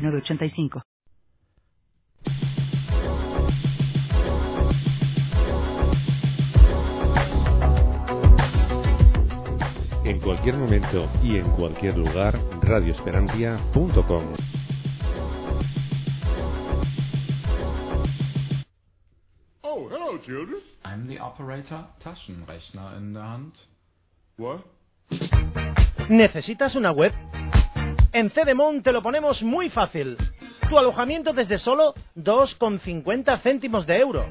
985. 0.00 0.82
En 10.04 10.18
cualquier 10.20 10.56
momento 10.56 11.08
y 11.22 11.36
en 11.36 11.48
cualquier 11.52 11.96
lugar, 11.96 12.38
radioesperantia.com. 12.62 14.24
Oh, 19.62 19.88
hello, 19.88 20.18
children. 20.18 20.60
I'm 20.84 21.06
the 21.06 21.20
operator, 21.20 21.84
Taschenrechner 22.02 22.96
in 22.96 23.12
der 23.12 23.22
Hand. 23.22 23.52
What? 24.36 24.64
¿Necesitas 26.08 26.74
una 26.74 26.90
web? 26.90 27.12
En 28.12 28.30
Cedemon 28.30 28.82
te 28.82 28.90
lo 28.90 29.02
ponemos 29.02 29.40
muy 29.42 29.70
fácil. 29.70 30.16
Tu 30.68 30.76
alojamiento 30.76 31.32
desde 31.32 31.58
solo 31.58 31.94
2,50 32.16 33.40
céntimos 33.42 33.86
de 33.86 33.98
euro. 33.98 34.26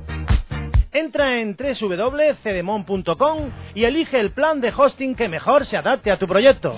Entra 0.92 1.40
en 1.40 1.56
www.cedemon.com 1.56 3.52
y 3.76 3.86
elige 3.86 4.20
el 4.20 4.31
plan 4.31 4.59
de 4.59 4.73
hosting 4.76 5.16
que 5.16 5.30
mejor 5.30 5.66
se 5.66 5.78
adapte 5.78 6.12
a 6.12 6.20
tu 6.20 6.28
proyecto. 6.28 6.78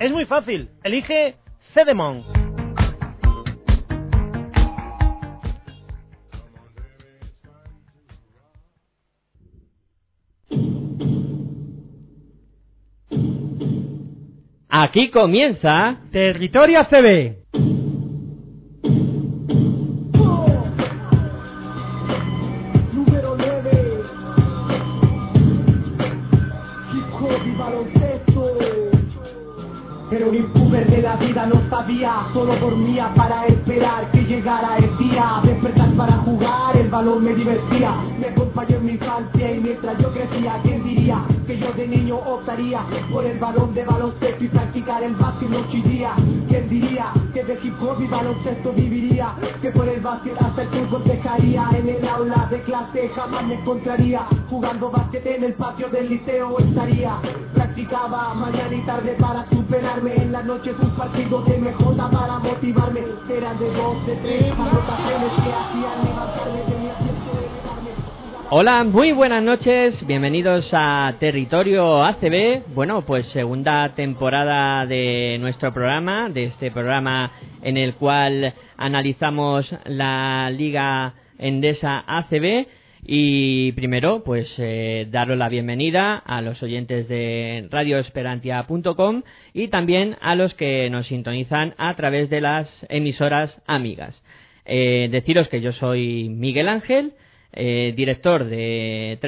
Es 0.00 0.10
muy 0.10 0.24
fácil. 0.24 0.70
Elige 0.84 1.36
Cedemon. 1.74 2.37
Aquí 14.70 15.10
comienza 15.10 15.96
Territorio 16.12 16.84
CB. 16.90 17.36
Número 22.92 23.36
9 23.38 24.02
Hip 26.92 27.14
hop 27.14 27.46
y 27.46 27.56
baloncesto 27.56 28.58
Pero 30.10 30.28
un 30.28 30.34
impuber 30.34 30.86
de 30.90 31.00
la 31.00 31.16
vida 31.16 31.46
no 31.46 31.70
sabía 31.70 32.26
Solo 32.34 32.54
dormía 32.56 33.10
para 33.16 33.46
esperar 33.46 34.10
que 34.10 34.22
llegara 34.22 34.76
el 34.76 34.98
día. 34.98 35.40
Despertar 35.44 35.92
para 35.92 36.12
jugar, 36.18 36.76
el 36.76 36.88
balón 36.88 37.24
me 37.24 37.32
divertía. 37.32 37.94
Me 38.20 38.26
acompañó 38.28 38.76
en 38.76 38.84
mi 38.84 38.92
infancia 38.92 39.50
y 39.50 39.60
mientras 39.60 39.96
yo 39.96 40.12
crecía 40.12 40.60
¿Quién 40.62 40.84
diría 40.84 41.24
que 41.48 41.58
yo 41.58 41.72
de 41.72 41.88
niño 41.88 42.16
optaría 42.16 42.84
Por 43.10 43.24
el 43.24 43.38
balón 43.38 43.72
de 43.72 43.82
baloncesto 43.82 44.44
y 44.44 44.48
practicar 44.48 45.02
el 45.02 45.14
básquet 45.14 45.48
noche 45.48 45.78
y 45.78 45.82
día. 45.82 46.12
¿Quién 46.46 46.68
diría 46.68 47.06
que 47.32 47.42
de 47.42 47.54
hip 47.62 47.82
hop 47.82 48.00
y 48.00 48.06
baloncesto 48.06 48.70
viviría 48.72 49.34
Que 49.62 49.70
por 49.70 49.88
el 49.88 50.00
básquet 50.00 50.36
hasta 50.40 50.62
el 50.62 50.68
fútbol 50.68 51.02
dejaría. 51.04 51.70
En 51.72 51.88
el 51.88 52.06
aula 52.06 52.46
de 52.50 52.60
clase 52.62 53.08
jamás 53.16 53.46
me 53.46 53.54
encontraría. 53.54 54.26
Jugando 54.50 54.90
básquet 54.90 55.24
en 55.24 55.44
el 55.44 55.54
patio 55.54 55.88
del 55.88 56.10
liceo 56.10 56.58
estaría. 56.58 57.18
Practicaba 57.54 58.34
mañana 58.34 58.74
y 58.74 58.82
tarde 58.82 59.16
para 59.18 59.48
superarme. 59.48 60.16
En 60.16 60.32
las 60.32 60.44
noches 60.44 60.76
un 60.78 60.90
partido 60.96 61.42
de 61.44 61.56
MJ 61.56 61.96
para 61.96 62.38
motivarme. 62.40 63.00
Eran 63.30 63.58
de 63.58 63.72
dos, 63.72 64.06
de 64.06 64.16
tres 64.16 64.52
anotaciones 64.52 65.32
que 65.32 65.52
hacían 65.52 66.04
levantarme 66.04 66.58
de 66.58 66.76
elevarme 66.76 66.97
Hola, 68.50 68.82
muy 68.82 69.12
buenas 69.12 69.42
noches, 69.42 69.94
bienvenidos 70.06 70.66
a 70.72 71.16
Territorio 71.20 72.02
ACB. 72.02 72.62
Bueno, 72.74 73.04
pues 73.04 73.26
segunda 73.34 73.94
temporada 73.94 74.86
de 74.86 75.36
nuestro 75.38 75.74
programa, 75.74 76.30
de 76.30 76.44
este 76.44 76.70
programa 76.70 77.30
en 77.60 77.76
el 77.76 77.92
cual 77.96 78.54
analizamos 78.78 79.66
la 79.84 80.50
Liga 80.50 81.12
Endesa 81.36 82.02
ACB. 82.06 82.66
Y 83.04 83.72
primero, 83.72 84.24
pues 84.24 84.48
eh, 84.56 85.06
daros 85.10 85.36
la 85.36 85.50
bienvenida 85.50 86.16
a 86.16 86.40
los 86.40 86.62
oyentes 86.62 87.06
de 87.06 87.68
radioesperantia.com 87.70 89.24
y 89.52 89.68
también 89.68 90.16
a 90.22 90.34
los 90.36 90.54
que 90.54 90.88
nos 90.88 91.06
sintonizan 91.08 91.74
a 91.76 91.94
través 91.96 92.30
de 92.30 92.40
las 92.40 92.66
emisoras 92.88 93.60
amigas. 93.66 94.18
Eh, 94.64 95.08
deciros 95.10 95.48
que 95.48 95.60
yo 95.60 95.72
soy 95.72 96.30
Miguel 96.30 96.70
Ángel, 96.70 97.12
eh, 97.52 97.94
director 97.96 98.44
de 98.44 99.18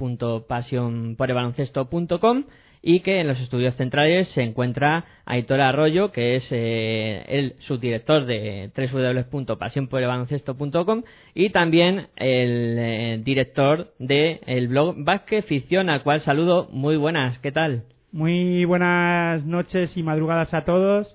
www.pasionporebaloncesto.com 0.00 2.44
y 2.82 3.00
que 3.00 3.20
en 3.20 3.28
los 3.28 3.38
estudios 3.40 3.74
centrales 3.76 4.28
se 4.34 4.42
encuentra 4.42 5.04
Aitor 5.24 5.60
Arroyo, 5.60 6.12
que 6.12 6.36
es 6.36 6.44
eh, 6.50 7.24
el 7.28 7.54
subdirector 7.66 8.26
de 8.26 8.70
www.pasionporebaloncesto.com 8.76 11.02
y 11.34 11.50
también 11.50 12.08
el 12.16 12.76
eh, 12.78 13.20
director 13.24 13.92
del 13.98 14.40
el 14.46 14.68
blog 14.68 14.94
Vázquez 14.98 15.44
Ficción, 15.46 15.90
al 15.90 16.02
cual 16.02 16.22
saludo. 16.22 16.68
Muy 16.70 16.96
buenas, 16.96 17.38
¿qué 17.40 17.52
tal? 17.52 17.84
Muy 18.12 18.64
buenas 18.64 19.44
noches 19.44 19.94
y 19.96 20.02
madrugadas 20.02 20.54
a 20.54 20.64
todos. 20.64 21.14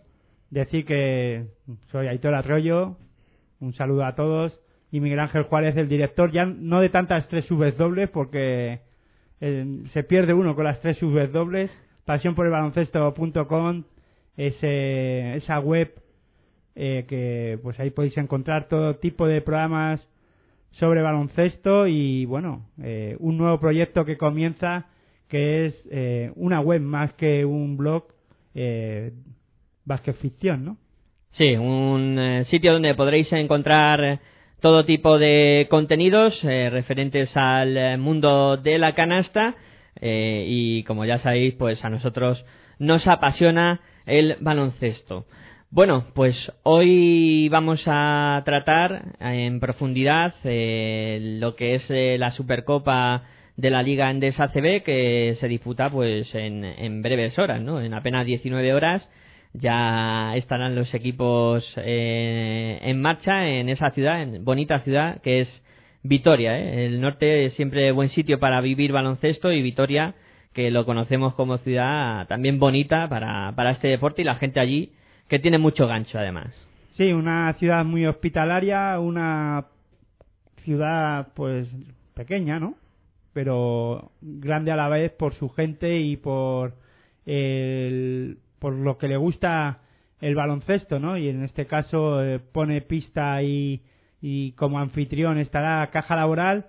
Decir 0.51 0.85
que 0.85 1.45
soy 1.91 2.07
Aitor 2.07 2.35
Arroyo. 2.35 2.97
Un 3.59 3.73
saludo 3.73 4.05
a 4.05 4.15
todos. 4.15 4.62
Y 4.93 4.99
Miguel 4.99 5.21
Ángel 5.21 5.41
Juárez, 5.45 5.75
el 5.75 5.89
director, 5.89 6.31
ya 6.31 6.45
no 6.45 6.79
de 6.79 6.89
tantas 6.89 7.27
tres 7.27 7.45
subes 7.45 7.75
dobles, 7.79 8.11
porque 8.11 8.81
eh, 9.41 9.83
se 9.91 10.03
pierde 10.03 10.35
uno 10.35 10.53
con 10.53 10.65
las 10.65 10.79
tres 10.81 10.97
subes 10.99 11.31
dobles. 11.31 11.71
Pasión 12.05 12.35
por 12.35 12.45
el 12.45 12.51
baloncesto.com, 12.51 13.85
esa 14.37 15.59
web 15.61 15.95
eh, 16.75 17.05
que 17.07 17.57
pues 17.63 17.79
ahí 17.79 17.89
podéis 17.89 18.15
encontrar 18.19 18.67
todo 18.67 18.97
tipo 18.97 19.25
de 19.25 19.41
programas 19.41 20.07
sobre 20.73 21.01
baloncesto 21.01 21.87
y 21.87 22.25
bueno, 22.25 22.67
eh, 22.79 23.15
un 23.17 23.39
nuevo 23.39 23.59
proyecto 23.59 24.05
que 24.05 24.17
comienza 24.17 24.85
que 25.27 25.65
es 25.65 25.87
eh, 25.89 26.31
una 26.35 26.61
web 26.61 26.81
más 26.81 27.13
que 27.13 27.45
un 27.45 27.77
blog 27.77 28.03
eh, 28.53 29.11
Vázquez 29.85 30.17
Ficción, 30.17 30.63
¿no? 30.63 30.77
Sí, 31.31 31.55
un 31.55 32.19
eh, 32.19 32.45
sitio 32.51 32.73
donde 32.73 32.93
podréis 32.93 33.33
encontrar 33.33 34.19
todo 34.63 34.85
tipo 34.85 35.19
de 35.19 35.67
contenidos 35.69 36.33
eh, 36.41 36.69
referentes 36.71 37.29
al 37.35 37.75
eh, 37.75 37.97
mundo 37.97 38.55
de 38.55 38.77
la 38.77 38.95
canasta 38.95 39.55
eh, 39.99 40.45
y 40.47 40.83
como 40.83 41.03
ya 41.03 41.19
sabéis, 41.19 41.55
pues 41.55 41.83
a 41.83 41.89
nosotros 41.89 42.45
nos 42.79 43.05
apasiona 43.05 43.81
el 44.05 44.37
baloncesto. 44.39 45.25
Bueno, 45.69 46.05
pues 46.13 46.37
hoy 46.63 47.49
vamos 47.49 47.81
a 47.87 48.41
tratar 48.45 49.15
en 49.19 49.59
profundidad 49.59 50.33
lo 50.45 51.57
que 51.57 51.75
es 51.75 52.19
la 52.19 52.31
Supercopa 52.31 53.23
de 53.57 53.69
la 53.69 53.83
Liga 53.83 54.09
Endesa 54.09 54.45
ACB 54.45 54.83
que 54.83 55.35
se 55.41 55.47
disputa 55.49 55.89
pues 55.89 56.33
en, 56.35 56.63
en 56.63 57.01
breves 57.01 57.37
horas, 57.37 57.61
¿no? 57.61 57.81
En 57.81 57.93
apenas 57.93 58.25
19 58.25 58.73
horas 58.73 59.09
ya 59.53 60.35
estarán 60.35 60.75
los 60.75 60.93
equipos 60.93 61.63
eh, 61.77 62.79
en 62.81 63.01
marcha 63.01 63.47
en 63.47 63.69
esa 63.69 63.91
ciudad, 63.91 64.21
en 64.21 64.43
bonita 64.43 64.79
ciudad 64.79 65.21
que 65.21 65.41
es 65.41 65.63
Vitoria. 66.01 66.57
¿eh? 66.59 66.85
El 66.87 67.01
norte 67.01 67.45
es 67.45 67.53
siempre 67.53 67.91
buen 67.91 68.09
sitio 68.09 68.39
para 68.39 68.59
vivir 68.61 68.91
baloncesto 68.91 69.51
y 69.51 69.61
Vitoria, 69.61 70.15
que 70.53 70.71
lo 70.71 70.85
conocemos 70.85 71.33
como 71.35 71.57
ciudad 71.59 72.27
también 72.27 72.59
bonita 72.59 73.07
para, 73.07 73.53
para 73.55 73.71
este 73.71 73.87
deporte 73.87 74.21
y 74.21 74.25
la 74.25 74.35
gente 74.35 74.59
allí 74.59 74.91
que 75.29 75.39
tiene 75.39 75.57
mucho 75.57 75.87
gancho 75.87 76.17
además. 76.17 76.53
Sí, 76.97 77.11
una 77.11 77.53
ciudad 77.53 77.85
muy 77.85 78.05
hospitalaria, 78.05 78.99
una 78.99 79.65
ciudad 80.63 81.29
pues 81.35 81.67
pequeña, 82.13 82.59
¿no? 82.59 82.75
Pero 83.33 84.11
grande 84.21 84.71
a 84.71 84.75
la 84.75 84.89
vez 84.89 85.11
por 85.11 85.33
su 85.35 85.49
gente 85.49 85.97
y 85.99 86.17
por 86.17 86.75
el, 87.25 88.37
por 88.63 88.75
lo 88.75 88.97
que 88.97 89.09
le 89.09 89.17
gusta 89.17 89.79
el 90.21 90.35
baloncesto, 90.35 90.97
¿no? 90.97 91.17
Y 91.17 91.27
en 91.27 91.43
este 91.43 91.65
caso 91.65 92.23
eh, 92.23 92.39
pone 92.39 92.79
pista 92.79 93.43
y, 93.43 93.81
y 94.21 94.53
como 94.53 94.79
anfitrión 94.79 95.37
estará 95.37 95.85
Caja 95.91 96.15
Laboral 96.15 96.67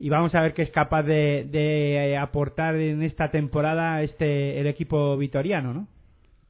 y 0.00 0.08
vamos 0.08 0.34
a 0.34 0.40
ver 0.40 0.54
qué 0.54 0.62
es 0.62 0.72
capaz 0.72 1.04
de, 1.04 1.46
de, 1.48 2.14
eh, 2.14 2.18
aportar 2.18 2.74
en 2.74 3.04
esta 3.04 3.30
temporada 3.30 4.02
este 4.02 4.58
el 4.58 4.66
equipo 4.66 5.16
vitoriano, 5.16 5.72
¿no? 5.72 5.86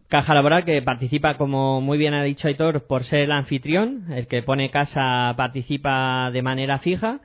Caja 0.08 0.32
Laboral 0.32 0.64
que 0.64 0.80
participa, 0.80 1.36
como 1.36 1.82
muy 1.82 1.98
bien 1.98 2.14
ha 2.14 2.24
dicho 2.24 2.48
Aitor, 2.48 2.86
por 2.86 3.04
ser 3.04 3.20
el 3.24 3.32
anfitrión, 3.32 4.10
el 4.14 4.28
que 4.28 4.42
pone 4.42 4.70
casa 4.70 5.34
participa 5.36 6.30
de 6.32 6.40
manera 6.40 6.78
fija. 6.78 7.20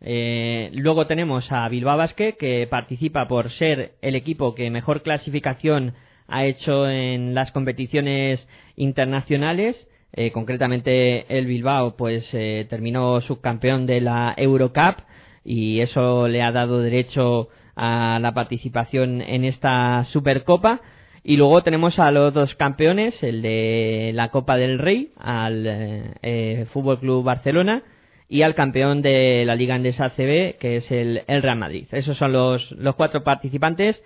Eh, 0.00 0.70
luego 0.74 1.08
tenemos 1.08 1.50
a 1.50 1.68
Bilbao 1.68 1.96
Basket 1.96 2.36
que 2.38 2.68
participa 2.70 3.26
por 3.26 3.50
ser 3.50 3.94
el 4.00 4.14
equipo 4.14 4.54
que 4.54 4.70
mejor 4.70 5.02
clasificación 5.02 5.94
ha 6.28 6.44
hecho 6.44 6.88
en 6.88 7.34
las 7.34 7.52
competiciones 7.52 8.40
internacionales. 8.76 9.76
Eh, 10.14 10.30
concretamente 10.30 11.24
el 11.36 11.46
Bilbao 11.46 11.96
pues 11.96 12.24
eh, 12.32 12.66
terminó 12.68 13.20
subcampeón 13.22 13.86
de 13.86 14.00
la 14.02 14.34
Eurocup 14.36 14.98
y 15.44 15.80
eso 15.80 16.28
le 16.28 16.42
ha 16.42 16.52
dado 16.52 16.80
derecho 16.80 17.48
a 17.76 18.18
la 18.20 18.32
participación 18.32 19.22
en 19.22 19.44
esta 19.44 20.04
Supercopa. 20.12 20.80
Y 21.24 21.36
luego 21.36 21.62
tenemos 21.62 21.98
a 22.00 22.10
los 22.10 22.34
dos 22.34 22.54
campeones, 22.56 23.14
el 23.22 23.42
de 23.42 24.10
la 24.14 24.30
Copa 24.30 24.56
del 24.56 24.78
Rey, 24.78 25.12
al 25.18 25.66
eh, 25.66 26.14
eh, 26.22 26.66
Fútbol 26.72 26.98
Club 26.98 27.22
Barcelona, 27.22 27.84
y 28.28 28.42
al 28.42 28.56
campeón 28.56 29.02
de 29.02 29.44
la 29.46 29.54
Liga 29.54 29.76
Andesa 29.76 30.10
CB, 30.10 30.58
que 30.58 30.78
es 30.78 30.90
el, 30.90 31.22
el 31.28 31.42
Real 31.42 31.58
Madrid. 31.58 31.86
Esos 31.92 32.16
son 32.16 32.32
los, 32.32 32.72
los 32.72 32.96
cuatro 32.96 33.22
participantes 33.22 34.02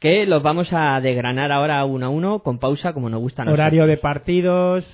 que 0.00 0.26
los 0.26 0.42
vamos 0.42 0.68
a 0.72 1.00
desgranar 1.00 1.52
ahora 1.52 1.84
uno 1.84 2.06
a 2.06 2.08
uno, 2.08 2.38
con 2.40 2.58
pausa, 2.58 2.92
como 2.92 3.08
nos 3.10 3.20
gusta 3.20 3.44
nosotros. 3.44 3.60
Horario 3.60 3.86
de 3.86 3.96
partidos. 3.98 4.84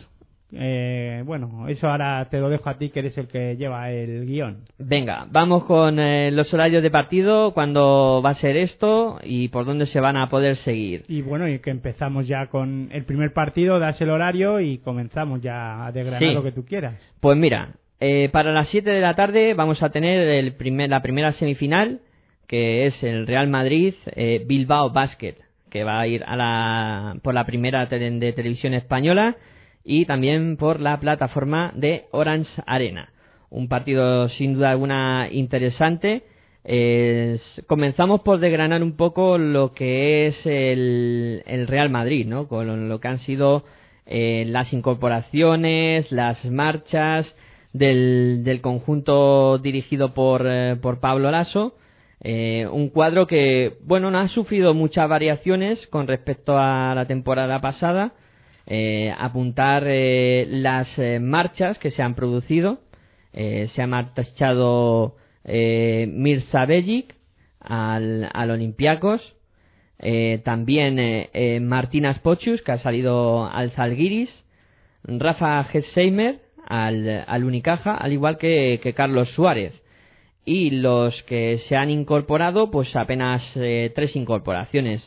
eh, 0.53 1.23
bueno, 1.26 1.67
eso 1.69 1.88
ahora 1.88 2.26
te 2.31 2.38
lo 2.41 2.49
dejo 2.49 2.70
a 2.70 2.79
ti, 2.79 2.91
que 2.91 3.00
eres 3.00 3.17
el 3.19 3.26
que 3.26 3.56
lleva 3.56 3.91
el 3.91 4.26
guion. 4.26 4.58
Venga, 4.79 5.26
vamos 5.31 5.64
con 5.64 5.99
eh, 5.99 6.31
los 6.31 6.53
horarios 6.55 6.82
de 6.82 6.91
partido, 6.91 7.53
cuándo 7.53 8.23
va 8.25 8.31
a 8.31 8.35
ser 8.37 8.56
esto 8.56 9.19
y 9.25 9.49
por 9.49 9.64
dónde 9.64 9.87
se 9.87 10.00
van 10.00 10.17
a 10.17 10.29
poder 10.29 10.56
seguir. 10.58 11.05
Y 11.08 11.23
bueno, 11.23 11.49
y 11.49 11.58
que 11.58 11.70
empezamos 11.70 12.26
ya 12.29 12.47
con 12.47 12.88
el 12.93 13.05
primer 13.05 13.32
partido, 13.32 13.79
das 13.81 14.00
el 14.00 14.11
horario 14.11 14.61
y 14.61 14.79
comenzamos 14.79 15.41
ya 15.43 15.85
a 15.87 15.93
desgranar 15.93 16.20
Sí. 16.20 16.32
lo 16.35 16.43
que 16.44 16.53
tú 16.53 16.64
quieras. 16.64 16.94
Pues 17.20 17.37
mira, 17.37 17.70
eh, 18.00 18.29
para 18.32 18.53
las 18.53 18.69
7 18.69 18.88
de 18.91 19.00
la 19.00 19.14
tarde 19.14 19.55
vamos 19.55 19.82
a 19.82 19.91
tener 19.91 20.20
el 20.29 20.53
primer, 20.53 20.91
la 20.91 21.03
primera 21.03 21.32
semifinal, 21.32 22.00
que 22.46 22.87
es 22.87 23.02
el 23.02 23.26
Real 23.26 23.48
Madrid 23.48 23.94
eh, 24.06 24.44
Bilbao 24.46 24.90
Basket, 24.90 25.37
que 25.70 25.84
va 25.84 26.00
a 26.00 26.06
ir 26.06 26.25
a 26.26 26.37
la, 26.37 27.16
por 27.22 27.34
la 27.34 27.46
primera 27.46 27.87
de 27.87 28.32
televisión 28.32 28.75
española 28.75 29.37
y 29.84 30.04
también 30.06 30.56
por 30.56 30.81
la 30.81 30.98
plataforma 31.00 31.72
de 31.75 32.04
Orange 32.10 32.50
Arena. 32.66 33.10
Un 33.50 33.69
partido 33.69 34.28
sin 34.31 34.54
duda 34.54 34.70
alguna 34.70 35.28
interesante. 35.31 36.25
Comenzamos 37.66 38.22
por 38.22 38.40
desgranar 38.40 38.82
un 38.82 38.96
poco 38.96 39.38
lo 39.38 39.72
que 39.72 40.26
es 40.26 40.37
el, 40.44 41.43
el 41.46 41.69
Real 41.69 41.88
Madrid, 41.90 42.26
¿no? 42.26 42.48
Con 42.48 42.88
lo 42.88 43.00
que 43.00 43.08
han 43.08 43.20
sido 43.20 43.64
eh, 44.06 44.44
las 44.46 44.72
incorporaciones, 44.72 46.10
las 46.12 46.44
marchas 46.44 47.26
del, 47.72 48.43
del 48.44 48.60
conjunto 48.60 49.58
dirigido 49.58 50.14
por, 50.14 50.46
eh, 50.46 50.76
por 50.81 51.00
Pablo 51.00 51.31
Lasso. 51.31 51.75
Eh, 52.28 52.67
un 52.67 52.88
cuadro 52.88 53.28
que, 53.28 53.76
bueno, 53.84 54.11
no 54.11 54.19
ha 54.19 54.26
sufrido 54.26 54.75
muchas 54.75 55.08
variaciones 55.08 55.78
con 55.87 56.08
respecto 56.08 56.58
a 56.58 56.93
la 56.93 57.06
temporada 57.06 57.61
pasada. 57.61 58.14
Eh, 58.67 59.14
apuntar 59.17 59.84
eh, 59.87 60.44
las 60.49 60.88
marchas 61.20 61.78
que 61.78 61.93
se 61.93 62.02
han 62.02 62.17
producido. 62.17 62.81
Se 63.32 63.82
ha 63.82 63.87
marchado 63.87 65.17
Mirza 65.44 66.64
Bellic 66.67 67.14
al, 67.61 68.29
al 68.32 68.50
Olympiacos. 68.50 69.20
También 70.43 71.29
Martinas 71.69 72.19
Pochus, 72.20 72.62
que 72.62 72.72
ha 72.72 72.79
salido 72.79 73.46
al 73.46 73.70
Zalgiris. 73.72 74.31
Rafa 75.05 75.62
Gesheimer 75.64 76.40
al, 76.67 77.25
al 77.29 77.44
Unicaja, 77.44 77.94
al 77.94 78.12
igual 78.14 78.38
que 78.38 78.94
Carlos 78.96 79.29
Suárez. 79.37 79.75
Y 80.46 80.70
los 80.70 81.22
que 81.25 81.60
se 81.69 81.76
han 81.76 81.90
incorporado, 81.90 82.70
pues 82.70 82.94
apenas 82.96 83.43
eh, 83.56 83.93
tres 83.94 84.16
incorporaciones. 84.16 85.02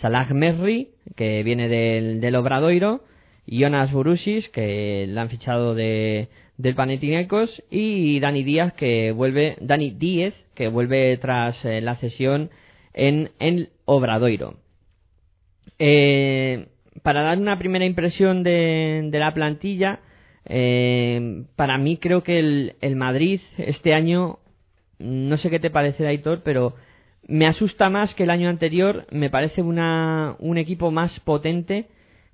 Salah 0.00 0.26
Merri, 0.32 0.90
que 1.16 1.42
viene 1.42 1.68
del, 1.68 2.20
del 2.20 2.36
Obradoiro, 2.36 3.02
Jonas 3.46 3.90
Burusis, 3.92 4.48
que 4.50 5.06
la 5.08 5.22
han 5.22 5.30
fichado 5.30 5.74
de, 5.74 6.28
del 6.58 6.74
Panathinaikos, 6.74 7.62
y 7.70 8.20
Dani 8.20 8.44
Díaz, 8.44 8.74
que 8.74 9.10
vuelve, 9.12 9.56
Dani 9.60 9.90
Díez, 9.90 10.34
que 10.54 10.68
vuelve 10.68 11.16
tras 11.16 11.64
eh, 11.64 11.80
la 11.80 11.96
cesión 11.96 12.50
en 12.92 13.30
el 13.38 13.70
Obradoiro. 13.86 14.54
Eh, 15.78 16.66
para 17.02 17.22
dar 17.22 17.38
una 17.38 17.58
primera 17.58 17.84
impresión 17.84 18.42
de, 18.42 19.08
de 19.10 19.18
la 19.18 19.34
plantilla, 19.34 20.00
eh, 20.46 21.44
para 21.56 21.78
mí 21.78 21.96
creo 21.96 22.22
que 22.22 22.38
el, 22.38 22.74
el 22.80 22.96
Madrid 22.96 23.40
este 23.56 23.94
año, 23.94 24.38
no 25.04 25.36
sé 25.38 25.50
qué 25.50 25.60
te 25.60 25.70
parece, 25.70 26.06
Aitor, 26.06 26.42
pero 26.42 26.74
me 27.26 27.46
asusta 27.46 27.90
más 27.90 28.14
que 28.14 28.24
el 28.24 28.30
año 28.30 28.48
anterior. 28.48 29.06
Me 29.10 29.30
parece 29.30 29.62
una, 29.62 30.36
un 30.38 30.58
equipo 30.58 30.90
más 30.90 31.18
potente 31.20 31.86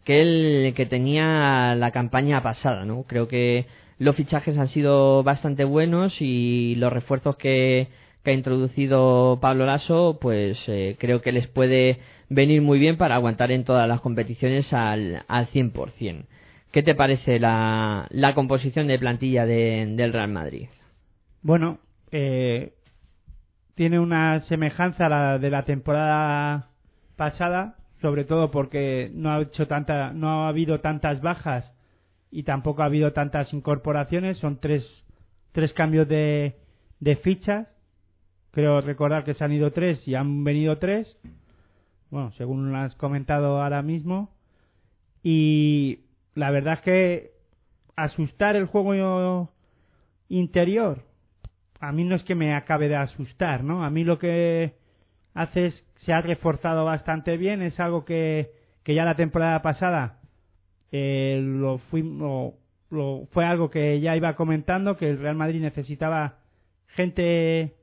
que 0.05 0.23
el 0.23 0.75
que 0.75 0.87
tenía 0.87 1.75
la 1.77 1.91
campaña 1.91 2.43
pasada, 2.43 2.85
¿no? 2.85 3.05
Creo 3.05 3.29
que 3.29 3.67
los 3.99 4.17
fichajes 4.17 4.57
han 4.57 4.69
sido 4.69 5.23
bastante 5.23 5.65
buenos 5.65 6.15
y 6.21 6.75
los 6.77 6.93
refuerzos 6.93 7.37
que, 7.37 7.89
ha 8.25 8.33
introducido 8.33 9.39
Pablo 9.41 9.67
Lasso, 9.67 10.19
pues 10.21 10.57
eh, 10.69 10.97
creo 11.01 11.21
que 11.21 11.33
les 11.33 11.49
puede 11.49 11.99
venir 12.29 12.63
muy 12.63 12.79
bien 12.79 12.97
para 12.97 13.17
aguantar 13.17 13.51
en 13.51 13.65
todas 13.65 13.89
las 13.89 14.01
competiciones 14.01 14.73
al, 14.73 15.25
al 15.27 15.49
100%. 15.49 16.25
¿Qué 16.71 16.83
te 16.83 16.95
parece 16.95 17.41
la, 17.41 18.07
la 18.11 18.35
composición 18.35 18.87
de 18.87 18.99
plantilla 18.99 19.45
de- 19.47 19.87
del 19.97 20.13
Real 20.13 20.29
Madrid? 20.29 20.69
Bueno, 21.43 21.79
eh, 22.13 22.75
tiene 23.75 23.99
una 23.99 24.41
semejanza 24.41 25.07
a 25.07 25.09
la 25.09 25.39
de 25.39 25.51
la 25.51 25.65
temporada 25.65 26.71
pasada, 27.17 27.77
sobre 28.01 28.25
todo 28.25 28.51
porque 28.51 29.11
no 29.15 29.31
ha 29.31 29.43
hecho 29.43 29.67
tanta, 29.67 30.13
no 30.13 30.45
ha 30.45 30.49
habido 30.49 30.81
tantas 30.81 31.21
bajas 31.21 31.75
y 32.31 32.45
tampoco 32.45 32.83
ha 32.83 32.87
habido 32.87 33.13
tantas 33.13 33.53
incorporaciones. 33.53 34.39
Son 34.39 34.61
tres, 34.61 34.85
tres 35.53 35.73
cambios 35.73 36.09
de, 36.09 36.57
de 37.01 37.17
fichas. 37.17 37.69
Creo 38.53 38.81
recordar 38.81 39.25
que 39.25 39.35
se 39.35 39.45
han 39.45 39.53
ido 39.53 39.73
tres 39.73 40.07
y 40.07 40.15
han 40.15 40.45
venido 40.45 40.79
tres. 40.79 41.17
Bueno, 42.11 42.33
según 42.33 42.73
lo 42.73 42.79
has 42.79 42.95
comentado 42.97 43.63
ahora 43.63 43.83
mismo. 43.83 44.31
Y 45.23 46.01
la 46.35 46.51
verdad 46.51 46.75
es 46.75 46.81
que 46.81 47.31
asustar 47.97 48.57
el 48.57 48.67
juego 48.67 49.51
interior, 50.29 51.03
a 51.81 51.93
mí 51.93 52.05
no 52.05 52.15
es 52.17 52.23
que 52.25 52.35
me 52.35 52.55
acabe 52.55 52.89
de 52.89 52.97
asustar, 52.97 53.65
¿no? 53.65 53.85
A 53.85 53.91
mí 53.91 54.05
lo 54.05 54.19
que 54.19 54.75
hace 55.35 55.67
es 55.67 55.85
se 56.05 56.13
ha 56.13 56.21
reforzado 56.21 56.85
bastante 56.85 57.37
bien, 57.37 57.61
es 57.63 57.79
algo 57.81 58.05
que, 58.05 58.51
que 58.85 58.95
ya 58.95 59.05
la 59.05 59.17
temporada 59.17 59.61
pasada 59.63 60.19
eh, 60.93 61.41
lo, 61.43 61.79
fui, 61.91 62.03
lo- 62.03 62.55
lo- 62.91 63.27
fue 63.33 63.45
algo 63.45 63.71
que 63.71 64.01
ya 64.01 64.17
iba 64.17 64.35
comentando, 64.35 64.97
que 64.97 65.11
el 65.11 65.19
Real 65.19 65.37
Madrid 65.37 65.61
necesitaba 65.61 66.39
gente 66.89 67.75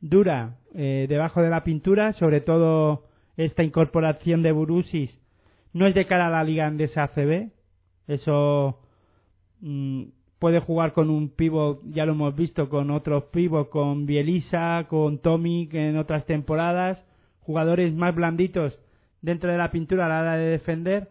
dura 0.00 0.56
eh, 0.74 1.06
debajo 1.08 1.40
de 1.42 1.50
la 1.50 1.64
pintura, 1.64 2.12
sobre 2.14 2.40
todo 2.40 3.04
esta 3.36 3.62
incorporación 3.62 4.42
de 4.42 4.52
Burusis 4.52 5.18
no 5.72 5.86
es 5.88 5.94
de 5.94 6.06
cara 6.06 6.28
a 6.28 6.30
la 6.30 6.44
Liga 6.44 6.66
Andesa 6.66 7.02
ACB, 7.04 7.48
eso 8.06 8.80
mm, 9.60 10.04
puede 10.38 10.60
jugar 10.60 10.92
con 10.92 11.10
un 11.10 11.30
pivot, 11.30 11.80
ya 11.86 12.04
lo 12.06 12.12
hemos 12.12 12.34
visto, 12.34 12.68
con 12.68 12.90
otros 12.90 13.24
pivot, 13.24 13.70
con 13.70 14.06
Bielisa, 14.06 14.86
con 14.88 15.18
Tommy 15.18 15.68
en 15.72 15.96
otras 15.96 16.26
temporadas, 16.26 17.04
jugadores 17.40 17.94
más 17.94 18.14
blanditos 18.14 18.78
dentro 19.22 19.50
de 19.50 19.58
la 19.58 19.70
pintura 19.70 20.06
a 20.06 20.08
la 20.08 20.20
hora 20.20 20.36
de 20.36 20.50
defender. 20.50 21.08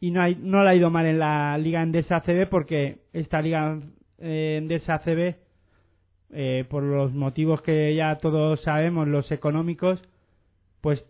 Y 0.00 0.10
no, 0.10 0.20
hay, 0.20 0.36
no 0.36 0.62
le 0.62 0.70
ha 0.70 0.74
ido 0.74 0.90
mal 0.90 1.06
en 1.06 1.18
la 1.18 1.56
Liga 1.56 1.82
Endesa 1.82 2.16
ACB 2.16 2.48
porque 2.50 2.98
esta 3.12 3.40
Liga 3.40 3.80
eh, 4.18 4.56
Endesa 4.58 4.96
ACB, 4.96 5.36
eh, 6.30 6.64
por 6.68 6.82
los 6.82 7.14
motivos 7.14 7.62
que 7.62 7.94
ya 7.94 8.16
todos 8.18 8.60
sabemos, 8.62 9.08
los 9.08 9.30
económicos, 9.32 10.02
pues 10.82 11.02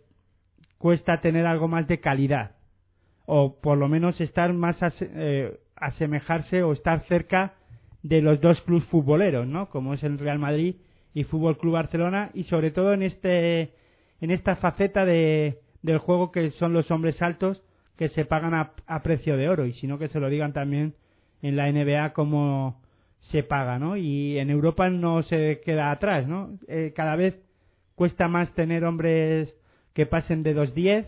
cuesta 0.77 1.19
tener 1.19 1.45
algo 1.45 1.67
más 1.67 1.87
de 1.87 1.99
calidad. 1.99 2.51
O 3.25 3.59
por 3.59 3.77
lo 3.77 3.89
menos 3.89 4.21
estar 4.21 4.53
más 4.53 4.77
eh, 5.01 5.59
asemejarse 5.75 6.63
o 6.63 6.73
estar 6.73 7.05
cerca 7.07 7.53
de 8.03 8.21
los 8.21 8.39
dos 8.39 8.61
clubes 8.61 8.85
futboleros, 8.85 9.47
¿no? 9.47 9.69
Como 9.69 9.93
es 9.93 10.03
el 10.03 10.19
Real 10.19 10.39
Madrid 10.39 10.75
y 11.13 11.23
Fútbol 11.23 11.57
Club 11.57 11.73
Barcelona 11.73 12.29
y 12.33 12.43
sobre 12.43 12.71
todo 12.71 12.93
en 12.93 13.03
este 13.03 13.73
en 14.21 14.31
esta 14.31 14.55
faceta 14.57 15.05
de, 15.05 15.59
del 15.81 15.97
juego 15.97 16.31
que 16.31 16.51
son 16.51 16.73
los 16.73 16.89
hombres 16.91 17.21
altos 17.21 17.63
que 17.97 18.09
se 18.09 18.25
pagan 18.25 18.53
a, 18.53 18.73
a 18.87 19.03
precio 19.03 19.37
de 19.37 19.49
oro 19.49 19.65
y 19.65 19.73
sino 19.73 19.97
que 19.97 20.07
se 20.09 20.19
lo 20.19 20.29
digan 20.29 20.53
también 20.53 20.93
en 21.41 21.55
la 21.55 21.71
NBA 21.71 22.13
cómo 22.13 22.81
se 23.31 23.43
paga, 23.43 23.79
¿no? 23.79 23.97
Y 23.97 24.37
en 24.37 24.49
Europa 24.49 24.89
no 24.89 25.23
se 25.23 25.61
queda 25.65 25.91
atrás, 25.91 26.27
¿no? 26.27 26.57
Eh, 26.67 26.93
cada 26.95 27.15
vez 27.15 27.39
cuesta 27.95 28.27
más 28.27 28.53
tener 28.53 28.85
hombres 28.85 29.53
que 29.93 30.05
pasen 30.05 30.43
de 30.43 30.55
2.10 30.55 31.07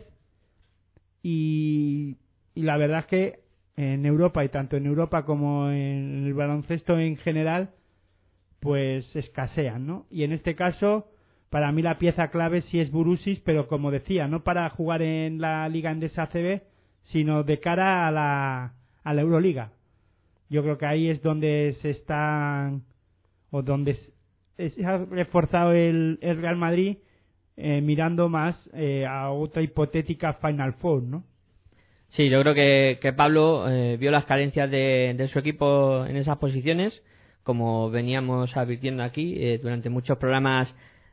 y, 1.21 2.17
y 2.55 2.61
la 2.63 2.77
verdad 2.77 2.99
es 2.99 3.05
que 3.05 3.46
en 3.77 4.05
Europa 4.05 4.43
y 4.43 4.49
tanto 4.49 4.75
en 4.75 4.87
Europa 4.87 5.23
como 5.23 5.69
en 5.69 6.25
el 6.25 6.33
baloncesto 6.33 6.99
en 6.99 7.15
general 7.17 7.69
pues 8.59 9.15
escasean, 9.15 9.85
¿no? 9.85 10.07
Y 10.09 10.23
en 10.23 10.33
este 10.33 10.55
caso 10.55 11.07
para 11.49 11.71
mí 11.71 11.81
la 11.81 11.97
pieza 11.97 12.29
clave 12.29 12.61
sí 12.63 12.79
es 12.79 12.91
Burusis, 12.91 13.39
pero 13.39 13.67
como 13.67 13.91
decía, 13.91 14.27
no 14.27 14.43
para 14.43 14.69
jugar 14.69 15.01
en 15.01 15.39
la 15.39 15.69
Liga 15.69 15.91
Endesa 15.91 16.23
ACB, 16.23 16.61
sino 17.03 17.43
de 17.43 17.59
cara 17.59 18.07
a 18.07 18.11
la, 18.11 18.73
a 19.03 19.13
la 19.13 19.21
Euroliga. 19.21 19.71
Yo 20.49 20.63
creo 20.63 20.77
que 20.77 20.85
ahí 20.85 21.09
es 21.09 21.21
donde 21.21 21.77
se 21.81 21.91
están 21.91 22.83
o 23.51 23.61
donde 23.61 23.97
se 24.57 24.85
ha 24.85 24.97
reforzado 24.97 25.71
el, 25.71 26.19
el 26.21 26.41
Real 26.41 26.57
Madrid 26.57 26.97
eh, 27.55 27.81
mirando 27.81 28.27
más 28.27 28.55
eh, 28.73 29.05
a 29.05 29.29
otra 29.31 29.61
hipotética 29.61 30.33
Final 30.33 30.73
Four, 30.73 31.03
¿no? 31.03 31.23
Sí, 32.11 32.29
yo 32.29 32.41
creo 32.41 32.53
que, 32.53 32.99
que 33.01 33.13
Pablo 33.13 33.69
eh, 33.69 33.97
vio 33.97 34.11
las 34.11 34.25
carencias 34.25 34.69
de, 34.71 35.13
de, 35.15 35.27
su 35.29 35.39
equipo 35.39 36.05
en 36.05 36.15
esas 36.17 36.37
posiciones, 36.37 36.93
como 37.43 37.89
veníamos 37.89 38.55
advirtiendo 38.55 39.03
aquí 39.03 39.35
eh, 39.37 39.59
durante 39.61 39.89
muchos 39.89 40.17
programas 40.17 40.67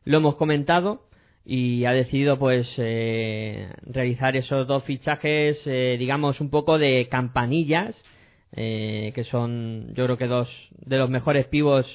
lo 0.05 0.19
hemos 0.19 0.37
comentado 0.37 1.03
y 1.45 1.85
ha 1.85 1.93
decidido 1.93 2.39
pues 2.39 2.67
eh, 2.79 3.69
realizar 3.87 4.37
esos 4.37 4.67
dos 4.67 4.85
fichajes, 4.85 5.59
eh, 5.67 5.97
digamos 5.99 6.41
un 6.41 6.51
poco 6.51 6.79
de 6.79 7.09
campanillas, 7.11 7.95
que 8.53 9.27
son 9.33 9.89
yo 9.95 10.05
creo 10.05 10.17
que 10.17 10.29
dos 10.29 10.49
de 10.87 10.97
los 10.99 11.11
mejores 11.11 11.47
pivos 11.47 11.87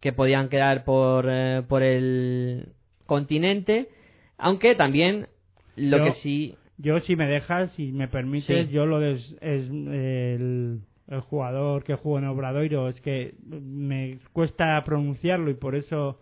que 0.00 0.12
podían 0.12 0.48
quedar 0.48 0.82
por, 0.84 1.30
por 1.68 1.84
el 1.84 2.70
continente, 3.06 3.88
aunque 4.36 4.74
también 4.74 5.28
lo 5.76 5.98
Yo- 5.98 6.04
que 6.04 6.20
sí 6.22 6.56
Yo, 6.82 6.98
si 7.00 7.14
me 7.16 7.26
dejas, 7.26 7.70
si 7.72 7.92
me 7.92 8.08
permites, 8.08 8.66
Sí. 8.66 8.72
yo 8.72 8.86
lo 8.86 8.98
des, 8.98 9.20
es 9.40 9.68
el, 9.70 10.80
el 11.08 11.20
jugador 11.20 11.84
que 11.84 11.94
jugó 11.94 12.18
en 12.18 12.24
Obradoiro, 12.26 12.88
es 12.88 13.00
que 13.00 13.34
me 13.46 14.18
cuesta 14.32 14.82
pronunciarlo 14.84 15.50
y 15.50 15.54
por 15.54 15.76
eso 15.76 16.20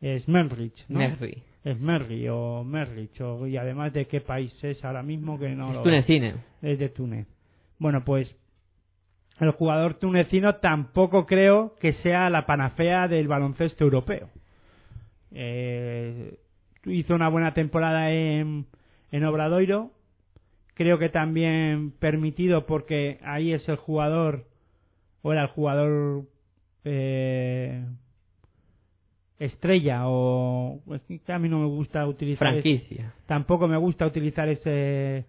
es 0.00 0.28
Merrich, 0.28 0.84
¿no? 0.88 0.98
Merri. 0.98 1.42
Es 1.64 1.80
Merri 1.80 2.28
o 2.28 2.62
Merrich, 2.62 3.20
o, 3.20 3.46
y 3.46 3.56
además 3.56 3.92
de 3.92 4.06
qué 4.06 4.20
país 4.20 4.52
es 4.62 4.84
ahora 4.84 5.02
mismo 5.02 5.38
que 5.38 5.48
no 5.48 5.68
es 5.70 5.74
lo... 5.76 5.82
tunecine. 5.82 6.34
es 6.62 6.78
de 6.78 6.88
Túnez. 6.90 7.26
Bueno, 7.78 8.04
pues 8.04 8.32
el 9.40 9.50
jugador 9.52 9.94
tunecino 9.94 10.56
tampoco 10.56 11.26
creo 11.26 11.74
que 11.80 11.94
sea 11.94 12.30
la 12.30 12.46
panacea 12.46 13.08
del 13.08 13.28
baloncesto 13.28 13.84
europeo. 13.84 14.28
Eh, 15.32 16.38
hizo 16.84 17.14
una 17.14 17.28
buena 17.28 17.52
temporada 17.52 18.10
en, 18.12 18.66
en 19.12 19.24
Obradoiro. 19.24 19.90
Creo 20.74 20.98
que 20.98 21.08
también 21.08 21.92
permitido 21.92 22.66
porque 22.66 23.18
ahí 23.24 23.52
es 23.52 23.66
el 23.68 23.76
jugador, 23.76 24.44
o 25.22 25.32
era 25.32 25.42
el 25.42 25.48
jugador 25.48 26.24
eh, 26.84 27.82
estrella, 29.38 30.02
o 30.06 30.80
es 30.94 31.02
que 31.22 31.32
a 31.32 31.38
mí 31.38 31.48
no 31.48 31.60
me 31.60 31.66
gusta 31.66 32.06
utilizar 32.06 32.48
ese- 32.54 32.62
Franquicia. 32.62 33.12
tampoco 33.26 33.68
me 33.68 33.76
gusta 33.76 34.06
utilizar 34.06 34.48
ese 34.48 35.26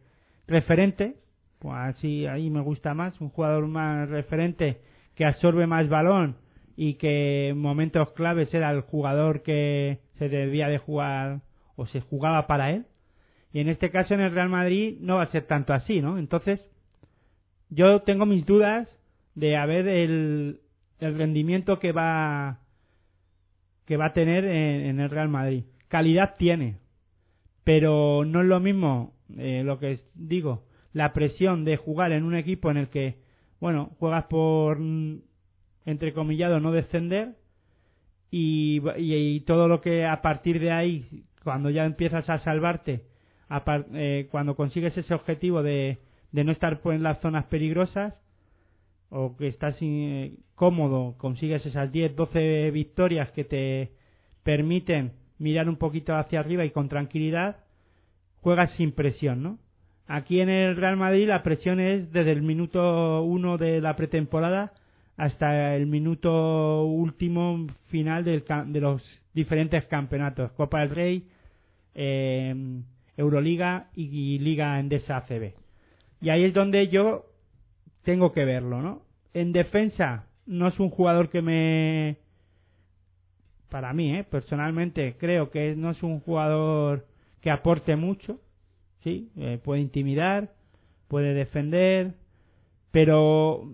referente 0.47 1.15
pues 1.59 1.75
así 1.75 2.25
ahí 2.27 2.49
me 2.49 2.61
gusta 2.61 2.93
más 2.93 3.19
un 3.19 3.29
jugador 3.29 3.67
más 3.67 4.07
referente 4.09 4.77
que 5.15 5.25
absorbe 5.25 5.65
más 5.67 5.89
balón 5.89 6.37
y 6.77 6.93
que 6.93 7.49
en 7.49 7.57
momentos 7.57 8.11
claves 8.11 8.53
era 8.53 8.69
el 8.71 8.81
jugador 8.81 9.41
que 9.41 9.99
se 10.19 10.29
debía 10.29 10.69
de 10.69 10.77
jugar 10.77 11.41
o 11.75 11.85
se 11.87 11.99
jugaba 11.99 12.47
para 12.47 12.71
él 12.71 12.85
y 13.53 13.59
en 13.59 13.69
este 13.69 13.89
caso 13.89 14.13
en 14.13 14.21
el 14.21 14.33
Real 14.33 14.49
Madrid 14.49 14.97
no 14.99 15.17
va 15.17 15.23
a 15.23 15.31
ser 15.31 15.45
tanto 15.45 15.73
así 15.73 16.01
no 16.01 16.17
entonces 16.17 16.59
yo 17.69 18.01
tengo 18.01 18.25
mis 18.25 18.45
dudas 18.45 18.89
de 19.35 19.57
a 19.57 19.65
ver 19.65 19.87
el, 19.87 20.61
rendimiento 20.99 21.79
que 21.79 21.91
va 21.91 22.59
que 23.85 23.97
va 23.97 24.07
a 24.07 24.13
tener 24.13 24.45
en, 24.45 24.85
en 24.87 24.99
el 24.99 25.09
Real 25.09 25.29
Madrid. 25.29 25.63
Calidad 25.87 26.35
tiene 26.37 26.77
pero 27.63 28.23
no 28.25 28.41
es 28.41 28.47
lo 28.47 28.59
mismo 28.59 29.13
eh, 29.37 29.61
lo 29.63 29.77
que 29.77 29.99
digo 30.15 30.63
la 30.93 31.13
presión 31.13 31.65
de 31.65 31.77
jugar 31.77 32.13
en 32.13 32.23
un 32.23 32.35
equipo 32.35 32.71
en 32.71 32.77
el 32.77 32.87
que 32.87 33.17
bueno 33.59 33.91
juegas 33.99 34.25
por 34.25 34.79
entrecomillado 35.85 36.59
no 36.59 36.71
descender 36.71 37.35
y, 38.31 38.81
y, 38.97 39.39
todo 39.41 39.67
lo 39.67 39.81
que 39.81 40.05
a 40.05 40.21
partir 40.21 40.59
de 40.59 40.71
ahí 40.71 41.23
cuando 41.43 41.69
ya 41.69 41.85
empiezas 41.85 42.29
a 42.29 42.39
salvarte 42.39 43.03
eh, 43.93 44.27
cuando 44.31 44.55
consigues 44.55 44.97
ese 44.97 45.13
objetivo 45.13 45.63
de, 45.63 45.99
de 46.31 46.43
no 46.43 46.51
estar 46.51 46.79
en 46.85 47.03
las 47.03 47.19
zonas 47.21 47.45
peligrosas 47.45 48.13
o 49.09 49.35
que 49.37 49.47
estás 49.47 49.75
eh, 49.81 50.37
cómodo, 50.55 51.15
consigues 51.17 51.65
esas 51.65 51.91
10, 51.91 52.15
12 52.15 52.71
victorias 52.71 53.31
que 53.31 53.43
te 53.43 53.91
permiten 54.43 55.13
mirar 55.39 55.69
un 55.69 55.77
poquito 55.77 56.15
hacia 56.15 56.39
arriba 56.39 56.65
y 56.65 56.71
con 56.71 56.89
tranquilidad, 56.89 57.57
juegas 58.41 58.71
sin 58.73 58.91
presión, 58.91 59.43
¿no? 59.43 59.59
Aquí 60.07 60.39
en 60.39 60.49
el 60.49 60.77
Real 60.77 60.95
Madrid 60.95 61.27
la 61.27 61.43
presión 61.43 61.79
es 61.79 62.11
desde 62.13 62.31
el 62.31 62.41
minuto 62.41 63.23
uno 63.23 63.57
de 63.57 63.81
la 63.81 63.95
pretemporada 63.95 64.71
hasta 65.17 65.75
el 65.75 65.87
minuto 65.87 66.85
último 66.85 67.67
final 67.87 68.23
del 68.23 68.45
de 68.67 68.79
los 68.79 69.03
diferentes 69.33 69.85
campeonatos, 69.85 70.51
Copa 70.53 70.79
del 70.79 70.89
Rey, 70.91 71.27
eh, 71.93 72.55
Euroliga 73.17 73.89
y, 73.95 74.37
Liga 74.39 74.79
Endesa 74.79 75.17
ACB. 75.17 75.53
Y 76.21 76.29
ahí 76.29 76.45
es 76.45 76.53
donde 76.53 76.87
yo 76.87 77.25
tengo 78.03 78.31
que 78.31 78.45
verlo, 78.45 78.81
¿no? 78.81 79.01
En 79.33 79.51
defensa 79.51 80.27
no 80.45 80.67
es 80.67 80.79
un 80.79 80.89
jugador 80.89 81.29
que 81.29 81.41
me 81.41 82.17
para 83.69 83.91
mí, 83.91 84.15
¿eh? 84.15 84.23
personalmente 84.23 85.17
creo 85.19 85.49
que 85.51 85.75
no 85.75 85.91
es 85.91 86.01
un 86.01 86.21
jugador 86.21 87.05
que 87.41 87.51
aporte 87.51 87.97
mucho, 87.97 88.39
sí, 89.03 89.29
Eh, 89.35 89.59
puede 89.61 89.81
intimidar, 89.81 90.53
puede 91.09 91.33
defender, 91.33 92.13
pero 92.91 93.69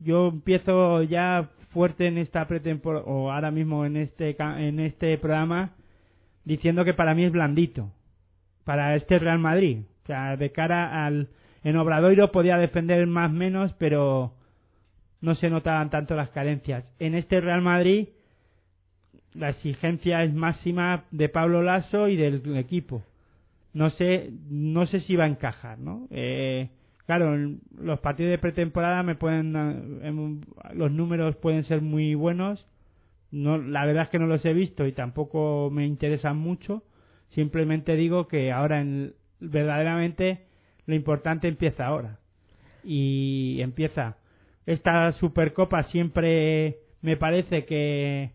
yo 0.00 0.28
empiezo 0.28 1.02
ya 1.02 1.50
fuerte 1.70 2.06
en 2.06 2.16
esta 2.16 2.48
pretemporada 2.48 3.04
o 3.04 3.30
ahora 3.30 3.50
mismo 3.50 3.84
en 3.84 3.96
este 3.98 4.34
en 4.38 4.80
este 4.80 5.18
programa 5.18 5.74
diciendo 6.44 6.84
que 6.84 6.94
para 6.94 7.14
mí 7.14 7.24
es 7.24 7.32
blandito 7.32 7.92
para 8.66 8.96
este 8.96 9.18
Real 9.18 9.38
Madrid, 9.38 9.78
o 10.02 10.06
sea, 10.06 10.36
de 10.36 10.52
cara 10.52 11.06
al 11.06 11.28
en 11.64 11.76
Obradoiro 11.76 12.30
podía 12.30 12.58
defender 12.58 13.06
más 13.06 13.32
menos, 13.32 13.72
pero 13.78 14.34
no 15.20 15.34
se 15.36 15.48
notaban 15.48 15.88
tanto 15.88 16.14
las 16.14 16.28
carencias. 16.30 16.84
En 16.98 17.14
este 17.14 17.40
Real 17.40 17.62
Madrid 17.62 18.08
la 19.34 19.50
exigencia 19.50 20.22
es 20.24 20.34
máxima 20.34 21.04
de 21.10 21.28
Pablo 21.28 21.62
Lasso 21.62 22.08
y 22.08 22.16
del 22.16 22.56
equipo. 22.56 23.02
No 23.72 23.90
sé, 23.90 24.30
no 24.48 24.86
sé 24.86 25.00
si 25.00 25.16
va 25.16 25.24
a 25.24 25.28
encajar, 25.28 25.78
¿no? 25.78 26.08
Eh, 26.10 26.70
claro, 27.04 27.36
los 27.78 28.00
partidos 28.00 28.30
de 28.30 28.38
pretemporada 28.38 29.02
me 29.02 29.14
pueden, 29.14 29.54
eh, 30.02 30.74
los 30.74 30.90
números 30.90 31.36
pueden 31.36 31.64
ser 31.64 31.82
muy 31.82 32.14
buenos. 32.14 32.66
No, 33.30 33.58
la 33.58 33.84
verdad 33.84 34.04
es 34.04 34.08
que 34.10 34.18
no 34.18 34.26
los 34.26 34.44
he 34.44 34.54
visto 34.54 34.86
y 34.86 34.92
tampoco 34.92 35.70
me 35.70 35.86
interesan 35.86 36.38
mucho. 36.38 36.82
Simplemente 37.30 37.96
digo 37.96 38.28
que 38.28 38.52
ahora, 38.52 38.80
en, 38.80 39.14
verdaderamente, 39.40 40.46
lo 40.86 40.94
importante 40.94 41.48
empieza 41.48 41.86
ahora. 41.86 42.18
Y 42.84 43.58
empieza. 43.60 44.16
Esta 44.64 45.12
Supercopa 45.12 45.84
siempre 45.84 46.78
me 47.02 47.16
parece 47.16 47.64
que 47.64 48.32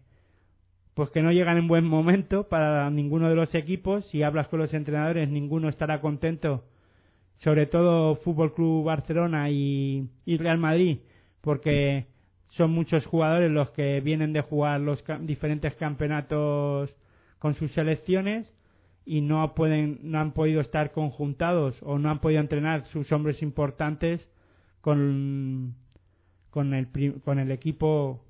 pues 0.93 1.09
que 1.09 1.21
no 1.21 1.31
llegan 1.31 1.57
en 1.57 1.67
buen 1.67 1.85
momento 1.85 2.47
para 2.49 2.89
ninguno 2.89 3.29
de 3.29 3.35
los 3.35 3.55
equipos. 3.55 4.05
Si 4.09 4.23
hablas 4.23 4.47
con 4.49 4.59
los 4.59 4.73
entrenadores, 4.73 5.29
ninguno 5.29 5.69
estará 5.69 6.01
contento, 6.01 6.65
sobre 7.39 7.65
todo 7.65 8.17
Fútbol 8.17 8.53
Club 8.53 8.85
Barcelona 8.85 9.49
y, 9.49 10.09
y 10.25 10.37
Real 10.37 10.57
Madrid, 10.57 10.99
porque 11.41 12.07
son 12.49 12.71
muchos 12.71 13.05
jugadores 13.05 13.49
los 13.49 13.69
que 13.71 14.01
vienen 14.01 14.33
de 14.33 14.41
jugar 14.41 14.81
los 14.81 15.01
diferentes 15.21 15.73
campeonatos 15.75 16.93
con 17.39 17.55
sus 17.55 17.71
selecciones 17.71 18.51
y 19.05 19.21
no 19.21 19.53
pueden 19.55 19.99
no 20.03 20.19
han 20.19 20.33
podido 20.33 20.61
estar 20.61 20.91
conjuntados 20.91 21.75
o 21.81 21.97
no 21.97 22.09
han 22.09 22.19
podido 22.19 22.41
entrenar 22.41 22.85
sus 22.87 23.11
hombres 23.11 23.41
importantes 23.41 24.27
con 24.81 25.75
con 26.49 26.73
el 26.73 26.87
con 27.23 27.39
el 27.39 27.51
equipo 27.51 28.23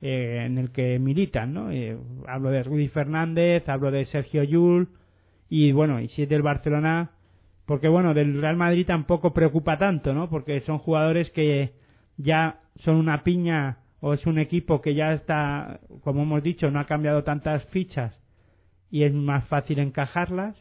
eh, 0.00 0.42
en 0.46 0.58
el 0.58 0.70
que 0.70 0.98
militan, 0.98 1.54
¿no? 1.54 1.70
Eh, 1.70 1.96
hablo 2.26 2.50
de 2.50 2.62
Rudy 2.62 2.88
Fernández, 2.88 3.68
hablo 3.68 3.90
de 3.90 4.06
Sergio 4.06 4.42
Yul 4.42 4.88
y 5.48 5.72
bueno, 5.72 6.00
y 6.00 6.08
si 6.08 6.22
es 6.22 6.28
del 6.28 6.42
Barcelona, 6.42 7.12
porque 7.66 7.88
bueno, 7.88 8.14
del 8.14 8.40
Real 8.40 8.56
Madrid 8.56 8.86
tampoco 8.86 9.32
preocupa 9.32 9.78
tanto, 9.78 10.14
¿no? 10.14 10.28
Porque 10.30 10.60
son 10.62 10.78
jugadores 10.78 11.30
que 11.30 11.72
ya 12.16 12.60
son 12.76 12.96
una 12.96 13.24
piña 13.24 13.78
o 14.00 14.14
es 14.14 14.26
un 14.26 14.38
equipo 14.38 14.80
que 14.80 14.94
ya 14.94 15.12
está, 15.12 15.80
como 16.02 16.22
hemos 16.22 16.42
dicho, 16.42 16.70
no 16.70 16.80
ha 16.80 16.86
cambiado 16.86 17.24
tantas 17.24 17.64
fichas 17.66 18.23
y 18.94 19.02
es 19.02 19.12
más 19.12 19.44
fácil 19.48 19.80
encajarlas. 19.80 20.54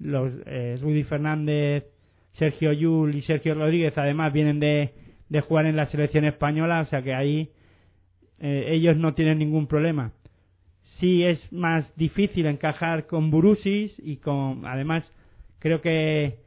Los 0.00 0.32
eh, 0.46 0.78
Rudy 0.80 1.04
Fernández 1.04 1.84
Sergio 2.32 2.72
Yul 2.72 3.14
y 3.14 3.22
Sergio 3.22 3.54
Rodríguez 3.54 3.96
además 3.96 4.32
vienen 4.32 4.58
de, 4.58 4.94
de 5.28 5.40
jugar 5.42 5.66
en 5.66 5.76
la 5.76 5.86
selección 5.86 6.24
española, 6.24 6.80
o 6.80 6.86
sea 6.86 7.02
que 7.02 7.14
ahí 7.14 7.50
eh, 8.40 8.70
ellos 8.70 8.96
no 8.96 9.14
tienen 9.14 9.38
ningún 9.38 9.68
problema. 9.68 10.10
Sí 10.98 11.22
es 11.22 11.52
más 11.52 11.94
difícil 11.94 12.46
encajar 12.46 13.06
con 13.06 13.30
Burusis 13.30 13.94
y 13.98 14.16
con, 14.16 14.66
además, 14.66 15.08
creo 15.60 15.80
que 15.80 16.40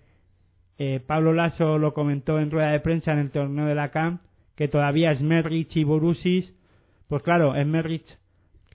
eh, 0.80 1.00
Pablo 1.08 1.32
Lasso 1.32 1.78
lo 1.78 1.94
comentó 1.94 2.40
en 2.40 2.52
rueda 2.52 2.72
de 2.72 2.82
prensa 2.82 3.14
en 3.14 3.20
el 3.20 3.32
torneo 3.32 3.68
de 3.68 3.76
la 3.76 3.92
CAM, 3.92 4.20
que 4.58 4.68
todavía 4.68 5.16
Smerrich 5.16 5.78
y 5.78 5.86
Burusis, 5.86 6.54
pues 7.08 7.24
claro, 7.24 7.54
Smerrich 7.54 8.18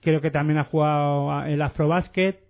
creo 0.01 0.23
que 0.23 0.31
también 0.31 0.59
ha 0.59 0.65
jugado 0.65 1.45
el 1.45 1.61
Afrobasket 1.61 2.46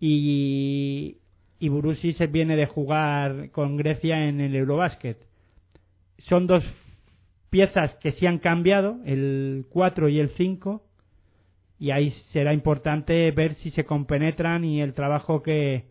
y, 0.00 1.18
y 1.58 1.68
Burusis 1.68 2.16
viene 2.32 2.56
de 2.56 2.66
jugar 2.66 3.50
con 3.50 3.76
Grecia 3.76 4.26
en 4.28 4.40
el 4.40 4.56
Eurobasket. 4.56 5.18
Son 6.18 6.46
dos 6.46 6.64
piezas 7.50 7.94
que 7.96 8.12
sí 8.12 8.26
han 8.26 8.38
cambiado, 8.38 8.98
el 9.04 9.66
4 9.68 10.08
y 10.08 10.20
el 10.20 10.30
5, 10.30 10.82
y 11.78 11.90
ahí 11.90 12.12
será 12.32 12.54
importante 12.54 13.30
ver 13.32 13.54
si 13.56 13.70
se 13.72 13.84
compenetran 13.84 14.64
y 14.64 14.80
el 14.80 14.94
trabajo 14.94 15.42
que 15.42 15.84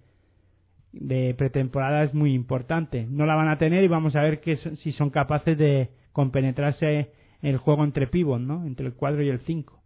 de 0.92 1.36
pretemporada 1.36 2.04
es 2.04 2.14
muy 2.14 2.34
importante. 2.34 3.06
No 3.10 3.26
la 3.26 3.36
van 3.36 3.50
a 3.50 3.58
tener 3.58 3.84
y 3.84 3.88
vamos 3.88 4.16
a 4.16 4.22
ver 4.22 4.40
que, 4.40 4.58
si 4.58 4.92
son 4.94 5.10
capaces 5.10 5.58
de 5.58 5.90
compenetrarse 6.14 7.12
en 7.42 7.50
el 7.50 7.58
juego 7.58 7.84
entre 7.84 8.08
pivot, 8.08 8.40
¿no? 8.40 8.66
Entre 8.66 8.86
el 8.86 8.94
4 8.94 9.22
y 9.24 9.30
el 9.30 9.40
5. 9.40 9.80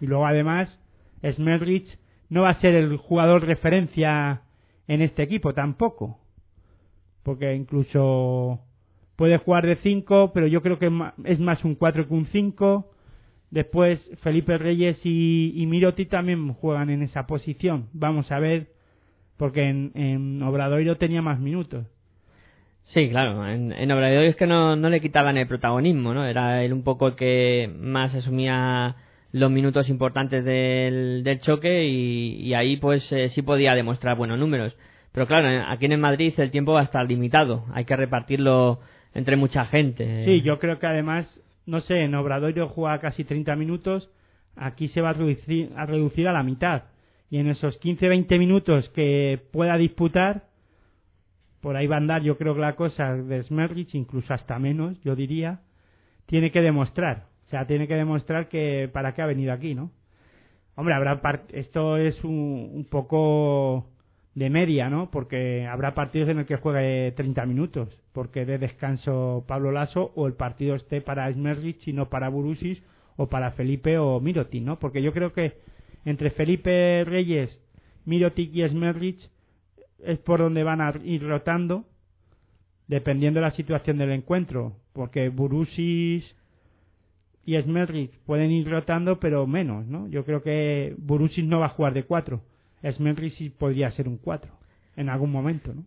Y 0.00 0.06
luego 0.06 0.26
además, 0.26 0.80
Smelrich 1.22 1.98
no 2.32 2.42
va 2.42 2.48
a 2.48 2.60
ser 2.60 2.74
el 2.74 2.96
jugador 2.96 3.44
referencia 3.44 4.40
en 4.88 5.02
este 5.02 5.22
equipo 5.22 5.52
tampoco. 5.52 6.18
Porque 7.22 7.54
incluso 7.54 8.60
puede 9.16 9.36
jugar 9.36 9.66
de 9.66 9.76
5, 9.76 10.32
pero 10.32 10.46
yo 10.46 10.62
creo 10.62 10.78
que 10.78 10.90
es 11.24 11.38
más 11.38 11.62
un 11.62 11.74
4 11.74 12.08
que 12.08 12.14
un 12.14 12.24
5. 12.24 12.90
Después 13.50 14.00
Felipe 14.22 14.56
Reyes 14.56 14.98
y, 15.04 15.62
Miroti 15.68 16.06
también 16.06 16.54
juegan 16.54 16.88
en 16.88 17.02
esa 17.02 17.26
posición. 17.26 17.90
Vamos 17.92 18.32
a 18.32 18.38
ver, 18.38 18.68
porque 19.36 19.68
en, 19.68 19.92
en 19.94 20.42
Obradoiro 20.42 20.96
tenía 20.96 21.20
más 21.20 21.38
minutos. 21.38 21.86
Sí, 22.94 23.10
claro. 23.10 23.46
En, 23.46 23.72
en 23.72 23.92
Obradoiro 23.92 24.22
es 24.22 24.36
que 24.36 24.46
no, 24.46 24.74
no 24.74 24.88
le 24.88 25.02
quitaban 25.02 25.36
el 25.36 25.46
protagonismo, 25.46 26.14
¿no? 26.14 26.24
Era 26.24 26.64
él 26.64 26.72
un 26.72 26.82
poco 26.82 27.08
el 27.08 27.14
que 27.14 27.70
más 27.78 28.14
asumía 28.14 28.96
los 29.32 29.50
minutos 29.50 29.88
importantes 29.88 30.44
del, 30.44 31.22
del 31.24 31.40
choque 31.40 31.86
y, 31.86 32.52
ahí 32.54 32.76
pues 32.76 33.02
eh, 33.10 33.30
sí 33.34 33.42
podía 33.42 33.74
demostrar 33.74 34.16
buenos 34.16 34.38
números. 34.38 34.76
Pero 35.12 35.26
claro, 35.26 35.66
aquí 35.68 35.86
en 35.86 36.00
Madrid 36.00 36.32
el 36.36 36.50
tiempo 36.50 36.72
va 36.72 36.80
a 36.80 36.84
estar 36.84 37.06
limitado. 37.06 37.64
Hay 37.72 37.84
que 37.84 37.96
repartirlo 37.96 38.80
entre 39.14 39.36
mucha 39.36 39.66
gente. 39.66 40.24
Sí, 40.24 40.42
yo 40.42 40.58
creo 40.58 40.78
que 40.78 40.86
además, 40.86 41.26
no 41.66 41.80
sé, 41.80 42.02
en 42.02 42.14
Obradoiro 42.14 42.68
juega 42.68 42.98
casi 42.98 43.24
30 43.24 43.56
minutos, 43.56 44.10
aquí 44.56 44.88
se 44.88 45.00
va 45.00 45.10
a 45.10 45.14
reducir, 45.14 45.70
a 45.76 45.86
reducir 45.86 46.28
a 46.28 46.32
la 46.32 46.42
mitad. 46.42 46.84
Y 47.30 47.38
en 47.38 47.48
esos 47.48 47.80
15-20 47.80 48.38
minutos 48.38 48.88
que 48.90 49.40
pueda 49.52 49.76
disputar, 49.78 50.44
por 51.62 51.76
ahí 51.76 51.86
va 51.86 51.96
a 51.96 51.98
andar 51.98 52.22
yo 52.22 52.36
creo 52.36 52.54
que 52.54 52.60
la 52.60 52.76
cosa 52.76 53.14
de 53.14 53.42
Smerrich, 53.44 53.94
incluso 53.94 54.34
hasta 54.34 54.58
menos, 54.58 55.00
yo 55.02 55.16
diría, 55.16 55.60
tiene 56.26 56.50
que 56.50 56.60
demostrar. 56.60 57.31
Sea, 57.52 57.66
tiene 57.66 57.86
que 57.86 57.96
demostrar 57.96 58.48
que 58.48 58.88
para 58.90 59.12
qué 59.12 59.20
ha 59.20 59.26
venido 59.26 59.52
aquí, 59.52 59.74
¿no? 59.74 59.90
Hombre, 60.74 60.94
habrá 60.94 61.20
esto 61.52 61.98
es 61.98 62.24
un, 62.24 62.70
un 62.72 62.86
poco 62.86 63.90
de 64.34 64.48
media, 64.48 64.88
¿no? 64.88 65.10
Porque 65.10 65.66
habrá 65.66 65.92
partidos 65.92 66.30
en 66.30 66.38
el 66.38 66.46
que 66.46 66.56
juegue 66.56 67.12
30 67.12 67.44
minutos, 67.44 67.90
porque 68.14 68.46
de 68.46 68.56
descanso 68.56 69.44
Pablo 69.46 69.70
Lasso 69.70 70.12
o 70.14 70.26
el 70.26 70.32
partido 70.32 70.76
esté 70.76 71.02
para 71.02 71.30
Smerrich 71.30 71.86
y 71.86 71.92
no 71.92 72.08
para 72.08 72.30
Burusis 72.30 72.82
o 73.16 73.26
para 73.28 73.50
Felipe 73.50 73.98
o 73.98 74.18
Mirotic, 74.18 74.62
¿no? 74.62 74.78
Porque 74.78 75.02
yo 75.02 75.12
creo 75.12 75.34
que 75.34 75.58
entre 76.06 76.30
Felipe 76.30 77.04
Reyes, 77.04 77.50
Mirotic 78.06 78.50
y 78.54 78.66
Smerrich 78.66 79.28
es 79.98 80.18
por 80.20 80.40
donde 80.40 80.64
van 80.64 80.80
a 80.80 80.94
ir 81.04 81.22
rotando 81.22 81.84
dependiendo 82.86 83.40
de 83.40 83.46
la 83.46 83.52
situación 83.52 83.98
del 83.98 84.12
encuentro, 84.12 84.78
porque 84.94 85.28
Burusis 85.28 86.24
y 87.44 87.60
Smerrich 87.60 88.10
pueden 88.26 88.50
ir 88.50 88.68
rotando 88.68 89.18
pero 89.18 89.46
menos, 89.46 89.86
¿no? 89.86 90.08
Yo 90.08 90.24
creo 90.24 90.42
que 90.42 90.94
Burusis 90.98 91.44
no 91.44 91.60
va 91.60 91.66
a 91.66 91.70
jugar 91.70 91.94
de 91.94 92.04
cuatro 92.04 92.42
Smerrich 92.90 93.34
sí 93.36 93.50
podría 93.50 93.90
ser 93.92 94.08
un 94.08 94.18
4 94.18 94.50
en 94.96 95.08
algún 95.08 95.30
momento, 95.30 95.72
¿no? 95.72 95.84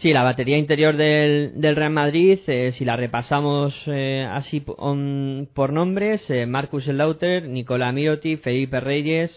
Sí, 0.00 0.12
la 0.12 0.24
batería 0.24 0.58
interior 0.58 0.96
del, 0.96 1.52
del 1.60 1.76
Real 1.76 1.92
Madrid, 1.92 2.40
eh, 2.48 2.74
si 2.76 2.84
la 2.84 2.96
repasamos 2.96 3.72
eh, 3.86 4.26
así 4.28 4.60
por 4.60 5.72
nombres, 5.72 6.20
eh, 6.28 6.46
Marcus 6.46 6.88
Lauter, 6.88 7.48
Nicolás 7.48 7.94
Miroti, 7.94 8.36
Felipe 8.36 8.80
Reyes, 8.80 9.30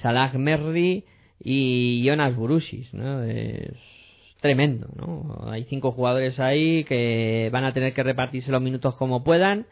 Salah 0.00 0.32
Merri 0.32 1.04
y 1.38 2.02
Jonas 2.06 2.34
Burusis, 2.34 2.92
¿no? 2.94 3.22
Es 3.22 3.74
tremendo, 4.40 4.88
¿no? 4.96 5.50
Hay 5.50 5.64
cinco 5.64 5.92
jugadores 5.92 6.40
ahí 6.40 6.84
que 6.84 7.50
van 7.52 7.64
a 7.64 7.74
tener 7.74 7.92
que 7.92 8.02
repartirse 8.02 8.50
los 8.50 8.62
minutos 8.62 8.96
como 8.96 9.22
puedan 9.22 9.66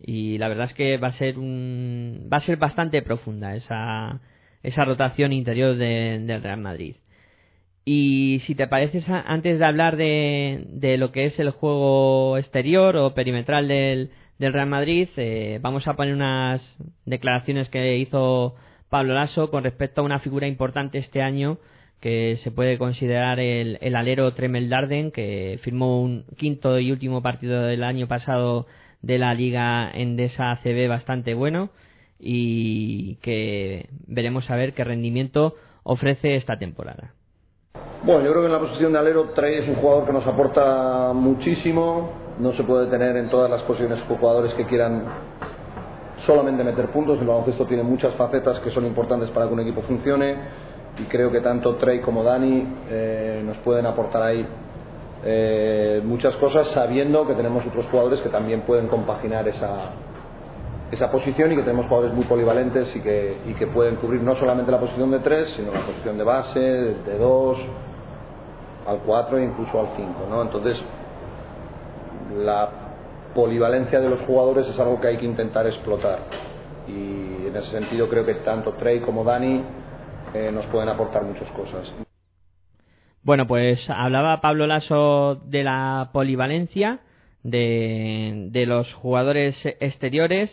y 0.00 0.38
la 0.38 0.48
verdad 0.48 0.66
es 0.66 0.74
que 0.74 0.96
va 0.98 1.08
a 1.08 1.18
ser 1.18 1.38
un 1.38 2.28
va 2.32 2.38
a 2.38 2.46
ser 2.46 2.56
bastante 2.56 3.02
profunda 3.02 3.54
esa 3.56 4.20
esa 4.62 4.84
rotación 4.84 5.32
interior 5.32 5.76
del 5.76 6.42
Real 6.42 6.60
Madrid. 6.60 6.96
Y 7.84 8.40
si 8.46 8.54
te 8.54 8.66
parece, 8.66 9.04
antes 9.06 9.58
de 9.58 9.64
hablar 9.64 9.96
de, 9.96 10.64
de, 10.70 10.96
lo 10.96 11.12
que 11.12 11.26
es 11.26 11.38
el 11.38 11.50
juego 11.50 12.38
exterior 12.38 12.96
o 12.96 13.12
perimetral 13.12 13.68
del, 13.68 14.10
del 14.38 14.52
Real 14.54 14.68
Madrid, 14.68 15.08
eh, 15.16 15.58
vamos 15.60 15.86
a 15.86 15.94
poner 15.94 16.14
unas 16.14 16.62
declaraciones 17.04 17.68
que 17.68 17.98
hizo 17.98 18.54
Pablo 18.88 19.12
Lasso 19.12 19.50
con 19.50 19.64
respecto 19.64 20.00
a 20.00 20.04
una 20.04 20.20
figura 20.20 20.46
importante 20.46 20.96
este 20.96 21.20
año 21.20 21.58
que 22.00 22.38
se 22.42 22.50
puede 22.50 22.78
considerar 22.78 23.38
el, 23.38 23.78
el 23.82 23.96
alero 23.96 24.32
Tremel 24.32 24.70
Darden, 24.70 25.10
que 25.10 25.58
firmó 25.62 26.00
un 26.02 26.24
quinto 26.38 26.78
y 26.78 26.90
último 26.90 27.22
partido 27.22 27.62
del 27.62 27.84
año 27.84 28.08
pasado 28.08 28.66
de 29.04 29.18
la 29.18 29.34
Liga 29.34 29.90
Endesa 29.92 30.50
ACB 30.52 30.88
bastante 30.88 31.34
bueno 31.34 31.70
y 32.18 33.16
que 33.16 33.88
veremos 34.06 34.48
a 34.50 34.56
ver 34.56 34.72
qué 34.72 34.84
rendimiento 34.84 35.54
ofrece 35.82 36.36
esta 36.36 36.58
temporada. 36.58 37.12
Bueno, 38.02 38.24
yo 38.24 38.30
creo 38.30 38.42
que 38.42 38.46
en 38.46 38.52
la 38.52 38.60
posición 38.60 38.92
de 38.92 38.98
alero 38.98 39.30
Trey 39.34 39.62
es 39.62 39.68
un 39.68 39.76
jugador 39.76 40.06
que 40.06 40.12
nos 40.12 40.26
aporta 40.26 41.12
muchísimo. 41.12 42.12
No 42.38 42.52
se 42.52 42.62
puede 42.62 42.86
tener 42.88 43.16
en 43.16 43.28
todas 43.28 43.50
las 43.50 43.62
posiciones 43.62 44.02
jugadores 44.08 44.54
que 44.54 44.64
quieran 44.66 45.04
solamente 46.26 46.64
meter 46.64 46.86
puntos. 46.88 47.20
El 47.20 47.26
baloncesto 47.26 47.66
tiene 47.66 47.82
muchas 47.82 48.14
facetas 48.14 48.58
que 48.60 48.70
son 48.70 48.86
importantes 48.86 49.30
para 49.30 49.46
que 49.46 49.52
un 49.52 49.60
equipo 49.60 49.82
funcione. 49.82 50.36
Y 50.98 51.04
creo 51.04 51.30
que 51.30 51.40
tanto 51.40 51.74
Trey 51.76 52.00
como 52.00 52.22
Dani 52.22 52.66
eh, 52.88 53.42
nos 53.44 53.56
pueden 53.58 53.84
aportar 53.84 54.22
ahí 54.22 54.46
eh, 55.26 56.02
muchas 56.04 56.34
cosas, 56.36 56.68
sabiendo 56.74 57.26
que 57.26 57.34
tenemos 57.34 57.64
otros 57.66 57.86
jugadores 57.90 58.20
que 58.20 58.28
también 58.28 58.60
pueden 58.62 58.88
compaginar 58.88 59.48
esa, 59.48 59.90
esa 60.92 61.10
posición 61.10 61.52
y 61.52 61.56
que 61.56 61.62
tenemos 61.62 61.86
jugadores 61.86 62.14
muy 62.14 62.26
polivalentes 62.26 62.94
y 62.94 63.00
que, 63.00 63.38
y 63.46 63.54
que 63.54 63.66
pueden 63.68 63.96
cubrir 63.96 64.22
no 64.22 64.36
solamente 64.36 64.70
la 64.70 64.78
posición 64.78 65.10
de 65.10 65.20
3, 65.20 65.54
sino 65.56 65.72
la 65.72 65.86
posición 65.86 66.18
de 66.18 66.24
base, 66.24 66.60
de 66.60 67.18
2, 67.18 67.58
al 68.86 68.98
4 68.98 69.38
e 69.38 69.44
incluso 69.44 69.80
al 69.80 69.88
5. 69.96 70.26
¿no? 70.28 70.42
Entonces, 70.42 70.76
la 72.36 72.68
polivalencia 73.34 74.00
de 74.00 74.10
los 74.10 74.20
jugadores 74.22 74.66
es 74.68 74.78
algo 74.78 75.00
que 75.00 75.08
hay 75.08 75.16
que 75.16 75.26
intentar 75.26 75.66
explotar. 75.66 76.18
Y 76.86 77.46
en 77.46 77.56
ese 77.56 77.70
sentido 77.70 78.08
creo 78.08 78.26
que 78.26 78.34
tanto 78.36 78.74
Trey 78.74 79.00
como 79.00 79.24
Dani 79.24 79.64
eh, 80.34 80.50
nos 80.52 80.66
pueden 80.66 80.90
aportar 80.90 81.22
muchas 81.22 81.48
cosas. 81.52 82.13
Bueno, 83.24 83.46
pues 83.46 83.80
hablaba 83.88 84.40
Pablo 84.40 84.66
Lasso 84.66 85.42
de 85.46 85.64
la 85.64 86.10
polivalencia 86.12 87.00
de, 87.42 88.48
de 88.50 88.66
los 88.66 88.92
jugadores 88.94 89.56
exteriores 89.80 90.50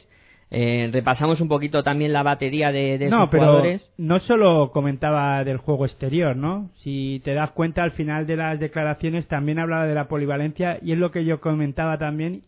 eh, 0.53 0.89
repasamos 0.91 1.39
un 1.39 1.47
poquito 1.47 1.81
también 1.81 2.11
la 2.11 2.23
batería 2.23 2.73
de, 2.73 2.97
de 2.97 3.09
no, 3.09 3.29
pero 3.29 3.43
jugadores. 3.43 3.89
No 3.97 4.19
solo 4.19 4.71
comentaba 4.73 5.45
del 5.45 5.55
juego 5.55 5.85
exterior, 5.85 6.35
¿no? 6.35 6.71
Si 6.83 7.21
te 7.23 7.33
das 7.33 7.51
cuenta 7.51 7.83
al 7.83 7.91
final 7.91 8.27
de 8.27 8.35
las 8.35 8.59
declaraciones 8.59 9.29
también 9.29 9.59
hablaba 9.59 9.87
de 9.87 9.95
la 9.95 10.09
polivalencia 10.09 10.77
y 10.81 10.91
es 10.91 10.97
lo 10.97 11.09
que 11.11 11.23
yo 11.23 11.39
comentaba 11.39 11.97
también 11.97 12.43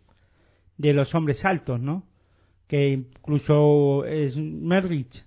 de 0.78 0.92
los 0.92 1.16
hombres 1.16 1.44
altos, 1.46 1.80
¿no? 1.80 2.04
Que 2.68 2.90
incluso 2.90 4.04
es 4.04 4.36
Merrich, 4.36 5.24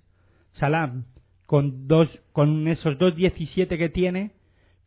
Salam, 0.51 1.05
con 1.47 1.87
dos, 1.87 2.07
con 2.31 2.67
esos 2.67 2.99
dos 2.99 3.15
17 3.15 3.75
que 3.75 3.89
tiene, 3.89 4.33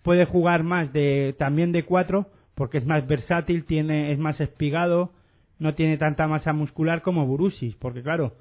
puede 0.02 0.24
jugar 0.24 0.62
más 0.62 0.92
de 0.92 1.34
también 1.38 1.72
de 1.72 1.84
cuatro 1.84 2.28
porque 2.54 2.78
es 2.78 2.86
más 2.86 3.06
versátil, 3.06 3.64
tiene 3.64 4.12
es 4.12 4.18
más 4.18 4.40
espigado 4.40 5.12
no 5.60 5.74
tiene 5.74 5.98
tanta 5.98 6.26
masa 6.26 6.52
muscular 6.52 7.02
como 7.02 7.26
Burusis, 7.26 7.76
porque 7.76 8.02
claro, 8.02 8.32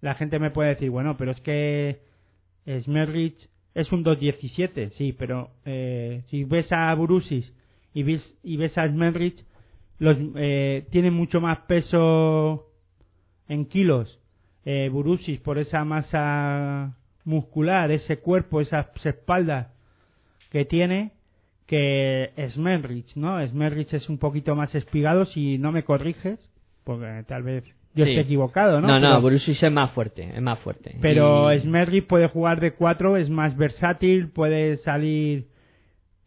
la 0.00 0.14
gente 0.16 0.38
me 0.38 0.50
puede 0.50 0.70
decir, 0.70 0.90
bueno, 0.90 1.16
pero 1.16 1.30
es 1.30 1.40
que 1.40 2.00
Smerrich 2.66 3.48
es 3.72 3.90
un 3.92 4.04
2.17, 4.04 4.90
sí, 4.98 5.12
pero 5.12 5.50
eh, 5.64 6.24
si 6.28 6.44
ves 6.44 6.66
a 6.72 6.92
Burusis 6.94 7.50
y 7.94 8.02
ves, 8.02 8.34
y 8.42 8.56
ves 8.56 8.76
a 8.76 8.88
Smerrich, 8.88 9.44
los, 9.98 10.16
eh, 10.34 10.86
tiene 10.90 11.10
mucho 11.12 11.40
más 11.40 11.58
peso 11.60 12.66
en 13.48 13.66
kilos. 13.66 14.18
Eh, 14.64 14.88
Burusis 14.90 15.38
por 15.40 15.58
esa 15.58 15.84
masa 15.84 16.96
muscular, 17.24 17.92
ese 17.92 18.18
cuerpo, 18.18 18.60
esas 18.60 18.86
espaldas 19.04 19.68
que 20.50 20.64
tiene 20.64 21.12
que 21.66 22.30
Smerrich, 22.54 23.14
¿no? 23.16 23.46
Smerrich 23.46 23.92
es 23.94 24.08
un 24.08 24.18
poquito 24.18 24.56
más 24.56 24.74
espigado 24.74 25.24
si 25.26 25.56
no 25.58 25.70
me 25.72 25.84
corriges, 25.84 26.38
porque 26.84 27.24
tal 27.28 27.44
vez 27.44 27.64
yo 27.94 28.04
Sí. 28.04 28.10
esté 28.12 28.22
equivocado, 28.22 28.80
¿no? 28.80 28.88
No, 28.88 28.94
no, 29.00 29.22
Pero- 29.22 29.36
es 29.36 29.72
más 29.72 29.92
fuerte, 29.92 30.30
es 30.34 30.42
más 30.42 30.58
fuerte. 30.60 30.96
pero 31.00 31.52
Y- 31.54 31.60
Smerrich 31.60 32.06
puede 32.06 32.26
jugar 32.28 32.60
de 32.60 32.72
cuatro, 32.72 33.16
es 33.16 33.30
más 33.30 33.56
versátil, 33.56 34.28
puede 34.28 34.78
salir 34.78 35.46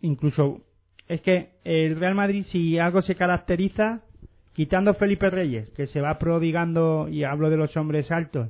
incluso... 0.01 0.62
Es 1.07 1.21
que 1.21 1.49
el 1.65 1.99
Real 1.99 2.15
Madrid 2.15 2.45
si 2.51 2.79
algo 2.79 3.01
se 3.01 3.15
caracteriza, 3.15 4.01
quitando 4.53 4.93
Felipe 4.93 5.29
Reyes, 5.29 5.69
que 5.71 5.88
se 5.88 5.99
va 6.01 6.17
prodigando, 6.19 7.07
y 7.09 7.23
hablo 7.25 7.49
de 7.49 7.57
los 7.57 7.75
hombres 7.75 8.09
altos, 8.12 8.49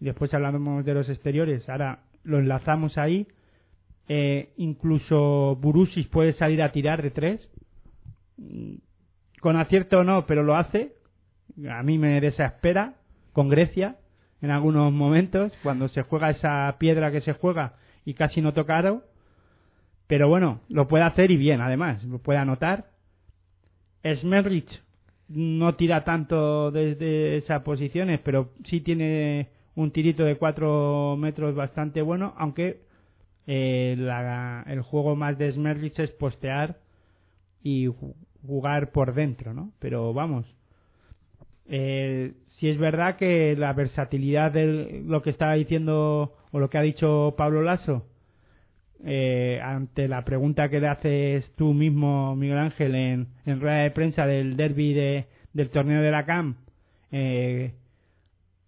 y 0.00 0.06
después 0.06 0.32
hablamos 0.32 0.84
de 0.84 0.94
los 0.94 1.08
exteriores, 1.10 1.68
ahora 1.68 2.00
lo 2.24 2.38
enlazamos 2.38 2.96
ahí, 2.96 3.26
eh, 4.12 4.54
incluso 4.56 5.54
Burusis 5.60 6.04
puede 6.08 6.32
salir 6.32 6.60
a 6.64 6.72
tirar 6.72 7.00
de 7.00 7.12
tres, 7.12 7.48
con 9.40 9.56
acierto 9.56 10.00
o 10.00 10.04
no, 10.04 10.26
pero 10.26 10.42
lo 10.42 10.56
hace, 10.56 10.94
a 11.70 11.80
mí 11.84 11.96
me 11.96 12.20
desespera, 12.20 12.94
con 13.32 13.48
Grecia, 13.48 13.98
en 14.42 14.50
algunos 14.50 14.92
momentos, 14.92 15.52
cuando 15.62 15.86
se 15.86 16.02
juega 16.02 16.30
esa 16.30 16.74
piedra 16.80 17.12
que 17.12 17.20
se 17.20 17.34
juega 17.34 17.76
y 18.04 18.14
casi 18.14 18.40
no 18.40 18.52
toca 18.52 18.78
aro. 18.78 19.04
Pero 20.08 20.28
bueno, 20.28 20.60
lo 20.68 20.88
puede 20.88 21.04
hacer 21.04 21.30
y 21.30 21.36
bien, 21.36 21.60
además, 21.60 22.02
lo 22.02 22.18
puede 22.18 22.40
anotar. 22.40 22.86
Smerrich 24.02 24.82
no 25.28 25.76
tira 25.76 26.02
tanto 26.02 26.72
desde 26.72 27.36
esas 27.36 27.62
posiciones, 27.62 28.18
pero 28.24 28.50
sí 28.64 28.80
tiene 28.80 29.50
un 29.76 29.92
tirito 29.92 30.24
de 30.24 30.34
4 30.34 31.16
metros 31.16 31.54
bastante 31.54 32.02
bueno, 32.02 32.34
aunque 32.38 32.89
eh, 33.52 33.96
la- 33.98 34.62
el 34.68 34.80
juego 34.82 35.16
más 35.16 35.36
de 35.36 35.50
Smerrich 35.50 35.98
es 35.98 36.10
postear 36.12 36.76
y 37.64 37.86
ju- 37.88 38.14
jugar 38.46 38.92
por 38.92 39.12
dentro, 39.12 39.52
¿no? 39.54 39.72
Pero 39.80 40.12
vamos, 40.14 40.46
eh, 41.68 42.32
si 42.58 42.68
es 42.68 42.78
verdad 42.78 43.16
que 43.16 43.56
la 43.56 43.72
versatilidad 43.72 44.52
de 44.52 45.02
lo 45.04 45.20
que 45.22 45.30
estaba 45.30 45.54
diciendo 45.54 46.34
o 46.52 46.58
lo 46.60 46.70
que 46.70 46.78
ha 46.78 46.82
dicho 46.82 47.34
Pablo 47.36 47.62
Lasso 47.62 48.06
eh, 49.04 49.60
ante 49.64 50.06
la 50.08 50.24
pregunta 50.24 50.68
que 50.68 50.78
le 50.78 50.88
haces 50.88 51.50
tú 51.56 51.72
mismo 51.72 52.36
Miguel 52.36 52.58
Ángel 52.58 52.94
en, 52.94 53.28
en 53.46 53.60
rueda 53.60 53.78
de 53.78 53.90
prensa 53.90 54.26
del 54.26 54.56
derby 54.56 54.92
de, 54.92 55.26
del 55.54 55.70
torneo 55.70 56.02
de 56.02 56.10
la 56.10 56.26
CAM 56.26 56.56
eh, 57.10 57.72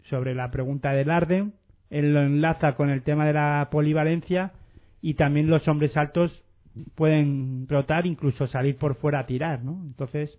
sobre 0.04 0.34
la 0.34 0.50
pregunta 0.50 0.92
del 0.92 1.10
Arden 1.10 1.52
él 1.90 2.14
lo 2.14 2.22
enlaza 2.22 2.74
con 2.76 2.88
el 2.88 3.02
tema 3.02 3.26
de 3.26 3.34
la 3.34 3.68
polivalencia 3.70 4.52
y 5.02 5.14
también 5.14 5.50
los 5.50 5.66
hombres 5.68 5.96
altos 5.96 6.42
pueden 6.94 7.66
rotar 7.68 8.06
incluso 8.06 8.46
salir 8.46 8.78
por 8.78 8.94
fuera 8.94 9.20
a 9.20 9.26
tirar 9.26 9.62
¿no? 9.62 9.82
entonces 9.84 10.38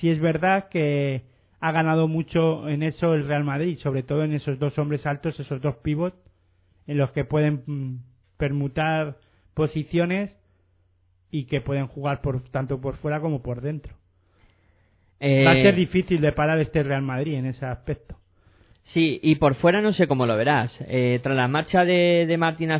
sí 0.00 0.10
es 0.10 0.20
verdad 0.20 0.68
que 0.68 1.22
ha 1.62 1.70
ganado 1.70 2.08
mucho 2.08 2.68
en 2.68 2.82
eso 2.82 3.14
el 3.14 3.26
Real 3.26 3.44
Madrid, 3.44 3.78
sobre 3.78 4.02
todo 4.02 4.24
en 4.24 4.32
esos 4.32 4.58
dos 4.58 4.76
hombres 4.78 5.06
altos, 5.06 5.38
esos 5.38 5.62
dos 5.62 5.76
pivots, 5.76 6.16
en 6.88 6.98
los 6.98 7.12
que 7.12 7.24
pueden 7.24 7.62
mm, 7.64 7.98
permutar 8.36 9.18
posiciones 9.54 10.36
y 11.30 11.44
que 11.44 11.60
pueden 11.60 11.86
jugar 11.86 12.20
por 12.20 12.42
tanto 12.50 12.80
por 12.80 12.96
fuera 12.96 13.20
como 13.20 13.42
por 13.42 13.60
dentro. 13.60 13.94
Eh, 15.20 15.44
Va 15.46 15.52
a 15.52 15.54
ser 15.54 15.76
difícil 15.76 16.20
de 16.20 16.32
parar 16.32 16.58
este 16.58 16.82
Real 16.82 17.02
Madrid 17.02 17.34
en 17.34 17.46
ese 17.46 17.64
aspecto. 17.64 18.16
Sí, 18.92 19.20
y 19.22 19.36
por 19.36 19.54
fuera 19.54 19.80
no 19.80 19.92
sé 19.94 20.06
cómo 20.06 20.26
lo 20.26 20.36
verás. 20.36 20.70
Eh, 20.80 21.20
tras 21.22 21.36
la 21.36 21.48
marcha 21.48 21.84
de, 21.84 22.26
de 22.26 22.36
Martín 22.36 22.70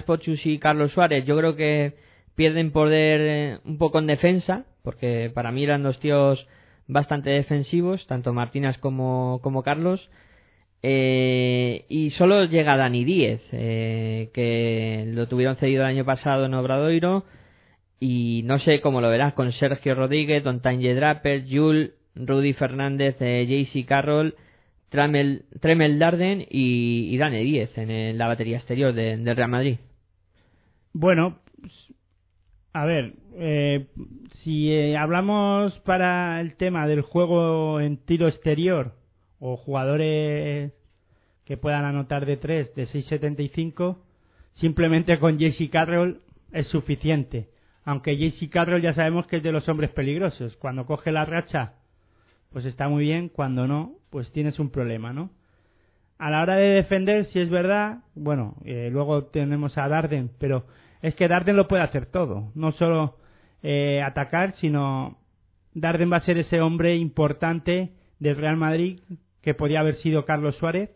y 0.45 0.59
Carlos 0.59 0.93
Suárez, 0.93 1.25
yo 1.25 1.37
creo 1.39 1.57
que 1.57 1.95
pierden 2.35 2.71
poder 2.71 3.21
eh, 3.21 3.59
un 3.65 3.79
poco 3.79 3.99
en 3.99 4.07
defensa, 4.07 4.65
porque 4.83 5.31
para 5.35 5.53
mí 5.53 5.65
eran 5.65 5.83
dos 5.83 5.99
tíos 6.01 6.47
bastante 6.87 7.31
defensivos, 7.31 8.07
tanto 8.07 8.33
Martínez 8.33 8.77
como, 8.79 9.41
como 9.43 9.63
Carlos. 9.63 10.11
Eh, 10.83 11.87
y 11.89 12.11
solo 12.11 12.45
llega 12.45 12.77
Dani 12.77 13.05
Díez, 13.05 13.41
eh, 13.53 14.31
que 14.35 15.05
lo 15.09 15.29
tuvieron 15.29 15.57
cedido 15.57 15.83
el 15.83 15.89
año 15.91 16.05
pasado 16.05 16.47
en 16.47 16.55
Obradoiro. 16.55 17.25
Y 18.01 18.43
no 18.47 18.59
sé 18.59 18.81
cómo 18.81 19.01
lo 19.01 19.09
verás 19.11 19.35
con 19.35 19.53
Sergio 19.53 19.95
Rodríguez, 19.95 20.43
Don 20.43 20.61
Tanje 20.61 20.95
Draper, 20.95 21.45
Jules, 21.49 21.93
Rudy 22.17 22.53
Fernández, 22.53 23.17
eh, 23.21 23.47
JC 23.47 23.87
Carroll, 23.87 24.35
Tremel, 24.93 25.47
Tremel 25.61 25.99
Darden 25.99 26.43
y, 26.49 27.09
y 27.13 27.19
Dani 27.19 27.43
Díez 27.43 27.77
en, 27.77 27.91
el- 27.91 28.19
la 28.19 28.29
batería 28.29 28.59
exterior 28.59 28.93
de- 28.93 29.17
del 29.17 29.37
Real 29.37 29.49
Madrid. 29.51 29.79
Bueno, 30.93 31.39
pues, 31.61 31.73
a 32.75 32.85
ver, 32.85 33.15
eh, 33.35 33.87
si 34.45 34.71
eh, 34.73 34.97
hablamos 34.97 35.79
para 35.81 36.41
el 36.41 36.55
tema 36.57 36.87
del 36.87 37.01
juego 37.03 37.81
en 37.81 37.97
tiro 37.97 38.29
exterior 38.29 38.93
o 39.41 39.57
jugadores 39.57 40.73
que 41.47 41.57
puedan 41.57 41.85
anotar 41.85 42.25
de 42.27 42.37
3 42.37 42.75
de 42.75 42.87
6.75, 42.89 43.97
simplemente 44.55 45.19
con 45.19 45.39
JC 45.39 45.71
Carroll 45.71 46.21
es 46.53 46.67
suficiente. 46.69 47.49
Aunque 47.85 48.17
JC 48.17 48.49
Carroll 48.51 48.83
ya 48.83 48.95
sabemos 48.95 49.27
que 49.27 49.39
es 49.39 49.43
de 49.43 49.51
los 49.53 49.69
hombres 49.69 49.91
peligrosos. 49.91 50.57
Cuando 50.59 50.87
coge 50.87 51.11
la 51.11 51.25
racha, 51.25 51.73
pues 52.53 52.65
está 52.67 52.89
muy 52.89 53.03
bien. 53.05 53.29
Cuando 53.29 53.67
no, 53.67 53.95
pues 54.13 54.31
tienes 54.31 54.61
un 54.61 54.71
problema, 54.71 55.13
¿no? 55.13 55.31
A 56.19 56.31
la 56.31 56.43
hora 56.43 56.57
de 56.57 56.69
defender, 56.69 57.25
si 57.33 57.41
es 57.41 57.51
verdad, 57.51 58.01
bueno, 58.15 58.55
eh, 58.65 58.91
luego 58.93 59.25
tenemos 59.25 59.77
a 59.79 59.89
Darden, 59.89 60.31
pero 60.39 60.67
es 61.01 61.17
que 61.17 61.27
Darden 61.27 61.57
lo 61.57 61.67
puede 61.67 61.83
hacer 61.83 62.07
todo. 62.07 62.53
No 62.55 62.73
solo 62.73 63.17
eh, 63.63 64.03
atacar, 64.03 64.55
sino 64.57 65.19
Darden 65.75 66.13
va 66.13 66.19
a 66.19 66.25
ser 66.27 66.39
ese 66.39 66.61
hombre 66.61 66.95
importante 66.95 67.91
del 68.21 68.37
Real 68.37 68.57
Madrid 68.57 69.01
que 69.41 69.55
podía 69.55 69.81
haber 69.81 69.97
sido 69.97 70.27
Carlos 70.27 70.57
Suárez 70.57 70.91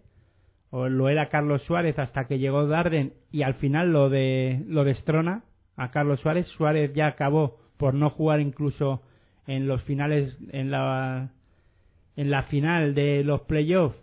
o 0.71 0.89
lo 0.89 1.09
era 1.09 1.31
Carlos 1.31 1.63
Suárez 1.63 1.99
hasta 1.99 2.27
que 2.27 2.39
llegó 2.39 2.67
Darden 2.67 3.15
y 3.33 3.43
al 3.43 3.55
final 3.55 3.93
lo 3.93 4.11
de 4.11 4.63
lo 4.69 4.85
destrona 4.85 5.43
a 5.77 5.91
Carlos 5.91 6.21
Suárez. 6.21 6.47
Suárez 6.49 6.93
ya 6.95 7.07
acabó 7.07 7.59
por 7.79 7.95
no 7.95 8.11
jugar 8.11 8.41
incluso 8.41 9.03
en 9.47 9.67
los 9.67 9.83
finales 9.85 10.37
en 10.53 10.71
la 10.71 11.31
en 12.17 12.31
la 12.31 12.45
final 12.45 12.95
de 12.95 13.23
los 13.25 13.43
playoffs. 13.43 13.97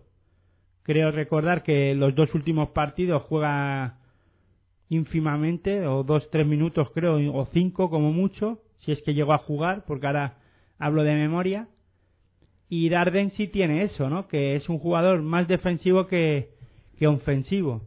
Creo 0.84 1.12
recordar 1.12 1.64
que 1.64 1.96
los 1.96 2.14
dos 2.16 2.34
últimos 2.36 2.70
partidos 2.70 3.24
juega 3.24 3.98
ínfimamente 4.90 5.88
o 5.88 6.04
dos 6.04 6.30
tres 6.30 6.46
minutos 6.46 6.90
creo 6.94 7.16
o 7.34 7.48
cinco 7.54 7.90
como 7.90 8.12
mucho 8.12 8.60
si 8.80 8.92
es 8.92 9.02
que 9.02 9.14
llegó 9.14 9.34
a 9.34 9.40
jugar 9.40 9.86
porque 9.88 10.06
ahora 10.08 10.38
hablo 10.78 11.04
de 11.04 11.16
memoria 11.16 11.68
y 12.70 12.90
Darden 12.90 13.32
sí 13.32 13.48
tiene 13.48 13.84
eso, 13.84 14.10
¿no? 14.10 14.28
Que 14.28 14.56
es 14.56 14.68
un 14.68 14.80
jugador 14.80 15.22
más 15.22 15.48
defensivo 15.48 16.08
que, 16.08 16.50
que 16.98 17.06
ofensivo. 17.08 17.84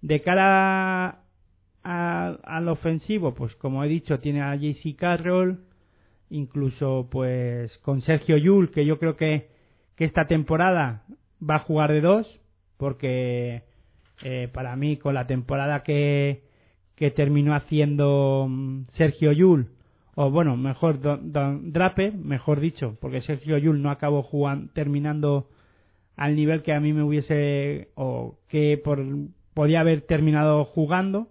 De 0.00 0.22
cara 0.22 1.22
al 1.82 2.68
ofensivo, 2.68 3.34
pues 3.34 3.54
como 3.56 3.82
he 3.82 3.88
dicho, 3.88 4.20
tiene 4.20 4.42
a 4.42 4.54
JC 4.54 4.94
Carroll, 4.96 5.64
incluso 6.30 7.08
pues 7.10 7.76
con 7.78 8.02
Sergio 8.02 8.36
Yul, 8.36 8.70
que 8.70 8.84
yo 8.84 8.98
creo 8.98 9.16
que, 9.16 9.48
que 9.98 10.04
esta 10.04 10.28
temporada 10.28 11.02
va 11.42 11.56
a 11.56 11.64
jugar 11.64 11.90
de 11.90 12.00
dos, 12.00 12.40
porque 12.76 13.64
eh, 14.22 14.48
para 14.54 14.76
mí 14.76 14.96
con 14.96 15.12
la 15.12 15.26
temporada 15.26 15.82
que, 15.82 16.44
que 16.94 17.10
terminó 17.10 17.52
haciendo 17.52 18.46
mm, 18.48 18.82
Sergio 18.92 19.32
Yul, 19.32 19.72
o 20.14 20.30
bueno, 20.30 20.56
mejor 20.56 21.00
Don, 21.00 21.32
Don 21.32 21.72
Draper, 21.72 22.14
mejor 22.14 22.60
dicho, 22.60 22.96
porque 23.00 23.22
Sergio 23.22 23.58
Yul 23.58 23.82
no 23.82 23.90
acabó 23.90 24.22
jugando, 24.22 24.70
terminando 24.72 25.48
al 26.14 26.36
nivel 26.36 26.62
que 26.62 26.72
a 26.72 26.78
mí 26.78 26.92
me 26.92 27.02
hubiese 27.02 27.88
o 27.96 28.38
que 28.46 28.80
por, 28.82 29.04
podía 29.52 29.80
haber 29.80 30.02
terminado 30.02 30.64
jugando, 30.64 31.26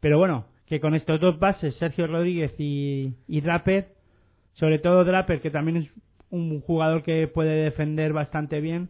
pero 0.00 0.18
bueno, 0.18 0.46
que 0.64 0.80
con 0.80 0.94
estos 0.94 1.20
dos 1.20 1.38
bases, 1.38 1.74
Sergio 1.76 2.06
Rodríguez 2.06 2.54
y, 2.56 3.12
y 3.28 3.42
Draper, 3.42 3.88
sobre 4.54 4.78
todo 4.78 5.04
Draper, 5.04 5.42
que 5.42 5.50
también 5.50 5.76
es 5.76 5.90
un 6.30 6.60
jugador 6.60 7.02
que 7.02 7.28
puede 7.28 7.64
defender 7.64 8.12
bastante 8.12 8.60
bien, 8.60 8.88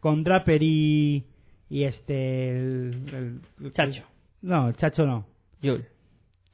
con 0.00 0.24
Draper 0.24 0.62
y, 0.62 1.24
y 1.70 1.84
este 1.84 2.50
el, 2.50 2.94
el- 3.12 3.40
el- 3.64 3.72
Chacho. 3.72 4.02
no, 4.42 4.68
el 4.68 4.76
Chacho 4.76 5.06
no, 5.06 5.26
Yul. 5.62 5.84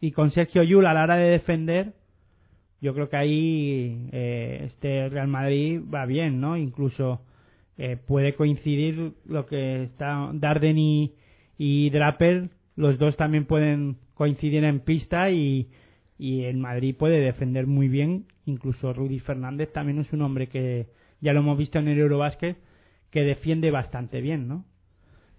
y 0.01 0.13
con 0.13 0.31
Sergio 0.31 0.63
Yul 0.63 0.87
a 0.87 0.95
la 0.95 1.03
hora 1.05 1.17
de 1.17 1.31
defender, 1.31 1.93
yo 2.81 2.95
creo 2.95 3.09
que 3.09 3.17
ahí 3.17 4.09
eh, 4.13 4.63
este 4.67 5.09
Real 5.09 5.29
Madrid 5.29 5.81
va 5.93 6.05
bien, 6.07 6.41
¿no? 6.41 6.57
Incluso 6.57 7.21
eh, 7.79 7.97
puede 7.97 8.35
coincidir 8.35 9.13
lo 9.27 9.47
que 9.47 9.85
está 9.85 10.31
Darden 10.35 10.79
y, 10.79 11.15
y 11.59 11.91
Draper, 11.91 12.51
los 12.77 12.99
dos 12.99 13.17
también 13.17 13.45
pueden 13.45 13.97
coincidir 14.15 14.65
en 14.65 14.81
pista 14.81 15.31
y, 15.31 15.69
y 16.19 16.43
el 16.45 16.57
Madrid 16.57 16.97
puede 16.99 17.21
defender 17.21 17.67
muy 17.67 17.89
bien. 17.89 18.25
Incluso 18.47 18.93
Rudy 18.93 19.21
Fernández 19.21 19.73
también 19.73 20.01
es 20.01 20.13
un 20.13 20.23
hombre 20.23 20.49
que 20.49 20.87
ya 21.21 21.33
lo 21.33 21.41
hemos 21.41 21.57
visto 21.59 21.79
en 21.79 21.89
el 21.89 21.99
Eurobásquet 21.99 22.57
que 23.11 23.23
defiende 23.23 23.71
bastante 23.71 24.21
bien, 24.21 24.49
¿no? 24.49 24.65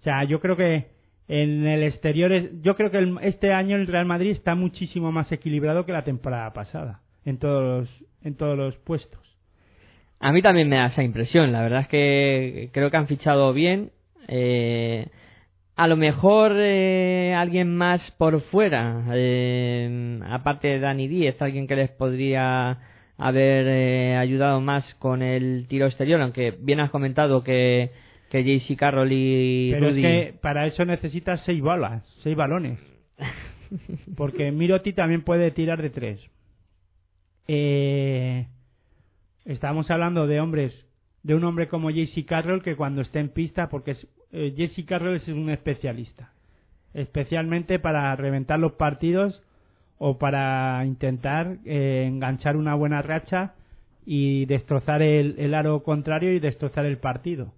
O 0.00 0.02
sea, 0.02 0.24
yo 0.24 0.40
creo 0.40 0.56
que 0.56 0.86
en 1.28 1.66
el 1.66 1.82
exterior, 1.82 2.32
es- 2.32 2.50
yo 2.62 2.76
creo 2.76 2.90
que 2.90 2.98
el- 2.98 3.18
este 3.22 3.52
año 3.52 3.76
el 3.76 3.86
Real 3.86 4.06
Madrid 4.06 4.30
está 4.30 4.54
muchísimo 4.54 5.10
más 5.12 5.30
equilibrado 5.32 5.84
que 5.86 5.92
la 5.92 6.04
temporada 6.04 6.52
pasada 6.52 7.00
en 7.24 7.38
todos 7.38 7.62
los, 7.88 8.04
en 8.22 8.36
todos 8.36 8.56
los 8.56 8.76
puestos. 8.78 9.20
A 10.20 10.32
mí 10.32 10.40
también 10.42 10.68
me 10.68 10.76
da 10.76 10.86
esa 10.86 11.02
impresión. 11.02 11.52
La 11.52 11.62
verdad 11.62 11.80
es 11.82 11.88
que 11.88 12.70
creo 12.72 12.90
que 12.90 12.96
han 12.96 13.08
fichado 13.08 13.52
bien. 13.52 13.90
Eh, 14.28 15.06
a 15.76 15.88
lo 15.88 15.96
mejor 15.96 16.52
eh, 16.54 17.34
alguien 17.36 17.74
más 17.74 18.00
por 18.18 18.40
fuera, 18.42 19.04
eh, 19.12 20.20
aparte 20.30 20.68
de 20.68 20.78
Dani 20.80 21.08
Díez, 21.08 21.40
alguien 21.42 21.66
que 21.66 21.76
les 21.76 21.90
podría 21.90 22.78
haber 23.16 23.66
eh, 23.68 24.16
ayudado 24.16 24.60
más 24.60 24.84
con 24.96 25.22
el 25.22 25.66
tiro 25.68 25.86
exterior, 25.86 26.20
aunque 26.20 26.54
bien 26.58 26.80
has 26.80 26.90
comentado 26.90 27.44
que, 27.44 27.90
que 28.30 28.42
JC 28.42 28.76
Carroll 28.76 29.12
y 29.12 29.70
Pero 29.72 29.90
Rudy... 29.90 30.04
es 30.04 30.32
que 30.32 30.38
para 30.40 30.66
eso 30.66 30.84
necesitas 30.84 31.42
seis 31.44 31.60
bolas, 31.60 32.04
seis 32.22 32.36
balones. 32.36 32.78
Porque 34.16 34.50
Miroti 34.50 34.92
también 34.92 35.22
puede 35.22 35.50
tirar 35.50 35.80
de 35.80 35.90
tres. 35.90 36.20
Eh, 37.46 38.46
estábamos 39.44 39.90
hablando 39.90 40.26
de 40.26 40.40
hombres, 40.40 40.72
de 41.22 41.34
un 41.34 41.44
hombre 41.44 41.68
como 41.68 41.90
JC 41.90 42.24
Carroll 42.26 42.62
que 42.62 42.76
cuando 42.76 43.02
esté 43.02 43.20
en 43.20 43.30
pista, 43.30 43.68
porque 43.68 43.92
es, 43.92 44.06
eh, 44.32 44.54
JC 44.56 44.86
Carroll 44.86 45.16
es 45.16 45.28
un 45.28 45.50
especialista, 45.50 46.32
especialmente 46.94 47.78
para 47.78 48.14
reventar 48.16 48.58
los 48.58 48.72
partidos 48.72 49.42
o 50.06 50.18
para 50.18 50.84
intentar 50.84 51.56
eh, 51.64 52.04
enganchar 52.06 52.58
una 52.58 52.74
buena 52.74 53.00
racha 53.00 53.54
y 54.04 54.44
destrozar 54.44 55.00
el, 55.00 55.36
el 55.38 55.54
aro 55.54 55.82
contrario 55.82 56.30
y 56.34 56.40
destrozar 56.40 56.84
el 56.84 56.98
partido. 56.98 57.54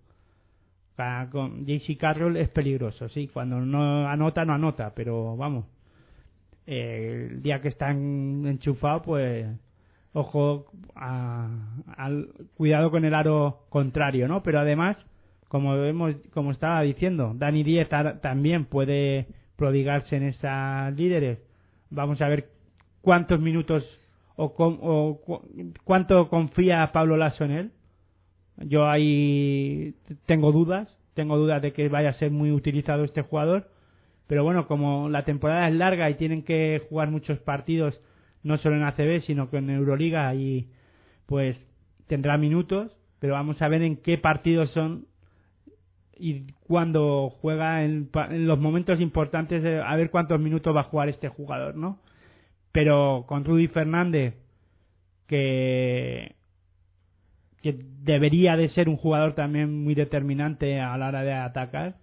Ah, 0.96 1.26
con 1.32 1.66
JC 1.66 1.96
Carroll 1.98 2.36
es 2.36 2.48
peligroso, 2.50 3.08
sí. 3.08 3.26
Cuando 3.26 3.60
no 3.60 4.06
anota, 4.08 4.44
no 4.44 4.52
anota, 4.52 4.92
pero 4.94 5.36
vamos. 5.36 5.64
eh, 6.68 7.30
el 7.32 7.42
día 7.42 7.60
que 7.60 7.68
están 7.68 8.46
enchufados, 8.46 9.02
pues. 9.04 9.46
Ojo, 10.12 10.66
a- 10.94 11.48
cuidado 12.56 12.92
con 12.92 13.04
el 13.04 13.14
aro 13.14 13.64
contrario, 13.70 14.28
¿no? 14.28 14.44
Pero 14.44 14.60
además, 14.60 14.96
como 15.48 15.76
vemos, 15.76 16.14
como 16.32 16.52
estaba 16.52 16.80
diciendo, 16.82 17.32
Dani 17.34 17.64
Díez 17.64 17.88
ta- 17.88 18.20
también 18.20 18.66
puede 18.66 19.26
prodigarse 19.56 20.14
en 20.16 20.22
esas 20.28 20.94
líderes. 20.94 21.38
Vamos 21.90 22.20
a 22.20 22.28
ver 22.28 22.48
cuántos 23.00 23.40
minutos 23.40 23.84
o, 24.36 24.54
con- 24.54 24.78
o 24.82 25.20
cu- 25.24 25.42
cuánto 25.84 26.28
confía 26.28 26.90
Pablo 26.92 27.16
Lasso 27.16 27.44
en 27.44 27.50
él. 27.50 27.70
Yo 28.58 28.88
ahí 28.88 29.94
tengo 30.26 30.50
dudas, 30.52 30.96
tengo 31.14 31.36
dudas 31.36 31.60
de 31.62 31.72
que 31.72 31.88
vaya 31.88 32.10
a 32.10 32.14
ser 32.14 32.30
muy 32.30 32.50
utilizado 32.52 33.04
este 33.04 33.22
jugador, 33.22 33.68
pero 34.26 34.44
bueno, 34.44 34.66
como 34.66 35.08
la 35.08 35.24
temporada 35.24 35.68
es 35.68 35.74
larga 35.74 36.08
y 36.10 36.14
tienen 36.14 36.42
que 36.42 36.82
jugar 36.88 37.10
muchos 37.10 37.38
partidos, 37.40 38.00
no 38.42 38.56
solo 38.58 38.76
en 38.76 38.84
ACB, 38.84 39.22
sino 39.26 39.50
que 39.50 39.58
en 39.58 39.70
Euroliga 39.70 40.34
y 40.34 40.68
pues 41.26 41.56
tendrá 42.06 42.38
minutos, 42.38 42.96
pero 43.18 43.34
vamos 43.34 43.60
a 43.60 43.68
ver 43.68 43.82
en 43.82 43.96
qué 43.96 44.16
partidos 44.18 44.70
son 44.70 45.06
y 46.18 46.52
cuándo 46.66 47.30
juega 47.40 47.84
en, 47.84 48.08
en 48.30 48.46
los 48.46 48.58
momentos 48.58 49.00
importantes, 49.00 49.62
de- 49.62 49.80
a 49.82 49.94
ver 49.96 50.10
cuántos 50.10 50.40
minutos 50.40 50.74
va 50.74 50.80
a 50.80 50.84
jugar 50.84 51.08
este 51.08 51.28
jugador, 51.28 51.76
¿no? 51.76 51.98
Pero 52.72 53.24
con 53.28 53.44
Rudy 53.44 53.68
Fernández, 53.68 54.34
que 55.26 56.34
que 57.62 57.76
debería 58.02 58.56
de 58.56 58.68
ser 58.68 58.88
un 58.88 58.96
jugador 58.96 59.34
también 59.34 59.82
muy 59.82 59.94
determinante 59.96 60.80
a 60.80 60.96
la 60.96 61.08
hora 61.08 61.22
de 61.22 61.32
atacar, 61.32 61.96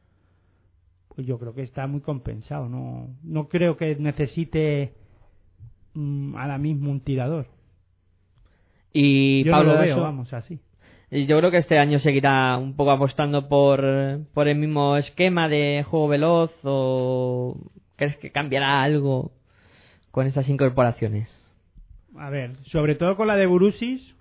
pues 1.15 1.26
yo 1.26 1.39
creo 1.39 1.54
que 1.54 1.62
está 1.62 1.88
muy 1.88 2.02
compensado. 2.02 2.67
No, 2.67 3.08
no 3.23 3.47
creo 3.47 3.78
que 3.78 3.95
necesite 3.95 4.93
mm, 5.93 6.36
ahora 6.36 6.58
mismo 6.58 6.91
un 6.91 6.99
tirador. 6.99 7.47
Y 8.91 9.43
yo 9.45 9.52
no 9.52 9.58
Pablo 9.60 9.73
lo 9.76 9.80
veo, 9.80 10.02
vamos, 10.02 10.34
así. 10.34 10.60
Yo 11.13 11.38
creo 11.38 11.52
que 11.52 11.60
este 11.60 11.78
año 11.78 11.99
seguirá 11.99 12.58
un 12.58 12.76
poco 12.76 12.89
apostando 12.89 13.47
por, 13.47 13.86
por 14.34 14.47
el 14.47 14.58
mismo 14.58 14.97
esquema 14.97 15.47
de 15.47 15.86
juego 15.88 16.08
veloz 16.08 16.52
o 16.63 17.56
crees 17.95 18.17
que 18.17 18.32
cambiará 18.32 18.82
algo 18.82 19.32
con 20.10 20.26
estas 20.26 20.49
incorporaciones. 20.49 21.30
A 22.17 22.32
ver, 22.32 22.56
sobre 22.71 22.95
todo 22.95 23.15
con 23.15 23.28
la 23.28 23.36
de 23.36 23.45
Burusis, 23.45 24.15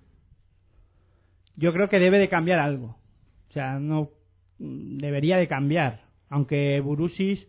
yo 1.55 1.73
creo 1.73 1.89
que 1.89 1.97
debe 1.97 2.19
de 2.19 2.29
cambiar 2.29 2.59
algo. 2.59 2.95
O 3.49 3.53
sea, 3.53 3.79
no 3.79 4.09
debería 4.59 5.37
de 5.37 5.47
cambiar. 5.47 6.01
Aunque 6.29 6.79
Burusis 6.79 7.47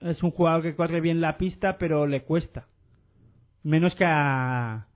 es 0.00 0.22
un 0.22 0.30
jugador 0.30 0.62
que 0.62 0.76
corre 0.76 1.02
bien 1.02 1.20
la 1.20 1.36
pista, 1.36 1.76
pero 1.76 2.06
le 2.06 2.22
cuesta. 2.22 2.68
Menos 3.64 3.94
que 3.96 4.06
a, 4.06 4.86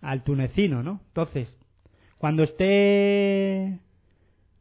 al 0.00 0.24
tunecino, 0.24 0.82
¿no? 0.82 1.02
Entonces, 1.06 1.59
cuando 2.20 2.42
esté 2.42 3.80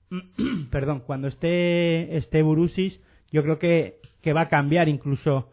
perdón, 0.71 1.01
cuando 1.05 1.27
esté 1.27 2.15
esté 2.15 2.41
Burusis, 2.41 2.99
yo 3.31 3.43
creo 3.43 3.59
que, 3.59 3.99
que 4.21 4.31
va 4.31 4.41
a 4.41 4.47
cambiar 4.47 4.87
incluso 4.87 5.49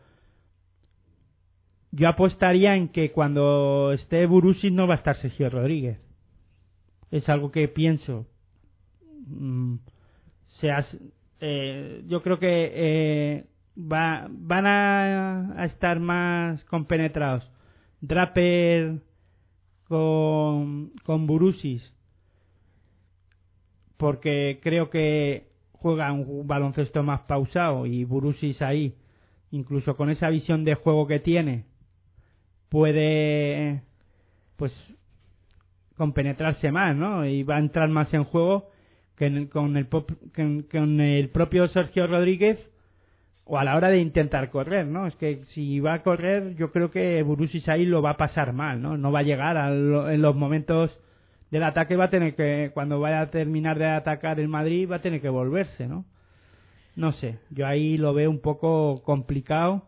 yo 1.91 2.09
apostaría 2.09 2.77
en 2.77 2.89
que 2.89 3.11
cuando 3.11 3.93
esté 3.93 4.27
Burusis 4.27 4.71
no 4.71 4.87
va 4.87 4.95
a 4.95 4.99
estar 4.99 5.17
Sergio 5.17 5.51
Rodríguez. 5.51 5.99
Es 7.11 7.29
algo 7.29 7.51
que 7.51 7.69
pienso. 7.69 8.27
Mm, 9.27 9.77
seas, 10.61 10.87
eh, 11.41 12.05
yo 12.07 12.23
creo 12.23 12.39
que 12.39 12.71
eh, 12.75 13.45
va, 13.79 14.29
van 14.31 14.67
a, 14.67 15.63
a 15.63 15.65
estar 15.65 15.99
más 15.99 16.63
compenetrados. 16.67 17.51
Draper 18.01 19.01
con, 19.89 20.93
con 21.03 21.27
Burusis. 21.27 21.96
Porque 23.97 24.61
creo 24.63 24.91
que 24.91 25.47
juega 25.73 26.13
un 26.13 26.47
baloncesto 26.47 27.03
más 27.03 27.21
pausado 27.23 27.87
y 27.87 28.05
Burusis 28.05 28.61
ahí, 28.63 28.95
incluso 29.51 29.97
con 29.97 30.11
esa 30.11 30.29
visión 30.29 30.65
de 30.65 30.75
juego 30.75 31.07
que 31.07 31.21
tiene, 31.21 31.65
puede 32.69 33.83
pues 34.57 34.73
compenetrarse 35.97 36.71
más, 36.73 36.95
¿no? 36.97 37.27
Y 37.27 37.43
va 37.43 37.57
a 37.57 37.61
entrar 37.61 37.89
más 37.89 38.13
en 38.13 38.25
juego 38.25 38.71
que 39.17 39.49
con, 39.49 39.77
el 39.77 39.87
pop- 39.87 40.13
con 40.71 41.01
el 41.01 41.29
propio 41.31 41.69
Sergio 41.69 42.07
Rodríguez 42.07 42.59
o 43.45 43.59
a 43.59 43.65
la 43.65 43.77
hora 43.77 43.89
de 43.89 44.01
intentar 44.01 44.51
correr, 44.51 44.87
¿no? 44.87 45.07
Es 45.07 45.15
que 45.17 45.45
si 45.55 45.79
va 45.81 45.95
a 45.95 46.03
correr, 46.03 46.57
yo 46.57 46.71
creo 46.73 46.91
que 46.91 47.23
Burusis 47.23 47.69
ahí 47.69 47.87
lo 47.87 48.03
va 48.03 48.11
a 48.11 48.17
pasar 48.17 48.53
mal, 48.53 48.83
¿no? 48.83 48.99
No 48.99 49.13
va 49.13 49.21
a 49.21 49.25
llegar 49.25 49.57
a 49.57 49.71
lo- 49.71 50.11
en 50.11 50.21
los 50.21 50.35
momentos 50.37 50.99
del 51.51 51.63
ataque, 51.63 51.97
va 51.97 52.05
a 52.05 52.11
tener 52.11 52.35
que, 52.35 52.71
cuando 52.75 53.01
vaya 53.01 53.21
a 53.21 53.31
terminar 53.31 53.79
de 53.79 53.87
atacar 53.87 54.41
el 54.41 54.49
Madrid, 54.49 54.89
va 54.91 54.97
a 54.97 55.03
tener 55.03 55.21
que 55.21 55.29
volverse, 55.29 55.87
¿no? 55.87 56.05
No 56.97 57.13
sé, 57.13 57.39
yo 57.51 57.67
ahí 57.67 57.99
lo 57.99 58.15
veo 58.15 58.31
un 58.31 58.41
poco 58.41 59.03
complicado. 59.03 59.85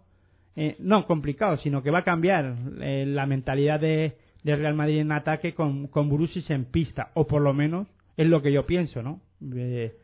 Eh, 0.56 0.76
no 0.80 1.06
complicado, 1.06 1.56
sino 1.58 1.82
que 1.82 1.90
va 1.92 2.00
a 2.00 2.04
cambiar 2.04 2.56
eh, 2.80 3.04
la 3.06 3.26
mentalidad 3.26 3.78
de, 3.78 4.16
de 4.42 4.56
Real 4.56 4.74
Madrid 4.74 4.98
en 4.98 5.12
ataque 5.12 5.54
con, 5.54 5.86
con 5.86 6.08
Burusis 6.08 6.50
en 6.50 6.64
pista, 6.64 7.10
o 7.14 7.26
por 7.26 7.42
lo 7.42 7.54
menos 7.54 7.86
es 8.16 8.26
lo 8.26 8.42
que 8.42 8.52
yo 8.52 8.66
pienso, 8.66 9.02
¿no? 9.02 9.20
Eh, 9.54 9.94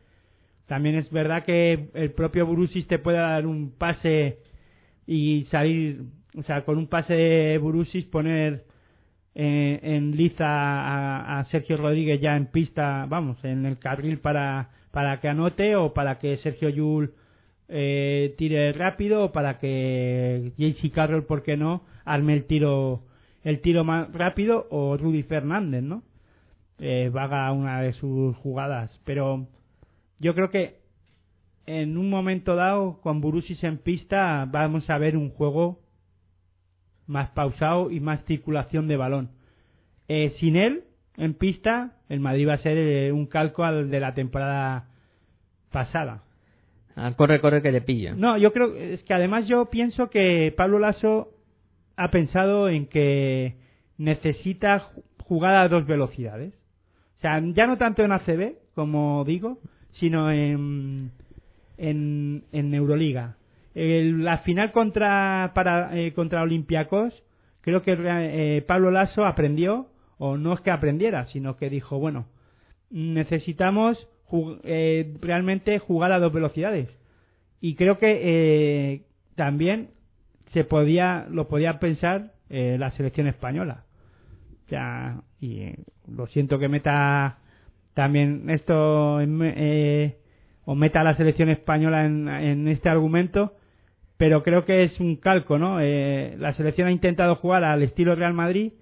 también 0.66 0.94
es 0.94 1.10
verdad 1.10 1.44
que 1.44 1.88
el 1.94 2.12
propio 2.12 2.46
Burusis 2.46 2.86
te 2.86 2.98
puede 2.98 3.18
dar 3.18 3.46
un 3.46 3.72
pase 3.76 4.38
y 5.06 5.44
salir, 5.50 6.04
o 6.36 6.42
sea, 6.44 6.64
con 6.64 6.78
un 6.78 6.86
pase 6.86 7.14
de 7.14 7.58
Burusis 7.58 8.04
poner 8.06 8.64
eh, 9.34 9.80
en 9.82 10.16
liza 10.16 11.38
a, 11.38 11.44
Sergio 11.50 11.76
Rodríguez 11.76 12.20
ya 12.20 12.36
en 12.36 12.46
pista, 12.46 13.06
vamos, 13.08 13.42
en 13.44 13.66
el 13.66 13.78
carril 13.78 14.18
para, 14.18 14.70
para 14.90 15.20
que 15.20 15.28
anote 15.28 15.76
o 15.76 15.92
para 15.92 16.18
que 16.18 16.36
Sergio 16.38 16.68
Yul 16.68 17.14
eh, 17.68 18.34
tire 18.38 18.72
rápido 18.72 19.24
o 19.24 19.32
para 19.32 19.58
que 19.58 20.52
JC 20.56 20.92
Carroll, 20.92 21.24
¿por 21.24 21.42
qué 21.42 21.56
no?, 21.56 21.82
arme 22.04 22.34
el 22.34 22.44
tiro 22.44 23.02
el 23.42 23.60
tiro 23.60 23.84
más 23.84 24.10
rápido 24.12 24.66
o 24.70 24.96
Rudy 24.96 25.22
Fernández, 25.22 25.82
¿no? 25.82 26.02
Eh, 26.78 27.10
vaga 27.12 27.52
una 27.52 27.82
de 27.82 27.92
sus 27.92 28.36
jugadas. 28.38 28.98
Pero 29.04 29.46
yo 30.18 30.34
creo 30.34 30.50
que 30.50 30.78
en 31.66 31.96
un 31.96 32.10
momento 32.10 32.56
dado, 32.56 33.00
con 33.02 33.20
Burusis 33.20 33.62
en 33.62 33.78
pista, 33.78 34.46
vamos 34.50 34.88
a 34.88 34.98
ver 34.98 35.16
un 35.16 35.30
juego 35.30 35.83
más 37.06 37.30
pausado 37.30 37.90
y 37.90 38.00
más 38.00 38.24
circulación 38.24 38.88
de 38.88 38.96
balón. 38.96 39.30
Eh, 40.08 40.34
sin 40.38 40.56
él, 40.56 40.84
en 41.16 41.34
pista, 41.34 41.92
el 42.08 42.20
Madrid 42.20 42.48
va 42.48 42.54
a 42.54 42.58
ser 42.58 42.76
eh, 42.76 43.12
un 43.12 43.26
calco 43.26 43.64
al 43.64 43.90
de 43.90 44.00
la 44.00 44.14
temporada 44.14 44.88
pasada. 45.70 46.22
Ah, 46.96 47.12
corre, 47.16 47.40
corre 47.40 47.62
que 47.62 47.72
te 47.72 47.80
pillo. 47.80 48.14
No, 48.14 48.38
yo 48.38 48.52
creo 48.52 48.74
es 48.74 49.02
que 49.02 49.14
además 49.14 49.46
yo 49.48 49.66
pienso 49.66 50.10
que 50.10 50.52
Pablo 50.56 50.78
Lasso 50.78 51.28
ha 51.96 52.10
pensado 52.10 52.68
en 52.68 52.86
que 52.86 53.56
necesita 53.98 54.90
jugar 55.24 55.56
a 55.56 55.68
dos 55.68 55.86
velocidades. 55.86 56.54
O 57.16 57.20
sea, 57.20 57.40
ya 57.40 57.66
no 57.66 57.78
tanto 57.78 58.02
en 58.02 58.12
ACB, 58.12 58.54
como 58.74 59.24
digo, 59.24 59.58
sino 59.92 60.30
en, 60.30 61.10
en, 61.78 62.44
en 62.52 62.74
Euroliga. 62.74 63.36
El- 63.74 64.24
la 64.24 64.38
final 64.38 64.72
contra, 64.72 65.52
para, 65.54 65.96
eh, 65.98 66.12
contra 66.12 66.42
Olympiacos, 66.42 67.22
creo 67.60 67.82
que 67.82 67.96
eh, 67.98 68.62
Pablo 68.62 68.90
Lasso 68.90 69.24
aprendió, 69.24 69.88
o 70.18 70.37
no 70.37 70.52
es 70.52 70.60
que 70.60 70.70
aprendiera, 70.70 71.26
sino 71.26 71.56
que 71.56 71.70
dijo, 71.70 71.98
bueno, 71.98 72.26
necesitamos 72.90 74.08
eh, 74.64 75.14
realmente 75.20 75.78
jugar 75.78 76.12
a 76.12 76.18
dos 76.18 76.32
velocidades. 76.32 76.88
Y 77.60 77.74
creo 77.76 77.98
que 77.98 78.20
eh, 78.22 79.02
también 79.37 79.90
se 80.52 80.64
podía, 80.64 81.26
lo 81.30 81.48
podía 81.48 81.78
pensar 81.80 82.32
la 82.48 82.92
selección 82.92 83.26
española. 83.26 83.84
O 84.66 84.68
sea, 84.68 85.22
y 85.40 85.70
lo 86.06 86.26
siento 86.28 86.58
que 86.60 86.68
meta 86.68 87.38
también 87.94 88.48
esto 88.50 89.20
eh, 89.20 90.16
o 90.64 90.74
meta 90.76 91.00
a 91.00 91.04
la 91.04 91.16
selección 91.16 91.48
española 91.48 92.04
en 92.06 92.68
este 92.68 92.88
argumento, 92.88 93.54
pero 94.16 94.42
creo 94.42 94.64
que 94.64 94.85
es 94.85 95.00
un 95.00 95.16
calco, 95.16 95.59
¿no? 95.59 95.81
Eh, 95.81 96.37
la 96.38 96.53
selección 96.55 96.88
ha 96.88 96.92
intentado 96.92 97.37
jugar 97.37 97.64
al 97.64 97.83
estilo 97.83 98.14
Real 98.14 98.35
Madrid 98.35 98.72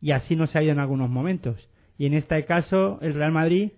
y 0.00 0.12
así 0.12 0.36
nos 0.36 0.54
ha 0.54 0.62
ido 0.62 0.72
en 0.72 0.78
algunos 0.78 1.10
momentos. 1.10 1.68
Y 1.98 2.06
en 2.06 2.14
este 2.14 2.44
caso, 2.44 2.98
el 3.02 3.14
Real 3.14 3.32
Madrid 3.32 3.72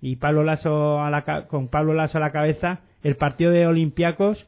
y 0.00 0.16
Pablo 0.16 0.42
Lasso 0.42 1.00
a 1.00 1.10
la 1.10 1.46
con 1.46 1.68
Pablo 1.68 1.94
Lasso 1.94 2.18
a 2.18 2.20
la 2.20 2.32
cabeza, 2.32 2.80
el 3.02 3.16
partido 3.16 3.52
de 3.52 3.66
Olympiacos, 3.66 4.46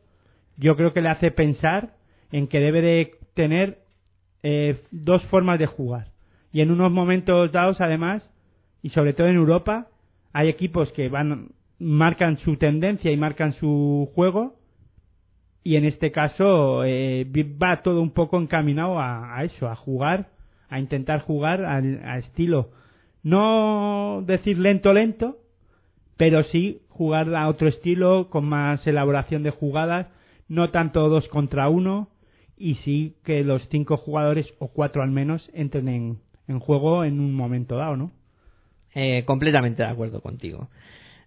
yo 0.56 0.76
creo 0.76 0.92
que 0.92 1.00
le 1.00 1.10
hace 1.10 1.30
pensar 1.30 1.94
en 2.32 2.48
que 2.48 2.58
debe 2.58 2.82
de 2.82 3.12
tener 3.34 3.78
eh, 4.42 4.82
dos 4.90 5.22
formas 5.26 5.58
de 5.60 5.66
jugar. 5.66 6.08
Y 6.52 6.60
en 6.60 6.70
unos 6.70 6.90
momentos 6.90 7.52
dados, 7.52 7.80
además, 7.80 8.28
y 8.82 8.90
sobre 8.90 9.12
todo 9.12 9.28
en 9.28 9.36
Europa, 9.36 9.88
hay 10.32 10.48
equipos 10.48 10.90
que 10.92 11.08
van 11.08 11.50
marcan 11.78 12.38
su 12.38 12.56
tendencia 12.56 13.10
y 13.10 13.16
marcan 13.16 13.52
su 13.54 14.10
juego 14.14 14.56
y 15.64 15.76
en 15.76 15.86
este 15.86 16.12
caso 16.12 16.84
eh, 16.84 17.26
va 17.60 17.82
todo 17.82 18.02
un 18.02 18.10
poco 18.10 18.38
encaminado 18.38 19.00
a, 19.00 19.36
a 19.36 19.44
eso, 19.44 19.68
a 19.68 19.74
jugar, 19.74 20.28
a 20.68 20.78
intentar 20.78 21.22
jugar 21.22 21.64
al, 21.64 22.02
a 22.04 22.18
estilo, 22.18 22.68
no 23.22 24.22
decir 24.26 24.58
lento 24.58 24.92
lento, 24.92 25.38
pero 26.18 26.44
sí 26.44 26.82
jugar 26.90 27.34
a 27.34 27.48
otro 27.48 27.68
estilo 27.68 28.28
con 28.28 28.44
más 28.44 28.86
elaboración 28.86 29.42
de 29.42 29.50
jugadas, 29.50 30.08
no 30.48 30.70
tanto 30.70 31.08
dos 31.08 31.26
contra 31.28 31.68
uno 31.68 32.08
y 32.56 32.76
sí 32.76 33.16
que 33.24 33.42
los 33.42 33.66
cinco 33.70 33.96
jugadores 33.96 34.46
o 34.58 34.68
cuatro 34.68 35.02
al 35.02 35.10
menos 35.10 35.50
entren 35.54 35.88
en, 35.88 36.18
en 36.46 36.60
juego 36.60 37.04
en 37.04 37.18
un 37.18 37.34
momento 37.34 37.76
dado, 37.76 37.96
¿no? 37.96 38.12
Eh, 38.94 39.24
completamente 39.24 39.82
de 39.82 39.88
acuerdo 39.88 40.20
contigo. 40.20 40.68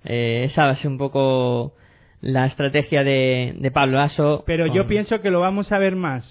Eh, 0.05 0.47
esa 0.49 0.65
va 0.65 0.71
a 0.71 0.77
ser 0.77 0.87
un 0.87 0.97
poco 0.97 1.73
la 2.21 2.45
estrategia 2.47 3.03
de, 3.03 3.55
de 3.57 3.71
Pablo 3.71 3.99
Aso. 3.99 4.43
Pero 4.45 4.67
yo 4.67 4.87
pienso 4.87 5.21
que 5.21 5.29
lo 5.31 5.39
vamos 5.39 5.71
a 5.71 5.77
ver 5.77 5.95
más 5.95 6.25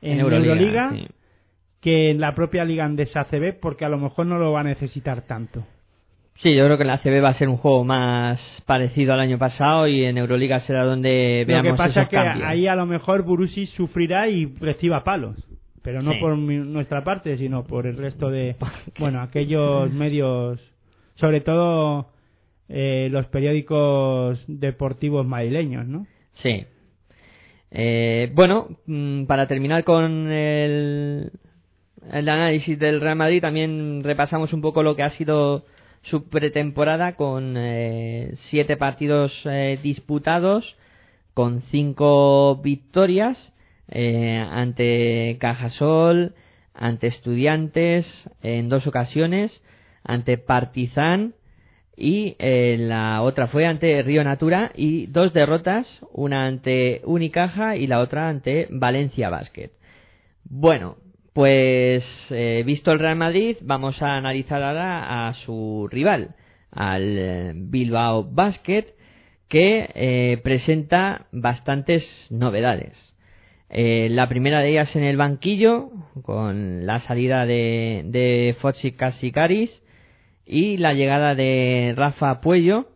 en, 0.00 0.12
En 0.12 0.20
Euroliga, 0.20 0.52
Euroliga, 0.54 0.90
sí. 0.92 1.06
que 1.80 2.10
en 2.10 2.20
la 2.20 2.34
propia 2.34 2.64
Liga 2.64 2.84
Andesa 2.84 3.20
ACB 3.22 3.58
porque 3.60 3.84
a 3.84 3.88
lo 3.88 3.98
mejor 3.98 4.26
no 4.26 4.38
lo 4.38 4.52
va 4.52 4.60
a 4.60 4.64
necesitar 4.64 5.22
tanto. 5.22 5.64
Sí, 6.42 6.54
yo 6.54 6.64
creo 6.64 6.78
que 6.78 6.84
en 6.84 6.88
la 6.88 6.98
CB 7.02 7.22
va 7.22 7.28
a 7.30 7.34
ser 7.34 7.50
un 7.50 7.58
juego 7.58 7.84
más 7.84 8.40
parecido 8.64 9.12
al 9.12 9.20
año 9.20 9.36
pasado 9.36 9.86
y 9.86 10.04
en 10.06 10.16
Euroliga 10.16 10.60
será 10.60 10.84
donde 10.84 11.44
Lo 11.46 11.52
veamos 11.52 11.72
que 11.72 11.76
pasa 11.76 11.90
esos 11.90 12.02
es 12.04 12.08
que 12.08 12.16
cambios. 12.16 12.48
ahí 12.48 12.66
a 12.66 12.74
lo 12.76 12.86
mejor 12.86 13.24
Burusi 13.24 13.66
sufrirá 13.66 14.26
y 14.26 14.46
reciba 14.58 15.04
palos. 15.04 15.36
Pero 15.82 16.00
no 16.00 16.12
Sí. 16.12 16.18
por 16.18 16.36
mi- 16.38 16.56
nuestra 16.56 17.04
parte, 17.04 17.36
sino 17.36 17.64
por 17.64 17.86
el 17.86 17.96
resto 17.98 18.30
de, 18.30 18.56
bueno, 18.98 19.20
aquellos 19.20 19.92
medios, 19.92 20.58
sobre 21.16 21.42
todo 21.42 22.06
eh, 22.70 23.08
los 23.10 23.26
periódicos 23.26 24.42
deportivos 24.46 25.26
madrileños, 25.26 25.86
¿no? 25.86 26.06
Sí. 26.42 26.64
Eh, 27.72 28.30
bueno, 28.32 28.68
mm, 28.86 29.24
para 29.24 29.48
terminar 29.48 29.82
con 29.84 30.30
el, 30.30 31.32
análisis 32.10 32.78
del 32.78 33.00
Real 33.00 33.16
Madrid, 33.16 33.40
también 33.40 34.02
repasamos 34.04 34.52
un 34.52 34.60
poco 34.60 34.82
lo 34.84 34.94
que 34.94 35.02
ha 35.02 35.10
sido 35.16 35.64
su 36.02 36.28
pretemporada 36.28 37.16
con 37.16 37.54
eh, 37.56 38.34
siete 38.50 38.76
partidos 38.76 39.32
eh, 39.44 39.78
disputados, 39.82 40.76
con 41.34 41.62
cinco 41.70 42.56
victorias 42.62 43.36
eh, 43.88 44.38
ante 44.50 45.36
Cajasol, 45.40 46.34
ante 46.72 47.08
Estudiantes 47.08 48.06
en 48.42 48.68
dos 48.68 48.86
ocasiones, 48.86 49.50
ante 50.04 50.38
Partizan 50.38 51.34
y 52.00 52.34
eh, 52.38 52.76
la 52.78 53.20
otra 53.22 53.48
fue 53.48 53.66
ante 53.66 54.02
Río 54.02 54.24
Natura 54.24 54.72
y 54.74 55.06
dos 55.06 55.34
derrotas, 55.34 55.86
una 56.12 56.46
ante 56.46 57.02
Unicaja 57.04 57.76
y 57.76 57.86
la 57.86 58.00
otra 58.00 58.28
ante 58.28 58.66
Valencia 58.70 59.28
Basket. 59.28 59.70
Bueno, 60.44 60.96
pues 61.34 62.02
eh, 62.30 62.62
visto 62.64 62.90
el 62.90 62.98
Real 62.98 63.16
Madrid, 63.16 63.58
vamos 63.60 64.00
a 64.00 64.16
analizar 64.16 64.62
ahora 64.62 65.28
a 65.28 65.34
su 65.44 65.88
rival, 65.90 66.34
al 66.72 67.18
eh, 67.18 67.52
Bilbao 67.54 68.24
Basket, 68.24 68.86
que 69.48 70.40
presenta 70.44 71.26
bastantes 71.32 72.04
novedades. 72.30 72.96
La 73.68 74.28
primera 74.28 74.60
de 74.60 74.70
ellas 74.70 74.94
en 74.94 75.02
el 75.02 75.16
banquillo, 75.16 75.90
con 76.22 76.86
la 76.86 77.00
salida 77.00 77.46
de, 77.46 78.02
de 78.04 78.56
Fochi 78.60 78.92
Casikaris 78.92 79.70
y 80.50 80.78
la 80.78 80.94
llegada 80.94 81.36
de 81.36 81.94
Rafa 81.96 82.40
Puello. 82.40 82.88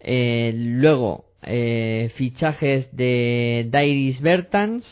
Eh, 0.00 0.52
luego, 0.54 1.26
eh, 1.42 2.10
fichajes 2.16 2.88
de 2.96 3.66
Dairis 3.70 4.22
Bertans, 4.22 4.84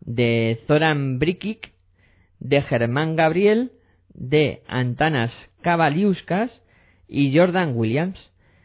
de 0.00 0.58
Zoran 0.66 1.20
Brikic, 1.20 1.70
de 2.40 2.60
Germán 2.62 3.14
Gabriel, 3.14 3.70
de 4.12 4.62
Antanas 4.66 5.30
Cavaliuskas 5.60 6.50
y 7.06 7.36
Jordan 7.36 7.76
Williams. 7.76 8.18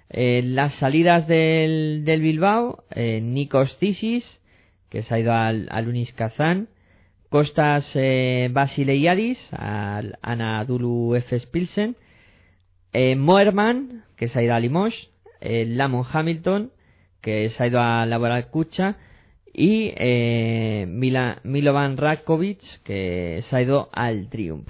Eh, 0.09 0.41
las 0.43 0.73
salidas 0.79 1.27
del, 1.27 2.05
del 2.05 2.21
Bilbao, 2.21 2.85
Nikos 2.95 3.77
Tisis, 3.77 4.23
que 4.89 5.03
se 5.03 5.13
ha 5.13 5.19
ido 5.19 5.31
al, 5.31 5.67
al 5.69 5.87
Unis 5.87 6.11
Kazán, 6.13 6.69
Costas 7.29 7.85
Basileiadis, 8.51 9.37
al 9.51 10.17
Anadolu 10.23 11.13
Efes 11.13 11.45
Pilsen, 11.47 11.97
eh, 12.97 13.15
Moerman, 13.15 14.05
que 14.15 14.27
se 14.27 14.39
ha 14.39 14.43
ido 14.43 14.55
a 14.55 14.59
Limoges, 14.59 15.09
eh, 15.39 15.65
Lamon 15.67 16.03
Hamilton, 16.11 16.71
que 17.21 17.51
se 17.51 17.63
ha 17.63 17.67
ido 17.67 17.79
a 17.79 18.07
Laboral 18.07 18.47
Kucha, 18.47 18.97
y 19.53 19.93
eh, 19.95 20.87
Milovan 20.87 21.97
Rakovic, 21.97 22.59
que 22.83 23.43
se 23.47 23.55
ha 23.55 23.61
ido 23.61 23.89
al 23.91 24.29
Triumph. 24.29 24.69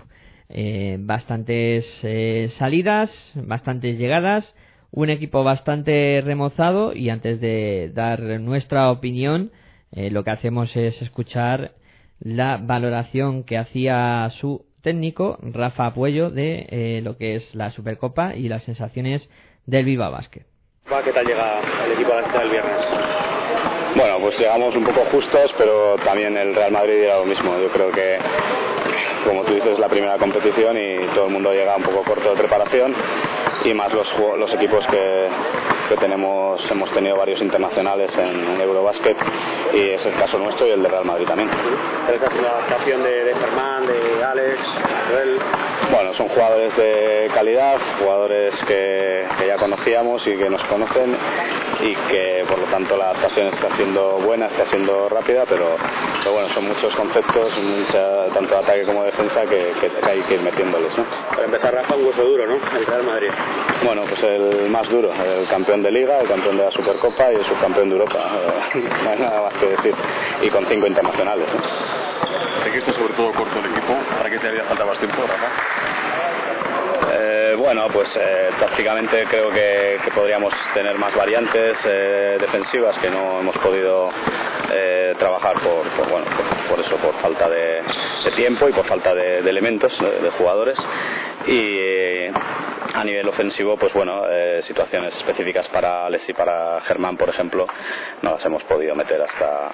Eh, 0.49 0.97
bastantes 0.99 1.85
eh, 2.03 2.51
salidas, 2.59 3.09
bastantes 3.33 3.97
llegadas, 3.97 4.43
un 4.91 5.09
equipo 5.09 5.45
bastante 5.45 6.21
remozado. 6.21 6.93
Y 6.93 7.09
antes 7.09 7.39
de 7.39 7.91
dar 7.93 8.21
nuestra 8.41 8.91
opinión, 8.91 9.51
lo 9.91 10.25
que 10.25 10.31
hacemos 10.31 10.75
es 10.75 11.01
escuchar 11.01 11.71
la 12.19 12.57
valoración 12.57 13.43
que 13.43 13.57
hacía 13.57 14.29
su 14.41 14.66
técnico, 14.81 15.37
Rafa 15.41 15.93
Puello, 15.93 16.29
de 16.29 16.67
eh, 16.69 17.01
lo 17.03 17.17
que 17.17 17.35
es 17.35 17.55
la 17.55 17.71
Supercopa 17.71 18.35
y 18.35 18.47
las 18.47 18.63
sensaciones 18.63 19.27
del 19.65 19.85
Viva 19.85 20.09
Basket. 20.09 20.43
¿Qué 21.03 21.11
tal 21.11 21.25
llega 21.25 21.61
el 21.85 21.91
equipo 21.91 22.13
a 22.13 22.21
la 22.21 22.27
cita 22.27 22.39
del 22.39 22.49
viernes? 22.49 22.77
Bueno, 23.95 24.19
pues 24.21 24.37
llegamos 24.39 24.75
un 24.75 24.85
poco 24.85 25.05
justos, 25.11 25.51
pero 25.57 25.95
también 26.05 26.37
el 26.37 26.55
Real 26.55 26.71
Madrid 26.71 27.03
era 27.03 27.17
lo 27.17 27.25
mismo. 27.25 27.57
Yo 27.59 27.71
creo 27.71 27.91
que, 27.91 28.17
como 29.25 29.43
tú 29.43 29.53
dices, 29.53 29.71
es 29.73 29.79
la 29.79 29.89
primera 29.89 30.17
competición 30.17 30.77
y 30.77 31.07
todo 31.13 31.27
el 31.27 31.33
mundo 31.33 31.51
llega 31.51 31.75
un 31.75 31.83
poco 31.83 32.03
corto 32.03 32.31
de 32.31 32.37
preparación 32.37 32.93
y 33.63 33.73
más 33.73 33.91
los, 33.93 34.07
los 34.37 34.53
equipos 34.53 34.85
que, 34.87 35.29
que 35.89 35.97
tenemos, 35.97 36.59
hemos 36.69 36.91
tenido 36.93 37.17
varios 37.17 37.41
internacionales 37.41 38.11
en, 38.17 38.47
en 38.47 38.61
Eurobasket 38.61 39.17
y 39.73 39.89
es 39.89 40.05
el 40.05 40.13
caso 40.15 40.37
nuestro 40.37 40.67
y 40.67 40.71
el 40.71 40.83
de 40.83 40.89
Real 40.89 41.05
Madrid 41.05 41.25
también. 41.27 41.49
¿Cuál 41.49 42.15
es 42.15 42.41
la 42.41 42.49
adaptación 42.49 43.03
de, 43.03 43.23
de 43.25 43.35
Germán, 43.35 43.85
de 43.87 44.23
Alex? 44.23 44.59
Bueno, 45.91 46.13
son 46.15 46.27
jugadores 46.29 46.75
de 46.75 47.31
calidad, 47.33 47.77
jugadores 47.99 48.53
que, 48.67 49.25
que 49.39 49.47
ya 49.47 49.57
conocíamos 49.57 50.25
y 50.27 50.35
que 50.35 50.49
nos 50.49 50.63
conocen 50.65 51.15
y 51.79 51.95
que 51.95 52.45
por 52.47 52.59
lo 52.59 52.65
tanto 52.65 52.97
la 52.97 53.11
adaptación 53.11 53.47
está 53.47 53.75
siendo 53.75 54.19
buena, 54.19 54.47
está 54.47 54.69
siendo 54.69 55.07
rápida, 55.09 55.45
pero, 55.47 55.77
pero 56.19 56.33
bueno, 56.33 56.49
son 56.53 56.67
muchos 56.67 56.93
conceptos, 56.95 57.57
mucha, 57.57 58.25
tanto 58.33 58.55
de 58.55 58.59
ataque 58.63 58.83
como 58.83 59.03
de 59.03 59.11
defensa 59.11 59.41
que, 59.41 59.73
que 59.79 60.09
hay 60.09 60.21
que 60.21 60.33
ir 60.35 60.41
metiéndoles. 60.41 60.97
¿no? 60.97 61.05
Para 61.29 61.45
empezar, 61.45 61.73
Rafa, 61.73 61.95
un 61.95 62.05
hueso 62.05 62.23
duro, 62.23 62.47
¿no? 62.47 62.55
El 62.77 62.85
Real 62.85 63.03
Madrid. 63.03 63.29
Bueno, 63.83 64.03
pues 64.09 64.23
el 64.23 64.69
más 64.69 64.89
duro, 64.89 65.11
el 65.13 65.47
campeón 65.47 65.83
de 65.83 65.91
liga, 65.91 66.19
el 66.19 66.27
campeón 66.27 66.57
de 66.57 66.65
la 66.65 66.71
Supercopa 66.71 67.31
y 67.31 67.35
el 67.35 67.45
subcampeón 67.45 67.89
de 67.89 67.95
Europa. 67.95 68.31
No 69.03 69.09
hay 69.09 69.19
nada 69.19 69.41
más 69.43 69.53
que 69.55 69.67
decir. 69.67 69.93
Y 70.41 70.49
con 70.49 70.65
cinco 70.67 70.87
internacionales. 70.87 71.47
¿no? 71.53 72.26
¿De 72.67 72.73
qué 72.73 72.79
está 72.79 72.93
sobre 72.95 73.13
todo 73.13 73.31
corto 73.31 73.59
el 73.59 73.65
equipo? 73.71 73.93
¿Para 74.17 74.29
qué 74.29 74.39
te 74.39 74.47
haría 74.49 74.65
falta 74.65 74.83
más 74.83 74.99
tiempo? 74.99 75.23
Eh, 77.13 77.55
bueno, 77.57 77.87
pues 77.93 78.09
eh, 78.13 78.49
tácticamente 78.59 79.23
creo 79.29 79.49
que, 79.51 79.97
podríamos 80.13 80.53
tener 80.73 80.97
más 80.97 81.15
variantes 81.15 81.77
eh, 81.85 82.37
defensivas 82.41 82.97
que 82.97 83.09
no 83.09 83.39
hemos 83.39 83.57
podido 83.59 84.09
eh, 84.73 85.15
trabajar 85.17 85.53
por, 85.61 86.09
bueno, 86.09 86.25
por, 86.67 86.81
eso, 86.81 86.97
por 86.97 87.15
falta 87.21 87.47
de, 87.47 87.83
tiempo 88.35 88.67
y 88.67 88.73
por 88.73 88.85
falta 88.85 89.15
de, 89.15 89.37
elementos, 89.39 89.97
de 89.97 90.29
jugadores. 90.31 90.77
Y 91.47 91.77
eh, 91.79 92.31
a 92.93 93.03
nivel 93.03 93.27
ofensivo, 93.29 93.77
pues 93.77 93.93
bueno, 93.93 94.23
eh, 94.29 94.63
situaciones 94.67 95.13
específicas 95.15 95.67
para 95.69 96.05
Alex 96.07 96.27
y 96.27 96.33
para 96.33 96.81
Germán, 96.81 97.15
por 97.17 97.29
ejemplo, 97.29 97.65
no 98.21 98.31
las 98.31 98.45
hemos 98.45 98.63
podido 98.63 98.95
meter 98.95 99.21
hasta, 99.21 99.67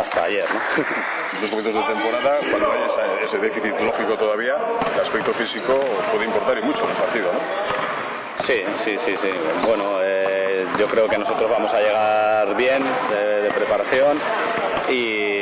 hasta 0.00 0.24
ayer. 0.24 0.46
¿no? 0.52 1.40
Dos 1.42 1.50
momentos 1.50 1.74
de 1.74 1.94
temporada, 1.94 2.38
cuando 2.50 2.72
hay 2.72 2.80
esa- 2.82 3.20
ese 3.26 3.38
déficit 3.38 3.80
lógico 3.80 4.14
todavía, 4.16 4.54
el 4.94 5.00
aspecto 5.00 5.32
físico 5.34 5.78
puede 6.12 6.24
importar 6.26 6.58
y 6.58 6.62
mucho 6.62 6.84
en 6.84 6.90
el 6.90 6.96
partido, 6.96 7.32
¿no? 7.32 7.40
Sí, 8.46 8.62
sí, 8.84 8.98
sí, 9.04 9.16
sí. 9.20 9.28
Bueno, 9.66 9.98
eh, 10.02 10.64
yo 10.78 10.88
creo 10.88 11.08
que 11.08 11.18
nosotros 11.18 11.50
vamos 11.50 11.72
a 11.74 11.80
llegar 11.80 12.56
bien 12.56 12.82
de, 13.10 13.42
de 13.42 13.50
preparación 13.50 14.18
y 14.88 15.39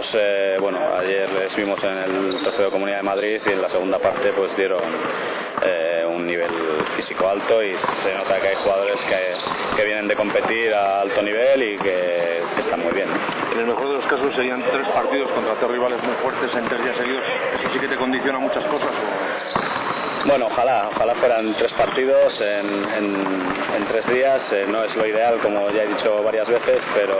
ellos, 0.00 0.14
eh, 0.14 0.56
bueno, 0.60 0.78
ayer 0.98 1.30
les 1.30 1.54
vimos 1.56 1.82
en 1.84 1.90
el 1.98 2.36
trofeo 2.42 2.66
de 2.66 2.70
Comunidad 2.70 2.98
de 2.98 3.02
Madrid 3.02 3.40
y 3.44 3.50
en 3.50 3.60
la 3.62 3.68
segunda 3.68 3.98
parte 3.98 4.32
pues 4.32 4.56
dieron 4.56 4.80
eh, 5.62 6.04
un 6.08 6.26
nivel 6.26 6.50
físico 6.96 7.28
alto 7.28 7.62
y 7.62 7.74
se 8.02 8.14
nota 8.14 8.40
que 8.40 8.48
hay 8.48 8.56
jugadores 8.56 8.96
que, 9.08 9.76
que 9.76 9.84
vienen 9.84 10.08
de 10.08 10.16
competir 10.16 10.72
a 10.74 11.02
alto 11.02 11.22
nivel 11.22 11.62
y 11.62 11.78
que, 11.78 12.42
que 12.56 12.60
están 12.62 12.80
muy 12.82 12.92
bien. 12.92 13.08
En 13.52 13.58
el 13.60 13.66
mejor 13.66 13.88
de 13.88 13.94
los 13.96 14.06
casos 14.06 14.34
serían 14.34 14.62
tres 14.72 14.86
partidos 14.88 15.30
contra 15.32 15.54
tres 15.54 15.70
rivales 15.70 16.02
muy 16.02 16.14
fuertes 16.22 16.54
en 16.54 16.68
tres 16.68 16.82
días 16.82 16.96
seguidos. 16.96 17.22
¿Eso 17.60 17.68
sí 17.72 17.78
que 17.80 17.88
te 17.88 17.96
condiciona 17.96 18.38
muchas 18.38 18.64
cosas? 18.64 18.90
Bueno, 20.26 20.46
ojalá, 20.46 20.88
ojalá 20.94 21.14
fueran 21.14 21.54
tres 21.56 21.72
partidos 21.72 22.40
en, 22.40 22.66
en- 22.94 23.50
en 23.76 23.84
tres 23.88 24.06
días. 24.08 24.40
eh, 24.52 24.66
no 24.68 24.84
es 24.84 24.94
lo 24.96 25.06
ideal, 25.06 25.38
como 25.42 25.70
ya 25.70 25.82
he 25.82 25.86
dicho 25.88 26.22
varias 26.22 26.46
veces, 26.48 26.80
pero, 26.94 27.16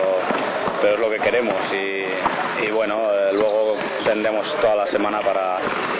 pero 0.81 0.93
es 0.95 0.99
lo 0.99 1.09
que 1.09 1.19
queremos. 1.19 1.55
Y, 1.71 2.65
y 2.65 2.71
bueno, 2.71 3.11
eh, 3.13 3.33
luego 3.33 3.77
tendremos 4.03 4.45
toda 4.59 4.75
la 4.75 4.87
semana 4.87 5.21
para, 5.21 5.57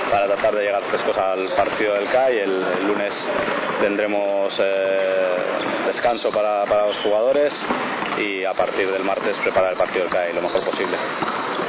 para 0.09 0.27
tratar 0.27 0.55
de 0.55 0.63
llegar 0.63 0.83
frescos 0.83 1.17
al 1.17 1.47
partido 1.55 1.93
del 1.93 2.09
CAI. 2.09 2.39
El, 2.39 2.65
el 2.79 2.87
lunes 2.87 3.13
tendremos 3.81 4.53
eh, 4.59 5.35
descanso 5.93 6.31
para, 6.31 6.65
para 6.65 6.87
los 6.87 6.97
jugadores 6.97 7.53
y 8.17 8.43
a 8.43 8.53
partir 8.53 8.91
del 8.91 9.03
martes 9.03 9.35
preparar 9.43 9.71
el 9.73 9.77
partido 9.77 10.03
del 10.05 10.13
CAI 10.13 10.33
lo 10.33 10.41
mejor 10.41 10.63
posible. 10.65 10.97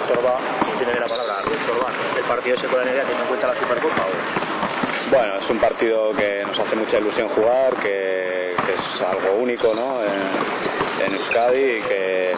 Sorba, 0.08 0.38
tiene 0.78 0.98
la 0.98 1.06
palabra, 1.06 1.42
Luis 1.46 1.60
Sorba. 1.66 1.92
¿El 2.16 2.24
partido 2.24 2.58
se 2.58 2.68
puede 2.68 2.84
negar 2.86 3.02
teniendo 3.02 3.22
en 3.22 3.28
cuenta 3.28 3.46
la 3.48 3.60
Supercopa? 3.60 4.06
O... 4.06 5.10
Bueno, 5.10 5.36
es 5.36 5.50
un 5.50 5.58
partido 5.58 6.12
que 6.16 6.42
nos 6.46 6.58
hace 6.58 6.74
mucha 6.74 6.98
ilusión 6.98 7.28
jugar, 7.30 7.74
que, 7.76 8.54
que 8.66 8.72
es 8.72 9.00
algo 9.06 9.34
único 9.36 9.74
¿no? 9.74 10.02
en, 10.02 11.06
en 11.06 11.14
Euskadi 11.14 11.60
y 11.60 11.82
que, 11.82 12.36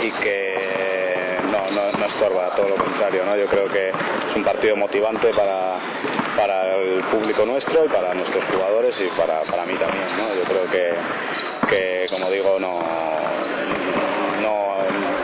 y 0.00 0.10
que 0.22 1.38
no, 1.50 1.70
no, 1.70 2.06
estorba, 2.06 2.54
todo 2.56 2.68
lo 2.68 2.76
contrario. 2.76 3.24
¿no? 3.24 3.36
Yo 3.36 3.46
creo 3.46 3.68
que 3.68 3.88
es 3.88 4.36
un 4.36 4.44
partido 4.44 4.76
motivante 4.76 5.32
para, 5.34 5.78
para 6.36 6.76
el 6.76 7.04
público 7.04 7.44
nuestro 7.44 7.84
y 7.84 7.88
para 7.88 8.14
nuestros 8.14 8.44
jugadores 8.46 8.94
y 9.00 9.08
para, 9.18 9.42
para 9.42 9.64
mí 9.66 9.74
también. 9.74 10.16
¿no? 10.16 10.34
Yo 10.34 10.44
creo 10.44 10.70
que, 10.70 10.94
que 11.68 12.06
como 12.10 12.30
digo, 12.30 12.58
no, 12.58 12.82
no, 14.40 14.76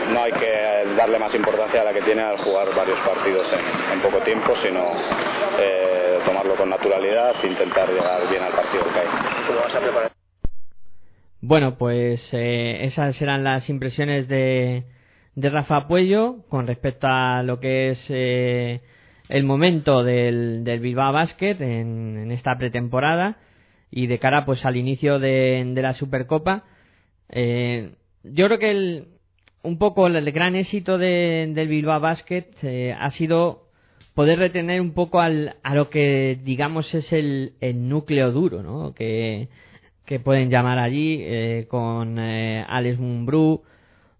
no 0.09 0.23
hay 0.23 0.31
que 0.33 0.93
darle 0.95 1.19
más 1.19 1.33
importancia 1.33 1.81
a 1.81 1.85
la 1.85 1.93
que 1.93 2.01
tiene 2.01 2.21
al 2.21 2.37
jugar 2.37 2.73
varios 2.75 2.99
partidos 2.99 3.47
en, 3.53 3.93
en 3.93 4.01
poco 4.01 4.19
tiempo, 4.19 4.53
sino 4.63 4.91
eh, 5.59 6.19
tomarlo 6.25 6.55
con 6.55 6.69
naturalidad 6.69 7.35
e 7.43 7.47
intentar 7.47 7.89
llegar 7.89 8.27
bien 8.29 8.43
al 8.43 8.53
partido 8.53 8.83
que 8.93 8.99
hay. 8.99 9.07
¿Cómo 9.47 9.59
vas 9.61 9.75
a 9.75 9.79
preparar? 9.79 10.11
Bueno, 11.45 11.77
pues 11.77 12.21
eh, 12.31 12.85
esas 12.85 13.21
eran 13.21 13.43
las 13.43 13.67
impresiones 13.67 14.29
de, 14.29 14.83
de 15.35 15.49
Rafa 15.49 15.89
Puello 15.89 16.37
con 16.47 16.67
respecto 16.67 17.05
a 17.09 17.43
lo 17.43 17.59
que 17.59 17.89
es 17.91 17.99
eh, 18.07 18.79
el 19.27 19.43
momento 19.43 20.05
del, 20.05 20.63
del 20.63 20.79
Bilbao 20.79 21.11
Basket 21.11 21.57
en, 21.59 22.17
en 22.17 22.31
esta 22.31 22.57
pretemporada 22.57 23.39
y 23.91 24.07
de 24.07 24.19
cara 24.19 24.45
pues 24.45 24.63
al 24.63 24.77
inicio 24.77 25.19
de, 25.19 25.63
de 25.75 25.81
la 25.81 25.95
Supercopa. 25.95 26.63
Eh, 27.27 27.91
yo 28.23 28.45
creo 28.47 28.59
que 28.59 28.71
el, 28.71 29.07
un 29.63 29.77
poco 29.77 30.07
el 30.07 30.31
gran 30.31 30.55
éxito 30.55 30.97
de- 30.97 31.51
del 31.53 31.67
Bilbao 31.67 31.99
Basket 31.99 32.45
eh, 32.61 32.95
ha 32.97 33.11
sido 33.11 33.63
poder 34.15 34.39
retener 34.39 34.79
un 34.79 34.93
poco 34.93 35.19
al, 35.19 35.57
a 35.61 35.75
lo 35.75 35.89
que 35.89 36.39
digamos 36.41 36.93
es 36.93 37.11
el, 37.11 37.51
el 37.59 37.89
núcleo 37.89 38.31
duro, 38.31 38.63
¿no? 38.63 38.93
Que, 38.93 39.49
que 40.05 40.19
pueden 40.19 40.49
llamar 40.49 40.79
allí 40.79 41.19
eh, 41.21 41.65
con 41.69 42.17
eh, 42.19 42.65
Alex 42.67 42.99
Mumbrú, 42.99 43.63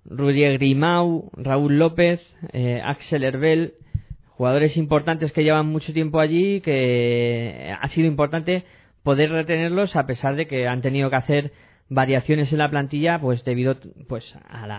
Rudier 0.06 0.58
Grimau, 0.58 1.30
Raúl 1.38 1.78
López, 1.80 2.22
eh, 2.52 2.82
Axel 2.84 3.24
Herbel, 3.24 3.74
jugadores 4.30 4.76
importantes 4.78 5.32
que 5.32 5.44
llevan 5.44 5.68
mucho 5.68 5.94
tiempo 5.94 6.20
allí, 6.20 6.62
que 6.62 7.74
ha 7.80 7.88
sido 7.90 8.08
importante 8.08 8.64
poder 9.04 9.30
retenerlos 9.32 9.96
a 9.96 10.06
pesar 10.06 10.36
de 10.36 10.48
que 10.48 10.68
han 10.68 10.82
tenido 10.82 11.10
que 11.10 11.16
hacer 11.18 11.52
variaciones 11.90 12.52
en 12.52 12.58
la 12.60 12.70
plantilla 12.70 13.20
pues 13.20 13.44
debido 13.44 13.76
pues 14.08 14.24
a 14.50 14.66
la- 14.66 14.78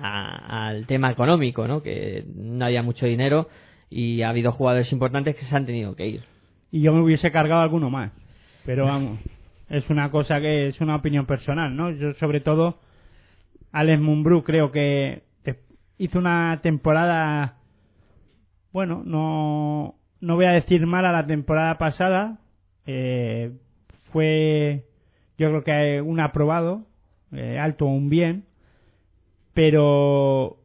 al 0.68 0.86
tema 0.86 1.10
económico 1.12 1.68
no 1.68 1.82
que 1.82 2.24
no 2.34 2.64
había 2.64 2.82
mucho 2.82 3.04
dinero 3.06 3.48
y 3.90 4.22
ha 4.22 4.30
habido 4.30 4.50
jugadores 4.52 4.90
importantes 4.90 5.36
que 5.36 5.44
se 5.44 5.54
han 5.54 5.66
tenido 5.66 5.94
que 5.94 6.06
ir 6.08 6.22
y 6.72 6.80
yo 6.80 6.92
me 6.92 7.02
hubiese 7.02 7.30
cargado 7.30 7.60
alguno 7.60 7.90
más. 7.90 8.10
Pero 8.66 8.86
vamos, 8.86 9.18
es 9.68 9.88
una 9.90 10.10
cosa 10.10 10.40
que 10.40 10.68
es 10.68 10.80
una 10.80 10.96
opinión 10.96 11.26
personal, 11.26 11.74
¿no? 11.74 11.90
Yo 11.90 12.14
sobre 12.14 12.40
todo, 12.40 12.78
Alex 13.72 14.00
Mumbrú 14.00 14.44
creo 14.44 14.70
que 14.72 15.22
hizo 15.98 16.18
una 16.18 16.60
temporada, 16.62 17.58
bueno, 18.72 19.02
no, 19.04 19.94
no 20.20 20.34
voy 20.36 20.46
a 20.46 20.52
decir 20.52 20.86
mala 20.86 21.12
la 21.12 21.26
temporada 21.26 21.78
pasada, 21.78 22.38
eh, 22.86 23.52
fue 24.12 24.84
yo 25.38 25.48
creo 25.48 25.64
que 25.64 26.00
un 26.00 26.20
aprobado, 26.20 26.86
eh, 27.32 27.58
alto 27.58 27.86
un 27.86 28.08
bien, 28.08 28.44
pero 29.52 30.58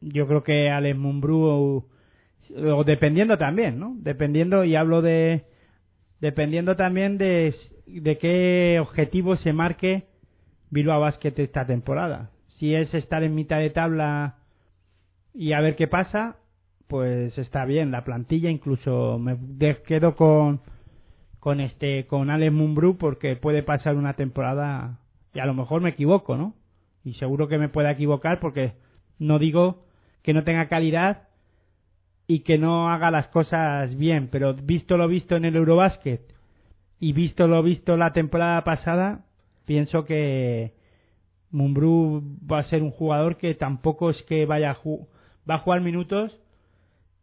yo 0.00 0.26
creo 0.26 0.42
que 0.42 0.70
Alex 0.70 0.98
Mumbrú 0.98 1.86
o 2.54 2.84
dependiendo 2.84 3.38
también, 3.38 3.78
¿no? 3.78 3.94
Dependiendo, 3.98 4.64
y 4.64 4.76
hablo 4.76 5.00
de, 5.00 5.44
dependiendo 6.20 6.76
también 6.76 7.16
de, 7.16 7.54
de 7.86 8.18
qué 8.18 8.78
objetivo 8.80 9.36
se 9.36 9.52
marque 9.52 10.04
Bilbao 10.70 11.00
Basket 11.00 11.34
esta 11.36 11.66
temporada. 11.66 12.30
Si 12.58 12.74
es 12.74 12.92
estar 12.94 13.22
en 13.22 13.34
mitad 13.34 13.58
de 13.58 13.70
tabla 13.70 14.36
y 15.34 15.52
a 15.52 15.60
ver 15.60 15.76
qué 15.76 15.88
pasa, 15.88 16.36
pues 16.86 17.36
está 17.38 17.64
bien. 17.64 17.90
La 17.90 18.04
plantilla 18.04 18.50
incluso 18.50 19.18
me 19.18 19.36
quedo 19.82 20.14
con, 20.16 20.60
con 21.40 21.60
este, 21.60 22.06
con 22.06 22.30
Alex 22.30 22.52
Mumbrú 22.52 22.96
porque 22.96 23.36
puede 23.36 23.62
pasar 23.62 23.96
una 23.96 24.14
temporada 24.14 24.98
y 25.34 25.40
a 25.40 25.46
lo 25.46 25.54
mejor 25.54 25.82
me 25.82 25.90
equivoco, 25.90 26.36
¿no? 26.36 26.54
Y 27.04 27.14
seguro 27.14 27.48
que 27.48 27.58
me 27.58 27.68
pueda 27.68 27.90
equivocar 27.90 28.40
porque 28.40 28.74
no 29.18 29.38
digo 29.38 29.84
que 30.22 30.32
no 30.32 30.44
tenga 30.44 30.68
calidad 30.68 31.28
y 32.26 32.40
que 32.40 32.58
no 32.58 32.90
haga 32.90 33.10
las 33.10 33.26
cosas 33.28 33.94
bien, 33.96 34.28
pero 34.30 34.54
visto 34.54 34.96
lo 34.96 35.08
visto 35.08 35.36
en 35.36 35.44
el 35.44 35.56
Eurobasket 35.56 36.31
y 37.02 37.12
visto 37.14 37.48
lo 37.48 37.64
visto 37.64 37.96
la 37.96 38.12
temporada 38.12 38.62
pasada, 38.62 39.24
pienso 39.64 40.04
que 40.04 40.72
Mumbrú 41.50 42.22
va 42.48 42.60
a 42.60 42.68
ser 42.68 42.80
un 42.80 42.92
jugador 42.92 43.38
que 43.38 43.56
tampoco 43.56 44.10
es 44.10 44.22
que 44.22 44.46
vaya 44.46 44.70
a 44.70 44.76
va 45.50 45.56
a 45.56 45.58
jugar 45.58 45.80
minutos, 45.80 46.38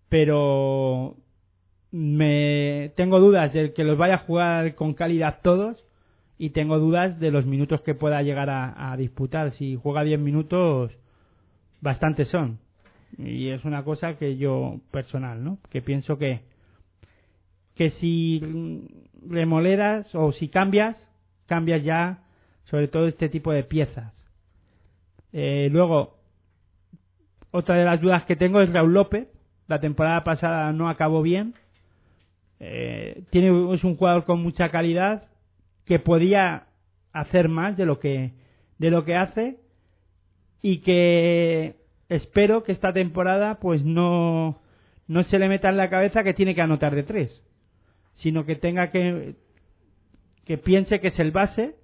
pero 0.09 1.15
me 1.91 2.91
tengo 2.97 3.21
dudas 3.21 3.53
de 3.53 3.71
que 3.71 3.85
los 3.85 3.97
vaya 3.97 4.15
a 4.15 4.25
jugar 4.25 4.75
con 4.75 4.95
calidad 4.95 5.39
todos 5.43 5.81
y 6.37 6.49
tengo 6.49 6.77
dudas 6.77 7.17
de 7.17 7.31
los 7.31 7.45
minutos 7.45 7.79
que 7.79 7.95
pueda 7.95 8.21
llegar 8.21 8.49
a, 8.49 8.91
a 8.91 8.97
disputar. 8.97 9.53
Si 9.53 9.77
juega 9.81 10.03
10 10.03 10.19
minutos, 10.19 10.91
bastantes 11.79 12.27
son. 12.27 12.59
Y 13.17 13.47
es 13.47 13.63
una 13.63 13.85
cosa 13.85 14.17
que 14.17 14.35
yo, 14.35 14.81
personal, 14.91 15.41
¿no? 15.41 15.57
Que 15.69 15.81
pienso 15.81 16.17
que, 16.17 16.41
que 17.79 17.91
si 17.91 18.41
remoleras 19.25 20.13
o 20.13 20.33
si 20.33 20.49
cambias, 20.49 20.97
cambias 21.45 21.81
ya 21.81 22.25
sobre 22.65 22.89
todo 22.89 23.07
este 23.07 23.29
tipo 23.29 23.53
de 23.53 23.63
piezas. 23.63 24.13
Eh, 25.31 25.69
luego, 25.71 26.17
otra 27.51 27.75
de 27.75 27.85
las 27.85 28.01
dudas 28.01 28.25
que 28.25 28.35
tengo 28.35 28.59
es 28.59 28.73
Raúl 28.73 28.93
López. 28.93 29.29
La 29.69 29.79
temporada 29.79 30.25
pasada 30.25 30.73
no 30.73 30.89
acabó 30.89 31.21
bien. 31.21 31.53
Eh, 32.59 33.23
tiene, 33.29 33.73
es 33.73 33.85
un 33.85 33.95
jugador 33.95 34.25
con 34.25 34.43
mucha 34.43 34.67
calidad 34.71 35.29
que 35.85 35.99
podía 35.99 36.67
hacer 37.13 37.47
más 37.47 37.77
de 37.77 37.85
lo 37.85 38.01
que, 38.01 38.33
de 38.77 38.91
lo 38.91 39.05
que 39.05 39.15
hace 39.15 39.55
y 40.61 40.79
que 40.79 41.77
espero 42.09 42.63
que 42.63 42.73
esta 42.73 42.91
temporada 42.91 43.57
pues 43.61 43.85
no 43.85 44.59
no 45.07 45.23
se 45.23 45.39
le 45.39 45.47
meta 45.47 45.69
en 45.69 45.77
la 45.77 45.89
cabeza 45.89 46.23
que 46.23 46.33
tiene 46.33 46.53
que 46.53 46.61
anotar 46.61 46.93
de 46.93 47.03
tres, 47.03 47.41
sino 48.21 48.45
que 48.45 48.55
tenga 48.55 48.91
que 48.91 49.35
que 50.45 50.57
piense 50.57 50.99
que 50.99 51.09
es 51.09 51.19
el 51.19 51.31
base 51.31 51.75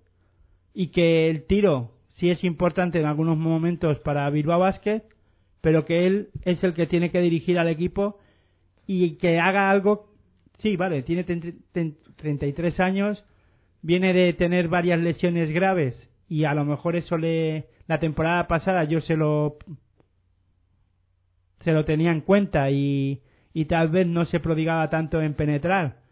y 0.74 0.88
que 0.88 1.30
el 1.30 1.46
tiro 1.46 1.92
sí 2.16 2.32
es 2.32 2.44
importante 2.44 3.00
en 3.00 3.06
algunos 3.06 3.38
momentos 3.38 4.00
para 4.00 4.30
Bilbao 4.32 4.60
Basket, 4.60 5.04
pero 5.62 5.86
que 5.86 6.08
él 6.08 6.30
es 6.44 6.64
el 6.64 6.74
que 6.74 6.88
tiene 6.88 7.12
que 7.12 7.22
dirigir 7.22 7.60
al 7.60 7.68
equipo 7.68 8.20
y 8.88 9.18
que 9.18 9.40
haga 9.40 9.70
algo. 9.70 10.08
Sí, 10.64 10.78
vale, 10.78 11.04
tiene 11.04 11.24
33 11.24 12.80
años, 12.80 13.24
viene 13.82 14.14
de 14.14 14.34
tener 14.34 14.68
varias 14.68 15.00
lesiones 15.00 15.52
graves 15.52 15.96
y 16.28 16.46
a 16.46 16.56
lo 16.56 16.66
mejor 16.66 16.96
eso 16.96 17.18
le 17.18 17.68
la 17.88 18.00
temporada 18.00 18.48
pasada 18.48 18.84
yo 18.86 19.00
se 19.02 19.16
lo 19.16 19.58
se 21.60 21.72
lo 21.72 21.86
tenía 21.86 22.12
en 22.12 22.22
cuenta 22.22 22.72
y, 22.72 23.22
y 23.54 23.66
tal 23.66 23.90
vez 23.90 24.08
no 24.08 24.26
se 24.26 24.40
prodigaba 24.40 24.90
tanto 24.90 25.22
en 25.22 25.36
penetrar 25.36 26.05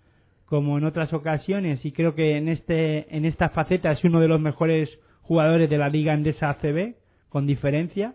como 0.53 0.77
en 0.77 0.83
otras 0.83 1.11
ocasiones 1.13 1.83
y 1.83 1.91
creo 1.93 2.13
que 2.13 2.37
en 2.37 2.47
este 2.47 3.17
en 3.17 3.25
esta 3.25 3.49
faceta 3.49 3.91
es 3.91 4.03
uno 4.03 4.19
de 4.19 4.27
los 4.27 4.39
mejores 4.39 4.87
jugadores 5.23 5.67
de 5.67 5.79
la 5.79 5.89
liga 5.89 6.13
endesa 6.13 6.51
ACB 6.51 6.93
con 7.29 7.47
diferencia. 7.47 8.13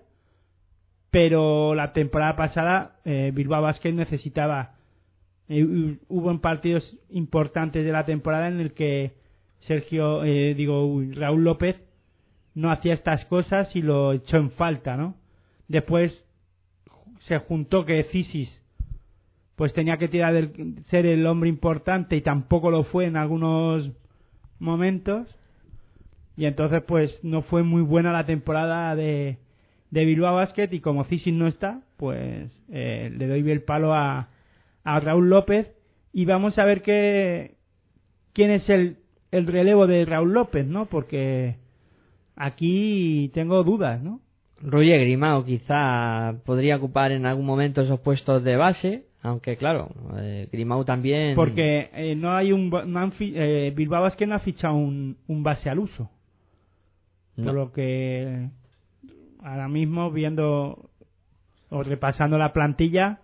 Pero 1.11 1.75
la 1.75 1.93
temporada 1.93 2.37
pasada 2.37 3.01
eh, 3.05 3.33
Bilbao 3.35 3.63
Basket 3.63 3.91
necesitaba 3.91 4.77
eh, 5.49 5.97
hubo 6.07 6.31
en 6.31 6.39
partidos 6.39 6.85
importantes 7.11 7.85
de 7.85 7.91
la 7.91 8.07
temporada 8.07 8.47
en 8.47 8.61
el 8.61 8.73
que 8.73 9.15
Sergio 9.67 10.23
eh, 10.23 10.55
digo 10.55 11.03
Raúl 11.17 11.43
López 11.43 11.75
no 12.55 12.71
hacía 12.71 12.95
estas 12.95 13.25
cosas 13.25 13.75
y 13.75 13.83
lo 13.83 14.13
echó 14.13 14.37
en 14.37 14.53
falta 14.53 14.97
no 14.97 15.17
después 15.67 16.13
se 17.27 17.39
juntó 17.39 17.85
que 17.85 18.05
Cisis 18.13 18.49
pues 19.59 19.73
tenía 19.73 19.97
que 19.97 20.07
tirar 20.07 20.33
de 20.33 20.85
ser 20.89 21.05
el 21.05 21.27
hombre 21.27 21.49
importante 21.49 22.15
y 22.15 22.21
tampoco 22.21 22.71
lo 22.71 22.85
fue 22.85 23.07
en 23.07 23.17
algunos 23.17 23.91
momentos. 24.61 25.27
Y 26.37 26.47
entonces 26.47 26.81
pues 26.87 27.13
no 27.25 27.43
fue 27.43 27.65
muy 27.65 27.83
buena 27.83 28.13
la 28.13 28.25
temporada 28.25 28.95
de, 28.95 29.39
de 29.91 30.05
Bilbao 30.05 30.37
Basket 30.37 30.69
y 30.71 30.79
como 30.79 31.03
Cisis 31.07 31.35
no 31.35 31.49
está 31.49 31.83
pues 31.97 32.53
eh, 32.71 33.13
le 33.13 33.27
doy 33.27 33.51
el 33.51 33.63
palo 33.63 33.95
a, 33.95 34.29
a 34.85 35.01
Raúl 35.01 35.29
López. 35.29 35.67
Y 36.13 36.25
vamos 36.25 36.57
a 36.57 36.65
ver 36.65 36.83
qué 36.83 37.57
quién 38.35 38.53
es 38.53 38.71
el, 38.71 38.99
el 39.33 39.49
relevo 39.49 39.89
de 39.89 40.05
Raúl 40.05 40.35
López 40.35 40.69
no 40.69 40.87
porque 40.87 41.57
aquí 42.37 43.33
tengo 43.35 43.65
dudas 43.65 44.01
no 44.01 44.21
Roger 44.63 45.01
Grimao 45.01 45.45
quizá 45.45 46.37
podría 46.45 46.77
ocupar 46.77 47.11
en 47.11 47.27
algún 47.27 47.45
momento 47.45 47.81
esos 47.81 47.99
puestos 47.99 48.45
de 48.45 48.57
base 48.57 49.08
aunque 49.23 49.57
claro, 49.57 49.89
eh, 50.17 50.49
Grimau 50.53 50.85
también. 50.85 51.35
Porque 51.35 51.91
eh, 51.93 52.15
no 52.15 52.37
hay 52.37 52.53
un. 52.53 52.71
No 52.71 53.13
eh, 53.19 53.73
Bilbao 53.75 54.07
es 54.07 54.15
que 54.17 54.27
no 54.27 54.37
ha 54.37 54.41
fichado 54.41 54.75
un, 54.75 55.17
un 55.27 55.43
base 55.43 55.69
al 55.69 55.81
uso. 55.81 56.11
Por 57.37 57.55
lo 57.55 57.73
que. 57.73 58.49
Ahora 59.43 59.69
mismo, 59.69 60.11
viendo. 60.11 60.91
O 61.71 61.83
repasando 61.83 62.39
la 62.39 62.53
plantilla. 62.53 63.21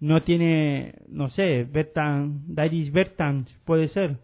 No 0.00 0.22
tiene. 0.22 0.94
No 1.08 1.30
sé, 1.30 1.64
Bertan. 1.64 2.42
Dairis 2.46 2.90
Bertans, 2.92 3.50
puede 3.64 3.88
ser. 3.88 4.16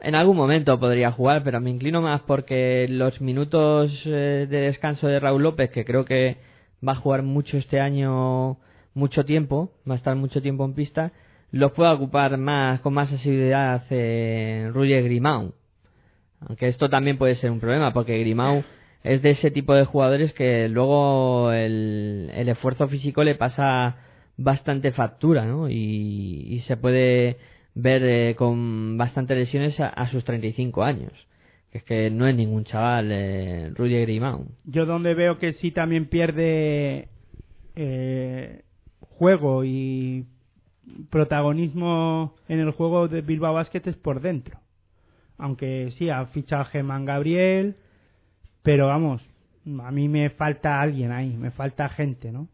En 0.00 0.14
algún 0.14 0.36
momento 0.36 0.80
podría 0.80 1.12
jugar, 1.12 1.44
pero 1.44 1.60
me 1.60 1.70
inclino 1.70 2.00
más 2.00 2.22
porque 2.22 2.86
los 2.88 3.20
minutos 3.20 3.92
de 4.04 4.46
descanso 4.46 5.06
de 5.08 5.20
Raúl 5.20 5.42
López, 5.42 5.70
que 5.70 5.84
creo 5.84 6.06
que 6.06 6.38
va 6.86 6.92
a 6.92 6.96
jugar 6.96 7.22
mucho 7.22 7.58
este 7.58 7.80
año 7.80 8.56
mucho 8.94 9.24
tiempo, 9.24 9.72
va 9.88 9.94
a 9.94 9.98
estar 9.98 10.16
mucho 10.16 10.42
tiempo 10.42 10.64
en 10.64 10.74
pista, 10.74 11.12
los 11.52 11.72
puede 11.72 11.90
ocupar 11.90 12.36
más 12.36 12.80
con 12.80 12.94
más 12.94 13.12
asiduidad 13.12 13.84
eh, 13.90 14.70
Roger 14.72 15.04
Grimau. 15.04 15.52
Aunque 16.40 16.68
esto 16.68 16.88
también 16.88 17.18
puede 17.18 17.36
ser 17.36 17.50
un 17.50 17.60
problema, 17.60 17.92
porque 17.92 18.18
Grimau 18.18 18.64
es 19.02 19.22
de 19.22 19.30
ese 19.30 19.50
tipo 19.50 19.74
de 19.74 19.84
jugadores 19.84 20.32
que 20.32 20.68
luego 20.68 21.52
el, 21.52 22.30
el 22.34 22.48
esfuerzo 22.48 22.88
físico 22.88 23.24
le 23.24 23.34
pasa 23.34 23.96
bastante 24.36 24.92
factura, 24.92 25.44
¿no? 25.44 25.68
Y, 25.68 25.74
y 25.74 26.60
se 26.66 26.76
puede 26.76 27.36
ver 27.74 28.02
eh, 28.04 28.34
con 28.36 28.96
bastantes 28.96 29.36
lesiones 29.36 29.78
a, 29.80 29.88
a, 29.88 30.10
sus 30.10 30.24
35 30.24 30.82
años. 30.82 31.12
Que 31.70 31.78
es 31.78 31.84
que 31.84 32.10
no 32.10 32.26
es 32.26 32.34
ningún 32.34 32.64
chaval, 32.64 33.10
eh, 33.12 33.70
Rudy. 33.74 34.20
Yo 34.64 34.86
donde 34.86 35.14
veo 35.14 35.38
que 35.38 35.52
sí 35.54 35.70
también 35.70 36.06
pierde 36.06 37.08
eh, 37.76 38.62
juego 39.20 39.64
y 39.66 40.24
protagonismo 41.10 42.36
en 42.48 42.58
el 42.58 42.70
juego 42.70 43.06
de 43.06 43.20
Bilbao 43.20 43.52
Basket 43.52 43.82
es 43.84 43.96
por 43.96 44.22
dentro. 44.22 44.58
Aunque 45.36 45.92
sí, 45.98 46.08
ha 46.08 46.24
fichado 46.28 46.64
Germán 46.64 47.04
Gabriel, 47.04 47.76
pero 48.62 48.86
vamos, 48.86 49.20
a 49.82 49.90
mí 49.90 50.08
me 50.08 50.30
falta 50.30 50.80
alguien 50.80 51.12
ahí, 51.12 51.36
me 51.36 51.50
falta 51.50 51.90
gente, 51.90 52.32
¿no? 52.32 52.48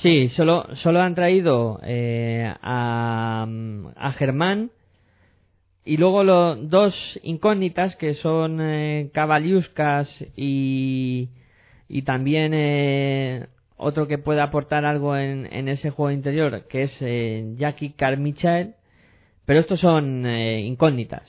Sí, 0.00 0.30
solo, 0.30 0.66
solo 0.76 1.02
han 1.02 1.14
traído 1.14 1.78
eh, 1.82 2.50
a, 2.62 3.46
a 3.96 4.12
Germán 4.12 4.70
y 5.84 5.98
luego 5.98 6.24
los 6.24 6.70
dos 6.70 6.94
incógnitas 7.22 7.96
que 7.96 8.14
son 8.14 8.60
eh, 8.62 9.10
Cavaliuskas 9.12 10.08
y, 10.36 11.28
y 11.86 12.02
también 12.02 12.52
eh, 12.54 13.46
otro 13.76 14.06
que 14.06 14.18
puede 14.18 14.40
aportar 14.40 14.84
algo 14.84 15.16
en, 15.16 15.48
en 15.52 15.68
ese 15.68 15.90
juego 15.90 16.10
interior, 16.10 16.66
que 16.68 16.84
es 16.84 16.92
eh, 17.00 17.54
Jackie 17.56 17.90
Carmichael, 17.90 18.74
pero 19.44 19.60
estos 19.60 19.80
son 19.80 20.26
eh, 20.26 20.60
incógnitas, 20.60 21.22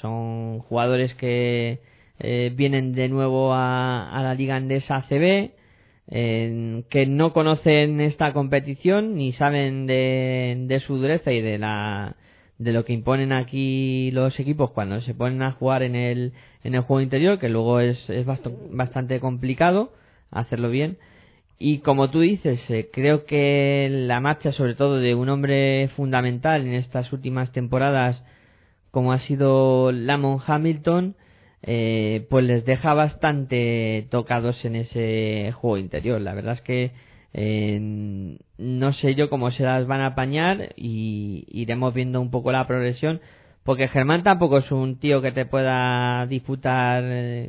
son 0.00 0.60
jugadores 0.60 1.14
que 1.14 1.80
eh, 2.18 2.52
vienen 2.54 2.94
de 2.94 3.08
nuevo 3.08 3.52
a, 3.54 4.10
a 4.10 4.22
la 4.22 4.34
liga 4.34 4.56
andesa 4.56 4.96
ACB, 4.96 5.50
que 6.08 7.06
no 7.08 7.32
conocen 7.32 8.00
esta 8.02 8.34
competición 8.34 9.16
ni 9.16 9.32
saben 9.32 9.86
de, 9.86 10.56
de 10.66 10.80
su 10.80 10.98
dureza 10.98 11.32
y 11.32 11.40
de 11.40 11.58
la 11.58 12.16
de 12.58 12.72
lo 12.72 12.84
que 12.84 12.92
imponen 12.92 13.32
aquí 13.32 14.10
los 14.10 14.38
equipos 14.38 14.72
cuando 14.72 15.00
se 15.00 15.14
ponen 15.14 15.42
a 15.42 15.52
jugar 15.52 15.82
en 15.82 15.96
el 15.96 16.32
en 16.64 16.74
el 16.74 16.82
juego 16.82 17.00
interior 17.00 17.38
que 17.38 17.48
luego 17.48 17.80
es, 17.80 17.98
es 18.10 18.26
bastante 18.26 19.20
complicado 19.20 19.92
hacerlo 20.30 20.68
bien 20.68 20.98
y 21.58 21.78
como 21.78 22.10
tú 22.10 22.20
dices, 22.20 22.60
eh, 22.70 22.90
creo 22.92 23.24
que 23.24 23.88
la 23.90 24.20
marcha, 24.20 24.52
sobre 24.52 24.74
todo 24.74 24.98
de 24.98 25.14
un 25.14 25.28
hombre 25.28 25.88
fundamental 25.96 26.66
en 26.66 26.74
estas 26.74 27.12
últimas 27.12 27.52
temporadas, 27.52 28.22
como 28.90 29.12
ha 29.12 29.20
sido 29.20 29.92
Lamont 29.92 30.42
Hamilton, 30.46 31.14
eh, 31.62 32.26
pues 32.30 32.44
les 32.44 32.64
deja 32.64 32.94
bastante 32.94 34.08
tocados 34.10 34.64
en 34.64 34.76
ese 34.76 35.52
juego 35.52 35.78
interior. 35.78 36.20
La 36.20 36.34
verdad 36.34 36.54
es 36.54 36.62
que 36.62 36.90
eh, 37.32 37.78
no 38.58 38.92
sé 38.94 39.14
yo 39.14 39.30
cómo 39.30 39.50
se 39.52 39.62
las 39.62 39.86
van 39.86 40.00
a 40.00 40.08
apañar 40.08 40.74
y 40.76 41.46
iremos 41.48 41.94
viendo 41.94 42.20
un 42.20 42.30
poco 42.30 42.52
la 42.52 42.66
progresión. 42.66 43.20
Porque 43.64 43.86
Germán 43.86 44.24
tampoco 44.24 44.58
es 44.58 44.72
un 44.72 44.98
tío 44.98 45.22
que 45.22 45.30
te 45.30 45.46
pueda 45.46 46.26
disputar, 46.26 47.04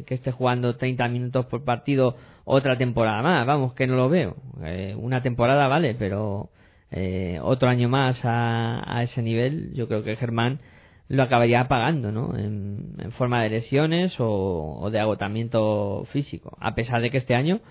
que 0.05 0.13
esté 0.13 0.31
jugando 0.31 0.75
30 0.75 1.07
minutos 1.07 1.47
por 1.47 1.63
partido 1.63 2.15
otra 2.45 2.77
temporada 2.77 3.21
más, 3.21 3.45
vamos, 3.45 3.73
que 3.73 3.87
no 3.87 3.95
lo 3.95 4.09
veo. 4.09 4.35
Eh, 4.63 4.95
una 4.97 5.21
temporada 5.21 5.67
vale, 5.67 5.95
pero 5.95 6.49
eh, 6.91 7.39
otro 7.41 7.69
año 7.69 7.89
más 7.89 8.17
a, 8.23 8.83
a, 8.85 9.03
ese 9.03 9.21
nivel, 9.21 9.73
yo 9.73 9.87
creo 9.87 10.03
que 10.03 10.15
Germán 10.15 10.59
lo 11.07 11.23
acabaría 11.23 11.67
pagando, 11.67 12.11
¿no? 12.11 12.37
En, 12.37 13.11
forma 13.17 13.43
de 13.43 13.49
lesiones 13.49 14.19
o, 14.19 14.79
o, 14.81 14.89
de 14.89 14.99
agotamiento 14.99 16.07
físico. 16.11 16.57
A 16.59 16.75
pesar 16.75 17.01
de 17.01 17.11
que 17.11 17.19
este 17.19 17.35
año 17.35 17.61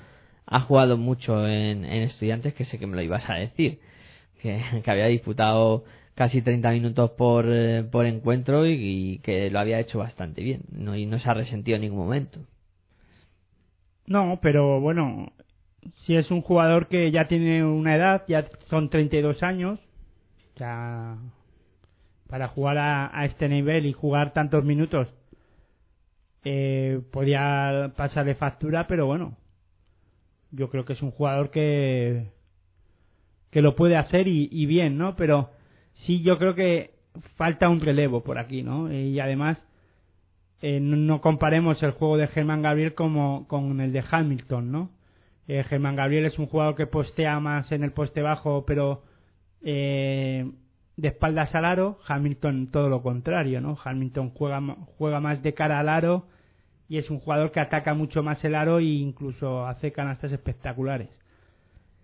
ha 0.47 0.61
jugado 0.61 0.97
mucho 0.97 1.47
en, 1.49 1.85
en 1.85 2.03
estudiantes, 2.05 2.55
que 2.55 2.65
sé 2.67 2.79
que 2.79 2.87
me 2.87 2.97
lo 2.97 3.03
ibas 3.03 3.29
a 3.29 3.35
decir, 3.35 3.81
que, 4.41 4.63
que 4.85 4.91
había 4.91 5.07
disputado 5.07 5.85
casi 6.15 6.43
30 6.43 6.71
minutos 6.71 7.11
por, 7.13 7.47
eh, 7.49 7.85
por 7.91 8.07
encuentro 8.07 8.67
y, 8.67 8.73
y, 8.75 9.19
que 9.19 9.51
lo 9.51 9.59
había 9.61 9.81
hecho 9.81 9.99
bastante 9.99 10.43
bien, 10.43 10.63
¿no? 10.73 10.97
Y 10.97 11.07
no 11.07 11.19
se 11.19 11.29
ha 11.29 11.35
resentido 11.35 11.77
en 11.77 11.83
ningún 11.83 11.99
momento. 12.01 12.41
No, 14.07 14.39
pero 14.43 14.81
bueno, 14.81 15.33
si 16.05 16.17
es 16.17 16.31
un 16.31 16.43
jugador 16.43 16.89
que 16.89 17.11
ya 17.11 17.29
tiene 17.29 17.65
una 17.65 17.97
edad, 17.97 18.25
ya 18.29 18.47
son 18.69 18.91
32 18.91 19.43
años, 19.43 19.79
ya 20.57 21.17
para 22.29 22.49
jugar 22.49 22.79
a, 22.79 23.19
a 23.19 23.25
este 23.27 23.49
nivel 23.49 23.87
y 23.87 23.93
jugar 23.93 24.33
tantos 24.33 24.65
minutos, 24.65 25.09
eh, 26.45 27.01
podía 27.13 27.93
pasarle 27.97 28.35
factura, 28.35 28.87
pero 28.87 29.07
bueno, 29.07 29.37
yo 30.51 30.69
creo 30.71 30.85
que 30.85 30.95
es 30.95 31.03
un 31.03 31.11
jugador 31.11 31.51
que 31.51 32.27
que 33.53 33.61
lo 33.61 33.77
puede 33.77 33.97
hacer 33.97 34.27
y, 34.29 34.49
y 34.51 34.65
bien, 34.65 34.97
¿no? 34.97 35.15
Pero 35.15 35.51
sí, 36.07 36.23
yo 36.23 36.39
creo 36.39 36.55
que 36.55 36.95
falta 37.37 37.69
un 37.69 37.81
relevo 37.81 38.25
por 38.25 38.39
aquí, 38.39 38.63
¿no? 38.63 38.91
Y 38.93 39.21
además 39.21 39.59
eh, 40.63 40.79
no, 40.81 41.21
comparemos 41.21 41.83
el 41.83 41.91
juego 41.91 42.17
de 42.17 42.29
Germán 42.29 42.63
Gabriel 42.63 42.95
como 42.95 43.49
con 43.49 43.81
el 43.81 43.93
de 43.93 44.05
Hamilton, 44.09 44.71
¿no? 44.71 44.91
Eh, 45.49 45.65
Germán 45.65 45.97
Gabriel 45.97 46.25
es 46.25 46.39
un 46.39 46.47
jugador 46.47 46.77
que 46.77 46.87
postea 46.87 47.41
más 47.41 47.73
en 47.73 47.83
el 47.83 47.91
poste 47.91 48.23
bajo, 48.23 48.65
pero 48.65 49.03
eh, 49.61 50.49
de 50.97 51.09
espaldas 51.09 51.53
al 51.57 51.65
aro. 51.65 51.99
Hamilton 52.07 52.71
todo 52.71 52.89
lo 52.89 53.03
contrario, 53.03 53.61
¿no? 53.61 53.77
Hamilton 53.83 54.31
juega, 54.31 54.61
juega 54.99 55.19
más 55.19 55.43
de 55.43 55.53
cara 55.53 55.81
al 55.81 55.89
aro 55.89 56.27
y 56.89 56.99
es 56.99 57.11
un 57.11 57.19
jugador 57.19 57.51
que 57.51 57.59
ataca 57.59 57.95
mucho 57.95 58.23
más 58.23 58.45
el 58.45 58.55
aro 58.55 58.79
e 58.79 58.85
incluso 58.85 59.67
hace 59.67 59.91
canastas 59.91 60.31
espectaculares. 60.31 61.11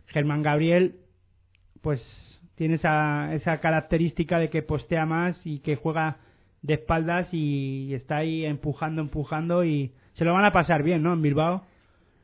Germán 0.06 0.42
Gabriel, 0.42 0.96
pues 1.80 2.02
tiene 2.56 2.74
esa, 2.74 3.32
esa 3.34 3.59
característica 3.61 4.40
de 4.40 4.50
que 4.50 4.62
postea 4.62 5.06
más 5.06 5.40
y 5.44 5.61
que 5.61 5.76
juega 5.76 6.16
de 6.62 6.74
espaldas 6.74 7.28
y 7.32 7.94
está 7.94 8.18
ahí 8.18 8.44
empujando, 8.44 9.00
empujando 9.00 9.64
y 9.64 9.92
se 10.14 10.24
lo 10.24 10.32
van 10.32 10.44
a 10.44 10.52
pasar 10.52 10.82
bien, 10.82 11.02
¿no? 11.02 11.12
En 11.12 11.22
Bilbao 11.22 11.64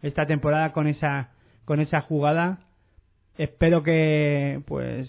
esta 0.02 0.26
temporada 0.26 0.72
con 0.72 0.86
esa 0.86 1.30
con 1.64 1.80
esa 1.80 2.02
jugada. 2.02 2.58
Espero 3.38 3.82
que 3.82 4.60
pues 4.66 5.08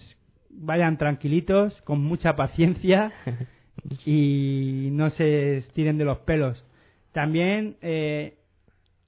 vayan 0.49 0.97
tranquilitos, 0.97 1.79
con 1.81 2.01
mucha 2.01 2.35
paciencia 2.35 3.11
y 4.05 4.89
no 4.91 5.09
se 5.11 5.57
estiren 5.57 5.97
de 5.97 6.05
los 6.05 6.19
pelos. 6.19 6.63
También 7.11 7.77
eh, 7.81 8.37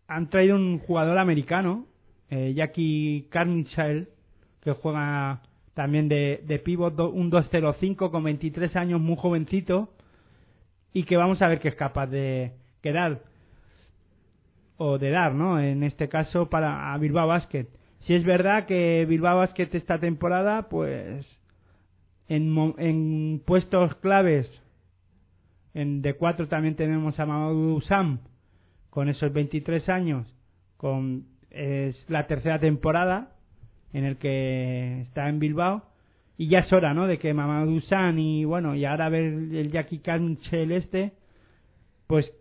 han 0.07 0.29
traído 0.29 0.55
un 0.55 0.79
jugador 0.79 1.17
americano, 1.17 1.85
eh, 2.29 2.53
Jackie 2.55 3.27
Carmichael, 3.29 4.09
que 4.61 4.73
juega 4.73 5.41
también 5.73 6.09
de, 6.09 6.41
de 6.45 6.59
pivot, 6.59 6.99
un 6.99 7.31
2-0-5 7.31 8.11
con 8.11 8.23
23 8.23 8.75
años, 8.75 8.99
muy 8.99 9.15
jovencito, 9.15 9.89
y 10.97 11.03
que 11.03 11.15
vamos 11.15 11.43
a 11.43 11.47
ver 11.47 11.59
qué 11.59 11.67
es 11.67 11.75
capaz 11.75 12.07
de 12.07 12.53
quedar 12.81 13.21
o 14.77 14.97
de 14.97 15.11
dar, 15.11 15.35
¿no? 15.35 15.59
En 15.59 15.83
este 15.83 16.09
caso 16.09 16.49
para 16.49 16.91
a 16.91 16.97
Bilbao 16.97 17.27
Basket. 17.27 17.67
Si 17.99 18.15
es 18.15 18.23
verdad 18.23 18.65
que 18.65 19.05
Bilbao 19.07 19.37
Basket 19.37 19.69
esta 19.73 19.99
temporada, 19.99 20.69
pues 20.69 21.23
en, 22.27 22.73
en 22.79 23.43
puestos 23.45 23.93
claves, 23.97 24.49
en 25.75 26.01
de 26.01 26.15
4 26.15 26.47
también 26.47 26.75
tenemos 26.75 27.19
a 27.19 27.27
Mamadou 27.27 27.79
Sam 27.81 28.21
con 28.89 29.07
esos 29.07 29.31
23 29.31 29.89
años, 29.89 30.25
con 30.77 31.27
es 31.51 32.09
la 32.09 32.25
tercera 32.25 32.57
temporada 32.57 33.35
en 33.93 34.03
el 34.03 34.17
que 34.17 35.01
está 35.01 35.29
en 35.29 35.37
Bilbao 35.37 35.83
y 36.37 36.47
ya 36.49 36.59
es 36.59 36.71
hora, 36.71 36.93
¿no? 36.93 37.07
De 37.07 37.17
que 37.17 37.33
Mamadou 37.33 37.79
Sam 37.81 38.19
y 38.19 38.45
bueno 38.45 38.75
y 38.75 38.85
ahora 38.85 39.09
ver 39.09 39.23
el 39.23 39.71
Jackie 39.71 39.99
Canchel 39.99 40.71
este, 40.71 41.13
pues 42.05 42.31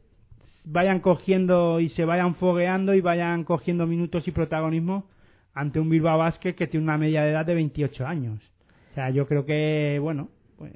vayan 0.64 1.00
cogiendo 1.00 1.80
y 1.80 1.88
se 1.90 2.04
vayan 2.04 2.34
fogueando 2.34 2.94
y 2.94 3.00
vayan 3.00 3.44
cogiendo 3.44 3.86
minutos 3.86 4.26
y 4.28 4.32
protagonismo 4.32 5.08
ante 5.54 5.80
un 5.80 5.88
Bilbao 5.88 6.18
Basket 6.18 6.54
que 6.54 6.66
tiene 6.66 6.84
una 6.84 6.98
media 6.98 7.22
de 7.22 7.30
edad 7.30 7.46
de 7.46 7.54
28 7.54 8.06
años. 8.06 8.42
O 8.90 8.94
sea, 8.94 9.10
yo 9.10 9.26
creo 9.26 9.46
que, 9.46 9.98
bueno, 10.02 10.28
pues 10.58 10.72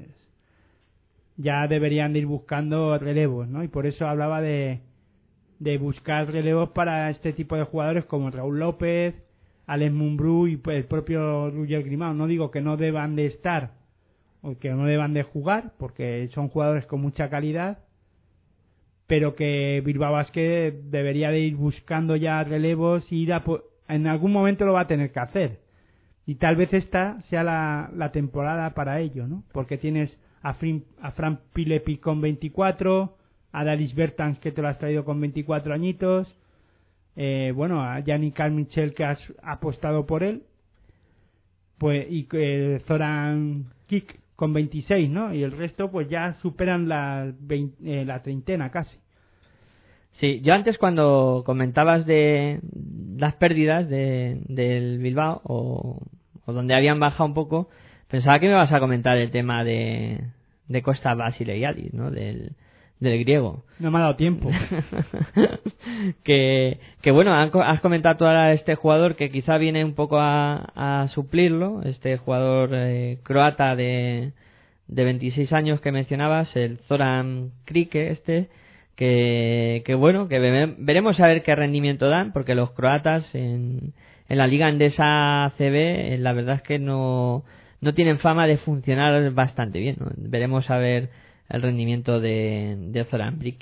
ya 1.37 1.67
deberían 1.67 2.13
de 2.13 2.21
ir 2.21 2.27
buscando 2.27 2.97
relevos, 2.99 3.49
¿no? 3.49 3.63
Y 3.65 3.69
por 3.69 3.87
eso 3.87 4.07
hablaba 4.07 4.41
de, 4.41 4.81
de 5.59 5.79
buscar 5.79 6.31
relevos 6.31 6.71
para 6.71 7.11
este 7.11 7.33
tipo 7.33 7.57
de 7.57 7.65
jugadores 7.65 8.05
como 8.05 8.31
Raúl 8.31 8.59
López, 8.59 9.15
Alex 9.71 9.93
Mumbrú 9.93 10.49
y 10.49 10.57
pues, 10.57 10.79
el 10.79 10.85
propio 10.87 11.49
Roger 11.49 11.85
Grimao. 11.85 12.13
No 12.13 12.27
digo 12.27 12.51
que 12.51 12.61
no 12.61 12.77
deban 12.77 13.15
de 13.15 13.27
estar 13.27 13.75
o 14.43 14.59
que 14.59 14.71
no 14.71 14.85
deban 14.85 15.15
de 15.15 15.23
jugar, 15.23 15.75
porque 15.79 16.29
son 16.35 16.49
jugadores 16.49 16.87
con 16.87 17.01
mucha 17.01 17.31
calidad, 17.31 17.79
pero 19.07 19.37
que 19.37 19.81
Bilbao 19.85 20.13
Basket 20.13 20.73
debería 20.73 21.31
de 21.31 21.39
ir 21.39 21.55
buscando 21.55 22.17
ya 22.17 22.43
relevos 22.43 23.05
y 23.13 23.23
ir 23.23 23.33
a, 23.33 23.45
en 23.87 24.09
algún 24.09 24.33
momento 24.33 24.67
lo 24.67 24.73
va 24.73 24.81
a 24.83 24.87
tener 24.89 25.13
que 25.13 25.21
hacer. 25.21 25.61
Y 26.27 26.35
tal 26.35 26.57
vez 26.57 26.75
esta 26.75 27.21
sea 27.29 27.45
la, 27.45 28.11
temporada 28.13 28.71
para 28.71 28.99
ello, 28.99 29.29
¿no? 29.29 29.45
Porque 29.53 29.79
tienes 29.79 30.19
a, 30.43 30.57
a 31.01 31.11
Fran 31.13 31.41
Pilepi 31.53 31.99
con 31.99 32.21
24, 32.21 33.17
a 33.53 33.65
Dalis 33.65 33.95
Bertans 33.95 34.41
que 34.41 34.51
te 34.51 34.63
lo 34.63 34.69
has 34.69 34.81
traído 34.81 35.05
con 35.05 35.21
24 35.21 35.73
añitos, 35.73 36.37
eh, 37.17 37.53
bueno, 37.55 37.83
a 37.83 38.01
Yannick 38.01 38.37
Carmichel 38.37 38.95
que 38.95 39.05
has 39.05 39.19
apostado 39.43 40.07
por 40.07 40.23
él, 40.23 40.43
pues 41.79 42.07
y 42.11 42.29
eh, 42.33 42.81
Zoran 42.87 43.67
Kik 43.87 44.21
con 44.37 44.53
26, 44.53 45.11
¿no? 45.11 45.35
Y 45.35 45.43
el 45.43 45.53
resto 45.53 45.91
pues 45.91 46.09
ya 46.09 46.35
superan 46.43 46.89
la, 46.89 47.33
eh, 47.85 48.05
la 48.07 48.23
treintena 48.23 48.71
casi. 48.71 48.97
Sí, 50.13 50.41
yo 50.43 50.55
antes 50.55 50.77
cuando 50.79 51.43
comentabas 51.47 52.05
de 52.05 52.61
las 53.17 53.35
pérdidas 53.35 53.89
de, 53.89 54.41
del 54.49 54.99
Bilbao 54.99 55.41
o, 55.45 56.03
donde 56.47 56.75
habían 56.75 57.01
bajado 57.01 57.27
un 57.27 57.35
poco, 57.35 57.69
pensaba 58.09 58.39
que 58.41 58.49
me 58.49 58.55
vas 58.55 58.73
a 58.73 58.81
comentar 58.81 59.17
el 59.17 59.31
tema 59.31 59.63
de, 59.63 60.21
de 60.69 60.83
Costa 60.83 61.15
Basileiadis, 61.15 61.95
¿no? 61.95 62.11
Del, 62.11 62.57
del 63.01 63.19
griego. 63.19 63.65
No 63.79 63.91
me 63.91 63.99
ha 63.99 64.03
dado 64.03 64.17
tiempo. 64.17 64.51
que, 66.25 66.79
que 67.01 67.11
bueno, 67.11 67.35
has 67.35 67.81
comentado 67.81 68.17
tú 68.19 68.27
ahora 68.27 68.53
este 68.53 68.75
jugador 68.75 69.17
que 69.17 69.31
quizá 69.31 69.57
viene 69.57 69.85
un 69.85 69.95
poco 69.95 70.19
a, 70.19 71.03
a 71.03 71.09
suplirlo, 71.09 71.83
este 71.85 72.19
jugador 72.19 72.71
eh, 72.75 73.19
croata 73.23 73.75
de, 73.75 74.33
de 74.87 75.05
26 75.05 75.53
años 75.53 75.81
que 75.81 75.93
mencionabas, 75.93 76.55
el 76.55 76.79
Zoran 76.89 77.53
Krike 77.65 78.11
este, 78.11 78.49
que, 78.97 79.83
que 79.87 79.95
bueno, 79.95 80.29
que 80.29 80.39
veremos 80.79 81.19
a 81.21 81.27
ver 81.27 81.43
qué 81.43 81.55
rendimiento 81.57 82.11
dan, 82.11 82.33
porque 82.33 82.55
los 82.55 82.73
croatas 82.73 83.25
en, 83.35 83.95
en 84.29 84.39
la 84.39 84.47
liga 84.47 84.67
andesa 84.67 85.51
CB, 85.57 85.75
eh, 85.75 86.19
la 86.19 86.35
verdad 86.35 86.57
es 86.57 86.63
que 86.63 86.79
no, 86.79 87.45
no 87.81 87.95
tienen 87.95 88.19
fama 88.19 88.47
de 88.47 88.59
funcionar 88.59 89.31
bastante 89.31 89.79
bien. 89.79 89.97
Veremos 90.17 90.69
a 90.69 90.77
ver 90.77 91.09
el 91.51 91.63
rendimiento 91.63 92.21
de, 92.21 92.77
de. 92.79 93.57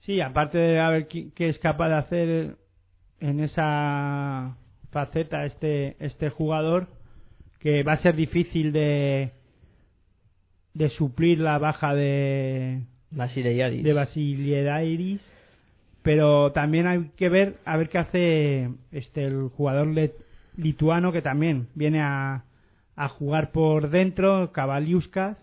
Sí, 0.00 0.20
aparte 0.20 0.58
de 0.58 0.88
ver 0.88 1.06
qué, 1.08 1.48
es 1.48 1.58
capaz 1.58 1.88
de 1.88 1.94
hacer 1.94 2.56
en 3.20 3.40
esa 3.40 4.56
faceta 4.90 5.46
este, 5.46 5.96
este 6.04 6.30
jugador, 6.30 6.88
que 7.60 7.82
va 7.82 7.92
a 7.92 8.02
ser 8.02 8.16
difícil 8.16 8.72
de, 8.72 9.30
de 10.74 10.88
suplir 10.90 11.38
la 11.38 11.58
baja 11.58 11.94
de 11.94 12.82
Basiliadis. 13.10 13.84
de 13.84 13.92
Basiliadis 13.92 15.20
pero 16.02 16.52
también 16.52 16.86
hay 16.86 17.10
que 17.16 17.28
ver 17.28 17.58
a 17.64 17.76
ver 17.76 17.88
qué 17.88 17.98
hace 17.98 18.70
este 18.90 19.24
el 19.24 19.48
jugador 19.48 19.88
lituano 20.56 21.12
que 21.12 21.22
también 21.22 21.68
viene 21.74 22.00
a, 22.00 22.44
a 22.96 23.08
jugar 23.08 23.52
por 23.52 23.90
dentro 23.90 24.50
Cavaliuskas 24.52 25.36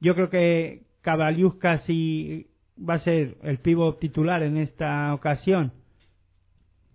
yo 0.00 0.14
creo 0.14 0.30
que 0.30 0.82
Cavaliuskas 1.02 1.84
sí 1.84 2.48
va 2.78 2.94
a 2.94 3.00
ser 3.00 3.36
el 3.42 3.58
pivo 3.58 3.94
titular 3.96 4.42
en 4.42 4.56
esta 4.56 5.12
ocasión 5.14 5.72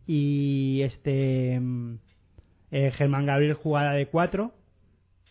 y 0.07 0.81
este 0.83 1.61
eh, 2.71 2.91
Germán 2.91 3.25
Gabriel 3.25 3.53
jugada 3.53 3.93
de 3.93 4.07
cuatro 4.07 4.53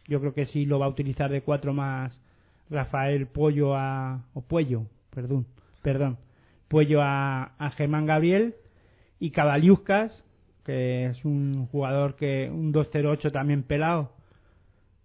yo 0.06 0.20
creo 0.20 0.34
que 0.34 0.46
sí 0.46 0.66
lo 0.66 0.78
va 0.78 0.86
a 0.86 0.90
utilizar 0.90 1.30
de 1.30 1.42
cuatro 1.42 1.72
más 1.72 2.20
Rafael 2.70 3.26
Pollo 3.26 3.74
a 3.74 4.24
o 4.34 4.42
Puello, 4.42 4.86
perdón, 5.10 5.46
perdón, 5.82 6.18
Puello 6.68 7.02
a, 7.02 7.54
a 7.58 7.70
Germán 7.70 8.06
Gabriel 8.06 8.54
y 9.18 9.30
Cabaliuscas, 9.30 10.24
que 10.64 11.06
es 11.06 11.24
un 11.24 11.66
jugador 11.66 12.16
que 12.16 12.50
un 12.50 12.72
208 12.72 13.30
también 13.32 13.62
pelado. 13.62 14.12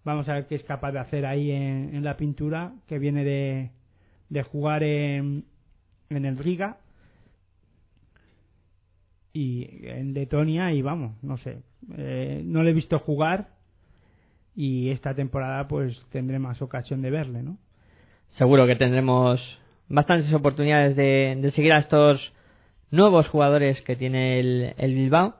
Vamos 0.09 0.27
a 0.27 0.33
ver 0.33 0.47
qué 0.47 0.55
es 0.55 0.63
capaz 0.63 0.91
de 0.91 0.97
hacer 0.97 1.23
ahí 1.23 1.51
en, 1.51 2.03
la 2.03 2.17
pintura, 2.17 2.73
que 2.87 2.97
viene 2.97 3.23
de, 3.23 3.69
de 4.29 4.41
jugar 4.41 4.81
en, 4.81 5.45
en 6.09 6.25
el 6.25 6.35
Riga 6.35 6.77
y 9.33 9.67
en 9.87 10.15
Letonia 10.15 10.73
y 10.73 10.81
vamos, 10.81 11.11
no 11.21 11.37
sé, 11.37 11.59
eh, 11.95 12.41
no 12.43 12.63
le 12.63 12.71
he 12.71 12.73
visto 12.73 12.97
jugar 12.97 13.49
y 14.55 14.89
esta 14.89 15.13
temporada 15.13 15.67
pues 15.67 15.95
tendré 16.11 16.39
más 16.39 16.59
ocasión 16.63 17.03
de 17.03 17.11
verle, 17.11 17.43
¿no? 17.43 17.59
Seguro 18.29 18.65
que 18.65 18.77
tendremos 18.77 19.39
bastantes 19.89 20.33
oportunidades 20.33 20.95
de, 20.95 21.51
seguir 21.53 21.73
a 21.73 21.81
estos 21.81 22.33
nuevos 22.89 23.27
jugadores 23.27 23.79
que 23.83 23.95
tiene 23.95 24.39
el, 24.39 24.73
el 24.75 24.95
Bilbao. 24.95 25.35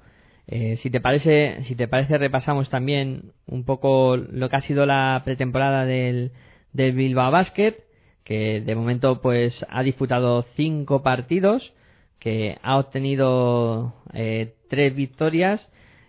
Eh, 0.51 0.79
si 0.81 0.89
te 0.89 0.99
parece, 0.99 1.63
si 1.67 1.75
te 1.75 1.87
parece 1.87 2.17
repasamos 2.17 2.71
también 2.71 3.33
un 3.45 3.65
poco 3.65 4.17
lo 4.17 4.49
que 4.49 4.55
ha 4.55 4.61
sido 4.61 4.87
la 4.87 5.21
pretemporada 5.23 5.85
del, 5.85 6.31
del 6.73 6.93
Bilbao 6.93 7.29
Basket, 7.29 7.75
que 8.23 8.59
de 8.59 8.75
momento 8.75 9.21
pues 9.21 9.53
ha 9.69 9.83
disputado 9.83 10.47
cinco 10.55 11.03
partidos, 11.03 11.71
que 12.17 12.57
ha 12.63 12.79
obtenido 12.79 13.93
eh, 14.13 14.55
tres 14.69 14.95
victorias 14.95 15.61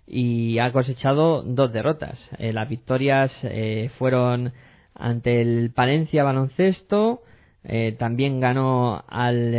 y 0.07 0.59
ha 0.59 0.73
cosechado 0.73 1.43
dos 1.43 1.71
derrotas. 1.71 2.19
Eh, 2.39 2.55
las 2.55 2.67
victorias 2.67 3.31
eh, 3.43 3.91
fueron 3.99 4.55
ante 4.95 5.43
el 5.43 5.71
Palencia 5.73 6.25
Baloncesto, 6.25 7.23
eh, 7.63 7.95
también 7.99 8.41
ganó 8.41 9.05
al 9.07 9.53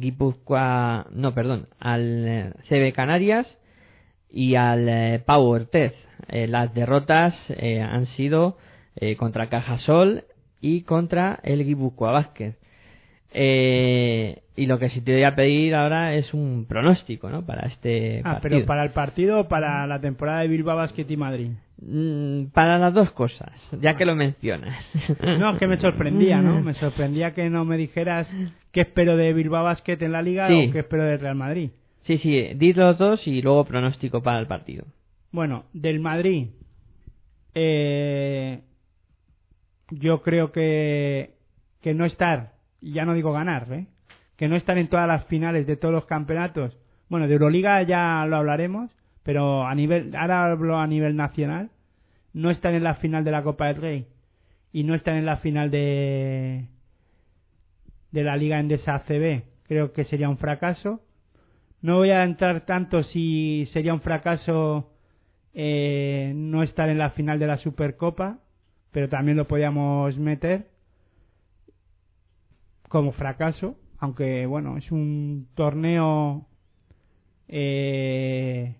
Guipúzcoa, 0.00 1.06
no, 1.12 1.34
perdón, 1.34 1.68
al 1.78 2.56
CB 2.68 2.92
Canarias 2.92 3.46
y 4.30 4.54
al 4.54 4.88
eh, 4.88 5.22
Power 5.26 5.66
Test. 5.66 5.96
Eh, 6.28 6.46
las 6.46 6.74
derrotas 6.74 7.34
eh, 7.48 7.80
han 7.80 8.06
sido 8.16 8.58
eh, 8.96 9.16
contra 9.16 9.48
Cajasol 9.48 10.24
y 10.60 10.82
contra 10.82 11.38
el 11.42 11.64
Guipúzcoa 11.64 12.12
Vázquez. 12.12 12.56
Eh, 13.32 14.38
y 14.56 14.66
lo 14.66 14.78
que 14.78 14.88
sí 14.90 15.00
te 15.02 15.12
voy 15.12 15.22
a 15.24 15.34
pedir 15.36 15.74
ahora 15.74 16.14
es 16.14 16.32
un 16.34 16.66
pronóstico, 16.68 17.30
¿no? 17.30 17.44
Para 17.46 17.68
este 17.68 18.20
Ah, 18.24 18.34
partido. 18.40 18.40
pero 18.56 18.66
para 18.66 18.82
el 18.84 18.90
partido 18.90 19.40
o 19.40 19.48
para 19.48 19.86
la 19.86 20.00
temporada 20.00 20.40
de 20.40 20.48
Bilbao 20.48 20.76
Basket 20.76 21.06
y 21.08 21.16
Madrid. 21.16 21.50
Mm, 21.80 22.46
para 22.52 22.78
las 22.78 22.92
dos 22.92 23.12
cosas, 23.12 23.52
ya 23.80 23.96
que 23.96 24.04
lo 24.04 24.16
mencionas. 24.16 24.74
No, 25.38 25.52
es 25.52 25.58
que 25.58 25.68
me 25.68 25.78
sorprendía, 25.78 26.40
¿no? 26.42 26.60
Me 26.62 26.74
sorprendía 26.74 27.34
que 27.34 27.48
no 27.50 27.64
me 27.64 27.76
dijeras 27.76 28.26
qué 28.72 28.80
espero 28.80 29.16
de 29.16 29.32
Bilbao 29.32 29.62
Basket 29.62 29.98
en 30.00 30.10
la 30.12 30.22
Liga 30.22 30.48
Sí. 30.48 30.66
o 30.68 30.72
qué 30.72 30.80
espero 30.80 31.04
del 31.04 31.20
Real 31.20 31.36
Madrid. 31.36 31.70
Sí, 32.08 32.16
sí, 32.16 32.54
di 32.54 32.72
los 32.72 32.96
dos 32.96 33.26
y 33.26 33.42
luego 33.42 33.66
pronóstico 33.66 34.22
para 34.22 34.38
el 34.38 34.46
partido. 34.46 34.86
Bueno, 35.30 35.66
del 35.74 36.00
Madrid, 36.00 36.46
eh, 37.54 38.62
yo 39.90 40.22
creo 40.22 40.50
que, 40.50 41.34
que 41.82 41.92
no 41.92 42.06
estar, 42.06 42.52
ya 42.80 43.04
no 43.04 43.12
digo 43.12 43.32
ganar, 43.32 43.70
¿eh? 43.70 43.88
que 44.38 44.48
no 44.48 44.56
estar 44.56 44.78
en 44.78 44.88
todas 44.88 45.06
las 45.06 45.26
finales 45.26 45.66
de 45.66 45.76
todos 45.76 45.92
los 45.92 46.06
campeonatos. 46.06 46.78
Bueno, 47.10 47.28
de 47.28 47.34
Euroliga 47.34 47.82
ya 47.82 48.24
lo 48.26 48.36
hablaremos, 48.36 48.90
pero 49.22 49.66
a 49.66 49.74
nivel, 49.74 50.16
ahora 50.16 50.50
hablo 50.50 50.78
a 50.78 50.86
nivel 50.86 51.14
nacional, 51.14 51.68
no 52.32 52.50
estar 52.50 52.72
en 52.72 52.84
la 52.84 52.94
final 52.94 53.22
de 53.22 53.32
la 53.32 53.42
Copa 53.42 53.66
del 53.66 53.82
Rey 53.82 54.06
y 54.72 54.82
no 54.84 54.94
estar 54.94 55.14
en 55.14 55.26
la 55.26 55.36
final 55.36 55.70
de 55.70 56.68
de 58.12 58.22
la 58.22 58.38
Liga 58.38 58.58
Endesa 58.58 58.94
ACB, 58.94 59.42
creo 59.64 59.92
que 59.92 60.04
sería 60.04 60.30
un 60.30 60.38
fracaso. 60.38 61.02
No 61.80 61.96
voy 61.96 62.10
a 62.10 62.24
entrar 62.24 62.66
tanto 62.66 63.04
si 63.04 63.68
sería 63.72 63.94
un 63.94 64.00
fracaso 64.00 64.90
eh, 65.54 66.32
no 66.34 66.62
estar 66.62 66.88
en 66.88 66.98
la 66.98 67.10
final 67.10 67.38
de 67.38 67.46
la 67.46 67.58
Supercopa, 67.58 68.40
pero 68.90 69.08
también 69.08 69.36
lo 69.36 69.46
podíamos 69.46 70.16
meter 70.18 70.68
como 72.88 73.12
fracaso, 73.12 73.76
aunque 73.98 74.46
bueno, 74.46 74.76
es 74.76 74.90
un 74.90 75.48
torneo 75.54 76.46
eh, 77.46 78.76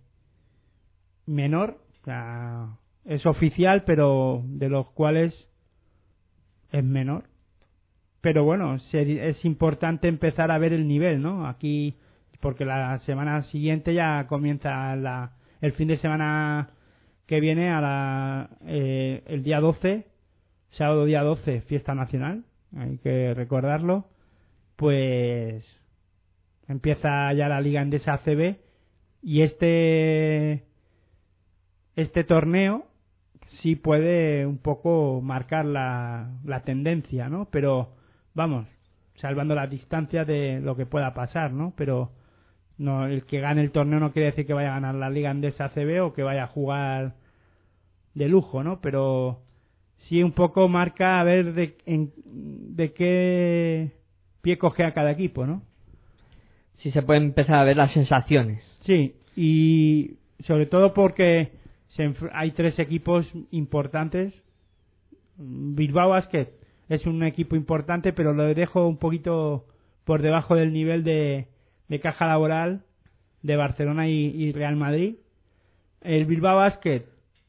menor, 1.27 1.79
o 2.01 2.05
sea, 2.05 2.79
es 3.05 3.25
oficial, 3.27 3.85
pero 3.85 4.43
de 4.45 4.69
los 4.69 4.91
cuales 4.91 5.35
es 6.73 6.85
menor. 6.85 7.25
Pero 8.21 8.45
bueno, 8.45 8.77
es 8.93 9.45
importante 9.45 10.09
empezar 10.09 10.51
a 10.51 10.59
ver 10.59 10.73
el 10.73 10.89
nivel, 10.89 11.23
¿no? 11.23 11.47
Aquí, 11.47 11.97
porque 12.41 12.65
la 12.65 12.99
semana 13.01 13.43
siguiente 13.45 13.95
ya 13.95 14.27
comienza 14.29 14.95
la, 14.97 15.33
el 15.61 15.73
fin 15.73 15.89
de 15.89 15.99
semana 15.99 16.71
que 17.27 17.41
viene 17.41 17.71
a 17.71 17.81
la, 17.81 18.51
eh, 18.67 19.23
el 19.27 19.43
día 19.43 19.61
12, 19.61 20.07
sábado 20.71 21.05
día 21.05 21.23
12, 21.23 21.63
fiesta 21.63 21.95
nacional, 21.95 22.45
hay 22.77 22.99
que 22.99 23.35
recordarlo, 23.35 24.07
pues 24.77 25.65
empieza 26.69 27.33
ya 27.33 27.49
la 27.49 27.61
Liga 27.61 27.83
Endesa 27.83 28.15
ACB 28.15 28.57
y 29.23 29.43
este 29.43 30.65
este 31.97 32.23
torneo 32.23 32.87
sí 33.61 33.75
puede 33.75 34.47
un 34.47 34.59
poco 34.59 35.21
marcar 35.21 35.65
la, 35.65 36.31
la 36.45 36.63
tendencia, 36.63 37.29
¿no? 37.29 37.49
Pero 37.51 37.97
vamos, 38.35 38.67
salvando 39.21 39.55
las 39.55 39.69
distancias 39.69 40.27
de 40.27 40.61
lo 40.61 40.77
que 40.77 40.87
pueda 40.87 41.13
pasar, 41.13 41.53
¿no? 41.53 41.75
Pero 41.77 42.13
no 42.79 43.07
el 43.07 43.25
que 43.25 43.41
gane 43.41 43.61
el 43.63 43.71
torneo 43.73 44.01
no 44.01 44.13
quiere 44.13 44.27
decir 44.31 44.47
que 44.47 44.55
vaya 44.55 44.71
a 44.71 44.75
ganar 44.81 44.95
la 44.95 45.11
Liga 45.11 45.31
Endesa 45.31 45.67
ACB 45.67 46.03
o 46.05 46.13
que 46.15 46.23
vaya 46.23 46.45
a 46.45 46.49
jugar 46.49 47.15
de 48.15 48.29
lujo, 48.29 48.63
¿no? 48.63 48.81
Pero 48.81 49.41
sí 50.09 50.23
un 50.23 50.33
poco 50.33 50.69
marca 50.69 51.21
a 51.21 51.25
ver 51.25 51.55
de, 51.55 51.77
en- 51.87 52.13
de 52.25 52.93
qué 52.93 53.91
pie 54.43 54.59
coge 54.59 54.85
a 54.85 54.95
cada 54.95 55.11
equipo, 55.11 55.47
¿no? 55.47 55.63
Sí 56.79 56.93
se 56.93 57.03
puede 57.03 57.21
empezar 57.21 57.57
a 57.57 57.65
ver 57.65 57.77
las 57.77 57.93
sensaciones. 57.93 58.63
Sí, 58.83 59.15
y 59.37 60.13
sobre 60.47 60.67
todo 60.67 60.95
porque 60.95 61.51
se 61.89 62.15
hay 62.33 62.53
tres 62.53 62.79
equipos 62.79 63.27
importantes. 63.51 64.33
Bilbao 65.37 66.11
Basket 66.11 66.49
es 66.89 67.05
un 67.07 67.23
equipo 67.25 67.57
importante, 67.57 68.13
pero 68.13 68.33
lo 68.33 68.45
dejo 68.55 68.87
un 68.87 68.99
poquito 68.99 69.67
por 70.05 70.23
debajo 70.23 70.55
del 70.55 70.73
nivel 70.73 71.05
de, 71.05 71.49
de 71.89 72.01
caja 72.01 72.27
laboral 72.27 72.83
de 73.43 73.57
Barcelona 73.57 74.09
y, 74.09 74.27
y 74.27 74.53
Real 74.53 74.77
Madrid. 74.77 75.17
El 76.01 76.27
Bilbao 76.27 76.57
Basket, 76.57 77.05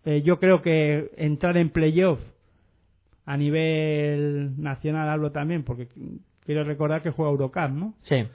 eh, 0.05 0.21
yo 0.23 0.39
creo 0.39 0.61
que 0.61 1.11
entrar 1.17 1.57
en 1.57 1.69
playoff 1.69 2.19
a 3.25 3.37
nivel 3.37 4.59
nacional 4.61 5.07
hablo 5.09 5.31
también, 5.31 5.63
porque 5.63 5.87
quiero 6.45 6.63
recordar 6.63 7.03
que 7.03 7.11
juega 7.11 7.31
Eurocup, 7.31 7.69
¿no? 7.69 7.93
Sí. 8.01 8.25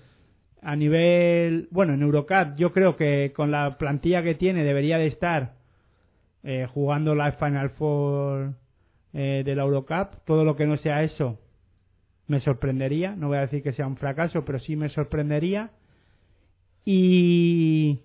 a 0.62 0.76
nivel 0.76 1.66
bueno 1.70 1.94
en 1.94 2.02
Eurocup 2.02 2.56
yo 2.56 2.72
creo 2.72 2.96
que 2.96 3.32
con 3.34 3.50
la 3.50 3.76
plantilla 3.76 4.22
que 4.22 4.34
tiene 4.34 4.62
debería 4.64 4.98
de 4.98 5.08
estar 5.08 5.54
eh, 6.42 6.66
jugando 6.72 7.14
la 7.14 7.32
Final 7.32 7.70
Four 7.70 8.54
eh, 9.12 9.42
de 9.44 9.54
la 9.54 9.64
Eurocup 9.64 10.24
todo 10.24 10.44
lo 10.44 10.54
que 10.56 10.66
no 10.66 10.76
sea 10.76 11.02
eso 11.02 11.38
me 12.28 12.40
sorprendería 12.40 13.14
no 13.16 13.28
voy 13.28 13.38
a 13.38 13.42
decir 13.42 13.62
que 13.62 13.72
sea 13.72 13.86
un 13.86 13.96
fracaso 13.96 14.44
pero 14.44 14.58
sí 14.60 14.76
me 14.76 14.88
sorprendería 14.88 15.70
y 16.84 18.00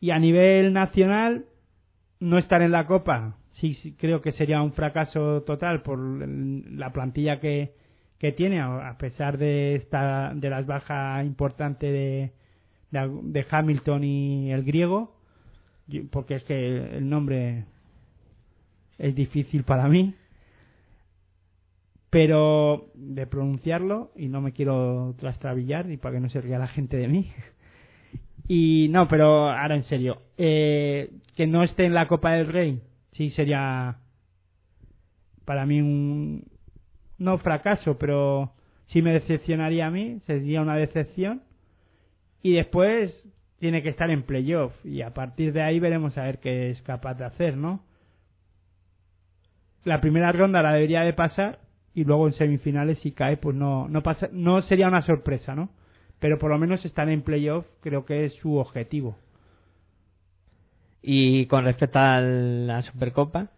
y 0.00 0.10
a 0.10 0.18
nivel 0.18 0.72
nacional 0.72 1.46
no 2.20 2.38
estar 2.38 2.62
en 2.62 2.72
la 2.72 2.86
Copa 2.86 3.36
sí, 3.54 3.94
creo 3.98 4.20
que 4.20 4.32
sería 4.32 4.62
un 4.62 4.72
fracaso 4.72 5.42
total 5.42 5.82
por 5.82 5.98
la 5.98 6.92
plantilla 6.92 7.40
que 7.40 7.74
que 8.18 8.32
tiene 8.32 8.60
a 8.60 8.96
pesar 8.98 9.38
de 9.38 9.76
esta 9.76 10.32
de 10.34 10.50
las 10.50 10.66
bajas 10.66 11.24
importantes 11.24 11.90
de, 11.90 12.32
de 12.90 13.46
Hamilton 13.50 14.04
y 14.04 14.52
el 14.52 14.62
griego 14.62 15.16
porque 16.10 16.36
es 16.36 16.44
que 16.44 16.96
el 16.98 17.08
nombre 17.08 17.64
es 18.98 19.14
difícil 19.14 19.64
para 19.64 19.88
mí 19.88 20.14
pero 22.10 22.90
de 22.94 23.26
pronunciarlo 23.26 24.10
y 24.16 24.28
no 24.28 24.42
me 24.42 24.52
quiero 24.52 25.14
trastrabillar 25.18 25.90
y 25.90 25.96
para 25.96 26.16
que 26.16 26.20
no 26.20 26.28
se 26.28 26.42
ría 26.42 26.58
la 26.58 26.68
gente 26.68 26.98
de 26.98 27.08
mí 27.08 27.32
y 28.52 28.88
no 28.90 29.06
pero 29.06 29.48
ahora 29.50 29.76
en 29.76 29.84
serio 29.84 30.22
eh, 30.36 31.10
que 31.36 31.46
no 31.46 31.62
esté 31.62 31.84
en 31.84 31.94
la 31.94 32.08
Copa 32.08 32.32
del 32.32 32.48
Rey 32.48 32.80
sí 33.12 33.30
sería 33.30 33.98
para 35.44 35.66
mí 35.66 35.80
un 35.80 36.44
no 37.18 37.38
fracaso, 37.38 37.98
pero 37.98 38.52
sí 38.86 39.02
me 39.02 39.12
decepcionaría 39.12 39.86
a 39.86 39.90
mí, 39.90 40.20
sería 40.26 40.62
una 40.62 40.76
decepción. 40.76 41.42
Y 42.42 42.54
después 42.54 43.12
tiene 43.58 43.82
que 43.82 43.90
estar 43.90 44.10
en 44.10 44.22
playoff 44.22 44.72
y 44.84 45.02
a 45.02 45.12
partir 45.12 45.52
de 45.52 45.62
ahí 45.62 45.78
veremos 45.78 46.16
a 46.16 46.22
ver 46.22 46.38
qué 46.38 46.70
es 46.70 46.80
capaz 46.82 47.14
de 47.14 47.26
hacer, 47.26 47.56
¿no? 47.56 47.84
La 49.84 50.00
primera 50.00 50.32
ronda 50.32 50.62
la 50.62 50.72
debería 50.72 51.02
de 51.02 51.12
pasar 51.12 51.58
y 51.94 52.04
luego 52.04 52.26
en 52.26 52.34
semifinales 52.34 52.98
si 53.00 53.12
cae 53.12 53.36
pues 53.36 53.56
no 53.56 53.88
no 53.88 54.02
pasa 54.02 54.28
no 54.32 54.62
sería 54.62 54.88
una 54.88 55.02
sorpresa, 55.02 55.54
¿no? 55.54 55.70
Pero 56.20 56.38
por 56.38 56.50
lo 56.50 56.58
menos 56.58 56.84
estar 56.84 57.08
en 57.08 57.22
playoff 57.22 57.66
creo 57.80 58.04
que 58.04 58.24
es 58.26 58.34
su 58.34 58.56
objetivo. 58.56 59.16
Y 61.02 61.46
con 61.46 61.64
respecto 61.64 61.98
a 61.98 62.20
la 62.20 62.82
Supercopa, 62.82 63.48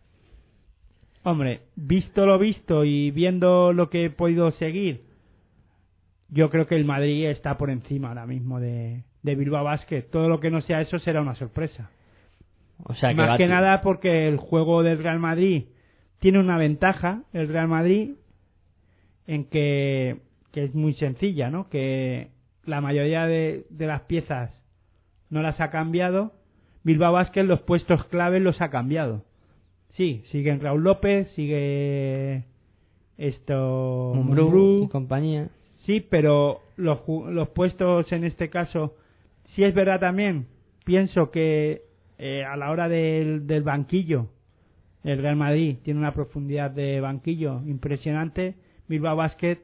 Hombre, 1.24 1.60
visto 1.76 2.26
lo 2.26 2.36
visto 2.36 2.84
y 2.84 3.12
viendo 3.12 3.72
lo 3.72 3.90
que 3.90 4.06
he 4.06 4.10
podido 4.10 4.50
seguir, 4.52 5.02
yo 6.30 6.50
creo 6.50 6.66
que 6.66 6.74
el 6.74 6.84
Madrid 6.84 7.26
está 7.28 7.56
por 7.56 7.70
encima 7.70 8.08
ahora 8.08 8.26
mismo 8.26 8.58
de, 8.58 9.04
de 9.22 9.34
Bilbao 9.36 9.62
Basket. 9.62 10.02
Todo 10.10 10.28
lo 10.28 10.40
que 10.40 10.50
no 10.50 10.62
sea 10.62 10.80
eso 10.80 10.98
será 10.98 11.20
una 11.20 11.36
sorpresa. 11.36 11.90
o 12.82 12.94
sea 12.96 13.10
que 13.10 13.14
Más 13.14 13.36
que 13.38 13.44
a- 13.44 13.48
nada 13.48 13.82
porque 13.82 14.26
el 14.26 14.36
juego 14.36 14.82
del 14.82 14.98
Real 15.00 15.20
Madrid 15.20 15.66
tiene 16.18 16.40
una 16.40 16.58
ventaja, 16.58 17.22
el 17.32 17.46
Real 17.46 17.68
Madrid, 17.68 18.14
en 19.28 19.44
que, 19.44 20.16
que 20.50 20.64
es 20.64 20.74
muy 20.74 20.94
sencilla, 20.94 21.50
¿no? 21.50 21.68
Que 21.68 22.30
la 22.64 22.80
mayoría 22.80 23.26
de, 23.26 23.66
de 23.70 23.86
las 23.86 24.02
piezas 24.02 24.62
no 25.30 25.42
las 25.42 25.60
ha 25.60 25.70
cambiado. 25.70 26.32
Bilbao 26.84 27.12
Basket 27.12 27.44
los 27.44 27.60
puestos 27.62 28.04
clave 28.06 28.40
los 28.40 28.60
ha 28.60 28.70
cambiado. 28.70 29.24
Sí, 29.90 30.24
siguen 30.30 30.60
Raúl 30.60 30.82
López, 30.84 31.30
sigue 31.34 32.44
esto 33.18 34.12
Mumbrú 34.14 34.44
Mumbrú. 34.44 34.84
y 34.84 34.88
compañía. 34.88 35.50
Sí, 35.86 36.00
pero 36.00 36.60
los, 36.76 37.00
los 37.06 37.48
puestos 37.50 38.10
en 38.12 38.24
este 38.24 38.48
caso, 38.50 38.94
sí 39.54 39.64
es 39.64 39.74
verdad 39.74 40.00
también, 40.00 40.46
pienso 40.84 41.30
que 41.30 41.82
eh, 42.18 42.44
a 42.44 42.56
la 42.56 42.70
hora 42.70 42.88
del, 42.88 43.46
del 43.46 43.62
banquillo, 43.62 44.28
el 45.04 45.20
Real 45.20 45.36
Madrid 45.36 45.78
tiene 45.82 45.98
una 46.00 46.14
profundidad 46.14 46.70
de 46.70 47.00
banquillo 47.00 47.60
impresionante. 47.66 48.54
Bilbao 48.88 49.16
Basket, 49.16 49.58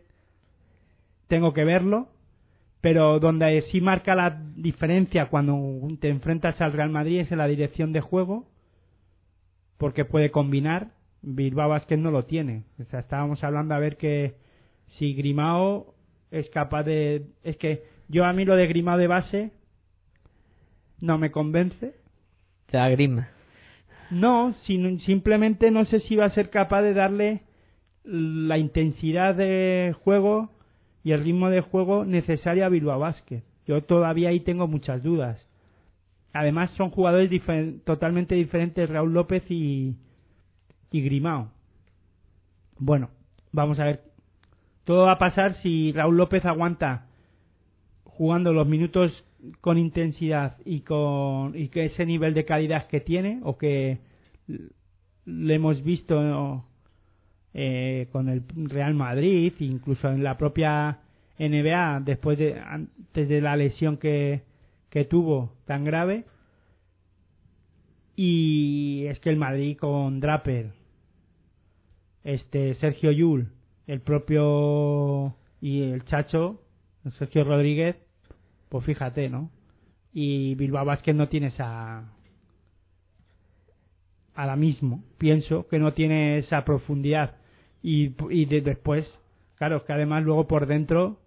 tengo 1.28 1.52
que 1.52 1.64
verlo, 1.64 2.08
pero 2.80 3.18
donde 3.18 3.62
sí 3.70 3.80
marca 3.80 4.14
la 4.14 4.40
diferencia 4.56 5.26
cuando 5.26 5.56
te 6.00 6.08
enfrentas 6.08 6.60
al 6.60 6.72
Real 6.72 6.90
Madrid 6.90 7.20
es 7.20 7.32
en 7.32 7.38
la 7.38 7.46
dirección 7.46 7.92
de 7.92 8.00
juego, 8.00 8.46
porque 9.78 10.04
puede 10.04 10.30
combinar. 10.30 10.92
Bilbao 11.20 11.68
Basket 11.70 11.96
no 11.96 12.10
lo 12.12 12.24
tiene. 12.26 12.62
O 12.80 12.84
sea, 12.84 13.00
estábamos 13.00 13.42
hablando 13.42 13.74
a 13.74 13.78
ver 13.80 13.96
que 13.96 14.34
si 14.98 15.14
Grimao 15.14 15.94
es 16.30 16.48
capaz 16.50 16.84
de. 16.84 17.26
Es 17.42 17.56
que 17.56 17.82
yo 18.08 18.24
a 18.24 18.32
mí 18.32 18.44
lo 18.44 18.54
de 18.54 18.66
Grimao 18.68 18.96
de 18.98 19.06
base 19.08 19.50
no 21.00 21.18
me 21.18 21.30
convence. 21.30 21.94
Te 22.66 22.76
da 22.76 22.88
grima. 22.88 23.28
No, 24.10 24.54
sin- 24.64 25.00
simplemente 25.00 25.70
no 25.70 25.84
sé 25.86 26.00
si 26.00 26.16
va 26.16 26.26
a 26.26 26.30
ser 26.30 26.50
capaz 26.50 26.82
de 26.82 26.94
darle 26.94 27.42
la 28.04 28.58
intensidad 28.58 29.34
de 29.34 29.94
juego 30.04 30.50
y 31.04 31.12
el 31.12 31.24
ritmo 31.24 31.50
de 31.50 31.60
juego 31.60 32.04
necesaria 32.04 32.66
a 32.66 32.68
Bilbao 32.68 32.98
Basket. 32.98 33.42
Yo 33.66 33.82
todavía 33.82 34.30
ahí 34.30 34.40
tengo 34.40 34.66
muchas 34.66 35.02
dudas. 35.02 35.46
Además 36.32 36.70
son 36.76 36.90
jugadores 36.90 37.30
totalmente 37.84 38.34
diferentes 38.34 38.88
Raúl 38.88 39.12
López 39.12 39.42
y, 39.50 39.96
y 40.90 41.02
Grimao. 41.02 41.50
Bueno, 42.78 43.10
vamos 43.52 43.78
a 43.78 43.84
ver. 43.84 44.02
Todo 44.84 45.06
va 45.06 45.12
a 45.12 45.18
pasar 45.18 45.54
si 45.62 45.92
Raúl 45.92 46.16
López 46.16 46.44
aguanta 46.44 47.06
jugando 48.04 48.52
los 48.52 48.66
minutos 48.66 49.24
con 49.60 49.78
intensidad 49.78 50.56
y 50.64 50.80
con 50.80 51.56
y 51.56 51.68
que 51.68 51.86
ese 51.86 52.04
nivel 52.04 52.34
de 52.34 52.44
calidad 52.44 52.88
que 52.88 53.00
tiene 53.00 53.40
o 53.44 53.56
que 53.56 53.98
le 55.24 55.54
hemos 55.54 55.82
visto 55.84 56.64
eh, 57.54 58.08
con 58.12 58.28
el 58.28 58.42
Real 58.68 58.94
Madrid 58.94 59.52
incluso 59.60 60.08
en 60.08 60.22
la 60.22 60.36
propia 60.36 61.00
NBA 61.38 62.00
después 62.04 62.38
de 62.38 62.58
antes 62.58 63.28
de 63.28 63.40
la 63.40 63.56
lesión 63.56 63.96
que 63.96 64.42
que 64.90 65.04
tuvo 65.04 65.54
tan 65.66 65.84
grave 65.84 66.24
y 68.16 69.04
es 69.06 69.20
que 69.20 69.30
el 69.30 69.36
Madrid 69.36 69.76
con 69.76 70.20
Draper 70.20 70.72
este 72.24 72.74
Sergio 72.76 73.12
Yul 73.12 73.48
el 73.86 74.00
propio 74.00 75.36
y 75.60 75.82
el 75.82 76.04
Chacho 76.04 76.60
Sergio 77.18 77.44
Rodríguez 77.44 77.96
pues 78.68 78.84
fíjate, 78.84 79.28
¿no? 79.28 79.50
Y 80.12 80.54
Bilbao 80.54 80.84
Basket 80.84 81.14
no 81.14 81.28
tiene 81.28 81.48
esa. 81.48 82.04
Ahora 84.38 84.54
mismo, 84.54 85.02
pienso 85.18 85.66
que 85.66 85.80
no 85.80 85.94
tiene 85.94 86.38
esa 86.38 86.64
profundidad. 86.64 87.34
Y, 87.82 88.12
y 88.30 88.44
de- 88.44 88.60
después, 88.60 89.04
claro, 89.56 89.84
que 89.84 89.92
además 89.92 90.22
luego 90.22 90.46
por 90.46 90.66
dentro, 90.66 91.18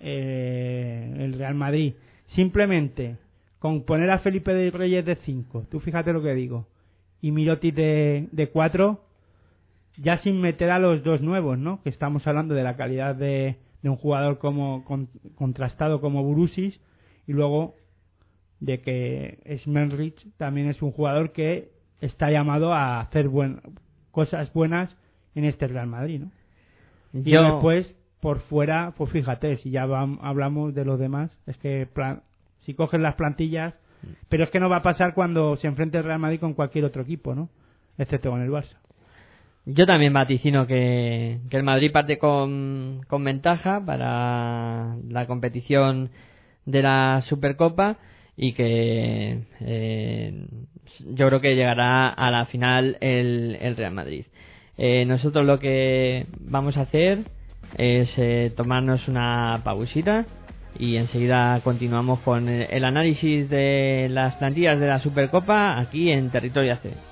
eh, 0.00 1.14
el 1.18 1.34
Real 1.34 1.54
Madrid, 1.54 1.94
simplemente 2.34 3.18
con 3.60 3.84
poner 3.84 4.10
a 4.10 4.18
Felipe 4.18 4.52
de 4.52 4.72
Reyes 4.72 5.04
de 5.04 5.14
5, 5.14 5.66
tú 5.70 5.78
fíjate 5.78 6.12
lo 6.12 6.22
que 6.22 6.34
digo, 6.34 6.66
y 7.20 7.30
Mirotic 7.30 7.72
de, 7.76 8.28
de 8.32 8.48
4, 8.48 9.00
ya 9.98 10.18
sin 10.18 10.40
meter 10.40 10.70
a 10.70 10.80
los 10.80 11.04
dos 11.04 11.20
nuevos, 11.20 11.56
¿no? 11.56 11.82
Que 11.84 11.90
estamos 11.90 12.26
hablando 12.26 12.54
de 12.56 12.64
la 12.64 12.76
calidad 12.76 13.14
de, 13.14 13.58
de 13.80 13.88
un 13.88 13.94
jugador 13.96 14.38
como 14.38 14.84
con- 14.84 15.08
contrastado 15.36 16.00
como 16.00 16.24
Burusis 16.24 16.80
y 17.28 17.32
luego 17.32 17.76
de 18.58 18.80
que 18.80 19.58
Smenrich 19.62 20.26
también 20.36 20.68
es 20.68 20.82
un 20.82 20.90
jugador 20.90 21.30
que 21.30 21.70
está 22.02 22.30
llamado 22.30 22.74
a 22.74 23.00
hacer 23.00 23.28
buen- 23.28 23.60
cosas 24.10 24.52
buenas 24.52 24.94
en 25.34 25.44
este 25.46 25.66
Real 25.66 25.86
Madrid, 25.86 26.20
¿no? 26.20 26.30
Y 27.14 27.30
después 27.52 27.94
por 28.20 28.40
fuera, 28.42 28.92
pues 28.96 29.10
fíjate, 29.10 29.56
si 29.58 29.70
ya 29.70 29.86
vam- 29.86 30.18
hablamos 30.22 30.74
de 30.74 30.84
los 30.84 30.98
demás, 30.98 31.30
es 31.46 31.56
que 31.58 31.86
plan- 31.92 32.22
si 32.64 32.74
cogen 32.74 33.02
las 33.02 33.14
plantillas, 33.16 33.74
pero 34.28 34.44
es 34.44 34.50
que 34.50 34.60
no 34.60 34.68
va 34.68 34.76
a 34.76 34.82
pasar 34.82 35.14
cuando 35.14 35.56
se 35.56 35.66
enfrente 35.66 35.98
el 35.98 36.04
Real 36.04 36.18
Madrid 36.18 36.38
con 36.40 36.54
cualquier 36.54 36.84
otro 36.84 37.02
equipo, 37.02 37.34
¿no? 37.34 37.48
Excepto 37.98 38.30
con 38.30 38.42
el 38.42 38.50
Barça. 38.50 38.76
Yo 39.64 39.86
también 39.86 40.12
vaticino 40.12 40.66
que, 40.66 41.38
que 41.48 41.56
el 41.56 41.62
Madrid 41.62 41.92
parte 41.92 42.18
con, 42.18 43.00
con 43.08 43.22
ventaja 43.24 43.80
para 43.84 44.96
la 45.08 45.26
competición 45.26 46.10
de 46.66 46.82
la 46.82 47.22
Supercopa 47.28 47.96
y 48.36 48.52
que 48.52 49.40
eh, 49.60 50.46
yo 51.00 51.28
creo 51.28 51.40
que 51.40 51.54
llegará 51.54 52.08
a 52.08 52.30
la 52.30 52.46
final 52.46 52.96
el, 53.00 53.58
el 53.60 53.76
Real 53.76 53.92
Madrid. 53.92 54.24
Eh, 54.78 55.04
nosotros 55.04 55.44
lo 55.44 55.58
que 55.58 56.26
vamos 56.40 56.76
a 56.76 56.82
hacer 56.82 57.20
es 57.76 58.10
eh, 58.16 58.52
tomarnos 58.56 59.06
una 59.08 59.60
pausita 59.64 60.26
y 60.78 60.96
enseguida 60.96 61.60
continuamos 61.62 62.20
con 62.20 62.48
el, 62.48 62.84
análisis 62.84 63.48
de 63.50 64.08
las 64.10 64.34
plantillas 64.36 64.80
de 64.80 64.86
la 64.86 65.00
Supercopa 65.00 65.78
aquí 65.78 66.10
en 66.10 66.30
Territorio 66.30 66.72
AC. 66.72 67.11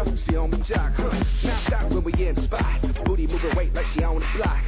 Looking 0.00 0.18
for 0.24 0.32
your 0.32 0.48
girl, 0.48 0.50
she 0.50 0.50
on 0.50 0.50
the 0.50 0.56
jock. 0.64 0.92
Huh. 0.96 1.24
Now 1.44 1.64
stop 1.66 1.90
when 1.92 2.04
we 2.04 2.12
in 2.26 2.34
the 2.34 2.44
spot. 2.44 2.80
Booty 3.04 3.26
moving 3.26 3.54
weight 3.54 3.74
like 3.74 3.84
she 3.94 4.02
on 4.02 4.20
the 4.20 4.26
block. 4.34 4.58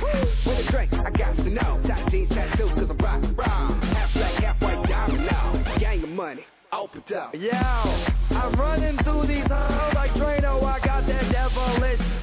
With 0.45 0.66
a 0.66 0.70
drink, 0.70 0.93
I 0.93 1.11
got 1.11 1.37
to 1.37 1.49
know. 1.49 1.80
Tight 1.89 2.11
jeans, 2.11 2.28
tattoos, 2.28 2.70
cause 2.74 2.91
I'm 2.91 2.99
rock 2.99 3.22
raw. 3.39 3.80
Half 3.80 4.12
black, 4.12 4.43
half 4.43 4.61
white, 4.61 4.87
diamond 4.89 5.24
now. 5.24 5.76
Gang 5.78 6.03
of 6.03 6.11
money, 6.11 6.43
open 6.70 7.03
up. 7.16 7.35
Yo, 7.35 7.51
I'm 7.51 8.61
running 8.61 8.99
through 9.05 9.26
these 9.26 9.47
halls 9.49 9.95
like 9.95 10.11
Drano. 10.12 10.62
I 10.64 10.85
got 10.85 11.07
that 11.07 11.33
devilish 11.33 12.22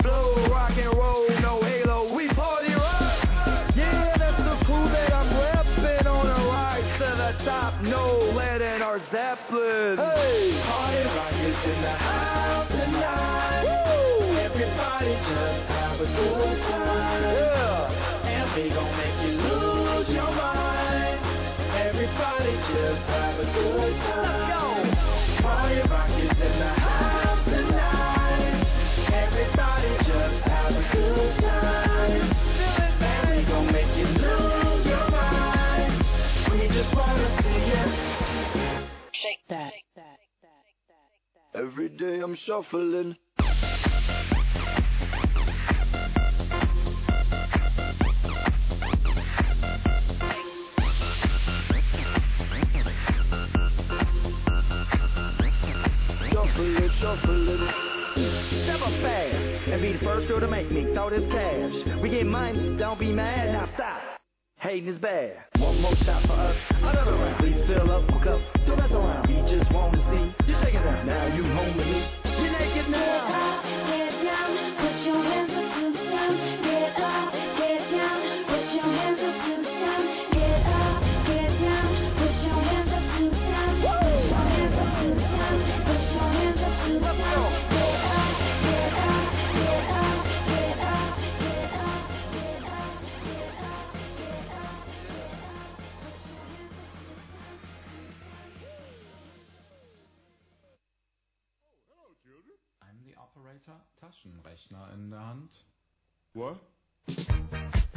Every 41.80 41.97
day 41.97 42.19
I'm 42.21 42.38
shuffling. 42.45 43.15
And 59.71 59.82
be 59.82 59.93
the 59.93 59.99
first 60.03 60.27
girl 60.27 60.41
to 60.41 60.47
make 60.49 60.69
me 60.69 60.84
throw 60.93 61.09
this 61.09 61.21
cash. 61.32 62.01
We 62.01 62.09
get 62.09 62.25
money, 62.25 62.75
don't 62.77 62.99
be 62.99 63.13
mad. 63.13 63.53
Now 63.53 63.69
stop. 63.75 64.18
Hating 64.62 64.93
is 64.93 64.99
bad. 64.99 65.38
One 65.60 65.80
more 65.82 65.95
shot 66.05 66.22
for 66.28 66.34
us, 66.34 66.55
another 66.70 67.14
round. 67.14 67.39
Please 67.39 67.55
fill 67.66 67.89
up, 67.91 68.03
hook 68.10 68.28
up, 68.28 68.41
don't 68.68 68.78
mess 68.78 68.91
around. 68.91 69.28
We 69.30 69.57
just 69.57 69.72
want 69.72 69.93
to 69.93 69.99
see 70.12 70.51
you 70.51 70.55
shaking 70.62 70.84
down. 70.84 71.07
Now 71.07 71.28
you 71.34 71.43
home 71.43 71.78
with 71.78 71.88
me. 71.88 72.18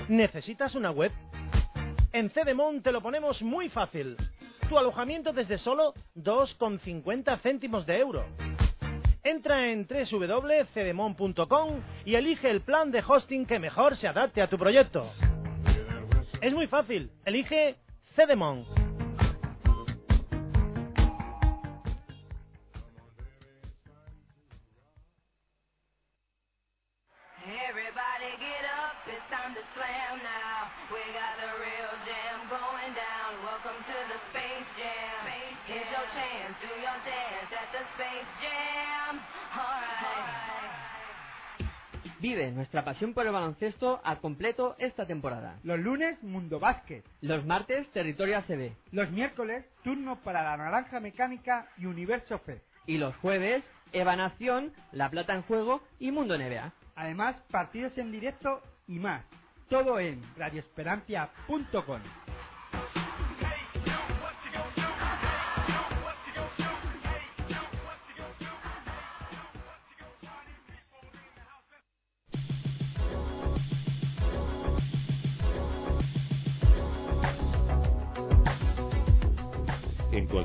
¿Necesitas 0.08 0.74
una 0.74 0.90
web? 0.90 1.12
En 2.12 2.30
Cedemon 2.30 2.82
te 2.82 2.92
lo 2.92 3.00
ponemos 3.00 3.40
muy 3.42 3.68
fácil. 3.70 4.16
Tu 4.68 4.78
alojamiento 4.78 5.32
desde 5.32 5.58
solo 5.58 5.94
2,50 6.16 7.40
céntimos 7.40 7.86
de 7.86 7.98
euro. 7.98 8.24
Entra 9.24 9.70
en 9.70 9.86
www.cedemon.com 9.86 11.68
y 12.04 12.14
elige 12.16 12.50
el 12.50 12.62
plan 12.62 12.90
de 12.90 13.02
hosting 13.06 13.46
que 13.46 13.58
mejor 13.58 13.96
se 13.96 14.08
adapte 14.08 14.42
a 14.42 14.48
tu 14.48 14.58
proyecto. 14.58 15.10
Es 16.40 16.52
muy 16.52 16.66
fácil. 16.66 17.10
Elige 17.24 17.76
Cedemon. 18.16 18.81
Vive 42.22 42.52
nuestra 42.52 42.84
pasión 42.84 43.14
por 43.14 43.26
el 43.26 43.32
baloncesto 43.32 44.00
a 44.04 44.20
completo 44.20 44.76
esta 44.78 45.08
temporada. 45.08 45.58
Los 45.64 45.80
lunes, 45.80 46.22
Mundo 46.22 46.60
Básquet. 46.60 47.04
Los 47.20 47.44
martes, 47.44 47.88
Territorio 47.88 48.38
ACB. 48.38 48.70
Los 48.92 49.10
miércoles, 49.10 49.66
turno 49.82 50.20
para 50.22 50.44
la 50.44 50.56
Naranja 50.56 51.00
Mecánica 51.00 51.66
y 51.78 51.86
Universo 51.86 52.36
F. 52.36 52.60
Y 52.86 52.98
los 52.98 53.16
jueves, 53.16 53.64
Evanación, 53.92 54.72
La 54.92 55.10
Plata 55.10 55.34
en 55.34 55.42
Juego 55.42 55.82
y 55.98 56.12
Mundo 56.12 56.38
NBA. 56.38 56.72
Además, 56.94 57.34
partidos 57.50 57.98
en 57.98 58.12
directo 58.12 58.62
y 58.86 59.00
más. 59.00 59.24
Todo 59.68 59.98
en 59.98 60.22
radioesperancia.com. 60.36 62.21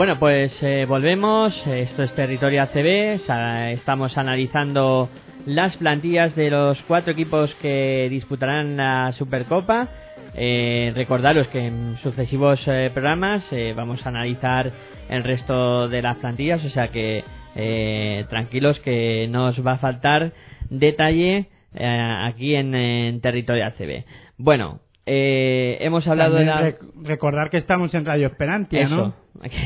Bueno, 0.00 0.18
pues 0.18 0.50
eh, 0.62 0.86
volvemos. 0.88 1.54
Esto 1.66 2.04
es 2.04 2.14
Territorio 2.14 2.62
ACB. 2.62 3.20
Estamos 3.74 4.16
analizando 4.16 5.10
las 5.44 5.76
plantillas 5.76 6.34
de 6.34 6.48
los 6.48 6.78
cuatro 6.88 7.12
equipos 7.12 7.54
que 7.60 8.08
disputarán 8.08 8.78
la 8.78 9.12
Supercopa. 9.18 9.88
Eh, 10.34 10.90
recordaros 10.96 11.48
que 11.48 11.66
en 11.66 11.98
sucesivos 12.02 12.58
eh, 12.66 12.90
programas 12.94 13.44
eh, 13.50 13.74
vamos 13.76 14.00
a 14.06 14.08
analizar 14.08 14.72
el 15.10 15.22
resto 15.22 15.86
de 15.90 16.00
las 16.00 16.16
plantillas, 16.16 16.64
o 16.64 16.70
sea 16.70 16.88
que 16.88 17.22
eh, 17.54 18.24
tranquilos 18.30 18.80
que 18.80 19.28
no 19.30 19.48
os 19.48 19.66
va 19.66 19.72
a 19.72 19.78
faltar 19.80 20.32
detalle 20.70 21.48
aquí 21.74 22.54
en, 22.54 22.74
en 22.74 23.20
Territorio 23.20 23.66
ACB. 23.66 24.04
Bueno, 24.38 24.80
eh, 25.04 25.76
hemos 25.82 26.08
hablado 26.08 26.36
de 26.36 26.46
la... 26.46 26.62
rec- 26.62 26.78
recordar 27.02 27.50
que 27.50 27.58
estamos 27.58 27.92
en 27.92 28.06
Radio 28.06 28.28
Esperantia, 28.28 28.80
Eso, 28.80 28.96
¿no? 28.96 29.14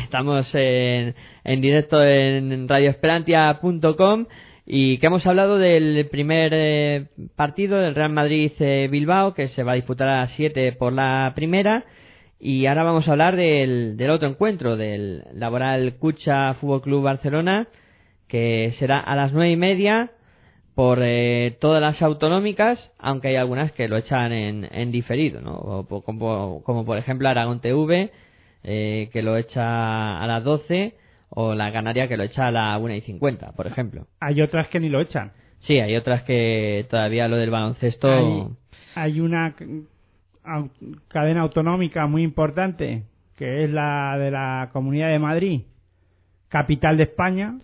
Estamos 0.05 0.47
en, 0.55 1.15
en 1.45 1.61
directo 1.61 2.03
en 2.05 2.69
radioesperantia.com 2.69 4.27
y 4.67 4.99
que 4.99 5.07
hemos 5.07 5.27
hablado 5.27 5.59
del 5.59 6.09
primer 6.11 6.53
eh, 6.55 7.07
partido 7.37 7.79
del 7.79 7.95
Real 7.95 8.11
Madrid-Bilbao 8.12 9.35
que 9.35 9.49
se 9.49 9.62
va 9.62 9.73
a 9.73 9.77
disputar 9.77 10.09
a 10.09 10.21
las 10.23 10.31
7 10.37 10.73
por 10.73 10.93
la 10.93 11.33
primera 11.35 11.85
y 12.41 12.67
ahora 12.67 12.83
vamos 12.85 13.07
a 13.07 13.12
hablar 13.12 13.37
del, 13.37 13.97
del 13.97 14.11
otro 14.11 14.29
encuentro, 14.29 14.77
del 14.77 15.23
Laboral 15.35 15.95
Cucha 15.99 16.55
Fútbol 16.55 16.83
Club 16.83 17.03
Barcelona 17.03 17.69
que 18.29 18.75
será 18.79 18.99
a 19.01 19.15
las 19.17 19.33
nueve 19.33 19.51
y 19.53 19.57
media 19.57 20.11
por 20.75 20.99
eh, 21.03 21.57
todas 21.61 21.81
las 21.81 22.03
autonómicas, 22.03 22.81
aunque 22.99 23.29
hay 23.29 23.37
algunas 23.37 23.71
que 23.73 23.87
lo 23.87 23.97
echan 23.97 24.33
en, 24.33 24.69
en 24.73 24.91
diferido, 24.91 25.41
¿no? 25.41 25.55
O 25.55 25.87
po- 25.87 26.03
como, 26.03 26.62
como 26.65 26.85
por 26.85 26.99
ejemplo 26.99 27.29
Aragón 27.29 27.61
TV, 27.61 28.11
eh, 28.65 29.11
que 29.12 29.23
lo 29.23 29.37
echa 29.37 30.19
a 30.21 30.27
las 30.27 30.43
12, 30.43 30.95
o 31.29 31.55
la 31.55 31.73
Canaria 31.73 32.09
que 32.09 32.17
lo 32.17 32.25
echa 32.25 32.49
a 32.49 32.51
la 32.51 32.79
1 32.79 32.95
y 32.95 33.01
50, 33.03 33.53
por 33.53 33.67
ejemplo. 33.67 34.07
Hay 34.21 34.41
otras 34.41 34.69
que 34.69 34.81
ni 34.81 34.89
lo 34.89 35.01
echan. 35.01 35.33
Sí, 35.61 35.79
hay 35.79 35.97
otras 35.97 36.23
que 36.23 36.87
todavía 36.91 37.29
lo 37.29 37.37
del 37.37 37.51
baloncesto... 37.51 38.09
Hay, 38.09 38.47
hay 38.95 39.21
una 39.21 39.55
cadena 41.09 41.43
autonómica 41.43 42.07
muy 42.07 42.23
importante, 42.23 43.05
que 43.37 43.65
es 43.65 43.71
la 43.71 44.17
de 44.19 44.31
la 44.31 44.71
Comunidad 44.73 45.09
de 45.09 45.19
Madrid, 45.19 45.62
capital 46.49 46.97
de 46.97 47.05
España, 47.05 47.59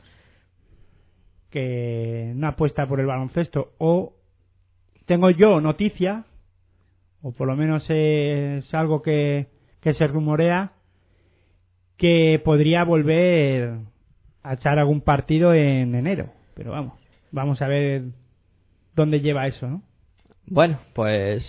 que 1.50 2.32
no 2.34 2.48
apuesta 2.48 2.86
por 2.86 3.00
el 3.00 3.06
baloncesto. 3.06 3.72
O 3.78 4.14
tengo 5.06 5.30
yo 5.30 5.60
noticia, 5.60 6.24
o 7.22 7.32
por 7.32 7.46
lo 7.46 7.56
menos 7.56 7.84
es 7.88 8.72
algo 8.74 9.02
que, 9.02 9.48
que 9.80 9.94
se 9.94 10.06
rumorea, 10.06 10.72
que 12.00 12.40
podría 12.44 12.82
volver 12.84 13.74
a 14.42 14.54
echar 14.54 14.78
algún 14.78 15.02
partido 15.02 15.52
en 15.52 15.94
enero. 15.94 16.30
Pero 16.54 16.70
vamos, 16.72 16.94
vamos 17.30 17.60
a 17.60 17.68
ver 17.68 18.04
dónde 18.96 19.20
lleva 19.20 19.46
eso, 19.46 19.68
¿no? 19.68 19.82
Bueno, 20.46 20.78
pues 20.94 21.44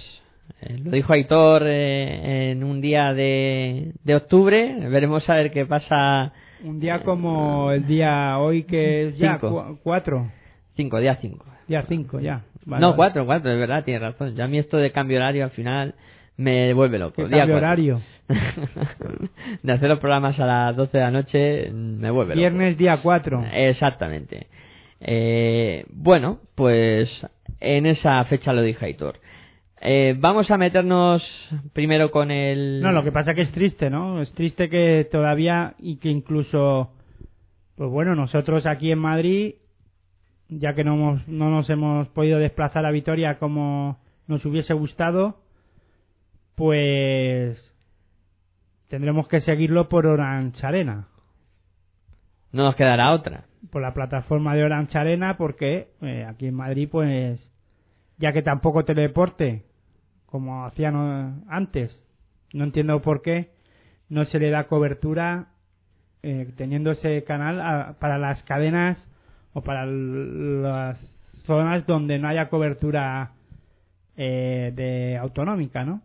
eh, 0.62 0.78
lo 0.84 0.91
dijo 0.91 1.14
Aitor 1.14 1.64
eh, 1.66 2.52
en 2.52 2.64
un 2.66 2.82
día 2.82 3.14
de, 3.14 3.93
de 4.04 4.16
octubre. 4.16 4.76
Veremos 4.89 5.28
a 5.30 5.36
ver 5.36 5.52
qué 5.52 5.66
pasa. 5.66 6.34
Un 6.64 6.80
día 6.80 7.02
como 7.04 7.72
el 7.72 7.86
día 7.88 8.38
hoy 8.38 8.64
que 8.64 9.08
es 9.08 9.18
ya 9.18 9.39
Cinco. 9.39 9.49
cu- 9.66 9.80
cuatro, 9.82 10.30
Cinco, 10.76 10.99
día 10.99 11.16
cinco. 11.22 11.45
día 11.68 11.84
cinco 11.88 12.20
ya. 12.20 12.43
Vale, 12.66 12.82
no, 12.82 12.88
vale. 12.89 12.95
cuatro, 12.97 13.26
cuatro, 13.26 13.52
es 13.52 13.58
verdad, 13.58 13.84
tienes 13.86 14.02
razón. 14.04 14.36
Ya 14.36 14.43
a 14.43 14.47
mí 14.47 14.60
esto 14.60 14.78
de 14.78 14.91
cambio 14.91 15.18
horario 15.18 15.45
al 15.45 15.52
final 15.52 15.95
me 16.38 16.74
vuelve 16.74 17.00
loco. 17.00 17.28
¿Qué 17.28 17.28
Día 17.28 17.46
horario? 17.46 18.02
de 19.64 19.74
hacer 19.74 19.90
los 19.90 20.00
programas 20.00 20.40
a 20.40 20.46
las 20.46 20.76
12 20.76 20.98
de 20.98 21.04
la 21.04 21.12
noche 21.12 21.72
me 21.72 22.10
vuelve 22.10 22.36
loco. 22.36 22.40
Viernes 22.40 22.78
día 22.78 23.02
cuatro. 23.02 23.44
Exactamente. 23.52 24.48
Eh, 25.00 25.86
bueno, 25.90 26.40
pues 26.56 27.10
en 27.60 27.86
esa 27.86 28.24
fecha 28.26 28.54
lo 28.54 28.62
dije 28.62 28.86
Aitor. 28.86 29.20
Eh, 29.84 30.16
vamos 30.18 30.52
a 30.52 30.58
meternos 30.58 31.24
primero 31.74 32.12
con 32.12 32.30
el... 32.30 32.82
No, 32.82 32.92
lo 32.92 33.04
que 33.04 33.12
pasa 33.12 33.34
que 33.34 33.42
es 33.42 33.52
triste, 33.52 33.90
¿no? 33.90 34.22
Es 34.22 34.32
triste 34.34 34.70
que 34.70 35.08
todavía 35.12 35.74
y 35.80 35.98
que 35.98 36.10
incluso, 36.10 36.92
pues 37.76 37.90
bueno, 37.90 38.14
nosotros 38.14 38.68
aquí 38.68 38.92
en 38.92 39.00
Madrid, 39.00 39.56
ya 40.50 40.76
que 40.76 40.84
no, 40.84 40.94
hemos, 40.94 41.28
no 41.28 41.50
nos 41.50 41.68
hemos 41.72 42.08
podido 42.10 42.38
desplazar 42.38 42.86
a 42.86 42.92
Vitoria 42.92 43.40
como 43.40 43.98
nos 44.28 44.46
hubiese 44.46 44.74
gustado, 44.74 45.38
pues 46.56 47.58
tendremos 48.88 49.28
que 49.28 49.41
seguirlo 49.41 49.89
por 49.89 50.06
Orange 50.06 50.66
Arena, 50.66 51.08
No 52.52 52.64
nos 52.64 52.76
quedará 52.76 53.12
otra. 53.12 53.45
por 53.72 53.82
la 53.82 53.93
plataforma 53.93 54.54
de 54.56 54.64
Orange 54.64 54.97
Arena, 54.97 55.38
porque 55.38 55.89
eh, 56.02 56.26
aquí 56.28 56.47
en 56.47 56.56
Madrid, 56.56 56.89
pues, 56.91 57.39
ya 58.18 58.34
que 58.34 58.41
tampoco 58.41 58.84
teledeporte, 58.84 59.64
como 60.26 60.66
hacían 60.66 61.43
antes, 61.49 61.91
no 62.54 62.64
entiendo 62.66 63.02
por 63.02 63.22
qué 63.22 63.52
no 64.10 64.26
se 64.26 64.39
le 64.39 64.49
da 64.49 64.68
cobertura 64.68 65.47
eh, 66.24 66.52
teniendo 66.58 66.91
ese 66.91 67.24
canal 67.24 67.62
a- 67.62 67.93
para 67.99 68.18
las 68.18 68.43
cadenas 68.43 68.97
o 69.54 69.62
para 69.62 69.86
las 69.86 70.97
zonas 71.45 71.86
donde 71.88 72.20
no 72.20 72.28
haya 72.28 72.49
cobertura 72.49 73.32
eh, 74.18 74.72
de 74.76 75.18
autonómica, 75.18 75.84
¿no? 75.86 76.02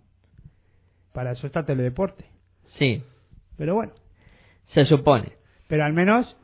Para 1.17 1.33
eso 1.33 1.47
está 1.47 1.65
Teledeporte. 1.65 2.27
Sí, 2.79 3.03
Pero 3.57 3.75
bueno, 3.75 3.93
se 4.75 4.85
supone. 4.85 5.33
pero 5.67 5.83
al 5.83 5.95
menos 5.95 6.37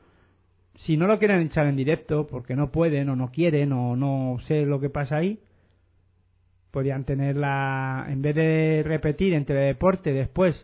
si 0.86 0.96
no 0.96 1.06
lo 1.06 1.18
quieren 1.18 1.42
echar 1.42 1.66
en 1.66 1.76
directo 1.76 2.26
porque 2.26 2.56
no 2.56 2.72
pueden 2.72 3.10
o 3.10 3.14
no 3.14 3.30
quieren 3.30 3.74
o 3.74 3.96
no 3.96 4.38
sé 4.48 4.64
lo 4.64 4.80
que 4.80 4.88
pasa 4.88 5.16
ahí, 5.16 5.40
podrían 6.70 7.04
tener 7.04 7.36
la 7.36 8.06
en 8.08 8.22
vez 8.22 8.34
de 8.34 8.82
repetir 8.86 9.34
en 9.34 9.44
Teledeporte 9.44 10.14
después 10.14 10.56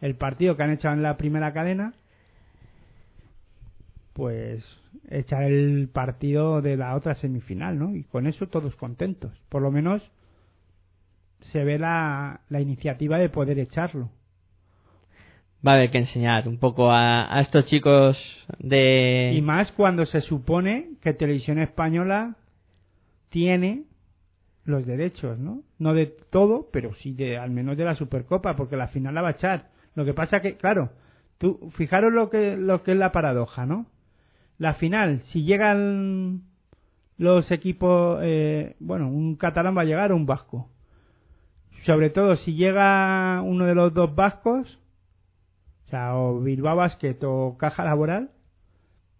el 0.00 0.14
partido 0.14 0.56
que 0.56 0.62
han 0.62 0.70
echado 0.70 0.94
en 0.94 1.02
la 1.02 1.16
primera 1.16 1.52
cadena, 1.52 1.94
pues 4.12 4.64
echar 5.10 5.42
el 5.42 5.88
partido 5.92 6.62
de 6.62 6.76
la 6.76 6.94
otra 6.94 7.16
semifinal, 7.16 7.76
¿no? 7.76 7.96
Y 7.96 8.04
con 8.04 8.28
eso 8.28 8.46
todos 8.46 8.76
contentos. 8.76 9.32
Por 9.48 9.62
lo 9.62 9.72
menos 9.72 10.00
se 11.52 11.64
ve 11.64 11.78
la, 11.78 12.40
la 12.48 12.60
iniciativa 12.60 13.18
de 13.18 13.28
poder 13.28 13.58
echarlo. 13.58 14.10
Va 15.66 15.72
a 15.72 15.74
haber 15.74 15.90
que 15.90 15.98
enseñar 15.98 16.46
un 16.48 16.58
poco 16.58 16.90
a, 16.90 17.36
a 17.36 17.40
estos 17.40 17.66
chicos 17.66 18.16
de... 18.58 19.32
Y 19.34 19.40
más 19.42 19.72
cuando 19.72 20.06
se 20.06 20.20
supone 20.20 20.90
que 21.02 21.14
Televisión 21.14 21.58
Española 21.58 22.36
tiene 23.30 23.84
los 24.64 24.86
derechos, 24.86 25.38
¿no? 25.38 25.62
No 25.78 25.94
de 25.94 26.06
todo, 26.30 26.68
pero 26.72 26.94
sí 26.96 27.12
de 27.12 27.38
al 27.38 27.50
menos 27.50 27.76
de 27.76 27.84
la 27.84 27.94
Supercopa, 27.94 28.54
porque 28.54 28.76
la 28.76 28.88
final 28.88 29.14
la 29.14 29.22
va 29.22 29.28
a 29.28 29.32
echar. 29.32 29.70
Lo 29.94 30.04
que 30.04 30.14
pasa 30.14 30.40
que, 30.40 30.56
claro, 30.56 30.90
tú 31.38 31.70
fijaros 31.76 32.12
lo 32.12 32.30
que 32.30 32.56
lo 32.56 32.82
que 32.82 32.92
es 32.92 32.98
la 32.98 33.10
paradoja, 33.10 33.66
¿no? 33.66 33.86
La 34.58 34.74
final, 34.74 35.22
si 35.32 35.44
llegan 35.44 36.42
los 37.16 37.50
equipos, 37.50 38.20
eh, 38.22 38.76
bueno, 38.78 39.08
un 39.08 39.36
catalán 39.36 39.76
va 39.76 39.82
a 39.82 39.86
llegar 39.86 40.12
o 40.12 40.16
un 40.16 40.26
vasco. 40.26 40.68
Sobre 41.84 42.10
todo 42.10 42.36
si 42.36 42.54
llega 42.54 43.40
uno 43.42 43.64
de 43.64 43.74
los 43.74 43.94
dos 43.94 44.14
vascos, 44.14 44.78
o 45.86 45.90
sea, 45.90 46.16
o 46.16 46.40
Bilbao 46.40 46.76
Basket 46.76 47.16
o 47.24 47.56
Caja 47.58 47.84
Laboral, 47.84 48.30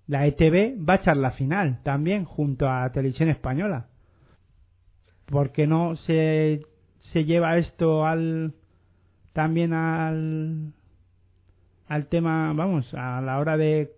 la 0.06 0.26
ETV 0.26 0.76
va 0.86 0.94
a 0.94 0.96
echar 0.96 1.16
la 1.16 1.32
final 1.32 1.80
también 1.82 2.24
junto 2.24 2.68
a 2.68 2.90
Televisión 2.92 3.28
Española. 3.28 3.86
¿Por 5.26 5.52
qué 5.52 5.66
no 5.66 5.96
se, 5.96 6.62
se 7.12 7.24
lleva 7.24 7.58
esto 7.58 8.06
al 8.06 8.54
también 9.32 9.72
al 9.72 10.72
al 11.86 12.06
tema, 12.08 12.52
vamos, 12.52 12.92
a 12.94 13.20
la 13.20 13.38
hora 13.38 13.56
de 13.56 13.92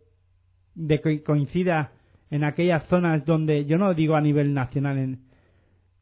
de 0.74 1.00
que 1.00 1.22
coincida 1.22 1.92
en 2.30 2.44
aquellas 2.44 2.84
zonas 2.86 3.24
donde 3.24 3.64
yo 3.64 3.78
no 3.78 3.94
digo 3.94 4.14
a 4.14 4.20
nivel 4.20 4.54
nacional 4.54 4.98
en, 4.98 5.29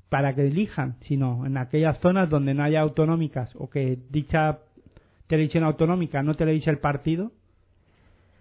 para 0.09 0.35
que 0.35 0.47
elijan, 0.47 0.97
sino 1.01 1.45
en 1.47 1.59
aquellas 1.59 1.99
zonas 1.99 2.31
donde 2.31 2.55
no 2.55 2.63
haya 2.63 2.81
autonómicas 2.81 3.55
o 3.57 3.69
que 3.69 3.99
dicha 4.11 4.61
televisión 5.27 5.65
autonómica 5.65 6.23
no 6.23 6.35
televisa 6.35 6.71
el 6.71 6.79
partido, 6.79 7.33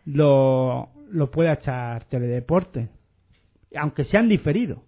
lo, 0.05 0.89
lo 1.11 1.31
pueda 1.31 1.53
echar 1.53 2.05
Teledeporte, 2.05 2.89
aunque 3.75 4.05
sean 4.05 4.29
diferido. 4.29 4.83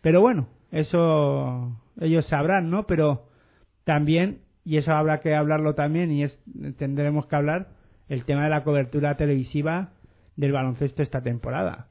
Pero 0.00 0.20
bueno, 0.20 0.48
eso 0.72 1.80
ellos 2.00 2.26
sabrán, 2.26 2.70
¿no? 2.70 2.86
Pero 2.86 3.28
también, 3.84 4.40
y 4.64 4.78
eso 4.78 4.92
habrá 4.92 5.20
que 5.20 5.34
hablarlo 5.34 5.74
también, 5.74 6.10
y 6.10 6.24
es, 6.24 6.38
tendremos 6.76 7.26
que 7.26 7.36
hablar, 7.36 7.68
el 8.08 8.24
tema 8.24 8.44
de 8.44 8.50
la 8.50 8.64
cobertura 8.64 9.16
televisiva 9.16 9.92
del 10.36 10.52
baloncesto 10.52 11.02
esta 11.02 11.22
temporada. 11.22 11.88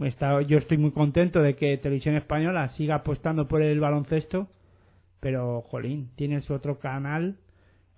Está- 0.00 0.40
yo 0.42 0.56
estoy 0.58 0.78
muy 0.78 0.90
contento 0.92 1.42
de 1.42 1.54
que 1.54 1.76
Televisión 1.76 2.16
Española 2.16 2.70
siga 2.70 2.96
apostando 2.96 3.46
por 3.46 3.60
el 3.62 3.78
baloncesto, 3.78 4.48
pero, 5.20 5.60
jolín, 5.62 6.10
tienes 6.16 6.50
otro 6.50 6.78
canal. 6.78 7.36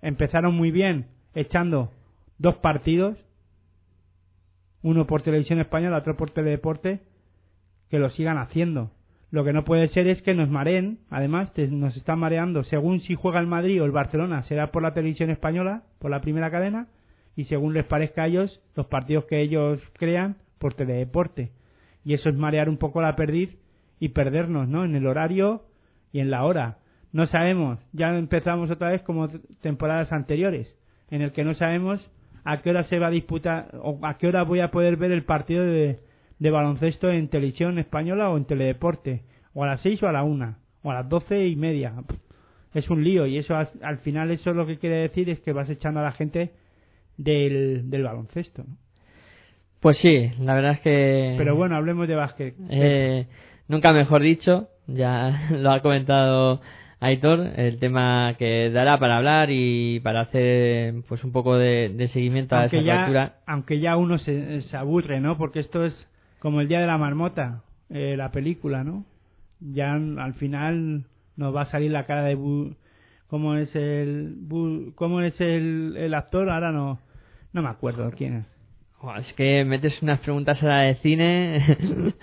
Empezaron 0.01 0.55
muy 0.55 0.71
bien 0.71 1.07
echando 1.33 1.91
dos 2.37 2.57
partidos, 2.57 3.17
uno 4.83 5.07
por 5.07 5.21
Televisión 5.21 5.59
Española, 5.59 5.97
otro 5.97 6.17
por 6.17 6.31
Teledeporte, 6.31 6.99
que 7.89 7.97
lo 7.97 8.09
sigan 8.09 8.37
haciendo. 8.37 8.91
Lo 9.31 9.43
que 9.43 9.53
no 9.53 9.63
puede 9.63 9.87
ser 9.87 10.07
es 10.07 10.21
que 10.21 10.33
nos 10.35 10.49
mareen, 10.49 10.99
además 11.09 11.51
nos 11.71 11.95
están 11.97 12.19
mareando, 12.19 12.63
según 12.65 12.99
si 13.01 13.15
juega 13.15 13.39
el 13.39 13.47
Madrid 13.47 13.81
o 13.81 13.85
el 13.85 13.91
Barcelona, 13.91 14.43
será 14.43 14.71
por 14.71 14.83
la 14.83 14.93
Televisión 14.93 15.29
Española, 15.29 15.83
por 15.99 16.11
la 16.11 16.21
primera 16.21 16.51
cadena, 16.51 16.87
y 17.35 17.45
según 17.45 17.73
les 17.73 17.85
parezca 17.85 18.23
a 18.23 18.27
ellos, 18.27 18.61
los 18.75 18.85
partidos 18.85 19.25
que 19.25 19.41
ellos 19.41 19.81
crean 19.93 20.35
por 20.59 20.73
Teledeporte. 20.73 21.51
Y 22.05 22.13
eso 22.13 22.29
es 22.29 22.35
marear 22.35 22.69
un 22.69 22.77
poco 22.77 23.01
la 23.01 23.15
perdiz 23.15 23.57
y 23.99 24.09
perdernos, 24.09 24.69
¿no? 24.69 24.85
En 24.85 24.95
el 24.95 25.07
horario 25.07 25.63
y 26.11 26.19
en 26.19 26.29
la 26.29 26.45
hora. 26.45 26.77
No 27.11 27.25
sabemos, 27.27 27.79
ya 27.93 28.15
empezamos 28.15 28.69
otra 28.69 28.89
vez 28.89 29.01
como 29.01 29.27
temporadas 29.61 30.11
anteriores, 30.11 30.77
en 31.09 31.21
el 31.21 31.31
que 31.31 31.43
no 31.43 31.55
sabemos 31.55 32.11
a 32.43 32.61
qué 32.61 32.69
hora 32.69 32.83
se 32.83 32.99
va 32.99 33.07
a 33.07 33.11
disputar 33.11 33.69
o 33.81 33.99
a 34.03 34.17
qué 34.17 34.27
hora 34.27 34.43
voy 34.43 34.59
a 34.59 34.69
poder 34.69 34.97
ver 34.97 35.11
el 35.11 35.23
partido 35.23 35.63
de, 35.63 35.99
baloncesto 36.39 37.09
en 37.09 37.29
televisión 37.29 37.79
española 37.79 38.29
o 38.29 38.37
en 38.37 38.45
teledeporte, 38.45 39.23
o 39.53 39.63
a 39.63 39.67
las 39.67 39.81
seis 39.81 40.01
o 40.03 40.07
a 40.07 40.11
la 40.11 40.23
una, 40.23 40.59
o 40.83 40.91
a 40.91 40.95
las 40.95 41.09
doce 41.09 41.47
y 41.47 41.55
media. 41.55 41.93
Es 42.73 42.89
un 42.89 43.03
lío 43.03 43.25
y 43.25 43.37
eso 43.37 43.55
al 43.55 43.97
final 43.99 44.29
eso 44.29 44.53
lo 44.53 44.67
que 44.67 44.77
quiere 44.77 44.97
decir 44.97 45.29
es 45.29 45.39
que 45.39 45.53
vas 45.53 45.69
echando 45.69 46.01
a 46.01 46.03
la 46.03 46.11
gente 46.11 46.51
del, 47.17 47.89
del 47.89 48.03
baloncesto. 48.03 48.63
¿no? 48.63 48.77
Pues 49.85 49.99
sí, 49.99 50.31
la 50.39 50.55
verdad 50.55 50.71
es 50.71 50.79
que... 50.79 51.35
Pero 51.37 51.55
bueno, 51.55 51.75
hablemos 51.75 52.07
de 52.07 52.15
básquet. 52.15 52.55
Eh, 52.69 53.27
nunca 53.67 53.93
mejor 53.93 54.23
dicho, 54.23 54.67
ya 54.87 55.47
lo 55.51 55.69
ha 55.71 55.81
comentado 55.81 56.59
Aitor, 56.99 57.51
el 57.55 57.77
tema 57.77 58.33
que 58.39 58.71
dará 58.71 58.97
para 58.97 59.17
hablar 59.17 59.49
y 59.51 59.99
para 59.99 60.21
hacer 60.21 60.95
pues 61.07 61.23
un 61.23 61.31
poco 61.31 61.55
de, 61.57 61.89
de 61.89 62.07
seguimiento 62.07 62.55
a 62.55 62.65
esa 62.65 62.81
ya, 62.81 63.35
aunque 63.45 63.79
ya 63.79 63.95
uno 63.95 64.17
se, 64.17 64.63
se 64.63 64.75
aburre, 64.75 65.19
¿no? 65.19 65.37
Porque 65.37 65.59
esto 65.59 65.85
es 65.85 65.93
como 66.39 66.61
el 66.61 66.67
día 66.67 66.79
de 66.79 66.87
la 66.87 66.97
marmota, 66.97 67.61
eh, 67.91 68.15
la 68.17 68.31
película, 68.31 68.83
¿no? 68.83 69.05
Ya 69.59 69.93
al 69.93 70.33
final 70.33 71.03
nos 71.37 71.55
va 71.55 71.61
a 71.61 71.65
salir 71.67 71.91
la 71.91 72.07
cara 72.07 72.23
de 72.23 72.35
Bu- 72.35 72.75
cómo 73.27 73.53
es 73.55 73.75
el 73.75 74.35
Bu- 74.49 74.95
cómo 74.95 75.21
es 75.21 75.39
el, 75.39 75.93
el 75.95 76.15
actor, 76.15 76.49
ahora 76.49 76.71
no 76.71 76.97
no 77.53 77.61
me 77.61 77.69
acuerdo 77.69 78.09
quién 78.17 78.37
es. 78.37 78.54
Es 79.19 79.33
que 79.33 79.63
metes 79.65 80.01
unas 80.01 80.19
preguntas 80.19 80.61
a 80.63 80.65
la 80.65 80.81
de 80.81 80.95
cine. 80.95 81.77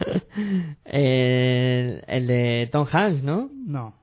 el, 0.85 2.05
el 2.07 2.27
de 2.27 2.69
Tom 2.73 2.87
Hanks, 2.91 3.23
¿no? 3.23 3.51
No. 3.53 3.95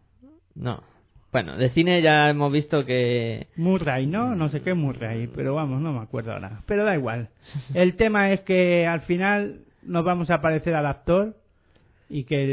No. 0.56 0.84
Bueno, 1.32 1.58
de 1.58 1.70
cine 1.70 2.02
ya 2.02 2.30
hemos 2.30 2.52
visto 2.52 2.86
que... 2.86 3.48
Murray, 3.56 4.08
¿no? 4.08 4.36
No 4.36 4.50
sé 4.50 4.62
qué 4.62 4.74
Murray, 4.74 5.28
pero 5.28 5.54
vamos, 5.54 5.80
no 5.80 5.94
me 5.94 6.00
acuerdo 6.00 6.34
ahora. 6.34 6.64
Pero 6.66 6.86
da 6.86 6.96
igual. 6.96 7.30
El 7.76 7.96
tema 7.96 8.32
es 8.32 8.42
que 8.42 8.88
al 8.88 9.02
final 9.02 9.62
nos 9.84 10.04
vamos 10.04 10.32
a 10.32 10.42
parecer 10.42 10.74
al 10.74 10.88
actor 10.88 11.36
y 12.10 12.24
que 12.24 12.46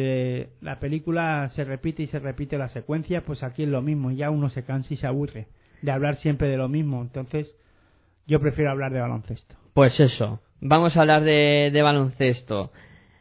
eh, 0.43 0.49
la 0.61 0.79
película 0.79 1.51
se 1.55 1.65
repite 1.65 2.03
y 2.03 2.09
se 2.09 2.19
repite 2.19 2.59
la 2.59 2.69
secuencia, 2.69 3.23
pues 3.23 3.43
aquí 3.43 3.63
es 3.63 3.69
lo 3.71 3.81
mismo. 3.81 4.11
Ya 4.11 4.29
uno 4.29 4.51
se 4.51 4.65
cansa 4.65 4.93
y 4.93 4.99
se 4.99 5.07
aburre 5.07 5.47
de 5.81 5.93
hablar 5.93 6.17
siempre 6.17 6.49
de 6.49 6.59
lo 6.59 6.69
mismo. 6.69 7.01
Entonces, 7.01 7.51
yo 8.27 8.41
prefiero 8.41 8.71
hablar 8.71 8.93
de 8.93 9.01
baloncesto. 9.01 9.55
Pues 9.77 10.01
eso. 10.01 10.41
Vamos 10.61 10.97
a 10.97 11.03
hablar 11.03 11.23
de, 11.23 11.71
de 11.73 11.83
baloncesto. 11.83 12.73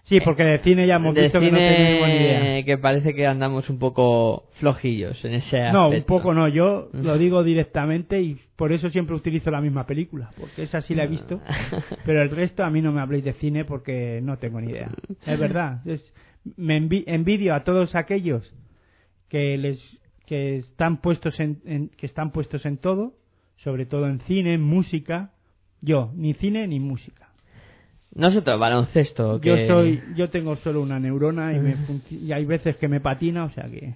Sí, 0.05 0.19
porque 0.21 0.43
de 0.43 0.59
cine 0.59 0.87
ya 0.87 0.95
hemos 0.95 1.13
de 1.15 1.23
visto 1.23 1.39
que 1.39 1.51
no 1.51 1.57
tenemos 1.57 2.07
ni 2.07 2.13
idea. 2.15 2.63
que 2.63 2.77
parece 2.77 3.13
que 3.13 3.25
andamos 3.27 3.69
un 3.69 3.77
poco 3.79 4.45
flojillos 4.59 5.23
en 5.25 5.33
ese 5.33 5.57
No, 5.71 5.87
un 5.87 5.93
aspecto. 5.95 6.05
poco 6.07 6.33
no. 6.33 6.47
Yo 6.47 6.89
lo 6.93 7.17
digo 7.25 7.43
directamente 7.43 8.21
y 8.21 8.39
por 8.55 8.71
eso 8.71 8.89
siempre 8.91 9.15
utilizo 9.15 9.51
la 9.51 9.59
misma 9.61 9.85
película, 9.85 10.29
porque 10.39 10.63
esa 10.63 10.79
sí 10.81 10.95
la 10.95 11.03
he 11.03 11.07
visto. 11.07 11.41
Pero 12.05 12.21
el 12.21 12.29
resto 12.29 12.63
a 12.63 12.69
mí 12.69 12.81
no 12.81 12.91
me 12.93 13.01
habléis 13.01 13.23
de 13.25 13.33
cine 13.33 13.65
porque 13.65 14.19
no 14.23 14.37
tengo 14.37 14.61
ni 14.61 14.71
idea. 14.71 14.91
Es 15.25 15.39
verdad. 15.39 15.85
Es, 15.85 16.01
me 16.55 16.79
envi- 16.79 17.03
envidio 17.07 17.53
a 17.53 17.63
todos 17.65 17.95
aquellos 17.95 18.49
que 19.27 19.57
les 19.57 19.79
que 20.27 20.57
están 20.57 21.01
puestos 21.01 21.39
en, 21.39 21.57
en- 21.65 21.89
que 21.89 22.05
están 22.05 22.31
puestos 22.31 22.65
en 22.65 22.77
todo, 22.77 23.13
sobre 23.57 23.85
todo 23.85 24.07
en 24.07 24.19
cine, 24.21 24.53
en 24.53 24.61
música. 24.61 25.31
Yo 25.85 26.11
ni 26.15 26.33
cine 26.33 26.67
ni 26.67 26.79
música. 26.79 27.29
Nosotros, 28.15 28.59
baloncesto. 28.59 29.39
Yo 29.41 29.55
que- 29.55 29.67
soy 29.67 30.01
yo 30.15 30.29
tengo 30.29 30.55
solo 30.57 30.81
una 30.81 30.99
neurona 30.99 31.53
y, 31.53 31.59
me 31.59 31.75
y 32.09 32.31
hay 32.31 32.45
veces 32.45 32.75
que 32.77 32.87
me 32.87 32.99
patina, 33.01 33.45
o 33.45 33.51
sea 33.51 33.65
que 33.65 33.93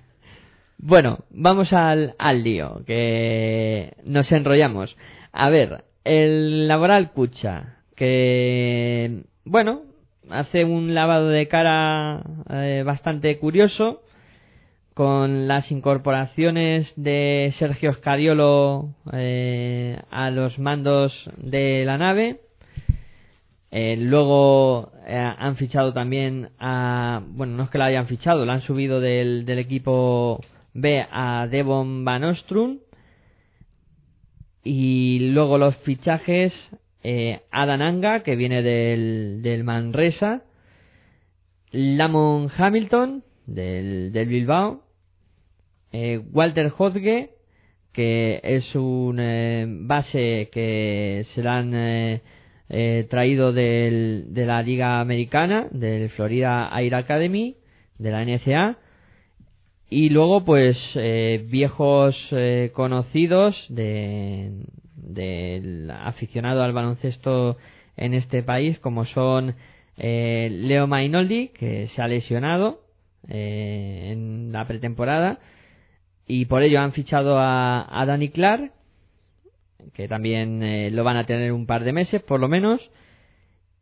Bueno, 0.77 1.19
vamos 1.31 1.73
al, 1.73 2.13
al 2.19 2.43
lío, 2.43 2.83
que 2.85 3.93
nos 4.05 4.31
enrollamos. 4.31 4.95
A 5.31 5.49
ver, 5.49 5.83
el 6.03 6.67
laboral 6.67 7.11
Cucha, 7.11 7.77
que, 7.95 9.23
bueno, 9.45 9.81
hace 10.29 10.65
un 10.65 10.93
lavado 10.93 11.29
de 11.29 11.47
cara 11.47 12.21
eh, 12.51 12.83
bastante 12.85 13.37
curioso, 13.39 14.01
con 14.99 15.47
las 15.47 15.71
incorporaciones 15.71 16.85
de 16.97 17.55
Sergio 17.57 17.93
Scariolo 17.93 18.95
eh, 19.13 19.97
a 20.11 20.29
los 20.29 20.59
mandos 20.59 21.13
de 21.37 21.85
la 21.85 21.97
nave. 21.97 22.41
Eh, 23.71 23.95
luego 23.97 24.91
eh, 25.07 25.15
han 25.15 25.55
fichado 25.55 25.93
también 25.93 26.49
a. 26.59 27.21
Bueno, 27.25 27.55
no 27.55 27.63
es 27.63 27.69
que 27.69 27.77
la 27.77 27.85
hayan 27.85 28.07
fichado, 28.07 28.45
la 28.45 28.55
han 28.55 28.61
subido 28.63 28.99
del, 28.99 29.47
equipo 29.47 30.43
B 30.73 31.07
a 31.09 31.47
Devon 31.49 32.03
Van 32.03 32.25
Ostrum. 32.25 32.79
Y 34.65 35.31
luego 35.31 35.57
los 35.57 35.77
fichajes: 35.77 36.51
eh, 37.03 37.39
Adam 37.51 37.81
Anga, 37.81 38.19
que 38.23 38.35
viene 38.35 38.61
del, 38.61 39.39
del 39.43 39.63
Manresa. 39.63 40.41
Lamont 41.71 42.51
Hamilton, 42.57 43.23
del, 43.45 44.11
del 44.11 44.27
Bilbao. 44.27 44.88
Eh, 45.91 46.21
Walter 46.31 46.71
Hodge, 46.77 47.29
que 47.93 48.39
es 48.43 48.75
un 48.75 49.19
eh, 49.19 49.65
base 49.67 50.49
que 50.51 51.25
se 51.33 51.43
la 51.43 51.57
han 51.57 51.73
eh, 51.73 52.21
eh, 52.69 53.07
traído 53.09 53.51
del, 53.51 54.27
de 54.29 54.45
la 54.45 54.61
Liga 54.61 54.99
Americana, 54.99 55.67
del 55.71 56.09
Florida 56.11 56.69
Air 56.79 56.95
Academy, 56.95 57.55
de 57.97 58.11
la 58.11 58.23
NCA. 58.23 58.77
Y 59.89 60.09
luego, 60.09 60.45
pues, 60.45 60.77
eh, 60.95 61.43
viejos 61.49 62.15
conocidos 62.73 63.55
de, 63.69 64.51
del 64.95 65.89
aficionado 65.89 66.61
al 66.61 66.73
baloncesto 66.73 67.57
en 67.97 68.13
este 68.13 68.43
país, 68.43 68.77
como 68.79 69.05
son 69.05 69.55
Leo 69.97 70.85
Mainoldi, 70.85 71.49
que 71.49 71.89
se 71.95 72.01
ha 72.01 72.07
lesionado 72.07 72.81
en 73.27 74.51
la 74.51 74.65
pretemporada, 74.67 75.39
y 76.29 76.45
por 76.45 76.61
ello 76.61 76.79
han 76.79 76.93
fichado 76.93 77.39
a, 77.39 77.87
a 77.89 78.05
Danny 78.05 78.29
Clark, 78.29 78.71
que 79.95 80.07
también 80.07 80.61
eh, 80.61 80.91
lo 80.91 81.03
van 81.03 81.17
a 81.17 81.25
tener 81.25 81.51
un 81.51 81.65
par 81.65 81.83
de 81.83 81.91
meses 81.91 82.21
por 82.21 82.39
lo 82.39 82.47
menos. 82.47 82.79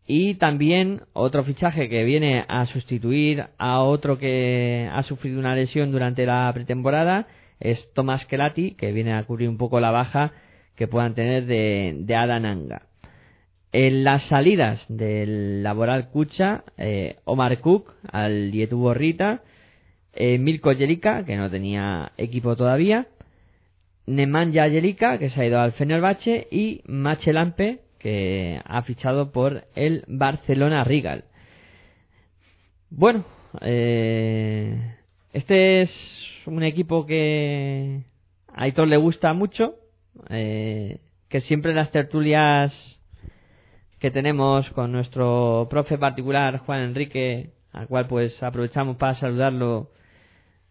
Y 0.06 0.36
también 0.36 1.02
otro 1.12 1.44
fichaje 1.44 1.90
que 1.90 2.06
viene 2.06 2.46
a 2.48 2.66
sustituir 2.68 3.48
a 3.58 3.82
otro 3.82 4.18
que 4.18 4.90
ha 4.90 5.04
sufrido 5.04 5.40
una 5.40 5.56
lesión 5.56 5.92
durante 5.92 6.26
la 6.26 6.50
pretemporada 6.54 7.28
es 7.60 7.78
Tomás 7.94 8.26
Kelati, 8.28 8.76
que 8.76 8.94
viene 8.94 9.12
a 9.12 9.24
cubrir 9.26 9.50
un 9.50 9.58
poco 9.58 9.82
la 9.82 9.92
baja 9.92 10.32
que 10.78 10.88
puedan 10.88 11.16
tener 11.16 11.48
de, 11.48 11.98
de 12.00 12.16
Adananga. 12.16 12.84
En 13.74 14.06
las 14.06 14.24
salidas 14.30 14.80
del 14.88 15.64
Laboral 15.64 16.12
Cucha, 16.12 16.64
eh, 16.78 17.18
Omar 17.26 17.60
Cook 17.60 17.94
al 18.10 18.52
Dietu 18.52 18.94
Rita, 18.94 19.42
eh, 20.20 20.40
Mirko 20.40 20.72
que 20.76 21.38
no 21.38 21.50
tenía 21.50 22.12
equipo 22.18 22.56
todavía, 22.56 23.08
Nemanja 24.08 24.68
Jelica, 24.70 25.20
que 25.20 25.30
se 25.30 25.40
ha 25.40 25.46
ido 25.46 25.60
al 25.60 25.74
Fenerbahce, 25.74 26.48
y 26.50 26.82
Machelampe, 26.88 27.82
que 28.00 28.60
ha 28.66 28.82
fichado 28.82 29.32
por 29.32 29.66
el 29.76 30.04
Barcelona 30.08 30.84
Rigal. 30.84 31.26
Bueno, 32.90 33.26
eh, 33.62 34.96
este 35.34 35.84
es 35.84 35.92
un 36.46 36.64
equipo 36.64 37.06
que 37.06 38.02
a 38.48 38.64
Aitor 38.64 38.88
le 38.88 38.98
gusta 38.98 39.34
mucho, 39.34 39.76
eh, 40.30 41.00
que 41.30 41.42
siempre 41.42 41.76
las 41.76 41.92
tertulias 41.92 42.74
que 44.00 44.10
tenemos 44.10 44.68
con 44.72 44.92
nuestro 44.92 45.68
profe 45.70 45.98
particular 45.98 46.58
Juan 46.60 46.82
Enrique, 46.82 47.52
al 47.72 47.88
cual 47.88 48.08
pues 48.08 48.42
aprovechamos 48.42 48.98
para 48.98 49.20
saludarlo, 49.20 49.92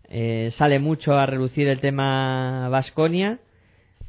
eh, 0.08 0.52
sale 0.58 0.78
mucho 0.78 1.14
a 1.16 1.26
relucir 1.26 1.68
el 1.68 1.80
tema 1.80 2.68
Vasconia 2.68 3.38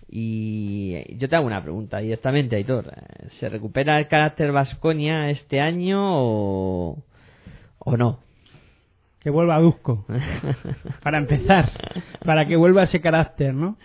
y 0.09 1.17
yo 1.17 1.27
te 1.27 1.35
hago 1.35 1.45
una 1.45 1.61
pregunta 1.61 1.99
directamente, 1.99 2.55
Aitor. 2.55 2.93
¿Se 3.39 3.49
recupera 3.49 3.99
el 3.99 4.07
carácter 4.07 4.51
Vasconia 4.51 5.29
este 5.29 5.59
año 5.59 5.99
o, 6.01 7.03
o 7.79 7.97
no? 7.97 8.19
Que 9.19 9.29
vuelva 9.29 9.55
a 9.55 9.59
Dusko. 9.59 10.05
para 11.03 11.17
empezar. 11.17 11.71
Para 12.23 12.45
que 12.45 12.55
vuelva 12.55 12.83
ese 12.83 13.01
carácter, 13.01 13.53
¿no? 13.53 13.77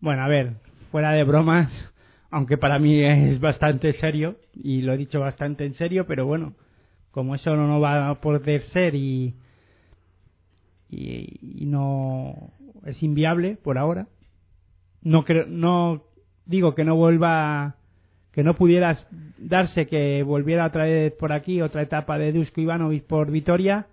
Bueno, 0.00 0.22
a 0.22 0.28
ver, 0.28 0.54
fuera 0.90 1.12
de 1.12 1.24
bromas, 1.24 1.70
aunque 2.30 2.56
para 2.56 2.78
mí 2.78 3.02
es 3.02 3.40
bastante 3.40 3.92
serio, 3.94 4.36
y 4.54 4.82
lo 4.82 4.94
he 4.94 4.96
dicho 4.96 5.20
bastante 5.20 5.64
en 5.66 5.74
serio, 5.74 6.06
pero 6.06 6.26
bueno, 6.26 6.54
como 7.10 7.34
eso 7.34 7.54
no 7.56 7.80
va 7.80 8.08
a 8.08 8.20
poder 8.20 8.62
ser 8.72 8.94
y, 8.94 9.34
y, 10.96 11.66
no 11.66 12.50
es 12.84 13.02
inviable 13.02 13.56
por 13.56 13.78
ahora, 13.78 14.06
no 15.02 15.24
creo, 15.24 15.46
no 15.46 16.04
digo 16.44 16.74
que 16.74 16.84
no 16.84 16.96
vuelva 16.96 17.76
que 18.32 18.42
no 18.42 18.54
pudiera 18.54 18.98
darse 19.38 19.86
que 19.86 20.22
volviera 20.22 20.66
otra 20.66 20.84
vez 20.84 21.12
por 21.14 21.32
aquí 21.32 21.62
otra 21.62 21.82
etapa 21.82 22.18
de 22.18 22.32
Dusko 22.32 22.60
Ivanovic 22.60 23.04
por 23.04 23.30
Vitoria 23.30 23.86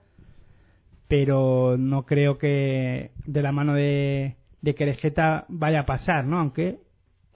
pero 1.08 1.78
no 1.78 2.06
creo 2.06 2.38
que 2.38 3.12
de 3.26 3.42
la 3.42 3.52
mano 3.52 3.76
de, 3.76 4.36
de 4.64 4.76
Querejeta 4.76 5.46
vaya 5.48 5.82
a 5.82 5.86
pasar, 5.86 6.26
¿no? 6.26 6.40
Aunque 6.40 6.80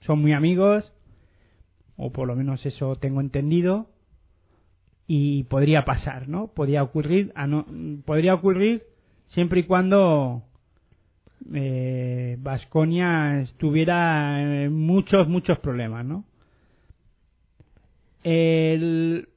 son 0.00 0.20
muy 0.20 0.32
amigos, 0.32 0.92
o 1.96 2.10
por 2.10 2.26
lo 2.26 2.34
menos 2.34 2.64
eso 2.66 2.96
tengo 2.96 3.20
entendido, 3.20 3.86
y 5.06 5.44
podría 5.44 5.84
pasar, 5.84 6.28
¿no? 6.28 6.48
Podría 6.48 6.82
ocurrir, 6.82 7.32
a 7.34 7.46
no, 7.46 7.66
podría 8.04 8.34
ocurrir 8.34 8.82
siempre 9.28 9.60
y 9.60 9.62
cuando 9.64 10.42
Vasconia 12.38 13.40
estuviera 13.40 14.64
en 14.64 14.72
muchos, 14.74 15.28
muchos 15.28 15.58
problemas, 15.60 16.04
¿no? 16.04 16.24
El, 18.24 19.28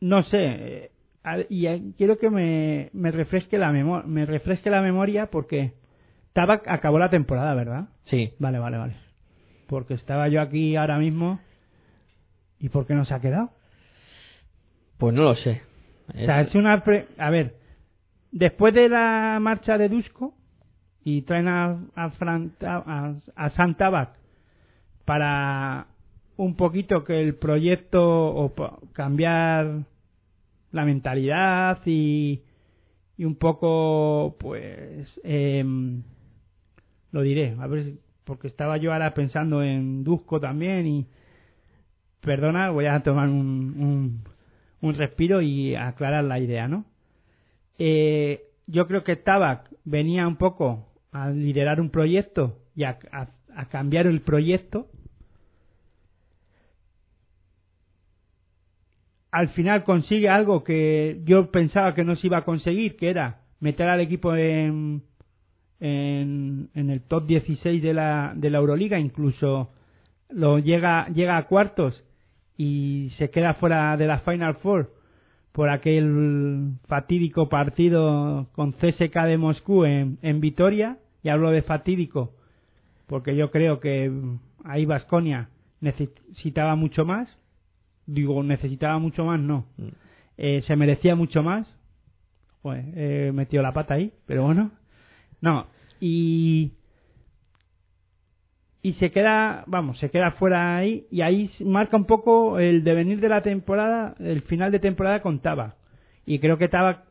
no 0.00 0.22
sé, 0.24 0.90
y 1.50 1.92
quiero 1.92 2.18
que 2.18 2.30
me, 2.30 2.90
me 2.92 3.10
refresque 3.10 3.58
la 3.58 3.70
memoria, 3.72 4.06
me 4.06 4.24
refresque 4.26 4.70
la 4.70 4.80
memoria 4.80 5.26
porque 5.26 5.74
Tabac 6.32 6.66
acabó 6.66 6.98
la 6.98 7.10
temporada, 7.10 7.54
¿verdad? 7.54 7.88
Sí. 8.04 8.32
Vale, 8.38 8.58
vale, 8.58 8.78
vale. 8.78 8.94
Porque 9.66 9.94
estaba 9.94 10.28
yo 10.28 10.40
aquí 10.40 10.76
ahora 10.76 10.98
mismo 10.98 11.40
y 12.58 12.70
¿por 12.70 12.86
qué 12.86 12.94
no 12.94 13.04
se 13.04 13.14
ha 13.14 13.20
quedado? 13.20 13.50
Pues 14.98 15.14
no 15.14 15.22
lo 15.22 15.34
sé. 15.36 15.62
O 16.08 16.12
sea, 16.18 16.40
es 16.40 16.54
una 16.54 16.82
pre- 16.82 17.06
a 17.18 17.30
ver, 17.30 17.54
después 18.32 18.74
de 18.74 18.88
la 18.88 19.38
marcha 19.40 19.78
de 19.78 19.88
Dusko 19.88 20.34
y 21.02 21.22
traen 21.22 21.48
a, 21.48 21.78
a, 21.94 22.12
a, 22.62 23.14
a 23.36 23.50
Sam 23.50 23.74
Tabac 23.76 24.18
para 25.04 25.86
un 26.36 26.56
poquito 26.56 27.04
que 27.04 27.20
el 27.20 27.34
proyecto 27.34 28.02
o 28.02 28.54
cambiar 28.92 29.84
la 30.72 30.84
mentalidad 30.84 31.80
y, 31.84 32.42
y 33.16 33.24
un 33.24 33.34
poco 33.36 34.36
pues 34.38 35.08
em, 35.24 36.02
lo 37.12 37.22
diré 37.22 37.56
a 37.58 37.66
ver 37.66 37.94
porque 38.24 38.48
estaba 38.48 38.76
yo 38.76 38.92
ahora 38.92 39.12
pensando 39.12 39.62
en 39.62 40.04
Dusko 40.04 40.40
también 40.40 40.86
y 40.86 41.06
perdona 42.20 42.70
voy 42.70 42.86
a 42.86 43.02
tomar 43.02 43.28
un, 43.28 43.74
un, 43.76 44.24
un 44.80 44.94
respiro 44.94 45.42
y 45.42 45.74
aclarar 45.74 46.24
la 46.24 46.38
idea 46.38 46.68
no 46.68 46.84
eh, 47.82 48.42
yo 48.66 48.86
creo 48.86 49.04
que 49.04 49.16
Tabac 49.16 49.70
venía 49.84 50.28
un 50.28 50.36
poco 50.36 50.86
a 51.12 51.30
liderar 51.30 51.80
un 51.80 51.88
proyecto 51.88 52.58
y 52.76 52.84
a, 52.84 52.98
cambiar 53.70 54.06
el 54.06 54.20
proyecto. 54.20 54.88
Al 59.30 59.48
final 59.48 59.82
consigue 59.84 60.28
algo 60.28 60.62
que 60.62 61.22
yo 61.24 61.50
pensaba 61.50 61.94
que 61.94 62.04
no 62.04 62.16
se 62.16 62.26
iba 62.26 62.38
a 62.38 62.44
conseguir, 62.44 62.96
que 62.96 63.08
era 63.08 63.40
meter 63.60 63.88
al 63.88 64.00
equipo 64.00 64.34
en, 64.36 65.02
en, 65.80 66.68
en 66.74 66.90
el 66.90 67.00
top 67.00 67.26
16 67.26 67.82
de 67.82 67.94
la, 67.94 68.34
de 68.36 68.50
la 68.50 68.58
Euroliga, 68.58 68.98
incluso 68.98 69.72
lo 70.28 70.58
llega, 70.58 71.08
llega 71.08 71.38
a 71.38 71.46
cuartos 71.46 72.04
y 72.58 73.10
se 73.16 73.30
queda 73.30 73.54
fuera 73.54 73.96
de 73.96 74.06
la 74.06 74.18
Final 74.18 74.56
Four 74.56 74.99
por 75.52 75.68
aquel 75.68 76.74
fatídico 76.86 77.48
partido 77.48 78.48
con 78.52 78.72
CSK 78.72 79.14
de 79.26 79.38
Moscú 79.38 79.84
en, 79.84 80.18
en 80.22 80.40
Vitoria, 80.40 80.98
y 81.22 81.28
hablo 81.28 81.50
de 81.50 81.62
fatídico 81.62 82.32
porque 83.10 83.34
yo 83.34 83.50
creo 83.50 83.80
que 83.80 84.10
ahí 84.64 84.86
Vasconia 84.86 85.50
necesitaba 85.80 86.76
mucho 86.76 87.04
más, 87.04 87.28
digo 88.06 88.40
necesitaba 88.44 89.00
mucho 89.00 89.24
más 89.24 89.40
no. 89.40 89.66
Eh, 90.38 90.62
se 90.66 90.76
merecía 90.76 91.16
mucho 91.16 91.42
más. 91.42 91.66
Pues 92.62 92.84
he 92.94 93.32
metido 93.32 93.62
la 93.62 93.72
pata 93.72 93.94
ahí 93.94 94.12
pero 94.26 94.44
bueno. 94.44 94.70
No 95.40 95.66
y 96.00 96.72
y 98.82 98.94
se 98.94 99.10
queda 99.10 99.64
vamos 99.66 99.98
se 99.98 100.10
queda 100.10 100.32
fuera 100.32 100.76
ahí 100.76 101.06
y 101.10 101.20
ahí 101.20 101.50
marca 101.64 101.96
un 101.96 102.06
poco 102.06 102.58
el 102.58 102.82
devenir 102.84 103.20
de 103.20 103.28
la 103.28 103.42
temporada 103.42 104.14
el 104.18 104.42
final 104.42 104.72
de 104.72 104.78
temporada 104.80 105.20
con 105.20 105.40
Tabac 105.40 105.74
y 106.26 106.38
creo 106.38 106.56
que 106.58 106.68
Tabac 106.68 107.04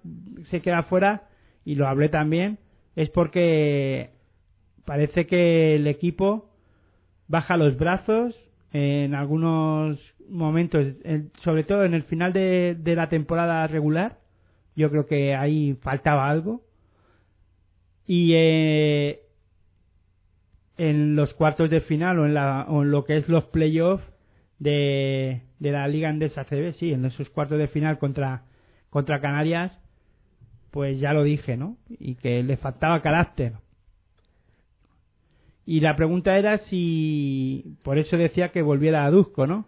se 0.50 0.62
queda 0.62 0.84
fuera 0.84 1.24
y 1.66 1.76
lo 1.76 1.88
hablé 1.88 2.10
también 2.10 2.58
es 2.96 3.10
porque 3.10 4.10
parece 4.86 5.28
que 5.28 5.76
el 5.76 5.86
equipo 5.88 6.50
baja 7.28 7.58
los 7.58 7.78
brazos 7.78 8.36
en 8.72 9.14
algunos 9.16 10.00
momentos, 10.30 10.86
en- 11.04 11.32
sobre 11.44 11.64
todo 11.64 11.84
en 11.86 11.94
el 11.94 12.04
final 12.04 12.34
de, 12.34 12.76
de 12.80 12.96
la 12.96 13.10
temporada 13.10 13.66
regular, 13.68 14.18
yo 14.76 14.90
creo 14.92 15.06
que 15.08 15.36
ahí 15.36 15.76
faltaba 15.82 16.30
algo. 16.30 16.62
Y 18.06 18.32
eh, 18.36 19.22
en 20.80 21.18
los 21.18 21.34
cuartos 21.34 21.70
de 21.70 21.82
final 21.82 22.20
o 22.20 22.26
en, 22.26 22.34
la, 22.34 22.66
o 22.70 22.84
en 22.84 22.92
lo 22.92 23.04
que 23.04 23.18
es 23.18 23.28
los 23.28 23.44
playoffs 23.46 24.04
de, 24.60 25.42
de 25.60 25.72
la 25.72 25.86
Liga 25.90 26.10
Endesa 26.10 26.46
CB, 26.46 26.74
sí, 26.80 26.94
en 26.94 27.04
esos 27.04 27.30
cuartos 27.30 27.60
de 27.60 27.68
final 27.68 28.00
contra, 28.00 28.44
contra 28.90 29.20
Canarias, 29.20 29.78
pues 30.72 30.98
ya 31.02 31.12
lo 31.12 31.24
dije, 31.24 31.58
¿no? 31.58 31.76
Y 31.90 32.16
que 32.16 32.44
le 32.44 32.56
faltaba 32.56 33.02
carácter. 33.02 33.56
Y 35.66 35.82
la 35.82 35.98
pregunta 35.98 36.38
era 36.38 36.60
si, 36.70 37.76
por 37.84 37.98
eso 37.98 38.16
decía 38.16 38.54
que 38.54 38.62
volviera 38.62 39.04
a 39.04 39.12
Dusko, 39.12 39.48
¿no? 39.48 39.66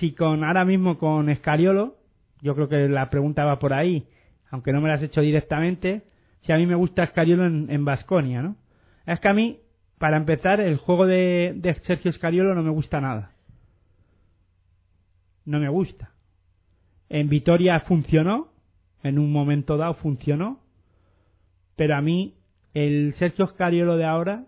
Si 0.00 0.14
con, 0.14 0.42
ahora 0.42 0.64
mismo 0.64 0.96
con 0.96 1.28
Escariolo, 1.28 1.96
yo 2.40 2.54
creo 2.54 2.70
que 2.70 2.88
la 2.88 3.10
pregunta 3.10 3.44
va 3.44 3.58
por 3.58 3.74
ahí, 3.74 4.06
aunque 4.50 4.72
no 4.72 4.80
me 4.80 4.88
la 4.88 4.94
has 4.94 5.02
hecho 5.02 5.20
directamente, 5.20 6.02
si 6.40 6.52
a 6.52 6.56
mí 6.56 6.64
me 6.64 6.74
gusta 6.76 7.04
Escariolo 7.04 7.44
en 7.46 7.84
Vasconia, 7.84 8.40
¿no? 8.40 8.56
Es 9.06 9.20
que 9.20 9.28
a 9.28 9.34
mí, 9.34 9.58
para 10.04 10.18
empezar, 10.18 10.60
el 10.60 10.76
juego 10.76 11.06
de, 11.06 11.78
Sergio 11.86 12.10
Escariolo 12.10 12.54
no 12.54 12.62
me 12.62 12.68
gusta 12.68 13.00
nada. 13.00 13.30
No 15.46 15.58
me 15.58 15.70
gusta. 15.70 16.10
En 17.08 17.30
Vitoria 17.30 17.80
funcionó, 17.80 18.48
en 19.02 19.18
un 19.18 19.32
momento 19.32 19.78
dado 19.78 19.94
funcionó, 19.94 20.60
pero 21.74 21.96
a 21.96 22.02
mí 22.02 22.34
el 22.74 23.14
Sergio 23.18 23.46
Scariolo 23.46 23.96
de 23.96 24.04
ahora, 24.04 24.44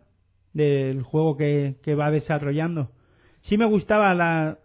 del 0.53 1.01
juego 1.01 1.39
que, 1.39 1.77
que 1.83 1.95
va 1.95 2.11
desarrollando, 2.11 2.91
sí 3.45 3.57
me 3.57 3.65
gustaba 3.65 4.13
la, 4.13 4.59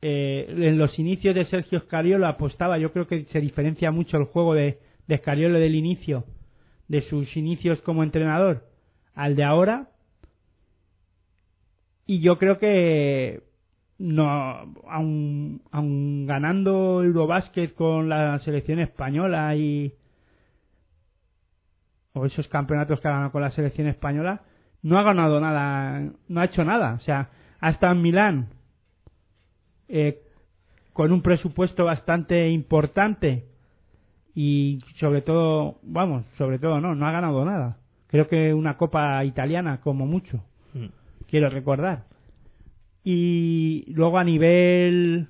eh, 0.00 0.46
en 0.48 0.78
los 0.78 0.98
inicios 0.98 1.32
de 1.36 1.44
Sergio 1.44 1.78
Scariolo 1.78 2.26
apostaba, 2.26 2.76
yo 2.76 2.92
creo 2.92 3.06
que 3.06 3.26
se 3.26 3.40
diferencia 3.40 3.92
mucho 3.92 4.16
el 4.16 4.24
juego 4.24 4.54
de, 4.54 4.80
de 5.06 5.18
Scariolo 5.18 5.60
del 5.60 5.76
inicio, 5.76 6.24
de 6.88 7.02
sus 7.02 7.36
inicios 7.36 7.80
como 7.82 8.02
entrenador, 8.02 8.64
al 9.14 9.36
de 9.36 9.44
ahora, 9.44 9.91
y 12.12 12.20
yo 12.20 12.36
creo 12.36 12.58
que 12.58 13.42
no 13.98 14.28
aun, 14.86 15.62
aun 15.70 16.26
ganando 16.26 17.02
Eurobásquet 17.02 17.74
con 17.74 18.10
la 18.10 18.38
selección 18.40 18.80
española 18.80 19.56
y 19.56 19.94
o 22.12 22.26
esos 22.26 22.46
campeonatos 22.48 23.00
que 23.00 23.08
ha 23.08 23.12
ganado 23.12 23.32
con 23.32 23.40
la 23.40 23.50
selección 23.52 23.86
española 23.86 24.42
no 24.82 24.98
ha 24.98 25.02
ganado 25.02 25.40
nada 25.40 26.02
no 26.28 26.40
ha 26.40 26.44
hecho 26.44 26.64
nada. 26.64 26.98
O 27.00 27.00
sea 27.00 27.30
hasta 27.60 27.90
en 27.90 28.02
Milán 28.02 28.48
eh, 29.88 30.20
con 30.92 31.12
un 31.12 31.22
presupuesto 31.22 31.86
bastante 31.86 32.50
importante 32.50 33.46
y 34.34 34.80
sobre 35.00 35.22
todo 35.22 35.78
vamos 35.82 36.26
sobre 36.36 36.58
todo 36.58 36.78
no 36.78 36.94
no 36.94 37.06
ha 37.06 37.12
ganado 37.12 37.42
nada. 37.46 37.78
Creo 38.08 38.28
que 38.28 38.52
una 38.52 38.76
copa 38.76 39.24
italiana 39.24 39.80
como 39.80 40.04
mucho. 40.04 40.44
Mm. 40.74 41.01
Quiero 41.32 41.48
recordar 41.48 42.04
y 43.02 43.86
luego 43.88 44.18
a 44.18 44.24
nivel 44.24 45.28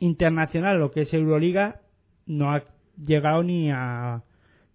internacional 0.00 0.80
lo 0.80 0.90
que 0.90 1.02
es 1.02 1.14
Euroliga 1.14 1.82
no 2.26 2.52
ha 2.52 2.64
llegado 2.98 3.44
ni 3.44 3.70
a 3.70 4.24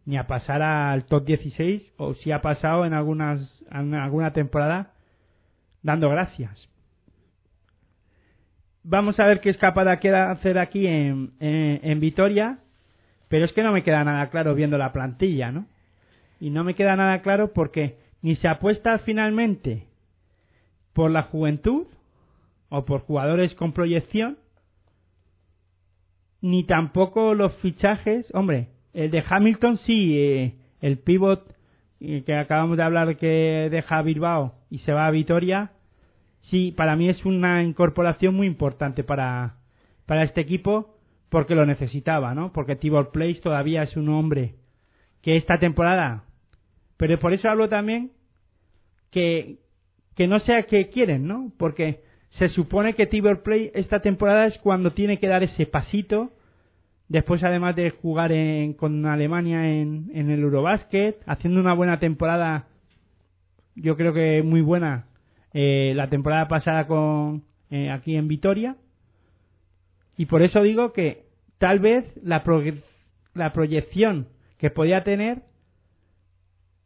ni 0.06 0.16
a 0.18 0.28
pasar 0.28 0.62
al 0.62 1.04
top 1.08 1.26
16 1.26 1.84
o 1.98 2.14
si 2.14 2.32
ha 2.32 2.42
pasado 2.42 2.86
en 2.86 2.94
algunas 2.94 3.42
en 3.70 3.94
alguna 3.94 4.32
temporada 4.32 4.94
dando 5.84 6.10
gracias 6.10 6.70
vamos 8.84 9.20
a 9.20 9.26
ver 9.26 9.42
qué 9.42 9.50
es 9.50 9.58
capaz 9.58 9.84
de 9.84 10.16
hacer 10.16 10.58
aquí 10.58 10.88
en, 10.88 11.34
en, 11.42 11.82
en 11.84 12.00
Vitoria 12.00 12.60
pero 13.28 13.44
es 13.44 13.52
que 13.52 13.62
no 13.62 13.74
me 13.74 13.84
queda 13.84 14.06
nada 14.06 14.30
claro 14.30 14.56
viendo 14.56 14.78
la 14.78 14.94
plantilla 14.94 15.52
¿no? 15.52 15.66
y 16.40 16.50
no 16.50 16.64
me 16.64 16.76
queda 16.76 16.96
nada 16.96 17.22
claro 17.22 17.52
porque 17.52 18.00
ni 18.22 18.36
se 18.36 18.48
apuesta 18.48 19.00
finalmente 19.00 19.88
por 20.94 21.12
la 21.12 21.24
juventud 21.24 21.88
o 22.70 22.86
por 22.86 23.02
jugadores 23.02 23.54
con 23.56 23.74
proyección, 23.74 24.38
ni 26.42 26.64
tampoco 26.66 27.34
los 27.34 27.54
fichajes. 27.58 28.28
Hombre, 28.34 28.70
el 28.94 29.12
de 29.12 29.24
Hamilton 29.28 29.78
sí, 29.86 30.18
eh, 30.18 30.56
el 30.82 30.98
pivot 30.98 31.56
eh, 32.00 32.24
que 32.26 32.36
acabamos 32.36 32.78
de 32.78 32.84
hablar 32.84 33.18
que 33.18 33.68
deja 33.70 34.02
Bilbao 34.02 34.56
y 34.70 34.80
se 34.80 34.94
va 34.94 35.06
a 35.06 35.12
Vitoria, 35.12 35.72
sí, 36.50 36.72
para 36.72 36.96
mí 36.96 37.10
es 37.10 37.26
una 37.26 37.64
incorporación 37.64 38.36
muy 38.36 38.48
importante 38.48 39.04
para, 39.04 39.58
para 40.06 40.24
este 40.24 40.42
equipo 40.42 40.96
porque 41.30 41.56
lo 41.56 41.66
necesitaba, 41.66 42.34
¿no? 42.34 42.52
Porque 42.52 42.76
Tibor 42.76 43.12
Place 43.12 43.40
todavía 43.42 43.84
es 43.84 43.96
un 43.96 44.10
hombre 44.10 44.56
que 45.22 45.38
esta 45.38 45.60
temporada, 45.60 46.26
pero 47.02 47.18
por 47.20 47.34
eso 47.34 47.50
hablo 47.50 47.68
también 47.68 48.12
que, 49.10 49.58
que 50.16 50.28
no 50.28 50.40
sea 50.42 50.64
que 50.68 50.90
quieren, 50.90 51.26
¿no? 51.26 51.52
Porque 51.58 52.02
se 52.38 52.50
supone 52.50 52.94
que 52.94 53.08
Tibor 53.08 53.42
Play 53.42 53.72
esta 53.74 54.02
temporada 54.02 54.46
es 54.46 54.56
cuando 54.60 54.92
tiene 54.94 55.18
que 55.18 55.26
dar 55.28 55.42
ese 55.42 55.66
pasito, 55.66 56.30
después 57.08 57.44
además 57.44 57.76
de 57.76 57.90
jugar 57.90 58.32
en- 58.32 58.74
con 58.74 59.04
Alemania 59.08 59.68
en, 59.68 60.12
en 60.14 60.30
el 60.30 60.42
Eurobasket, 60.42 61.18
haciendo 61.26 61.60
una 61.60 61.74
buena 61.74 61.98
temporada, 61.98 62.68
yo 63.76 63.98
creo 63.98 64.14
que 64.14 64.44
muy 64.44 64.62
buena, 64.62 65.08
eh, 65.54 65.94
la 65.96 66.08
temporada 66.08 66.48
pasada 66.48 66.86
con 66.86 67.46
eh, 67.72 67.90
aquí 67.90 68.16
en 68.16 68.28
Vitoria, 68.28 68.76
y 70.18 70.28
por 70.28 70.44
eso 70.44 70.62
digo 70.62 70.94
que 70.94 71.24
tal 71.58 71.80
vez 71.80 72.06
la, 72.24 72.44
proye- 72.44 72.84
la 73.34 73.54
proyección 73.54 74.28
que 74.60 74.70
podía 74.70 75.04
tener 75.04 75.50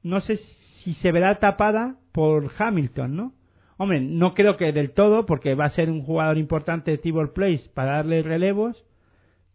no 0.06 0.22
sé 0.22 0.40
si 0.84 0.94
se 0.95 1.11
verá 1.11 1.40
tapada 1.40 1.95
por 2.11 2.52
Hamilton, 2.57 3.15
¿no? 3.15 3.34
Hombre, 3.77 3.99
no 3.99 4.36
creo 4.36 4.56
que 4.56 4.72
del 4.72 4.91
todo, 4.91 5.26
porque 5.26 5.56
va 5.56 5.65
a 5.65 5.72
ser 5.72 5.90
un 5.90 6.03
jugador 6.03 6.38
importante 6.38 6.99
Tibor 6.99 7.34
Place 7.34 7.64
para 7.73 7.94
darle 7.94 8.22
relevos, 8.22 8.86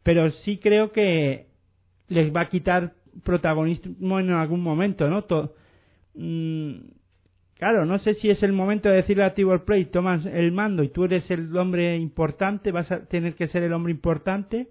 pero 0.02 0.30
sí 0.44 0.58
creo 0.58 0.90
que 0.90 1.46
les 2.08 2.34
va 2.34 2.42
a 2.42 2.48
quitar 2.48 2.94
protagonismo 3.22 4.18
en 4.18 4.30
algún 4.30 4.60
momento, 4.60 5.08
¿no? 5.08 5.22
To- 5.22 5.54
mm, 6.16 6.72
claro, 7.54 7.86
no 7.86 8.00
sé 8.00 8.14
si 8.14 8.28
es 8.28 8.42
el 8.42 8.52
momento 8.52 8.88
de 8.88 8.96
decirle 8.96 9.22
a 9.22 9.34
Tibor 9.34 9.64
Place, 9.64 9.84
tomas 9.86 10.26
el 10.26 10.50
mando 10.50 10.82
y 10.82 10.88
tú 10.88 11.04
eres 11.04 11.30
el 11.30 11.56
hombre 11.56 11.96
importante, 11.96 12.72
vas 12.72 12.90
a 12.90 13.06
tener 13.06 13.36
que 13.36 13.46
ser 13.46 13.62
el 13.62 13.72
hombre 13.72 13.92
importante, 13.92 14.66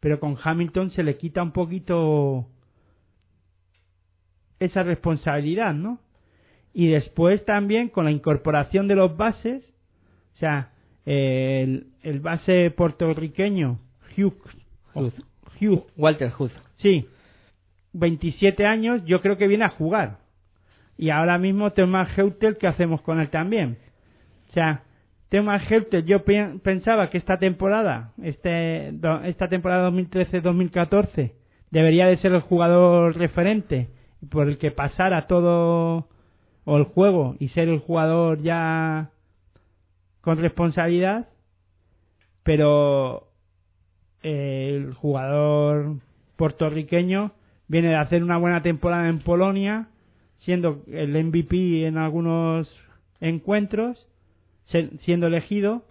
pero 0.00 0.18
con 0.18 0.36
Hamilton 0.42 0.90
se 0.90 1.04
le 1.04 1.16
quita 1.16 1.40
un 1.40 1.52
poquito 1.52 2.48
esa 4.60 4.82
responsabilidad, 4.82 5.74
¿no? 5.74 5.98
Y 6.72 6.88
después 6.88 7.44
también 7.44 7.88
con 7.88 8.04
la 8.04 8.12
incorporación 8.12 8.86
de 8.86 8.94
los 8.94 9.16
bases, 9.16 9.64
o 10.34 10.38
sea, 10.38 10.70
el, 11.04 11.88
el 12.02 12.20
base 12.20 12.70
puertorriqueño 12.70 13.80
Hugh, 14.16 14.34
Hugh 14.94 15.86
Walter 15.96 16.30
Hood. 16.30 16.50
Sí, 16.76 17.08
27 17.92 18.64
años, 18.66 19.02
yo 19.04 19.20
creo 19.20 19.36
que 19.36 19.48
viene 19.48 19.64
a 19.64 19.70
jugar. 19.70 20.18
Y 20.96 21.10
ahora 21.10 21.38
mismo 21.38 21.72
Thomas 21.72 22.16
Heutel, 22.16 22.56
¿qué 22.58 22.66
hacemos 22.68 23.00
con 23.02 23.20
él 23.20 23.30
también? 23.30 23.78
O 24.50 24.52
sea, 24.52 24.82
Thomas 25.30 25.62
Heutel, 25.70 26.04
yo 26.04 26.24
pe- 26.24 26.58
pensaba 26.62 27.08
que 27.10 27.18
esta 27.18 27.38
temporada, 27.38 28.12
este, 28.22 28.92
esta 29.24 29.48
temporada 29.48 29.90
2013-2014, 29.90 31.32
debería 31.70 32.06
de 32.06 32.16
ser 32.18 32.32
el 32.32 32.40
jugador 32.42 33.16
referente 33.16 33.88
por 34.28 34.48
el 34.48 34.58
que 34.58 34.70
pasara 34.70 35.26
todo 35.26 36.08
o 36.64 36.76
el 36.76 36.84
juego 36.84 37.36
y 37.38 37.48
ser 37.48 37.68
el 37.68 37.78
jugador 37.78 38.42
ya 38.42 39.10
con 40.20 40.38
responsabilidad, 40.38 41.28
pero 42.42 43.28
eh, 44.22 44.72
el 44.76 44.94
jugador 44.94 45.96
puertorriqueño 46.36 47.32
viene 47.68 47.88
de 47.88 47.96
hacer 47.96 48.22
una 48.22 48.36
buena 48.36 48.62
temporada 48.62 49.08
en 49.08 49.20
Polonia, 49.20 49.88
siendo 50.40 50.82
el 50.88 51.24
MVP 51.24 51.86
en 51.86 51.98
algunos 51.98 52.68
encuentros, 53.20 54.06
siendo 55.00 55.26
elegido. 55.26 55.84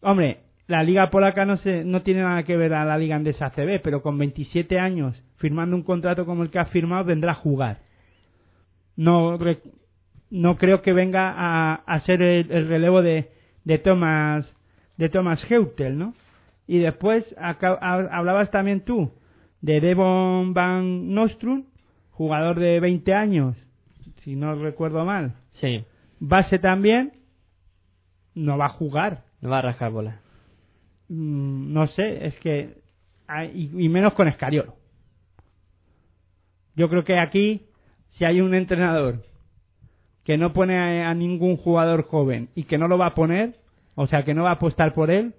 Hombre, 0.00 0.40
la 0.70 0.82
liga 0.82 1.10
polaca 1.10 1.44
no, 1.44 1.56
se, 1.58 1.84
no 1.84 2.02
tiene 2.02 2.22
nada 2.22 2.44
que 2.44 2.56
ver 2.56 2.72
a 2.74 2.84
la 2.84 2.96
liga 2.96 3.16
andesa 3.16 3.50
CB, 3.50 3.80
pero 3.82 4.02
con 4.02 4.16
27 4.18 4.78
años, 4.78 5.20
firmando 5.36 5.76
un 5.76 5.82
contrato 5.82 6.24
como 6.26 6.42
el 6.42 6.50
que 6.50 6.58
ha 6.58 6.66
firmado, 6.66 7.04
vendrá 7.04 7.32
a 7.32 7.34
jugar. 7.36 7.78
No, 8.96 9.38
no 10.30 10.56
creo 10.56 10.82
que 10.82 10.92
venga 10.92 11.32
a, 11.36 11.74
a 11.74 12.00
ser 12.00 12.22
el, 12.22 12.50
el 12.50 12.68
relevo 12.68 13.02
de, 13.02 13.30
de 13.64 13.78
Thomas 13.78 14.46
de 14.96 15.08
Thomas 15.08 15.40
Heutel, 15.50 15.96
¿no? 15.98 16.14
Y 16.66 16.78
después 16.78 17.24
acá- 17.38 17.78
ha- 17.80 18.16
hablabas 18.18 18.50
también 18.50 18.82
tú 18.84 19.10
de 19.62 19.80
Devon 19.80 20.52
Van 20.54 21.12
Nostrum, 21.14 21.64
jugador 22.10 22.58
de 22.60 22.80
20 22.80 23.14
años, 23.14 23.56
si 24.22 24.36
no 24.36 24.54
recuerdo 24.54 25.04
mal. 25.06 25.34
Sí. 25.52 25.84
Base 26.20 26.58
también, 26.58 27.12
no 28.34 28.58
va 28.58 28.66
a 28.66 28.70
jugar 28.70 29.24
No 29.40 29.48
va 29.50 29.58
a 29.58 29.62
rascar 29.62 29.90
bola. 29.90 30.20
Mm, 31.10 31.72
no 31.72 31.88
sé, 31.88 32.26
es 32.26 32.38
que. 32.38 32.78
Y, 33.54 33.88
menos 33.88 34.14
con 34.14 34.28
Escariolo. 34.28 34.74
Yo 36.74 36.88
creo 36.88 37.04
que 37.04 37.18
aquí, 37.18 37.62
si 38.10 38.24
hay 38.24 38.40
un 38.40 38.54
entrenador 38.54 39.22
que 40.24 40.36
no 40.36 40.52
pone 40.52 40.78
a, 40.78 41.10
a 41.10 41.14
ningún 41.14 41.56
jugador 41.56 42.04
joven 42.04 42.48
y 42.54 42.64
que 42.64 42.78
no 42.78 42.88
lo 42.88 42.98
va 42.98 43.06
a 43.06 43.14
poner, 43.14 43.56
o 43.94 44.06
sea, 44.06 44.24
que 44.24 44.34
no 44.34 44.44
va 44.44 44.50
a 44.50 44.54
apostar 44.54 44.94
por 44.94 45.10
él, 45.10 45.34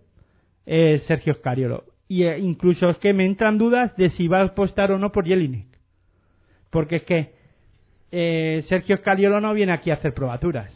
es 0.66 1.04
Sergio 1.04 1.34
Escariolo. 1.34 1.86
Y 2.08 2.24
eh, 2.24 2.40
incluso 2.40 2.90
es 2.90 2.98
que 2.98 3.14
me 3.14 3.26
entran 3.26 3.58
dudas 3.58 3.96
de 3.96 4.10
si 4.12 4.28
va 4.28 4.42
a 4.42 4.46
apostar 4.46 4.92
o 4.92 5.00
no 5.00 5.12
por 5.12 5.26
Jelinek. 5.26 5.68
Porque 6.70 6.98
es 6.98 7.04
que 7.04 7.34
eh, 8.12 8.66
Sergio 8.68 8.96
Escariolo 8.96 9.40
no 9.40 9.54
viene 9.54 9.72
aquí 9.72 9.92
a 9.92 9.96
hacer 9.96 10.14
probaturas. 10.14 10.74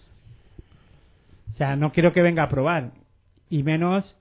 O 1.53 1.57
sea, 1.57 1.75
no 1.75 1.91
quiero 1.91 2.13
que 2.13 2.21
venga 2.21 2.43
a 2.43 2.49
probar. 2.49 2.91
Y 3.49 3.63
menos 3.63 4.15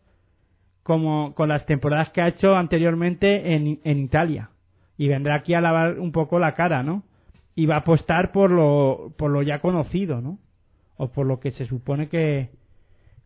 como 0.84 1.34
con 1.34 1.48
las 1.48 1.66
temporadas 1.66 2.10
que 2.10 2.20
ha 2.20 2.28
hecho 2.28 2.54
anteriormente 2.54 3.54
en, 3.54 3.80
en 3.82 3.98
Italia. 3.98 4.50
Y 4.96 5.08
vendrá 5.08 5.36
aquí 5.36 5.54
a 5.54 5.60
lavar 5.60 5.98
un 5.98 6.12
poco 6.12 6.38
la 6.38 6.54
cara, 6.54 6.84
¿no? 6.84 7.02
Y 7.56 7.66
va 7.66 7.76
a 7.76 7.78
apostar 7.78 8.30
por 8.30 8.50
lo, 8.50 9.12
por 9.16 9.30
lo 9.30 9.42
ya 9.42 9.60
conocido, 9.60 10.20
¿no? 10.20 10.38
O 10.96 11.10
por 11.10 11.26
lo 11.26 11.40
que 11.40 11.50
se 11.52 11.66
supone 11.66 12.08
que 12.08 12.50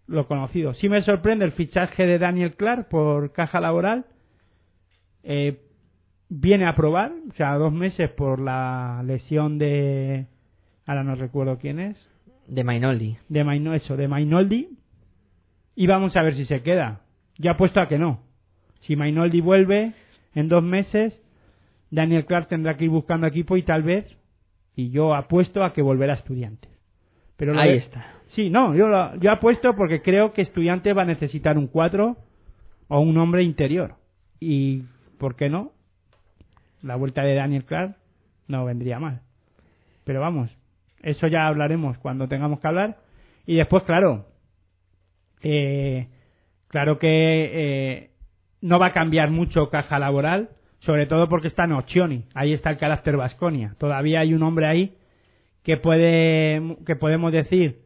lo 0.06 0.26
conocido. 0.26 0.72
Sí 0.74 0.88
me 0.88 1.02
sorprende 1.02 1.44
el 1.44 1.52
fichaje 1.52 2.06
de 2.06 2.18
Daniel 2.18 2.54
Clark 2.54 2.88
por 2.88 3.32
caja 3.32 3.60
laboral. 3.60 4.06
Eh, 5.24 5.60
viene 6.28 6.66
a 6.66 6.76
probar, 6.76 7.12
o 7.28 7.34
sea, 7.34 7.54
dos 7.56 7.72
meses 7.72 8.08
por 8.10 8.40
la 8.40 9.02
lesión 9.04 9.58
de... 9.58 10.26
Ahora 10.86 11.02
no 11.02 11.16
recuerdo 11.16 11.58
quién 11.58 11.80
es. 11.80 11.98
De 12.46 12.64
Mainoldi. 12.64 13.18
De 13.28 13.44
Maino, 13.44 13.74
eso, 13.74 13.96
de 13.96 14.08
Mainoldi. 14.08 14.70
Y 15.74 15.86
vamos 15.86 16.16
a 16.16 16.22
ver 16.22 16.34
si 16.36 16.46
se 16.46 16.62
queda. 16.62 17.02
Yo 17.38 17.50
apuesto 17.50 17.80
a 17.80 17.88
que 17.88 17.98
no. 17.98 18.20
Si 18.80 18.96
Mainoldi 18.96 19.40
vuelve 19.40 19.92
en 20.34 20.48
dos 20.48 20.62
meses, 20.62 21.20
Daniel 21.90 22.26
Clark 22.26 22.48
tendrá 22.48 22.76
que 22.76 22.84
ir 22.84 22.90
buscando 22.90 23.26
equipo 23.26 23.56
y 23.56 23.62
tal 23.62 23.82
vez, 23.82 24.06
y 24.76 24.90
yo 24.90 25.14
apuesto 25.14 25.64
a 25.64 25.72
que 25.72 25.82
volverá 25.82 26.12
a 26.14 26.16
Estudiantes. 26.16 26.70
Pero 27.36 27.54
lo 27.54 27.60
Ahí 27.60 27.70
de- 27.72 27.76
está. 27.78 28.04
Sí, 28.34 28.50
no, 28.50 28.74
yo, 28.74 28.88
lo- 28.88 29.16
yo 29.16 29.30
apuesto 29.32 29.74
porque 29.74 30.02
creo 30.02 30.32
que 30.32 30.42
Estudiantes 30.42 30.96
va 30.96 31.02
a 31.02 31.06
necesitar 31.06 31.56
un 31.56 31.66
4 31.68 32.16
o 32.88 33.00
un 33.00 33.16
hombre 33.18 33.42
interior. 33.42 33.94
Y, 34.40 34.82
¿por 35.18 35.34
qué 35.36 35.48
no? 35.48 35.72
La 36.82 36.96
vuelta 36.96 37.22
de 37.22 37.34
Daniel 37.34 37.64
Clark 37.64 37.96
no 38.46 38.64
vendría 38.64 38.98
mal. 39.00 39.22
Pero 40.04 40.20
vamos, 40.20 40.50
eso 41.02 41.26
ya 41.26 41.46
hablaremos 41.46 41.98
cuando 41.98 42.28
tengamos 42.28 42.60
que 42.60 42.68
hablar. 42.68 42.98
Y 43.46 43.56
después, 43.56 43.82
claro, 43.84 44.26
eh, 45.42 46.08
claro 46.68 46.98
que 46.98 47.08
eh, 47.08 48.10
no 48.60 48.78
va 48.78 48.86
a 48.86 48.92
cambiar 48.92 49.30
mucho 49.30 49.70
caja 49.70 49.98
laboral, 49.98 50.50
sobre 50.80 51.06
todo 51.06 51.28
porque 51.28 51.48
está 51.48 51.66
Nocioni. 51.66 52.24
Ahí 52.34 52.52
está 52.52 52.70
el 52.70 52.78
carácter 52.78 53.16
Vasconia. 53.16 53.74
Todavía 53.78 54.20
hay 54.20 54.34
un 54.34 54.42
hombre 54.42 54.66
ahí 54.66 54.94
que 55.64 55.76
puede 55.76 56.76
que 56.86 56.96
podemos 56.96 57.32
decir 57.32 57.80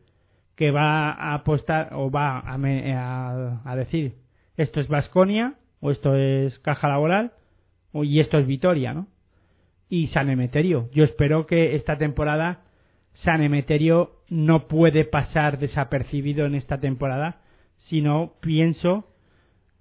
que 0.56 0.70
va 0.70 1.10
a 1.10 1.34
apostar 1.34 1.90
o 1.94 2.10
va 2.10 2.38
a, 2.38 2.54
a- 2.56 3.62
a 3.64 3.76
decir 3.76 4.14
esto 4.56 4.80
es 4.80 4.88
Vasconia 4.88 5.54
o 5.80 5.90
esto 5.90 6.14
es 6.14 6.58
caja 6.60 6.88
laboral 6.88 7.32
y 7.94 8.20
esto 8.20 8.38
es 8.38 8.46
Vitoria, 8.46 8.92
¿no? 8.94 9.06
Y 9.88 10.06
San 10.08 10.30
Emeterio. 10.30 10.88
Yo 10.92 11.04
espero 11.04 11.46
que 11.46 11.74
esta 11.74 11.98
temporada 11.98 12.60
San 13.24 13.42
Emeterio 13.42 14.12
no 14.28 14.68
puede 14.68 15.04
pasar 15.04 15.58
desapercibido 15.58 16.46
en 16.46 16.54
esta 16.54 16.78
temporada, 16.78 17.40
sino 17.88 18.34
pienso 18.40 19.06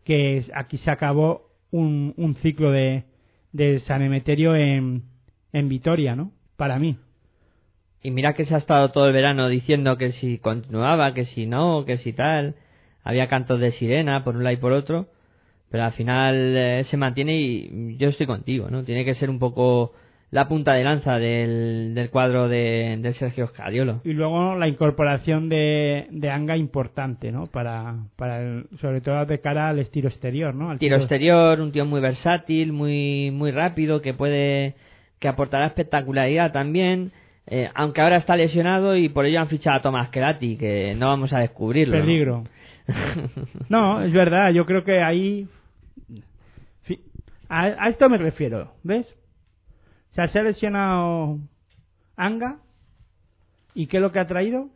que 0.04 0.46
aquí 0.56 0.78
se 0.80 0.92
acabó 0.92 1.50
un, 1.72 2.14
un 2.18 2.36
ciclo 2.36 2.72
de, 2.72 3.04
de 3.52 3.80
San 3.82 4.02
Emeterio 4.02 4.56
en, 4.56 5.04
en 5.54 5.70
Vitoria, 5.70 6.16
¿no? 6.16 6.32
Para 6.58 6.80
mí. 6.80 6.98
Y 8.04 8.12
mira 8.12 8.34
que 8.34 8.46
se 8.46 8.56
ha 8.56 8.58
estado 8.58 8.90
todo 8.92 9.08
el 9.08 9.14
verano 9.14 9.48
diciendo 9.48 9.98
que 9.98 10.14
si 10.14 10.40
continuaba, 10.40 11.14
que 11.14 11.26
si 11.26 11.46
no, 11.46 11.86
que 11.86 11.98
si 12.00 12.14
tal. 12.14 12.56
Había 13.04 13.28
cantos 13.28 13.60
de 13.60 13.72
sirena 13.74 14.24
por 14.24 14.36
un 14.36 14.44
lado 14.44 14.56
y 14.56 14.60
por 14.60 14.74
otro. 14.74 15.08
Pero 15.70 15.84
al 15.86 15.94
final 15.94 16.36
eh, 16.58 16.86
se 16.90 16.98
mantiene 16.98 17.40
y 17.40 17.98
yo 17.98 18.10
estoy 18.10 18.28
contigo, 18.28 18.70
¿no? 18.70 18.84
Tiene 18.84 19.06
que 19.06 19.16
ser 19.16 19.30
un 19.30 19.40
poco 19.40 19.94
la 20.32 20.48
punta 20.48 20.74
de 20.74 20.84
lanza 20.86 21.18
del, 21.20 21.94
del 21.94 22.10
cuadro 22.10 22.48
de, 22.48 22.98
de 23.00 23.14
Sergio 23.16 23.48
Scariolo. 23.48 24.00
Y 24.06 24.14
luego 24.14 24.56
la 24.56 24.68
incorporación 24.70 25.50
de, 25.50 26.08
de 26.10 26.30
Anga 26.30 26.56
importante, 26.56 27.32
¿no? 27.34 27.48
Para, 27.48 27.96
para 28.16 28.42
el- 28.42 28.66
sobre 28.80 29.02
todo 29.02 29.26
de 29.26 29.42
cara 29.42 29.68
al 29.70 29.80
estilo 29.80 30.08
exterior, 30.08 30.56
¿no? 30.56 30.70
Al 30.72 30.80
Tiro 30.80 30.96
exterior, 30.98 31.60
un 31.60 31.72
tío 31.74 31.86
muy 31.86 32.00
versátil, 32.00 32.72
muy, 32.72 33.30
muy 33.32 33.52
rápido, 33.52 34.02
que 34.02 34.14
puede, 34.14 34.76
que 35.20 35.28
aportará 35.28 35.68
espectacularidad 35.68 36.54
también. 36.54 37.12
eh, 37.48 37.70
aunque 37.76 38.00
ahora 38.00 38.16
está 38.18 38.38
lesionado 38.38 38.96
y 38.96 39.10
por 39.10 39.26
ello 39.26 39.42
han 39.42 39.50
fichado 39.50 39.78
a 39.78 39.82
Tomás 39.82 40.10
Kelati, 40.12 40.56
que 40.58 40.96
no 40.98 41.08
vamos 41.08 41.34
a 41.34 41.40
descubrirlo. 41.40 41.98
¿no? 41.98 42.06
Peligro. 42.06 42.44
No, 43.70 44.02
es 44.02 44.14
verdad, 44.14 44.52
yo 44.52 44.66
creo 44.66 44.84
que 44.86 45.02
ahí... 45.02 45.46
A, 47.50 47.64
a 47.64 47.90
esto 47.90 48.10
me 48.10 48.18
refiero, 48.18 48.72
¿ves? 48.84 49.06
Se 50.14 50.22
ha 50.22 50.44
lesionado 50.44 51.40
Anga 52.16 52.58
y 53.74 53.88
¿qué 53.88 53.98
es 53.98 54.02
lo 54.02 54.12
que 54.12 54.20
ha 54.20 54.28
traído? 54.28 54.70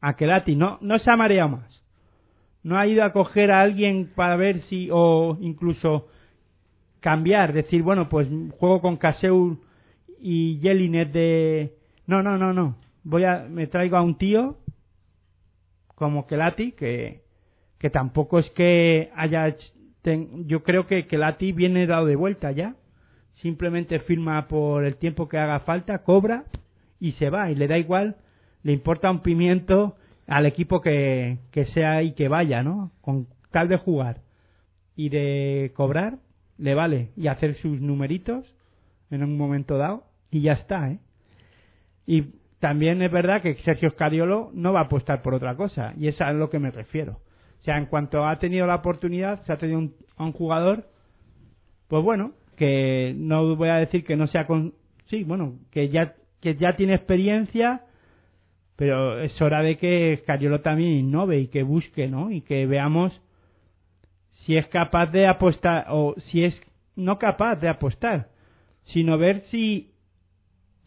A 0.00 0.14
Kelati, 0.14 0.54
no, 0.54 0.78
no 0.80 0.98
se 0.98 1.10
ha 1.10 1.16
mareado 1.16 1.48
más. 1.50 1.82
No 2.62 2.78
ha 2.78 2.86
ido 2.86 3.04
a 3.04 3.12
coger 3.12 3.50
a 3.50 3.60
alguien 3.60 4.12
para 4.14 4.36
ver 4.36 4.62
si, 4.62 4.88
o 4.92 5.36
incluso 5.40 6.08
cambiar, 7.00 7.52
decir, 7.52 7.82
bueno, 7.82 8.08
pues 8.08 8.28
juego 8.58 8.80
con 8.80 8.96
Caseur 8.96 9.56
y 10.20 10.58
Jelinet 10.62 11.12
de... 11.12 11.74
No, 12.06 12.22
no, 12.22 12.38
no, 12.38 12.52
no. 12.52 12.76
Voy 13.04 13.24
a, 13.24 13.46
me 13.48 13.66
traigo 13.66 13.96
a 13.96 14.02
un 14.02 14.16
tío 14.18 14.58
como 15.94 16.26
Kelati, 16.26 16.72
que, 16.72 17.22
que 17.78 17.90
tampoco 17.90 18.38
es 18.38 18.48
que 18.50 19.10
haya... 19.16 19.56
ten- 20.02 20.46
yo 20.46 20.62
creo 20.62 20.86
que 20.86 21.06
Kelati 21.06 21.52
viene 21.52 21.86
dado 21.86 22.06
de 22.06 22.16
vuelta 22.16 22.52
ya. 22.52 22.74
Simplemente 23.36 24.00
firma 24.00 24.48
por 24.48 24.84
el 24.84 24.96
tiempo 24.96 25.28
que 25.28 25.38
haga 25.38 25.60
falta, 25.60 25.98
cobra 25.98 26.44
y 27.00 27.12
se 27.12 27.30
va. 27.30 27.50
Y 27.50 27.54
le 27.54 27.68
da 27.68 27.78
igual, 27.78 28.16
le 28.62 28.72
importa 28.72 29.10
un 29.10 29.20
pimiento 29.20 29.96
al 30.26 30.46
equipo 30.46 30.80
que, 30.80 31.38
que 31.50 31.66
sea 31.66 32.02
y 32.02 32.12
que 32.12 32.28
vaya, 32.28 32.62
¿no? 32.62 32.92
Con 33.00 33.28
tal 33.50 33.68
de 33.68 33.76
jugar 33.76 34.22
y 34.96 35.10
de 35.10 35.72
cobrar, 35.74 36.18
le 36.58 36.74
vale. 36.74 37.10
Y 37.16 37.28
hacer 37.28 37.54
sus 37.56 37.80
numeritos 37.80 38.44
en 39.10 39.22
un 39.22 39.36
momento 39.36 39.76
dado 39.76 40.04
y 40.30 40.40
ya 40.42 40.52
está, 40.52 40.90
¿eh? 40.90 40.98
Y 42.06 42.34
también 42.60 43.02
es 43.02 43.10
verdad 43.10 43.42
que 43.42 43.54
Sergio 43.56 43.90
Scariolo 43.90 44.50
no 44.54 44.72
va 44.72 44.80
a 44.80 44.84
apostar 44.84 45.22
por 45.22 45.34
otra 45.34 45.56
cosa, 45.56 45.92
y 45.96 46.08
es 46.08 46.20
a 46.20 46.32
lo 46.32 46.50
que 46.50 46.58
me 46.58 46.70
refiero. 46.70 47.20
O 47.60 47.62
sea, 47.62 47.78
en 47.78 47.86
cuanto 47.86 48.26
ha 48.26 48.38
tenido 48.38 48.66
la 48.66 48.76
oportunidad, 48.76 49.42
se 49.44 49.52
ha 49.52 49.58
tenido 49.58 49.78
un, 49.78 49.94
a 50.16 50.24
un 50.24 50.32
jugador, 50.32 50.88
pues 51.88 52.02
bueno, 52.02 52.32
que 52.56 53.14
no 53.16 53.56
voy 53.56 53.68
a 53.68 53.76
decir 53.76 54.04
que 54.04 54.16
no 54.16 54.26
sea 54.26 54.46
con. 54.46 54.74
Sí, 55.06 55.24
bueno, 55.24 55.58
que 55.70 55.88
ya, 55.88 56.14
que 56.40 56.56
ya 56.56 56.74
tiene 56.76 56.94
experiencia, 56.94 57.82
pero 58.76 59.20
es 59.20 59.40
hora 59.40 59.62
de 59.62 59.78
que 59.78 60.18
Scariolo 60.22 60.60
también 60.60 60.92
innove 60.92 61.38
y 61.38 61.48
que 61.48 61.62
busque, 61.62 62.08
¿no? 62.08 62.30
Y 62.30 62.40
que 62.40 62.66
veamos 62.66 63.12
si 64.44 64.56
es 64.56 64.66
capaz 64.68 65.06
de 65.06 65.26
apostar, 65.26 65.86
o 65.90 66.14
si 66.30 66.44
es 66.44 66.60
no 66.94 67.18
capaz 67.18 67.56
de 67.56 67.68
apostar, 67.68 68.28
sino 68.84 69.18
ver 69.18 69.42
si 69.50 69.92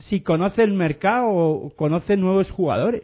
si 0.08 0.22
conoce 0.22 0.64
el 0.64 0.72
mercado 0.72 1.28
o 1.30 1.70
conoce 1.76 2.16
nuevos 2.16 2.50
jugadores. 2.52 3.04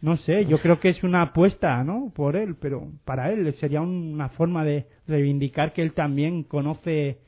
No 0.00 0.16
sé, 0.18 0.44
yo 0.46 0.58
creo 0.58 0.80
que 0.80 0.90
es 0.90 1.02
una 1.02 1.22
apuesta, 1.22 1.82
¿no? 1.82 2.12
Por 2.14 2.36
él, 2.36 2.56
pero 2.60 2.88
para 3.04 3.32
él 3.32 3.54
sería 3.54 3.80
una 3.80 4.28
forma 4.30 4.64
de 4.64 4.86
reivindicar 5.06 5.72
que 5.72 5.82
él 5.82 5.92
también 5.92 6.42
conoce 6.42 7.18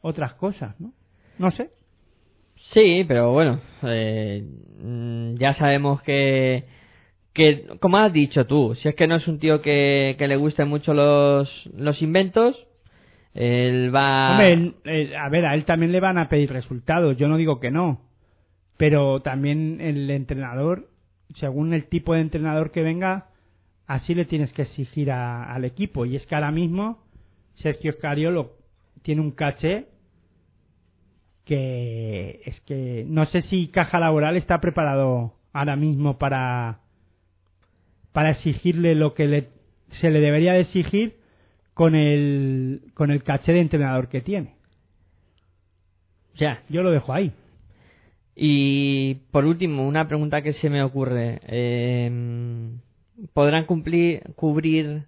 otras 0.00 0.34
cosas, 0.34 0.78
¿no? 0.80 0.92
No 1.38 1.50
sé. 1.52 1.70
Sí, 2.72 3.04
pero 3.06 3.32
bueno, 3.32 3.60
eh, 3.82 4.44
mm, 4.82 5.34
ya 5.36 5.54
sabemos 5.54 6.02
que, 6.02 6.64
que, 7.32 7.66
como 7.80 7.96
has 7.98 8.12
dicho 8.12 8.46
tú, 8.46 8.74
si 8.74 8.88
es 8.88 8.94
que 8.94 9.06
no 9.06 9.16
es 9.16 9.26
un 9.28 9.38
tío 9.38 9.62
que, 9.62 10.16
que 10.18 10.28
le 10.28 10.36
gusten 10.36 10.68
mucho 10.68 10.92
los, 10.92 11.48
los 11.74 12.02
inventos, 12.02 12.56
él 13.34 13.94
va... 13.94 14.32
Hombre, 14.32 14.52
él- 14.84 15.14
a 15.16 15.28
ver, 15.28 15.46
a 15.46 15.54
él 15.54 15.64
también 15.64 15.92
le 15.92 16.00
van 16.00 16.18
a 16.18 16.28
pedir 16.28 16.52
resultados, 16.52 17.16
yo 17.16 17.28
no 17.28 17.36
digo 17.36 17.60
que 17.60 17.70
no, 17.70 18.02
pero 18.76 19.20
también 19.22 19.80
el 19.80 20.10
entrenador, 20.10 20.88
según 21.36 21.72
el 21.72 21.84
tipo 21.88 22.14
de 22.14 22.20
entrenador 22.20 22.70
que 22.70 22.82
venga, 22.82 23.28
así 23.86 24.14
le 24.14 24.24
tienes 24.24 24.52
que 24.52 24.62
exigir 24.62 25.10
a- 25.10 25.54
al 25.54 25.64
equipo. 25.64 26.04
Y 26.06 26.16
es 26.16 26.26
que 26.26 26.34
ahora 26.34 26.50
mismo 26.50 26.98
Sergio 27.54 27.92
Scariolo 27.92 28.57
tiene 29.08 29.22
un 29.22 29.30
caché 29.30 29.86
que 31.46 32.42
es 32.44 32.60
que 32.66 33.06
no 33.08 33.24
sé 33.24 33.40
si 33.40 33.68
Caja 33.68 33.98
Laboral 34.00 34.36
está 34.36 34.60
preparado 34.60 35.32
ahora 35.54 35.76
mismo 35.76 36.18
para 36.18 36.80
para 38.12 38.32
exigirle 38.32 38.94
lo 38.94 39.14
que 39.14 39.26
le 39.26 39.48
se 40.02 40.10
le 40.10 40.20
debería 40.20 40.52
de 40.52 40.60
exigir 40.60 41.16
con 41.72 41.94
el, 41.94 42.82
con 42.92 43.10
el 43.10 43.22
caché 43.22 43.54
de 43.54 43.60
entrenador 43.62 44.10
que 44.10 44.20
tiene. 44.20 44.56
Ya. 46.34 46.62
Yo 46.68 46.82
lo 46.82 46.90
dejo 46.90 47.14
ahí. 47.14 47.32
Y 48.36 49.14
por 49.30 49.46
último, 49.46 49.88
una 49.88 50.06
pregunta 50.06 50.42
que 50.42 50.52
se 50.52 50.68
me 50.68 50.82
ocurre. 50.82 51.40
Eh, 51.46 52.10
¿Podrán 53.32 53.64
cumplir, 53.64 54.34
cubrir 54.36 55.04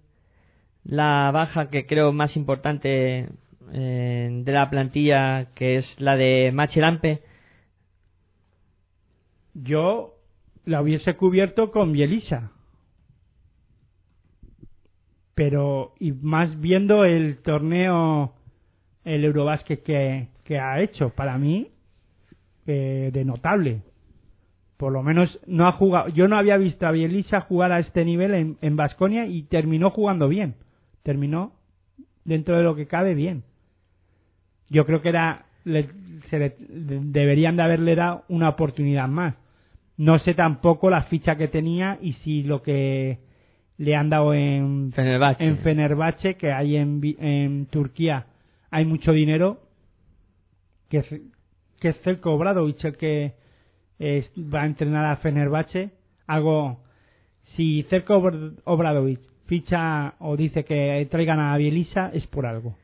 la 0.85 1.29
baja 1.31 1.69
que 1.69 1.85
creo 1.85 2.11
más 2.13 2.35
importante 2.35 3.29
de 3.71 4.51
la 4.51 4.69
plantilla, 4.69 5.53
que 5.53 5.77
es 5.77 5.85
la 5.97 6.15
de 6.15 6.51
Machelampe? 6.53 7.21
Yo 9.53 10.15
la 10.65 10.81
hubiese 10.81 11.15
cubierto 11.15 11.71
con 11.71 11.91
Bielisa. 11.91 12.51
Pero, 15.35 15.93
y 15.99 16.11
más 16.11 16.59
viendo 16.59 17.05
el 17.05 17.37
torneo, 17.41 18.33
el 19.03 19.25
Eurobásquet 19.25 19.83
que, 19.83 20.27
que 20.43 20.59
ha 20.59 20.81
hecho, 20.81 21.09
para 21.09 21.37
mí, 21.37 21.71
eh, 22.67 23.09
de 23.11 23.25
notable. 23.25 23.81
Por 24.77 24.93
lo 24.93 25.01
menos 25.01 25.39
no 25.47 25.67
ha 25.67 25.71
jugado. 25.73 26.09
Yo 26.09 26.27
no 26.27 26.37
había 26.37 26.57
visto 26.57 26.85
a 26.85 26.91
Bielisa 26.91 27.41
jugar 27.41 27.71
a 27.71 27.79
este 27.79 28.05
nivel 28.05 28.57
en, 28.61 28.75
Basconia 28.75 29.25
y 29.25 29.43
terminó 29.43 29.89
jugando 29.89 30.27
bien. 30.27 30.55
Terminó 31.03 31.53
dentro 32.23 32.57
de 32.57 32.63
lo 32.63 32.75
que 32.75 32.87
cabe 32.87 33.15
bien. 33.15 33.43
Yo 34.71 34.85
creo 34.85 35.01
que 35.01 35.09
era 35.09 35.45
le- 35.65 35.89
se 36.29 36.39
le- 36.39 36.55
deberían 36.59 37.55
de 37.57 37.63
haberle 37.63 37.95
dado 37.95 38.23
una 38.29 38.49
oportunidad 38.49 39.07
más. 39.07 39.35
No 39.97 40.17
sé 40.19 40.33
tampoco 40.33 40.89
la 40.89 41.03
ficha 41.03 41.35
que 41.35 41.47
tenía 41.47 41.99
y 42.01 42.13
si 42.23 42.41
lo 42.43 42.63
que 42.63 43.19
le 43.77 43.95
han 43.95 44.09
dado 44.09 44.33
en 44.33 44.91
Fenerbahce. 44.93 45.43
en 45.43 45.57
Fenerbahce, 45.59 46.35
que 46.35 46.51
hay 46.51 46.77
en, 46.77 47.67
Turquía, 47.69 48.25
hay 48.71 48.85
mucho 48.85 49.11
dinero, 49.11 49.59
que 50.89 50.97
es, 50.99 51.05
que 51.79 51.89
es 51.89 52.01
Zelko 52.01 52.33
Obradovic 52.33 52.83
el 52.85 52.97
que 52.97 53.33
es- 53.99 54.31
va 54.37 54.63
a 54.63 54.65
entrenar 54.65 55.05
a 55.05 55.17
Fenerbahce. 55.17 55.91
Algo, 56.27 56.79
si 57.55 57.83
Zelko 57.89 58.15
Obr- 58.21 58.53
Obradovic 58.63 59.19
ficha 59.47 60.13
o 60.19 60.37
dice 60.37 60.63
que 60.63 61.05
traigan 61.11 61.39
a 61.39 61.57
Bielisa, 61.57 62.09
es 62.13 62.25
por 62.27 62.45
algo. 62.45 62.75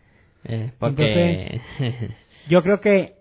Eh, 0.48 0.72
porque... 0.80 1.62
Yo 2.50 2.64
creo 2.64 2.80
que 2.80 3.18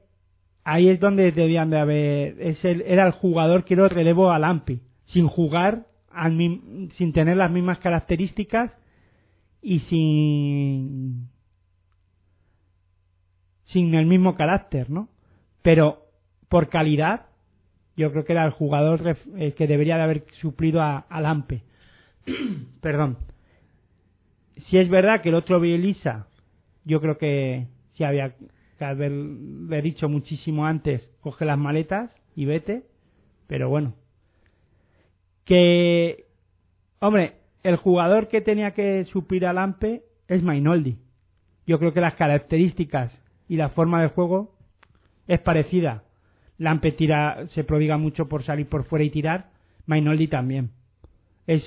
ahí 0.67 0.89
es 0.89 1.01
donde 1.01 1.33
debían 1.33 1.71
de 1.71 1.79
haber. 1.79 2.41
Es 2.41 2.65
el, 2.65 2.83
era 2.83 3.07
el 3.07 3.13
jugador 3.13 3.65
que 3.65 3.75
el 3.75 3.89
relevo 3.89 4.31
a 4.31 4.39
Lampi, 4.39 4.81
sin 5.07 5.29
jugar, 5.29 5.87
al 6.11 6.37
sin 6.97 7.13
tener 7.13 7.37
las 7.37 7.51
mismas 7.51 7.79
características 7.79 8.73
y 9.63 9.81
sin. 9.81 11.29
sin 13.67 13.95
el 13.95 14.07
mismo 14.07 14.35
carácter, 14.35 14.91
¿no? 14.91 15.09
Pero 15.63 16.03
por 16.49 16.69
calidad, 16.69 17.27
yo 17.97 18.11
creo 18.13 18.25
que 18.25 18.33
era 18.33 18.45
el 18.45 18.53
jugador 18.53 19.17
eh, 19.37 19.53
que 19.53 19.67
debería 19.67 19.97
de 19.97 20.03
haber 20.03 20.25
suplido 20.41 20.83
a, 20.83 21.07
a. 21.09 21.47
Perdón. 22.81 23.19
Si 24.69 24.79
es 24.79 24.89
verdad 24.89 25.21
que 25.21 25.29
el 25.29 25.35
otro 25.35 25.61
Bielisa, 25.61 26.27
yo 26.87 27.01
creo 27.01 27.19
que 27.19 27.67
si 27.93 28.05
había 28.05 28.35
que 28.79 28.85
haberle 28.85 29.83
dicho 29.83 30.09
muchísimo 30.09 30.67
antes, 30.67 31.03
coge 31.21 31.45
las 31.45 31.59
maletas 31.59 32.11
y 32.35 32.45
vete. 32.45 32.85
Pero 33.49 33.69
bueno. 33.69 33.95
Que, 35.45 36.27
hombre, 37.01 37.35
el 37.63 37.77
jugador 37.77 38.29
que 38.29 38.41
tenía 38.41 38.73
que 38.73 39.05
suplir 39.07 39.47
a 39.47 39.53
Lampe 39.53 40.03
es 40.29 40.43
Mainoldi. 40.43 40.97
Yo 41.67 41.79
creo 41.79 41.93
que 41.93 42.01
las 42.01 42.15
características 42.15 43.13
y 43.49 43.57
la 43.57 43.71
forma 43.71 44.01
de 44.03 44.09
juego 44.09 44.55
es 45.27 45.41
parecida. 45.41 46.05
Lampe 46.59 46.93
tira, 46.93 47.49
se 47.49 47.65
prodiga 47.65 47.99
mucho 47.99 48.29
por 48.29 48.45
salir 48.45 48.69
por 48.69 48.85
fuera 48.85 49.05
y 49.05 49.11
tirar. 49.11 49.51
Mainoldi 49.87 50.29
también. 50.29 50.71
Es 51.47 51.63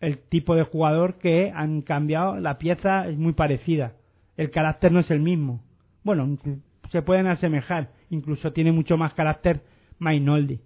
el 0.00 0.18
tipo 0.18 0.54
de 0.54 0.62
jugador 0.62 1.18
que 1.18 1.52
han 1.54 1.82
cambiado, 1.82 2.38
la 2.38 2.58
pieza 2.58 3.08
es 3.08 3.16
muy 3.16 3.32
parecida. 3.32 3.94
El 4.36 4.50
carácter 4.50 4.92
no 4.92 5.00
es 5.00 5.10
el 5.10 5.20
mismo. 5.20 5.62
Bueno, 6.02 6.38
se 6.90 7.02
pueden 7.02 7.26
asemejar. 7.26 7.90
Incluso 8.10 8.52
tiene 8.52 8.72
mucho 8.72 8.96
más 8.96 9.14
carácter 9.14 9.62
Mainoldi. 9.98 10.60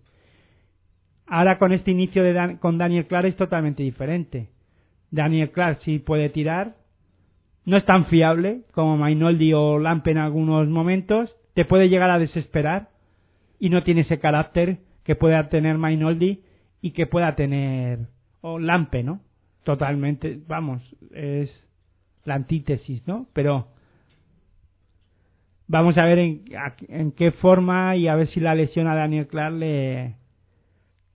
Ahora 1.27 1.59
con 1.59 1.73
este 1.73 1.93
inicio 1.93 2.25
de 2.25 2.59
con 2.59 2.77
Daniel 2.77 3.07
Clark 3.07 3.29
es 3.29 3.37
totalmente 3.37 3.83
diferente. 3.83 4.49
Daniel 5.11 5.51
Clark 5.51 5.81
sí 5.83 5.99
puede 5.99 6.29
tirar, 6.29 6.75
no 7.65 7.77
es 7.77 7.85
tan 7.85 8.07
fiable 8.07 8.63
como 8.73 8.97
Mainoldi 8.97 9.53
o 9.53 9.79
Lampe 9.79 10.11
en 10.11 10.19
algunos 10.19 10.69
momentos, 10.69 11.35
te 11.55 11.65
puede 11.65 11.89
llegar 11.89 12.11
a 12.11 12.19
desesperar 12.19 12.89
y 13.59 13.71
no 13.71 13.83
tiene 13.83 14.03
ese 14.03 14.19
carácter 14.19 14.79
que 15.05 15.17
pueda 15.17 15.49
tener 15.49 15.79
Mainoldi 15.79 16.43
y 16.81 16.93
que 16.93 17.07
pueda 17.07 17.35
tener 17.35 18.09
o 18.41 18.59
Lampe, 18.59 19.03
¿no? 19.03 19.21
Totalmente, 19.65 20.41
vamos, 20.47 20.83
es 21.13 21.51
la 22.25 22.35
antítesis, 22.35 23.07
¿no? 23.07 23.27
Pero 23.33 23.69
vamos 25.69 25.97
a 25.99 26.05
ver 26.05 26.19
en, 26.19 26.43
en 26.89 27.13
qué 27.13 27.31
forma 27.33 27.97
y 27.97 28.09
a 28.09 28.15
ver 28.17 28.29
si 28.29 28.41
la 28.41 28.55
lesión 28.55 28.87
a 28.87 28.95
Daniel 28.95 29.29
Clark 29.29 29.55
le, 29.55 30.17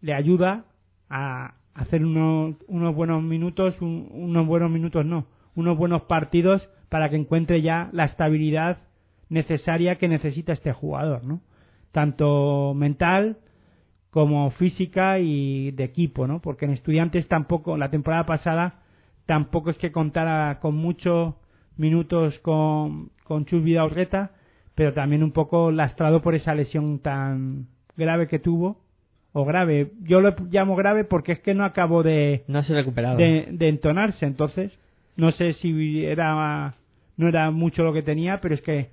le 0.02 0.14
ayuda 0.14 0.66
a 1.10 1.56
hacer 1.74 2.06
unos, 2.06 2.56
unos 2.68 2.96
buenos 2.96 3.22
minutos, 3.22 3.76
un- 3.82 4.08
unos 4.12 4.48
buenos 4.48 4.72
minutos 4.72 5.06
no, 5.06 5.26
unos 5.56 5.78
buenos 5.78 6.04
partidos 6.04 6.68
para 6.90 7.10
que 7.10 7.18
encuentre 7.18 7.62
ya 7.62 7.90
la 7.92 8.06
estabilidad 8.06 8.78
necesaria 9.30 9.96
que 9.98 10.08
necesita 10.08 10.54
este 10.54 10.72
jugador, 10.72 11.26
¿no? 11.26 11.42
Tanto 11.92 12.74
mental 12.76 13.38
como 14.10 14.52
física 14.52 15.20
y 15.20 15.72
de 15.72 15.84
equipo, 15.84 16.28
¿no? 16.28 16.40
Porque 16.42 16.66
en 16.66 16.72
estudiantes 16.72 17.28
tampoco, 17.28 17.76
la 17.78 17.90
temporada 17.90 18.26
pasada 18.26 18.82
tampoco 19.26 19.70
es 19.70 19.78
que 19.78 19.92
contara 19.92 20.60
con 20.60 20.76
muchos 20.76 21.36
minutos 21.78 22.38
con, 22.40 23.10
con 23.24 23.46
Chus 23.46 23.64
Vidaurreta, 23.64 24.32
pero 24.76 24.94
también 24.94 25.24
un 25.24 25.32
poco 25.32 25.72
lastrado 25.72 26.22
por 26.22 26.36
esa 26.36 26.54
lesión 26.56 27.00
tan 27.00 27.68
grave 27.98 28.28
que 28.28 28.40
tuvo, 28.40 28.78
o 29.34 29.44
grave, 29.44 29.92
yo 30.04 30.22
lo 30.22 30.34
llamo 30.50 30.76
grave 30.76 31.04
porque 31.04 31.34
es 31.34 31.40
que 31.40 31.54
no 31.54 31.66
acabó 31.66 32.04
de, 32.04 32.44
No 32.48 32.64
se 32.64 32.74
recuperaba. 32.74 33.16
de, 33.16 33.48
de 33.52 33.68
entonarse, 33.68 34.26
entonces 34.26 34.78
no 35.18 35.32
sé 35.34 35.54
si 35.56 36.06
era 36.06 36.76
no 37.18 37.28
era 37.28 37.52
mucho 37.52 37.84
lo 37.84 37.94
que 37.94 38.02
tenía, 38.02 38.40
pero 38.42 38.56
es 38.56 38.62
que 38.62 38.90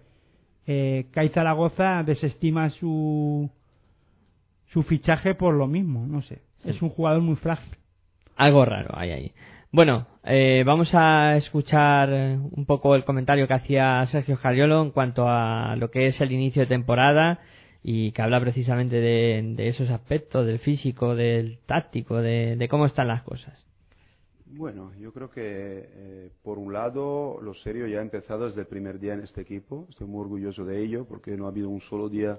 eh, 0.66 1.06
Kai 1.12 1.28
Zaragoza 1.30 2.02
desestima 2.04 2.70
su 2.70 3.50
su 4.72 4.82
fichaje 4.84 5.34
por 5.34 5.54
lo 5.54 5.66
mismo, 5.66 6.06
no 6.06 6.22
sé, 6.22 6.40
es 6.64 6.80
un 6.82 6.88
jugador 6.88 7.20
muy 7.20 7.36
frágil. 7.36 7.76
Algo 8.36 8.64
raro 8.64 8.90
hay 8.94 9.10
ahí. 9.10 9.32
Bueno, 9.74 10.06
eh, 10.22 10.64
vamos 10.66 10.90
a 10.92 11.38
escuchar 11.38 12.10
eh, 12.12 12.36
un 12.36 12.66
poco 12.66 12.94
el 12.94 13.06
comentario 13.06 13.48
que 13.48 13.54
hacía 13.54 14.06
Sergio 14.12 14.36
Jariolo 14.36 14.82
en 14.82 14.90
cuanto 14.90 15.26
a 15.26 15.74
lo 15.76 15.90
que 15.90 16.08
es 16.08 16.20
el 16.20 16.30
inicio 16.30 16.60
de 16.60 16.66
temporada 16.66 17.40
y 17.82 18.12
que 18.12 18.20
habla 18.20 18.38
precisamente 18.38 18.96
de, 18.96 19.68
esos 19.68 19.88
aspectos, 19.88 20.44
del 20.44 20.58
físico, 20.58 21.14
del 21.14 21.58
táctico, 21.64 22.18
de, 22.18 22.56
de 22.56 22.68
cómo 22.68 22.84
están 22.84 23.08
las 23.08 23.22
cosas. 23.22 23.66
Bueno, 24.44 24.92
yo 25.00 25.10
creo 25.14 25.30
que 25.30 25.40
eh, 25.42 26.30
por 26.42 26.58
un 26.58 26.74
lado 26.74 27.40
lo 27.40 27.54
serio 27.54 27.86
ya 27.86 28.00
ha 28.00 28.02
empezado 28.02 28.48
desde 28.48 28.60
el 28.60 28.66
primer 28.66 29.00
día 29.00 29.14
en 29.14 29.20
este 29.20 29.40
equipo. 29.40 29.86
Estoy 29.88 30.06
muy 30.06 30.20
orgulloso 30.20 30.66
de 30.66 30.82
ello 30.84 31.06
porque 31.06 31.34
no 31.34 31.46
ha 31.46 31.48
habido 31.48 31.70
un 31.70 31.80
solo 31.80 32.10
día 32.10 32.38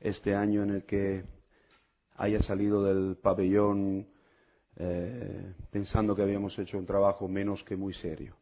este 0.00 0.34
año 0.34 0.62
en 0.62 0.68
el 0.68 0.84
que 0.84 1.24
haya 2.18 2.42
salido 2.42 2.84
del 2.84 3.16
pabellón 3.16 4.06
eh, 4.76 5.52
pensando 5.70 6.16
que 6.16 6.22
habíamos 6.22 6.58
hecho 6.58 6.76
un 6.78 6.86
trabajo 6.86 7.28
menos 7.28 7.62
que 7.64 7.76
muy 7.76 7.94
serio. 7.94 8.34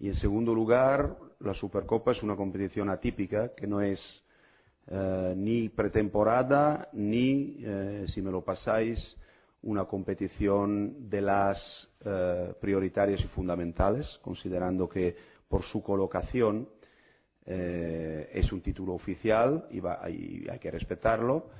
Y 0.00 0.08
en 0.08 0.14
segundo 0.16 0.52
lugar, 0.52 1.16
la 1.40 1.54
Supercopa 1.54 2.12
es 2.12 2.22
una 2.22 2.34
competición 2.34 2.88
atípica 2.90 3.54
que 3.54 3.66
no 3.66 3.80
es 3.80 4.00
eh, 4.88 5.34
ni 5.36 5.68
pretemporada 5.68 6.88
ni, 6.92 7.58
eh, 7.60 8.06
si 8.12 8.20
me 8.20 8.32
lo 8.32 8.42
pasáis, 8.42 8.98
una 9.62 9.84
competición 9.84 11.10
de 11.10 11.20
las 11.20 11.58
prioritarias 12.62 13.20
y 13.20 13.28
fundamentales, 13.28 14.06
considerando 14.22 14.88
que 14.88 15.14
por 15.50 15.62
su 15.64 15.82
colocación 15.82 16.66
es 17.44 18.50
un 18.52 18.62
título 18.62 18.94
oficial 18.94 19.66
y 19.70 19.82
hay 20.48 20.58
que 20.58 20.70
respetarlo, 20.70 21.50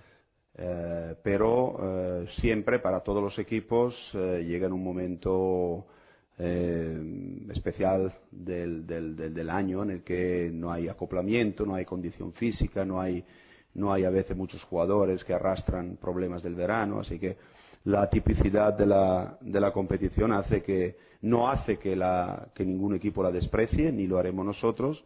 eh, 0.58 1.14
pero 1.22 1.78
eh, 1.80 2.28
siempre 2.40 2.80
para 2.80 3.00
todos 3.00 3.22
los 3.22 3.38
equipos 3.38 3.94
eh, 4.14 4.44
llega 4.46 4.66
en 4.66 4.72
un 4.72 4.82
momento 4.82 5.86
eh, 6.38 7.46
especial 7.54 8.12
del, 8.30 8.86
del, 8.86 9.50
año 9.50 9.82
en 9.84 9.90
el 9.90 10.02
que 10.02 10.50
no 10.52 10.72
hay 10.72 10.88
acoplamiento, 10.88 11.64
no 11.64 11.74
hay 11.74 11.84
condición 11.84 12.32
física, 12.32 12.84
no 12.84 13.00
hay, 13.00 13.24
no 13.74 13.92
hay 13.92 14.04
a 14.04 14.10
veces 14.10 14.36
muchos 14.36 14.62
jugadores 14.64 15.22
que 15.24 15.34
arrastran 15.34 15.98
problemas 16.00 16.42
del 16.42 16.56
verano, 16.56 17.00
así 17.00 17.18
que 17.18 17.36
la 17.84 18.10
tipicidad 18.10 18.74
de 18.74 18.86
la, 18.86 19.38
de 19.40 19.60
la 19.60 19.72
competición 19.72 20.32
hace 20.32 20.62
que 20.62 20.96
no 21.22 21.48
hace 21.48 21.78
que, 21.78 21.94
la, 21.94 22.48
que 22.54 22.64
ningún 22.64 22.96
equipo 22.96 23.22
la 23.22 23.30
desprecie, 23.30 23.92
ni 23.92 24.06
lo 24.06 24.18
haremos 24.18 24.44
nosotros, 24.44 25.02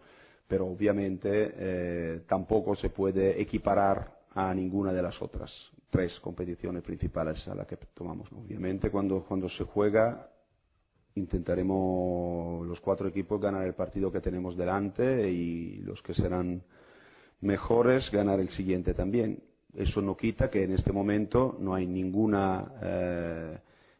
pero 0.46 0.66
obviamente 0.66 2.22
tampoco 2.28 2.76
se 2.76 2.90
puede 2.90 3.40
equiparar 3.40 4.13
a 4.34 4.52
ninguna 4.54 4.92
de 4.92 5.02
las 5.02 5.20
otras 5.22 5.50
tres 5.90 6.18
competiciones 6.20 6.82
principales 6.82 7.46
a 7.46 7.54
las 7.54 7.66
que 7.66 7.76
tomamos. 7.94 8.28
Obviamente 8.32 8.90
cuando, 8.90 9.24
cuando 9.24 9.48
se 9.48 9.64
juega 9.64 10.28
intentaremos 11.14 12.66
los 12.66 12.80
cuatro 12.80 13.08
equipos 13.08 13.40
ganar 13.40 13.64
el 13.64 13.74
partido 13.74 14.10
que 14.10 14.20
tenemos 14.20 14.56
delante 14.56 15.30
y 15.30 15.76
los 15.82 16.02
que 16.02 16.14
serán 16.14 16.62
mejores 17.40 18.10
ganar 18.10 18.40
el 18.40 18.50
siguiente 18.50 18.94
también. 18.94 19.40
Eso 19.74 20.00
no 20.00 20.16
quita 20.16 20.50
que 20.50 20.64
en 20.64 20.72
este 20.72 20.92
momento 20.92 21.56
no 21.60 21.74
hay 21.74 21.86
ninguna, 21.86 22.72
eh, 22.82 23.58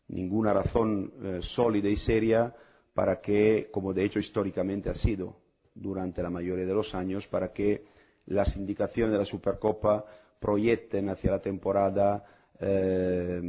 ninguna 0.08 0.52
razón 0.52 1.12
eh, 1.22 1.40
sólida 1.54 1.88
y 1.88 1.96
seria 1.98 2.52
para 2.94 3.20
que, 3.20 3.68
como 3.72 3.92
de 3.92 4.04
hecho 4.04 4.18
históricamente 4.18 4.90
ha 4.90 4.94
sido 4.94 5.36
durante 5.74 6.22
la 6.22 6.30
mayoría 6.30 6.66
de 6.66 6.74
los 6.74 6.94
años, 6.94 7.26
para 7.26 7.52
que 7.52 7.84
las 8.26 8.56
indicaciones 8.56 9.12
de 9.12 9.18
la 9.18 9.24
Supercopa 9.24 10.04
proyecten 10.40 11.08
hacia 11.08 11.32
la 11.32 11.40
temporada 11.40 12.24
eh, 12.60 13.40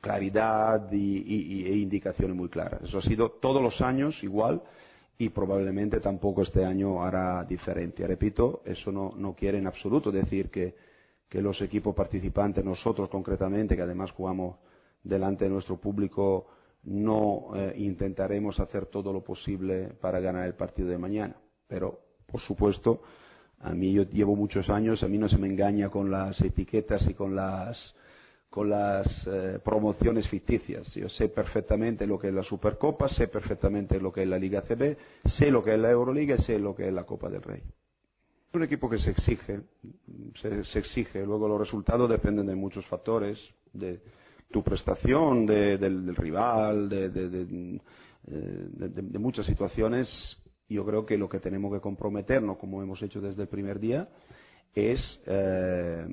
claridad 0.00 0.90
y, 0.92 1.22
y, 1.26 1.66
e 1.66 1.76
indicaciones 1.76 2.36
muy 2.36 2.48
claras. 2.48 2.82
Eso 2.82 2.98
ha 2.98 3.02
sido 3.02 3.30
todos 3.32 3.62
los 3.62 3.80
años 3.80 4.14
igual 4.22 4.62
y 5.18 5.30
probablemente 5.30 6.00
tampoco 6.00 6.42
este 6.42 6.64
año 6.64 7.02
hará 7.02 7.44
diferente. 7.44 8.06
Repito, 8.06 8.62
eso 8.64 8.92
no, 8.92 9.34
quiere 9.34 9.58
en 9.58 9.66
absoluto 9.66 10.12
decir 10.12 10.50
que, 10.50 10.74
que 11.28 11.42
los 11.42 11.60
equipos 11.60 11.94
participantes, 11.94 12.64
nosotros 12.64 13.08
concretamente, 13.08 13.76
que 13.76 13.82
además 13.82 14.12
jugamos 14.12 14.56
delante 15.02 15.44
de 15.44 15.50
nuestro 15.50 15.76
público, 15.76 16.46
no 16.84 17.50
eh, 17.56 17.74
intentaremos 17.78 18.58
hacer 18.60 18.86
todo 18.86 19.12
lo 19.12 19.22
posible 19.22 19.88
para 20.00 20.20
ganar 20.20 20.46
el 20.46 20.54
partido 20.54 20.88
de 20.88 20.98
mañana. 20.98 21.36
Pero, 21.66 21.98
por 22.26 22.40
supuesto, 22.42 23.02
a 23.60 23.74
mí 23.74 23.92
yo 23.92 24.04
llevo 24.04 24.36
muchos 24.36 24.68
años, 24.70 25.02
a 25.02 25.08
mí 25.08 25.18
no 25.18 25.28
se 25.28 25.38
me 25.38 25.48
engaña 25.48 25.88
con 25.88 26.10
las 26.10 26.40
etiquetas 26.40 27.02
y 27.08 27.14
con 27.14 27.34
las 27.34 27.76
con 28.50 28.70
las 28.70 29.06
eh, 29.26 29.58
promociones 29.62 30.26
ficticias. 30.28 30.86
Yo 30.94 31.08
sé 31.10 31.28
perfectamente 31.28 32.06
lo 32.06 32.18
que 32.18 32.28
es 32.28 32.34
la 32.34 32.42
Supercopa, 32.42 33.08
sé 33.10 33.28
perfectamente 33.28 34.00
lo 34.00 34.10
que 34.10 34.22
es 34.22 34.28
la 34.28 34.38
Liga 34.38 34.62
CB, 34.62 34.96
sé 35.36 35.50
lo 35.50 35.62
que 35.62 35.74
es 35.74 35.78
la 35.78 35.90
Euroliga 35.90 36.36
y 36.36 36.42
sé 36.44 36.58
lo 36.58 36.74
que 36.74 36.88
es 36.88 36.94
la 36.94 37.04
Copa 37.04 37.28
del 37.28 37.42
Rey. 37.42 37.60
Es 37.60 38.54
un 38.54 38.62
equipo 38.62 38.88
que 38.88 38.98
se 39.00 39.10
exige, 39.10 39.60
se, 40.40 40.78
exige. 40.78 41.26
Luego 41.26 41.46
los 41.46 41.60
resultados 41.60 42.08
dependen 42.08 42.46
de 42.46 42.54
muchos 42.54 42.86
factores, 42.86 43.38
de 43.74 44.00
tu 44.50 44.64
prestación, 44.64 45.44
de, 45.44 45.76
del, 45.76 46.06
del, 46.06 46.16
rival, 46.16 46.88
de, 46.88 47.10
de, 47.10 47.28
de 48.24 49.18
muchas 49.18 49.44
situaciones 49.44 50.08
yo 50.68 50.84
creo 50.84 51.06
que 51.06 51.16
lo 51.16 51.28
que 51.28 51.40
tenemos 51.40 51.72
que 51.72 51.80
comprometernos, 51.80 52.58
como 52.58 52.82
hemos 52.82 53.02
hecho 53.02 53.20
desde 53.20 53.42
el 53.42 53.48
primer 53.48 53.80
día, 53.80 54.08
es 54.74 55.00
eh, 55.26 56.06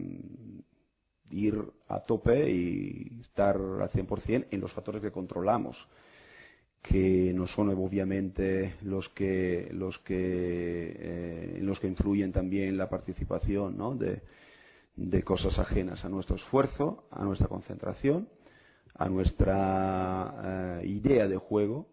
ir 1.32 1.62
a 1.88 2.00
tope 2.02 2.50
y 2.50 3.20
estar 3.22 3.56
al 3.58 3.90
100% 3.92 4.48
en 4.52 4.62
los 4.62 4.72
factores 4.72 5.02
que 5.02 5.12
controlamos, 5.12 5.76
que 6.82 7.34
no 7.34 7.48
son 7.48 7.70
obviamente 7.70 8.76
los 8.84 9.10
que 9.10 9.70
los 9.72 9.98
que 10.00 10.16
eh, 10.18 11.60
los 11.62 11.80
que 11.80 11.88
influyen 11.88 12.32
también 12.32 12.78
la 12.78 12.90
participación 12.90 13.76
¿no? 13.78 13.96
de, 13.96 14.22
de 14.96 15.24
cosas 15.24 15.58
ajenas 15.58 16.06
a 16.06 16.10
nuestro 16.10 16.36
esfuerzo, 16.36 17.08
a 17.12 17.24
nuestra 17.24 17.48
concentración, 17.48 18.30
a 18.94 19.10
nuestra 19.10 20.80
eh, 20.82 20.88
idea 20.88 21.28
de 21.28 21.38
juego 21.38 21.88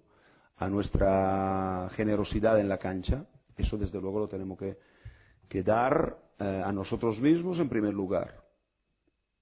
a 0.56 0.68
nuestra 0.68 1.90
generosidad 1.96 2.58
en 2.60 2.68
la 2.68 2.78
cancha. 2.78 3.26
Eso 3.56 3.76
desde 3.76 4.00
luego 4.00 4.20
lo 4.20 4.28
tenemos 4.28 4.58
que, 4.58 4.76
dar 5.62 6.18
eh, 6.38 6.62
a 6.64 6.72
nosotros 6.72 7.20
mismos 7.20 7.58
en 7.58 7.68
primer 7.68 7.92
lugar 7.92 8.42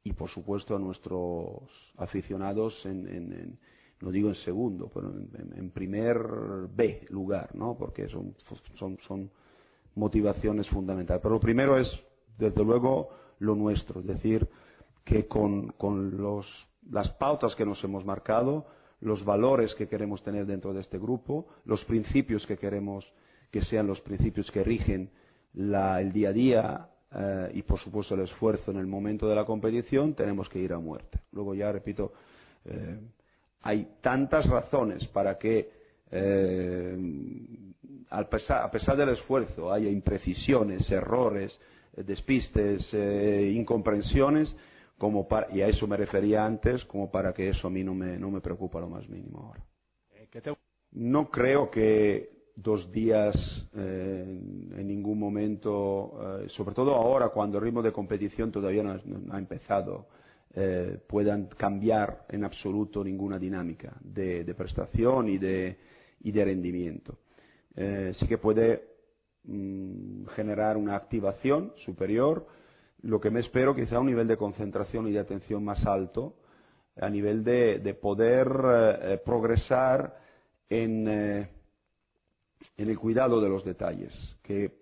y 0.02 0.12
por 0.12 0.28
supuesto 0.28 0.74
a 0.74 0.78
nuestros 0.78 1.70
aficionados 1.96 2.74
en, 2.84 3.06
en, 3.06 3.32
en 3.32 3.58
no 4.00 4.10
digo 4.10 4.30
en 4.30 4.34
segundo, 4.36 4.90
pero 4.92 5.10
en, 5.10 5.52
en, 5.56 5.70
primer 5.70 6.16
B 6.74 7.06
lugar, 7.10 7.54
¿no? 7.54 7.76
Porque 7.76 8.08
son, 8.08 8.34
son, 8.78 8.98
son 9.06 9.30
motivaciones 9.94 10.66
fundamentales. 10.68 11.22
Pero 11.22 11.34
lo 11.34 11.40
primero 11.40 11.78
es, 11.78 11.86
desde 12.38 12.64
luego, 12.64 13.10
lo 13.38 13.54
nuestro, 13.54 14.00
es 14.00 14.06
decir, 14.06 14.48
que 15.04 15.26
con, 15.26 15.72
con 15.72 16.16
los, 16.16 16.46
las 16.90 17.10
pautas 17.14 17.54
que 17.56 17.66
nos 17.66 17.82
hemos 17.84 18.04
marcado, 18.04 18.66
los 19.00 19.24
valores 19.24 19.74
que 19.74 19.88
queremos 19.88 20.22
tener 20.22 20.46
dentro 20.46 20.72
de 20.72 20.80
este 20.80 20.98
grupo, 20.98 21.46
los 21.64 21.84
principios 21.84 22.46
que 22.46 22.56
queremos 22.56 23.04
que 23.50 23.64
sean 23.64 23.86
los 23.86 24.00
principios 24.00 24.50
que 24.50 24.62
rigen 24.62 25.10
el 25.54 26.12
día 26.12 26.28
a 26.28 26.32
día 26.32 26.88
eh, 27.12 27.50
y, 27.54 27.62
por 27.62 27.80
supuesto, 27.80 28.14
el 28.14 28.20
esfuerzo 28.22 28.70
en 28.70 28.76
el 28.76 28.86
momento 28.86 29.28
de 29.28 29.34
la 29.34 29.44
competición, 29.44 30.14
tenemos 30.14 30.48
que 30.48 30.60
ir 30.60 30.72
a 30.72 30.78
muerte. 30.78 31.18
Luego 31.32 31.54
ya, 31.54 31.72
repito, 31.72 32.12
eh, 32.64 32.98
hay 33.62 33.88
tantas 34.00 34.46
razones 34.48 35.04
para 35.08 35.36
que, 35.36 35.70
eh, 36.12 36.96
a, 38.10 38.24
pesar, 38.24 38.62
a 38.62 38.70
pesar 38.70 38.96
del 38.96 39.10
esfuerzo, 39.10 39.72
haya 39.72 39.90
imprecisiones, 39.90 40.88
errores, 40.90 41.52
despistes, 41.96 42.86
incomprensiones, 42.94 44.54
como 45.00 45.26
para, 45.26 45.50
y 45.50 45.62
a 45.62 45.68
eso 45.68 45.86
me 45.86 45.96
refería 45.96 46.44
antes, 46.44 46.84
como 46.84 47.10
para 47.10 47.32
que 47.32 47.48
eso 47.48 47.68
a 47.68 47.70
mí 47.70 47.82
no 47.82 47.94
me, 47.94 48.18
no 48.18 48.30
me 48.30 48.42
preocupa 48.42 48.80
lo 48.80 48.88
más 48.90 49.08
mínimo 49.08 49.38
ahora. 49.46 49.64
No 50.92 51.30
creo 51.30 51.70
que 51.70 52.50
dos 52.54 52.92
días 52.92 53.34
eh, 53.74 54.22
en 54.76 54.86
ningún 54.86 55.18
momento, 55.18 56.42
eh, 56.42 56.48
sobre 56.50 56.74
todo 56.74 56.94
ahora 56.94 57.30
cuando 57.30 57.56
el 57.56 57.64
ritmo 57.64 57.80
de 57.80 57.92
competición 57.92 58.52
todavía 58.52 58.82
no, 58.82 58.94
no 59.06 59.34
ha 59.34 59.38
empezado, 59.38 60.08
eh, 60.52 60.98
puedan 61.08 61.46
cambiar 61.46 62.26
en 62.28 62.44
absoluto 62.44 63.02
ninguna 63.02 63.38
dinámica 63.38 63.96
de, 64.02 64.44
de 64.44 64.54
prestación 64.54 65.30
y 65.30 65.38
de, 65.38 65.78
y 66.24 66.30
de 66.30 66.44
rendimiento. 66.44 67.20
Eh, 67.74 68.12
sí 68.18 68.26
que 68.26 68.36
puede 68.36 68.84
mm, 69.44 70.26
generar 70.36 70.76
una 70.76 70.94
activación 70.94 71.72
superior, 71.86 72.46
lo 73.02 73.20
que 73.20 73.30
me 73.30 73.40
espero 73.40 73.74
quizá 73.74 73.98
un 73.98 74.06
nivel 74.06 74.26
de 74.26 74.36
concentración 74.36 75.08
y 75.08 75.12
de 75.12 75.20
atención 75.20 75.64
más 75.64 75.84
alto, 75.86 76.34
a 77.00 77.08
nivel 77.08 77.44
de, 77.44 77.78
de 77.78 77.94
poder 77.94 78.48
eh, 78.64 79.20
progresar 79.24 80.16
en, 80.68 81.08
eh, 81.08 81.48
en 82.76 82.90
el 82.90 82.98
cuidado 82.98 83.40
de 83.40 83.48
los 83.48 83.64
detalles, 83.64 84.12
que 84.42 84.80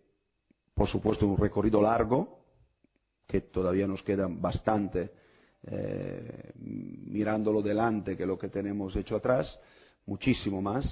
por 0.74 0.88
supuesto 0.88 1.24
es 1.24 1.30
un 1.30 1.36
recorrido 1.36 1.80
largo, 1.80 2.38
que 3.26 3.42
todavía 3.42 3.86
nos 3.86 4.02
queda 4.02 4.26
bastante 4.28 5.10
eh, 5.64 6.52
mirándolo 6.56 7.62
delante 7.62 8.16
que 8.16 8.26
lo 8.26 8.38
que 8.38 8.48
tenemos 8.48 8.94
hecho 8.96 9.16
atrás, 9.16 9.46
muchísimo 10.06 10.62
más, 10.62 10.84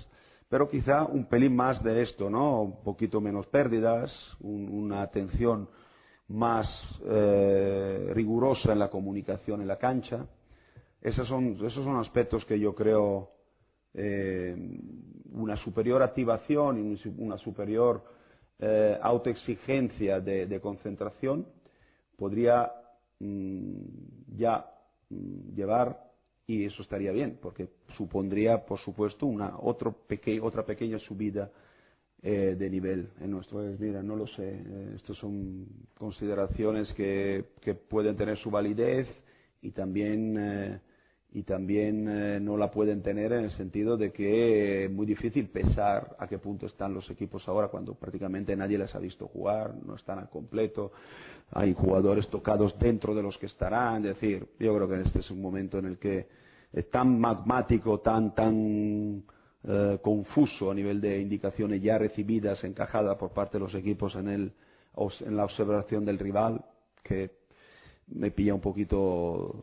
pero 0.48 0.68
quizá 0.68 1.04
un 1.04 1.26
pelín 1.26 1.56
más 1.56 1.82
de 1.82 2.02
esto, 2.02 2.28
¿no? 2.28 2.62
Un 2.62 2.82
poquito 2.82 3.20
menos 3.20 3.46
pérdidas, 3.46 4.12
un, 4.40 4.68
una 4.68 5.02
atención 5.02 5.68
más 6.28 6.68
eh, 7.04 8.10
rigurosa 8.12 8.72
en 8.72 8.78
la 8.78 8.90
comunicación 8.90 9.60
en 9.60 9.68
la 9.68 9.78
cancha. 9.78 10.26
Esos 11.00 11.28
son, 11.28 11.54
esos 11.64 11.84
son 11.84 11.96
aspectos 11.98 12.44
que 12.44 12.58
yo 12.58 12.74
creo 12.74 13.30
eh, 13.94 14.56
una 15.32 15.56
superior 15.56 16.02
activación 16.02 16.94
y 16.96 17.00
una 17.18 17.38
superior 17.38 18.02
eh, 18.58 18.98
autoexigencia 19.00 20.20
de, 20.20 20.60
concentración 20.60 21.46
podría 22.16 22.72
mmm, 23.20 23.82
ya 24.36 24.66
mmm, 25.10 25.54
llevar 25.54 26.06
y 26.46 26.64
eso 26.64 26.82
estaría 26.82 27.12
bien 27.12 27.38
porque 27.40 27.68
supondría 27.96 28.64
por 28.64 28.78
supuesto 28.78 29.26
una 29.26 29.58
otro 29.58 29.92
peque 30.06 30.40
otra 30.40 30.64
pequeña 30.64 30.98
subida 31.00 31.50
eh, 32.26 32.56
de 32.58 32.68
nivel 32.68 33.08
en 33.20 33.30
nuestro 33.30 33.58
país. 33.58 33.78
Mira, 33.78 34.02
no 34.02 34.16
lo 34.16 34.26
sé. 34.26 34.48
Eh, 34.48 34.92
Estas 34.96 35.16
son 35.18 35.64
consideraciones 35.96 36.92
que, 36.94 37.44
que, 37.60 37.74
pueden 37.74 38.16
tener 38.16 38.36
su 38.38 38.50
validez 38.50 39.06
y 39.62 39.70
también, 39.70 40.36
eh, 40.36 40.80
y 41.32 41.44
también 41.44 42.08
eh, 42.08 42.40
no 42.40 42.56
la 42.56 42.72
pueden 42.72 43.00
tener 43.02 43.32
en 43.32 43.44
el 43.44 43.52
sentido 43.52 43.96
de 43.96 44.10
que 44.10 44.86
es 44.86 44.90
muy 44.90 45.06
difícil 45.06 45.50
pesar 45.50 46.16
a 46.18 46.26
qué 46.26 46.38
punto 46.38 46.66
están 46.66 46.94
los 46.94 47.08
equipos 47.10 47.46
ahora 47.46 47.68
cuando 47.68 47.94
prácticamente 47.94 48.56
nadie 48.56 48.78
les 48.78 48.92
ha 48.96 48.98
visto 48.98 49.28
jugar, 49.28 49.74
no 49.86 49.94
están 49.94 50.18
al 50.18 50.28
completo. 50.28 50.90
Hay 51.52 51.74
jugadores 51.74 52.26
tocados 52.28 52.76
dentro 52.80 53.14
de 53.14 53.22
los 53.22 53.38
que 53.38 53.46
estarán. 53.46 54.04
Es 54.04 54.16
decir, 54.16 54.48
yo 54.58 54.74
creo 54.74 54.88
que 54.88 55.00
este 55.02 55.20
es 55.20 55.30
un 55.30 55.40
momento 55.40 55.78
en 55.78 55.84
el 55.84 55.98
que 55.98 56.26
es 56.72 56.90
tan 56.90 57.20
magmático, 57.20 58.00
tan, 58.00 58.34
tan 58.34 59.22
eh, 59.68 59.98
confuso 60.00 60.70
a 60.70 60.74
nivel 60.74 61.00
de 61.00 61.20
indicaciones 61.20 61.82
ya 61.82 61.98
recibidas, 61.98 62.62
encajadas 62.62 63.16
por 63.18 63.30
parte 63.30 63.58
de 63.58 63.64
los 63.64 63.74
equipos 63.74 64.14
en, 64.14 64.28
el, 64.28 64.52
en 65.20 65.36
la 65.36 65.44
observación 65.44 66.04
del 66.04 66.18
rival, 66.18 66.64
que 67.02 67.30
me 68.08 68.30
pilla 68.30 68.54
un 68.54 68.60
poquito 68.60 69.62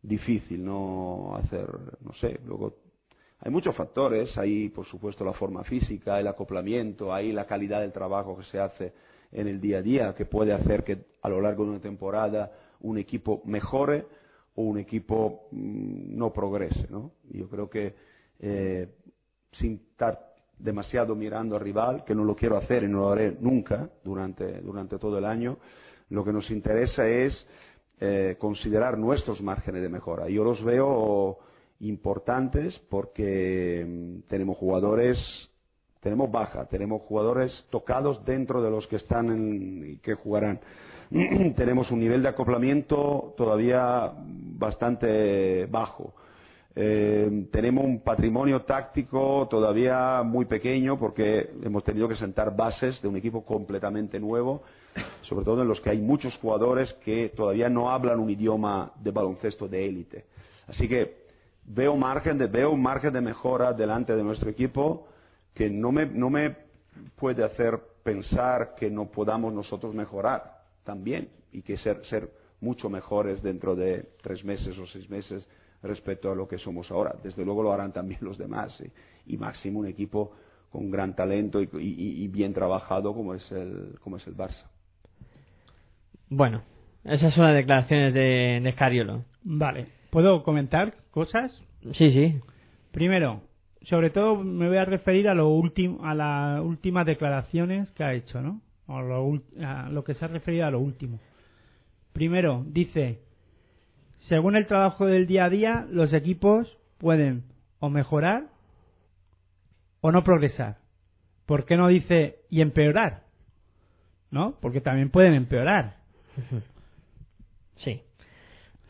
difícil 0.00 0.64
no 0.64 1.34
hacer, 1.36 1.66
no 2.02 2.12
sé, 2.20 2.38
luego 2.46 2.74
hay 3.40 3.50
muchos 3.50 3.74
factores, 3.74 4.36
hay 4.38 4.68
por 4.68 4.86
supuesto 4.86 5.24
la 5.24 5.32
forma 5.32 5.64
física, 5.64 6.20
el 6.20 6.28
acoplamiento, 6.28 7.12
hay 7.12 7.32
la 7.32 7.46
calidad 7.46 7.80
del 7.80 7.92
trabajo 7.92 8.36
que 8.38 8.44
se 8.44 8.60
hace 8.60 8.92
en 9.32 9.48
el 9.48 9.60
día 9.60 9.78
a 9.78 9.82
día, 9.82 10.14
que 10.14 10.24
puede 10.24 10.52
hacer 10.52 10.84
que 10.84 10.98
a 11.22 11.28
lo 11.28 11.40
largo 11.40 11.64
de 11.64 11.70
una 11.70 11.80
temporada 11.80 12.52
un 12.80 12.98
equipo 12.98 13.42
mejore 13.44 14.06
o 14.54 14.62
un 14.62 14.78
equipo 14.78 15.48
mm, 15.50 16.16
no 16.16 16.32
progrese, 16.32 16.86
¿no? 16.88 17.10
Yo 17.30 17.48
creo 17.48 17.68
que 17.68 17.94
eh, 18.38 18.88
sin 19.52 19.80
estar 19.90 20.18
demasiado 20.58 21.14
mirando 21.14 21.56
al 21.56 21.62
rival, 21.62 22.04
que 22.04 22.14
no 22.14 22.24
lo 22.24 22.34
quiero 22.34 22.56
hacer 22.56 22.84
y 22.84 22.88
no 22.88 23.00
lo 23.00 23.12
haré 23.12 23.36
nunca 23.40 23.88
durante, 24.02 24.60
durante 24.60 24.98
todo 24.98 25.18
el 25.18 25.24
año, 25.24 25.58
lo 26.10 26.24
que 26.24 26.32
nos 26.32 26.50
interesa 26.50 27.06
es 27.06 27.34
eh, 28.00 28.36
considerar 28.38 28.98
nuestros 28.98 29.40
márgenes 29.40 29.82
de 29.82 29.88
mejora. 29.88 30.28
Yo 30.28 30.44
los 30.44 30.62
veo 30.64 31.38
importantes 31.80 32.78
porque 32.88 33.84
mm, 33.86 34.28
tenemos 34.28 34.56
jugadores, 34.56 35.18
tenemos 36.00 36.30
baja, 36.30 36.66
tenemos 36.66 37.02
jugadores 37.02 37.52
tocados 37.70 38.24
dentro 38.24 38.62
de 38.62 38.70
los 38.70 38.86
que 38.86 38.96
están 38.96 39.30
en, 39.30 40.00
que 40.02 40.14
jugarán. 40.14 40.60
tenemos 41.56 41.90
un 41.90 42.00
nivel 42.00 42.22
de 42.22 42.28
acoplamiento 42.28 43.34
todavía 43.36 44.12
bastante 44.58 45.66
bajo. 45.66 46.14
Eh, 46.78 47.46
tenemos 47.50 47.86
un 47.86 48.00
patrimonio 48.00 48.60
táctico 48.62 49.48
todavía 49.48 50.22
muy 50.22 50.44
pequeño 50.44 50.98
porque 50.98 51.48
hemos 51.62 51.82
tenido 51.84 52.06
que 52.06 52.16
sentar 52.16 52.54
bases 52.54 53.00
de 53.00 53.08
un 53.08 53.16
equipo 53.16 53.46
completamente 53.46 54.20
nuevo, 54.20 54.62
sobre 55.22 55.46
todo 55.46 55.62
en 55.62 55.68
los 55.68 55.80
que 55.80 55.88
hay 55.88 55.98
muchos 55.98 56.36
jugadores 56.36 56.92
que 57.02 57.32
todavía 57.34 57.70
no 57.70 57.90
hablan 57.90 58.20
un 58.20 58.28
idioma 58.28 58.92
de 59.00 59.10
baloncesto 59.10 59.66
de 59.68 59.86
élite. 59.86 60.26
Así 60.66 60.86
que 60.86 61.24
veo, 61.64 61.96
margen 61.96 62.36
de, 62.36 62.46
veo 62.46 62.72
un 62.72 62.82
margen 62.82 63.14
de 63.14 63.22
mejora 63.22 63.72
delante 63.72 64.14
de 64.14 64.22
nuestro 64.22 64.50
equipo 64.50 65.08
que 65.54 65.70
no 65.70 65.92
me, 65.92 66.04
no 66.04 66.28
me 66.28 66.56
puede 67.16 67.42
hacer 67.42 67.80
pensar 68.02 68.74
que 68.74 68.90
no 68.90 69.06
podamos 69.06 69.54
nosotros 69.54 69.94
mejorar 69.94 70.58
también 70.84 71.30
y 71.52 71.62
que 71.62 71.78
ser, 71.78 72.04
ser 72.10 72.30
mucho 72.60 72.90
mejores 72.90 73.42
dentro 73.42 73.74
de 73.74 74.10
tres 74.22 74.44
meses 74.44 74.76
o 74.78 74.86
seis 74.86 75.08
meses 75.08 75.42
respecto 75.86 76.30
a 76.30 76.34
lo 76.34 76.46
que 76.48 76.58
somos 76.58 76.90
ahora. 76.90 77.14
Desde 77.22 77.44
luego 77.44 77.62
lo 77.62 77.72
harán 77.72 77.92
también 77.92 78.20
los 78.24 78.38
demás. 78.38 78.72
Y, 79.26 79.34
y 79.34 79.36
máximo 79.36 79.80
un 79.80 79.86
equipo 79.86 80.32
con 80.70 80.90
gran 80.90 81.14
talento 81.16 81.60
y, 81.62 81.68
y- 81.80 82.24
y 82.24 82.28
bien 82.28 82.52
trabajado 82.52 83.14
como 83.14 83.34
es 83.34 83.50
el, 83.52 83.96
como 84.00 84.16
es 84.18 84.26
el 84.26 84.36
Barça. 84.36 84.64
Bueno, 86.28 86.62
esas 87.04 87.32
son 87.34 87.44
las 87.44 87.54
declaraciones 87.54 88.12
de, 88.12 88.60
de 88.62 88.72
Scariolo. 88.72 89.24
Vale. 89.44 89.86
¿Puedo 90.10 90.42
comentar 90.42 90.94
cosas? 91.10 91.52
Sí, 91.94 92.10
sí. 92.12 92.40
Primero, 92.90 93.42
sobre 93.82 94.10
todo 94.10 94.36
me 94.36 94.68
voy 94.68 94.78
a 94.78 94.84
referir 94.84 95.28
a 95.28 95.34
lo 95.34 95.48
último, 95.48 96.04
a 96.04 96.14
las 96.14 96.60
últimas 96.62 97.06
declaraciones 97.06 97.90
que 97.92 98.02
ha 98.04 98.14
hecho, 98.14 98.40
¿no? 98.40 98.60
O 98.88 99.00
lo, 99.02 99.40
a 99.64 99.88
lo 99.90 100.04
que 100.04 100.14
se 100.14 100.24
ha 100.24 100.28
referido 100.28 100.66
a 100.66 100.70
lo 100.70 100.80
último. 100.80 101.20
Primero, 102.12 102.64
dice, 102.66 103.20
según 104.28 104.56
el 104.56 104.66
trabajo 104.66 105.06
del 105.06 105.26
día 105.26 105.44
a 105.44 105.50
día, 105.50 105.86
los 105.90 106.12
equipos 106.12 106.78
pueden 106.98 107.44
o 107.78 107.88
mejorar 107.90 108.48
o 110.00 110.12
no 110.12 110.24
progresar. 110.24 110.78
¿Por 111.46 111.64
qué 111.64 111.76
no 111.76 111.88
dice 111.88 112.38
y 112.50 112.60
empeorar? 112.60 113.22
¿No? 114.30 114.56
Porque 114.60 114.80
también 114.80 115.10
pueden 115.10 115.34
empeorar. 115.34 115.96
Sí, 117.78 118.00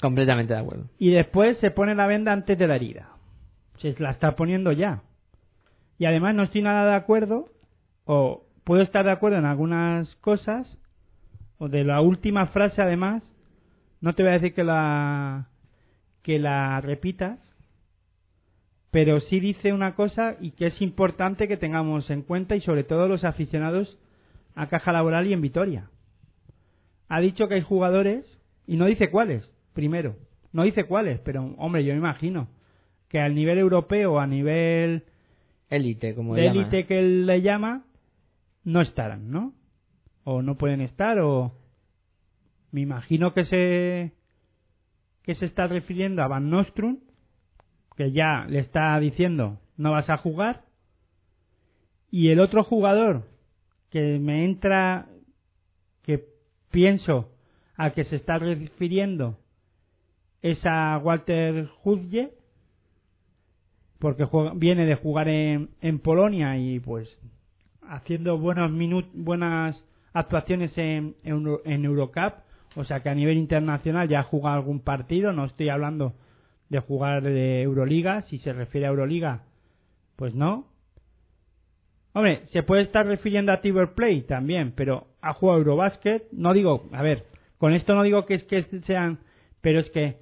completamente 0.00 0.54
de 0.54 0.60
acuerdo. 0.60 0.84
y 0.96 1.10
después 1.10 1.58
se 1.58 1.72
pone 1.72 1.96
la 1.96 2.06
venda 2.06 2.32
antes 2.32 2.56
de 2.56 2.68
la 2.68 2.76
herida. 2.76 3.08
Se 3.78 3.96
la 3.98 4.10
está 4.10 4.36
poniendo 4.36 4.70
ya. 4.70 5.02
Y 5.98 6.04
además 6.06 6.36
no 6.36 6.44
estoy 6.44 6.62
nada 6.62 6.88
de 6.90 6.94
acuerdo, 6.94 7.48
o 8.04 8.46
puedo 8.62 8.82
estar 8.82 9.04
de 9.04 9.10
acuerdo 9.10 9.38
en 9.38 9.44
algunas 9.44 10.14
cosas, 10.20 10.78
o 11.58 11.68
de 11.68 11.82
la 11.82 12.00
última 12.00 12.46
frase 12.46 12.80
además, 12.80 13.24
no 14.06 14.12
te 14.12 14.22
voy 14.22 14.30
a 14.30 14.34
decir 14.34 14.54
que 14.54 14.62
la 14.62 15.48
que 16.22 16.38
la 16.38 16.80
repitas, 16.80 17.40
pero 18.92 19.18
sí 19.18 19.40
dice 19.40 19.72
una 19.72 19.96
cosa 19.96 20.36
y 20.40 20.52
que 20.52 20.68
es 20.68 20.80
importante 20.80 21.48
que 21.48 21.56
tengamos 21.56 22.08
en 22.08 22.22
cuenta 22.22 22.54
y 22.54 22.60
sobre 22.60 22.84
todo 22.84 23.08
los 23.08 23.24
aficionados 23.24 23.98
a 24.54 24.68
Caja 24.68 24.92
Laboral 24.92 25.26
y 25.26 25.32
en 25.32 25.40
Vitoria. 25.40 25.90
Ha 27.08 27.18
dicho 27.18 27.48
que 27.48 27.54
hay 27.54 27.62
jugadores 27.62 28.24
y 28.64 28.76
no 28.76 28.86
dice 28.86 29.10
cuáles, 29.10 29.52
primero. 29.72 30.14
No 30.52 30.62
dice 30.62 30.84
cuáles, 30.84 31.18
pero 31.18 31.56
hombre, 31.58 31.84
yo 31.84 31.92
me 31.92 31.98
imagino 31.98 32.46
que 33.08 33.18
al 33.18 33.34
nivel 33.34 33.58
europeo, 33.58 34.20
a 34.20 34.26
nivel 34.28 35.02
Élite, 35.68 36.14
como 36.14 36.36
élite 36.36 36.86
que 36.86 37.00
él 37.00 37.26
le 37.26 37.42
llama, 37.42 37.82
no 38.62 38.82
estarán, 38.82 39.32
¿no? 39.32 39.52
O 40.22 40.42
no 40.42 40.56
pueden 40.56 40.80
estar, 40.80 41.18
o 41.18 41.65
me 42.76 42.82
imagino 42.82 43.32
que 43.32 43.46
se 43.46 44.12
que 45.22 45.34
se 45.36 45.46
está 45.46 45.66
refiriendo 45.66 46.22
a 46.22 46.28
Van 46.28 46.50
Nostrum, 46.50 46.98
que 47.96 48.12
ya 48.12 48.44
le 48.50 48.58
está 48.58 49.00
diciendo 49.00 49.58
no 49.78 49.92
vas 49.92 50.10
a 50.10 50.18
jugar, 50.18 50.64
y 52.10 52.28
el 52.28 52.38
otro 52.38 52.64
jugador 52.64 53.22
que 53.88 54.18
me 54.18 54.44
entra, 54.44 55.06
que 56.02 56.22
pienso 56.70 57.30
a 57.76 57.92
que 57.92 58.04
se 58.04 58.16
está 58.16 58.36
refiriendo 58.38 59.38
es 60.42 60.58
a 60.66 60.98
Walter 61.02 61.70
Hudje, 61.82 62.34
porque 63.98 64.26
juega- 64.26 64.52
viene 64.54 64.84
de 64.84 64.96
jugar 64.96 65.28
en, 65.28 65.70
en 65.80 65.98
Polonia 65.98 66.58
y 66.58 66.78
pues 66.78 67.08
haciendo 67.88 68.36
buenos 68.36 68.70
buenas 69.14 69.82
actuaciones 70.12 70.76
en, 70.76 71.16
en, 71.24 71.46
en 71.64 71.84
Eurocup, 71.86 72.44
o 72.76 72.84
sea 72.84 73.00
que 73.00 73.08
a 73.08 73.14
nivel 73.14 73.38
internacional 73.38 74.08
ya 74.08 74.20
ha 74.20 74.24
jugado 74.24 74.56
algún 74.56 74.80
partido, 74.80 75.32
no 75.32 75.46
estoy 75.46 75.70
hablando 75.70 76.14
de 76.68 76.80
jugar 76.80 77.22
de 77.22 77.62
Euroliga, 77.62 78.22
si 78.22 78.38
se 78.38 78.52
refiere 78.52 78.86
a 78.86 78.90
Euroliga, 78.90 79.44
pues 80.16 80.34
no. 80.34 80.66
Hombre, 82.12 82.46
se 82.46 82.62
puede 82.62 82.82
estar 82.82 83.06
refiriendo 83.06 83.52
a 83.52 83.60
Tiber 83.60 83.94
Play 83.94 84.22
también, 84.22 84.72
pero 84.76 85.06
ha 85.20 85.32
jugado 85.32 85.58
Eurobasket, 85.60 86.30
no 86.32 86.52
digo, 86.52 86.88
a 86.92 87.02
ver, 87.02 87.24
con 87.58 87.72
esto 87.72 87.94
no 87.94 88.02
digo 88.02 88.26
que 88.26 88.34
es 88.34 88.44
que 88.44 88.62
sean, 88.82 89.20
pero 89.60 89.80
es 89.80 89.90
que 89.90 90.18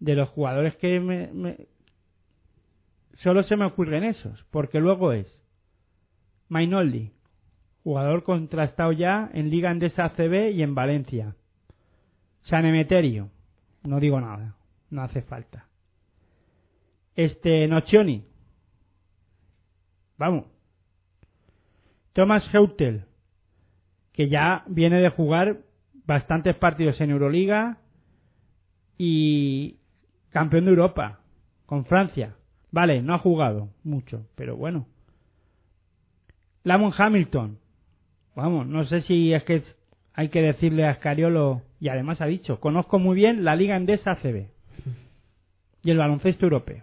de 0.00 0.14
los 0.14 0.28
jugadores 0.30 0.76
que 0.76 1.00
me, 1.00 1.56
solo 3.16 3.42
se 3.44 3.56
me 3.56 3.66
ocurren 3.66 4.04
esos, 4.04 4.44
porque 4.50 4.80
luego 4.80 5.12
es 5.12 5.42
Mainoldi, 6.48 7.12
jugador 7.82 8.22
contrastado 8.22 8.92
ya 8.92 9.30
en 9.32 9.50
Liga 9.50 9.70
Endesa 9.70 10.06
ACB 10.06 10.50
y 10.52 10.62
en 10.62 10.74
Valencia. 10.74 11.36
San 12.44 12.66
Emeterio, 12.66 13.30
no 13.84 14.00
digo 14.00 14.20
nada, 14.20 14.56
no 14.90 15.02
hace 15.02 15.22
falta. 15.22 15.66
Este 17.14 17.66
Nocioni, 17.68 18.24
vamos. 20.18 20.46
Thomas 22.12 22.44
Heutel, 22.52 23.04
que 24.12 24.28
ya 24.28 24.64
viene 24.68 25.00
de 25.00 25.08
jugar 25.08 25.62
bastantes 26.06 26.54
partidos 26.56 27.00
en 27.00 27.10
Euroliga 27.10 27.78
y 28.98 29.78
campeón 30.30 30.66
de 30.66 30.70
Europa 30.70 31.20
con 31.66 31.84
Francia. 31.86 32.36
Vale, 32.70 33.02
no 33.02 33.14
ha 33.14 33.18
jugado 33.18 33.70
mucho, 33.82 34.26
pero 34.36 34.56
bueno. 34.56 34.86
Lamon 36.62 36.92
Hamilton. 36.96 37.58
Vamos, 38.36 38.66
no 38.66 38.84
sé 38.84 39.02
si 39.02 39.32
es 39.32 39.44
que 39.44 39.62
hay 40.12 40.28
que 40.28 40.42
decirle 40.42 40.86
a 40.86 40.94
Scariolo, 40.94 41.62
y 41.84 41.90
además 41.90 42.18
ha 42.22 42.24
dicho, 42.26 42.60
conozco 42.60 42.98
muy 42.98 43.14
bien 43.14 43.44
la 43.44 43.54
Liga 43.56 43.76
Endesa 43.76 44.12
ACB 44.12 44.46
y 45.82 45.90
el 45.90 45.98
baloncesto 45.98 46.46
europeo. 46.46 46.82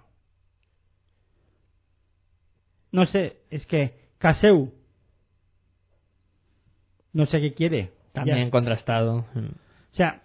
No 2.92 3.08
sé, 3.08 3.38
es 3.50 3.66
que 3.66 3.96
Caseu, 4.20 4.72
no 7.14 7.26
sé 7.26 7.42
qué 7.42 7.56
quiere. 7.56 7.90
También 8.14 8.46
Ya. 8.46 8.52
contrastado. 8.52 9.26
O 9.36 9.96
sea, 9.96 10.22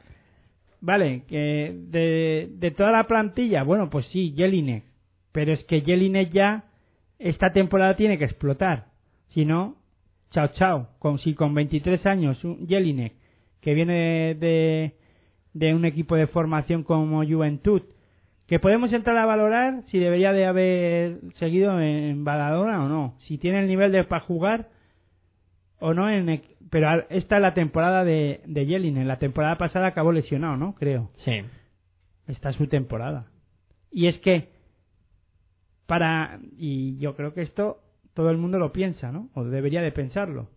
vale, 0.82 1.22
que 1.26 1.72
de, 1.74 2.50
de 2.52 2.70
toda 2.72 2.90
la 2.90 3.06
plantilla, 3.06 3.62
bueno, 3.62 3.88
pues 3.88 4.04
sí, 4.08 4.34
Jelinek. 4.36 4.84
Pero 5.32 5.54
es 5.54 5.64
que 5.64 5.80
Jelinek 5.80 6.30
ya 6.32 6.64
esta 7.18 7.50
temporada 7.50 7.96
tiene 7.96 8.18
que 8.18 8.26
explotar. 8.26 8.88
Si 9.28 9.46
no, 9.46 9.76
chao, 10.32 10.48
chao. 10.48 10.88
Con, 10.98 11.18
si 11.18 11.32
con 11.32 11.54
23 11.54 12.04
años 12.04 12.38
Jelinek, 12.68 13.14
que 13.66 13.74
viene 13.74 14.36
de, 14.36 14.94
de 15.52 15.74
un 15.74 15.84
equipo 15.84 16.14
de 16.14 16.28
formación 16.28 16.84
como 16.84 17.26
Juventud, 17.26 17.82
que 18.46 18.60
podemos 18.60 18.92
entrar 18.92 19.16
a 19.18 19.26
valorar 19.26 19.82
si 19.90 19.98
debería 19.98 20.32
de 20.32 20.46
haber 20.46 21.18
seguido 21.40 21.80
en 21.80 22.22
Badalona 22.22 22.84
o 22.84 22.88
no. 22.88 23.16
Si 23.26 23.38
tiene 23.38 23.58
el 23.58 23.66
nivel 23.66 23.90
de 23.90 24.04
para 24.04 24.24
jugar 24.24 24.68
o 25.80 25.94
no 25.94 26.08
en 26.08 26.42
pero 26.70 27.08
esta 27.10 27.36
es 27.36 27.42
la 27.42 27.54
temporada 27.54 28.04
de, 28.04 28.40
de 28.46 28.66
Yelin 28.66 28.98
en 28.98 29.08
la 29.08 29.18
temporada 29.18 29.58
pasada 29.58 29.88
acabó 29.88 30.12
lesionado 30.12 30.56
no 30.56 30.76
creo 30.76 31.10
Sí. 31.24 31.40
Esta 32.28 32.50
es 32.50 32.56
su 32.56 32.68
temporada. 32.68 33.26
Y 33.90 34.06
es 34.06 34.16
que, 34.18 34.50
para, 35.86 36.38
y 36.56 36.98
yo 36.98 37.16
creo 37.16 37.34
que 37.34 37.42
esto 37.42 37.80
todo 38.14 38.30
el 38.30 38.38
mundo 38.38 38.60
lo 38.60 38.72
piensa, 38.72 39.10
¿no? 39.10 39.28
O 39.34 39.42
debería 39.42 39.82
de 39.82 39.90
pensarlo. 39.90 40.50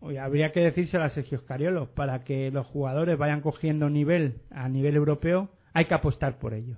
Habría 0.00 0.52
que 0.52 0.60
decírselo 0.60 1.04
a 1.04 1.10
Sergio 1.10 1.38
Scariolo, 1.38 1.94
para 1.94 2.22
que 2.24 2.50
los 2.50 2.66
jugadores 2.66 3.18
vayan 3.18 3.40
cogiendo 3.40 3.90
nivel 3.90 4.42
a 4.50 4.68
nivel 4.68 4.96
europeo, 4.96 5.50
hay 5.72 5.86
que 5.86 5.94
apostar 5.94 6.38
por 6.38 6.54
ello. 6.54 6.76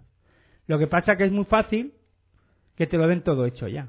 Lo 0.66 0.78
que 0.78 0.86
pasa 0.86 1.16
que 1.16 1.24
es 1.24 1.32
muy 1.32 1.44
fácil 1.44 1.94
que 2.76 2.86
te 2.86 2.96
lo 2.96 3.06
den 3.06 3.22
todo 3.22 3.44
hecho 3.44 3.68
ya. 3.68 3.88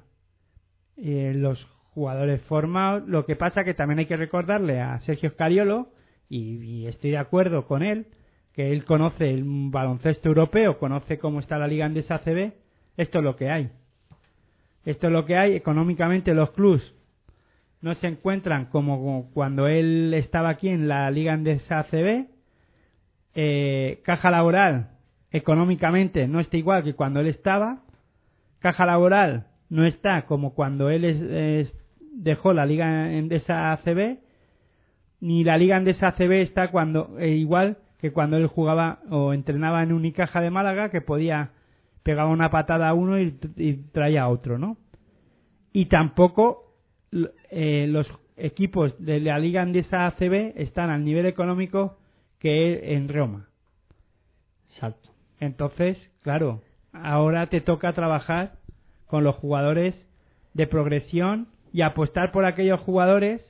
Eh, 0.98 1.34
los 1.36 1.64
jugadores 1.94 2.42
formados, 2.44 3.08
lo 3.08 3.26
que 3.26 3.36
pasa 3.36 3.64
que 3.64 3.74
también 3.74 4.00
hay 4.00 4.06
que 4.06 4.18
recordarle 4.18 4.82
a 4.82 5.00
Sergio 5.02 5.30
Scariolo, 5.30 5.90
y, 6.28 6.88
estoy 6.88 7.12
de 7.12 7.18
acuerdo 7.18 7.68
con 7.68 7.84
él, 7.84 8.08
que 8.54 8.72
él 8.72 8.86
conoce 8.86 9.30
el 9.30 9.44
baloncesto 9.46 10.30
europeo, 10.30 10.78
conoce 10.78 11.20
cómo 11.20 11.40
está 11.40 11.58
la 11.58 11.68
liga 11.68 11.86
Andesa 11.86 12.16
ACB, 12.16 12.54
esto 12.98 13.18
es 13.20 13.24
lo 13.24 13.36
que 13.36 13.50
hay. 13.50 13.70
Esto 14.86 15.08
es 15.08 15.14
lo 15.14 15.26
que 15.26 15.38
hay. 15.38 15.56
Económicamente 15.56 16.34
los 16.34 16.52
clubs 16.52 16.94
no 17.82 17.96
se 17.96 18.08
encuentran 18.08 18.66
como 18.66 19.32
cuando 19.34 19.68
él 19.68 20.14
estaba 20.14 20.50
aquí 20.50 20.70
en 20.70 20.88
la 20.88 21.10
Liga 21.10 21.34
Andesa 21.34 21.80
ACB. 21.80 22.28
Eh, 23.34 24.02
caja 24.04 24.30
laboral 24.30 24.92
económicamente 25.32 26.28
no 26.28 26.40
está 26.40 26.58
igual 26.58 26.84
que 26.84 26.94
cuando 26.94 27.20
él 27.20 27.28
estaba. 27.28 27.82
Caja 28.60 28.86
laboral 28.86 29.48
no 29.70 29.86
está 29.86 30.26
como 30.26 30.54
cuando 30.54 30.90
él 30.90 31.72
dejó 32.14 32.54
la 32.54 32.66
Liga 32.66 33.12
Endesa 33.12 33.72
ACB. 33.72 34.20
Ni 35.20 35.44
la 35.44 35.58
Liga 35.58 35.78
Andesa 35.78 36.10
ACB 36.10 36.42
está 36.42 36.70
cuando 36.70 37.18
eh, 37.20 37.30
igual 37.30 37.78
que 38.00 38.12
cuando 38.12 38.38
él 38.38 38.48
jugaba 38.48 39.00
o 39.10 39.34
entrenaba 39.34 39.82
en 39.82 39.94
Unicaja 39.94 40.42
de 40.42 40.50
Málaga 40.50 40.90
que 40.90 41.02
podía 41.02 41.52
pegaba 42.04 42.30
una 42.30 42.50
patada 42.50 42.90
a 42.90 42.94
uno 42.96 43.20
y, 43.20 43.40
y 43.58 43.74
traía 43.92 44.24
a 44.24 44.30
otro, 44.30 44.58
¿no? 44.58 44.78
Y 45.72 45.86
tampoco 45.86 46.71
eh, 47.50 47.88
los 47.90 48.08
equipos 48.38 48.94
de 49.04 49.20
la 49.20 49.40
Liga 49.40 49.62
Andesa 49.62 50.08
ACB 50.08 50.54
están 50.56 50.90
al 50.90 51.04
nivel 51.04 51.26
económico 51.26 51.98
que 52.40 52.96
en 52.96 53.10
Roma. 53.10 53.50
Exacto. 54.72 55.10
Entonces, 55.40 55.98
claro, 56.22 56.62
ahora 56.94 57.48
te 57.48 57.62
toca 57.62 57.94
trabajar 57.94 58.54
con 59.08 59.24
los 59.24 59.36
jugadores 59.36 59.96
de 60.54 60.68
progresión 60.68 61.48
y 61.74 61.82
apostar 61.82 62.32
por 62.32 62.46
aquellos 62.46 62.80
jugadores 62.82 63.42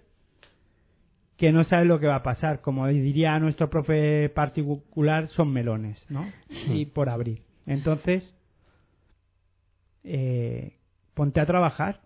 que 1.37 1.51
no 1.51 1.63
saben 1.63 1.87
lo 1.87 1.99
que 1.99 2.07
va 2.07 2.17
a 2.17 2.23
pasar. 2.23 2.61
Como 2.61 2.87
diría 2.87 3.39
nuestro 3.39 3.69
profe 3.69 4.29
particular, 4.29 5.27
son 5.29 5.51
melones, 5.51 6.05
¿no? 6.09 6.27
Y 6.67 6.85
por 6.85 7.09
abrir. 7.09 7.41
Entonces, 7.65 8.23
eh, 10.03 10.77
ponte 11.13 11.39
a 11.39 11.45
trabajar. 11.45 12.01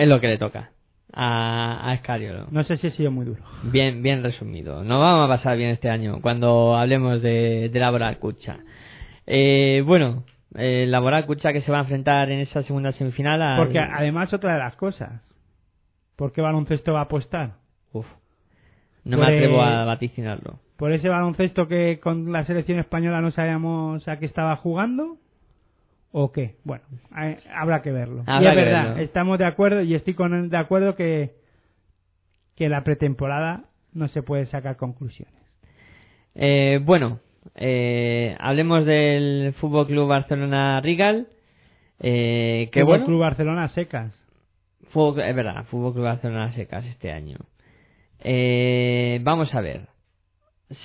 Es 0.00 0.08
lo 0.08 0.18
que 0.20 0.28
le 0.28 0.38
toca 0.38 0.70
a, 1.12 1.90
a 1.90 1.96
Scariolo. 1.98 2.46
No 2.50 2.64
sé 2.64 2.76
si 2.78 2.86
he 2.86 2.90
sido 2.92 3.10
muy 3.10 3.26
duro. 3.26 3.42
Bien, 3.64 4.02
bien 4.02 4.22
resumido. 4.22 4.82
No 4.82 4.98
vamos 4.98 5.26
a 5.26 5.28
pasar 5.36 5.58
bien 5.58 5.70
este 5.70 5.90
año 5.90 6.20
cuando 6.22 6.74
hablemos 6.76 7.20
de, 7.20 7.68
de 7.68 7.78
Laboral 7.80 8.18
Cucha. 8.18 8.60
Eh, 9.26 9.82
bueno, 9.84 10.24
eh, 10.54 10.86
Laboral 10.88 11.26
Cucha 11.26 11.52
que 11.52 11.60
se 11.60 11.70
va 11.70 11.78
a 11.78 11.82
enfrentar 11.82 12.30
en 12.30 12.40
esa 12.40 12.62
segunda 12.62 12.92
semifinal 12.92 13.42
al- 13.42 13.58
Porque 13.62 13.78
además 13.78 14.32
otra 14.32 14.54
de 14.54 14.58
las 14.60 14.74
cosas, 14.76 15.20
¿por 16.16 16.32
qué 16.32 16.40
baloncesto 16.40 16.94
va 16.94 17.00
a 17.00 17.04
apostar? 17.04 17.56
Uf, 17.92 18.06
no 19.04 19.18
Por, 19.18 19.26
me 19.26 19.32
atrevo 19.34 19.62
a 19.62 19.84
vaticinarlo. 19.84 20.60
¿Por 20.78 20.92
ese 20.92 21.10
baloncesto 21.10 21.68
que 21.68 22.00
con 22.00 22.32
la 22.32 22.44
selección 22.44 22.78
española 22.78 23.20
no 23.20 23.32
sabíamos 23.32 24.08
a 24.08 24.18
qué 24.18 24.24
estaba 24.24 24.56
jugando? 24.56 25.18
¿O 26.12 26.32
qué? 26.32 26.56
Bueno, 26.64 26.84
habrá 27.54 27.82
que 27.82 27.92
verlo. 27.92 28.24
y 28.26 28.44
es 28.46 28.54
verdad, 28.56 28.84
verlo. 28.88 29.02
estamos 29.02 29.38
de 29.38 29.44
acuerdo 29.46 29.82
y 29.82 29.94
estoy 29.94 30.14
con 30.14 30.48
de 30.50 30.56
acuerdo 30.56 30.96
que, 30.96 31.34
que 32.56 32.68
la 32.68 32.82
pretemporada 32.82 33.64
no 33.92 34.08
se 34.08 34.22
puede 34.22 34.46
sacar 34.46 34.76
conclusiones. 34.76 35.34
Eh, 36.34 36.80
bueno, 36.84 37.20
eh, 37.54 38.36
hablemos 38.40 38.84
del 38.86 39.54
Fútbol 39.60 39.86
Club 39.86 40.08
Barcelona 40.08 40.80
Rigal. 40.80 41.28
Eh, 42.00 42.70
que 42.72 42.80
Fútbol 42.80 42.98
bueno, 42.98 43.06
Club 43.06 43.20
Barcelona 43.20 43.68
secas. 43.68 44.12
Fútbol- 44.92 45.22
es 45.22 45.36
verdad, 45.36 45.64
Fútbol 45.66 45.92
Club 45.92 46.04
Barcelona 46.04 46.52
secas 46.52 46.84
este 46.86 47.12
año. 47.12 47.36
Eh, 48.20 49.20
vamos 49.22 49.54
a 49.54 49.60
ver. 49.60 49.88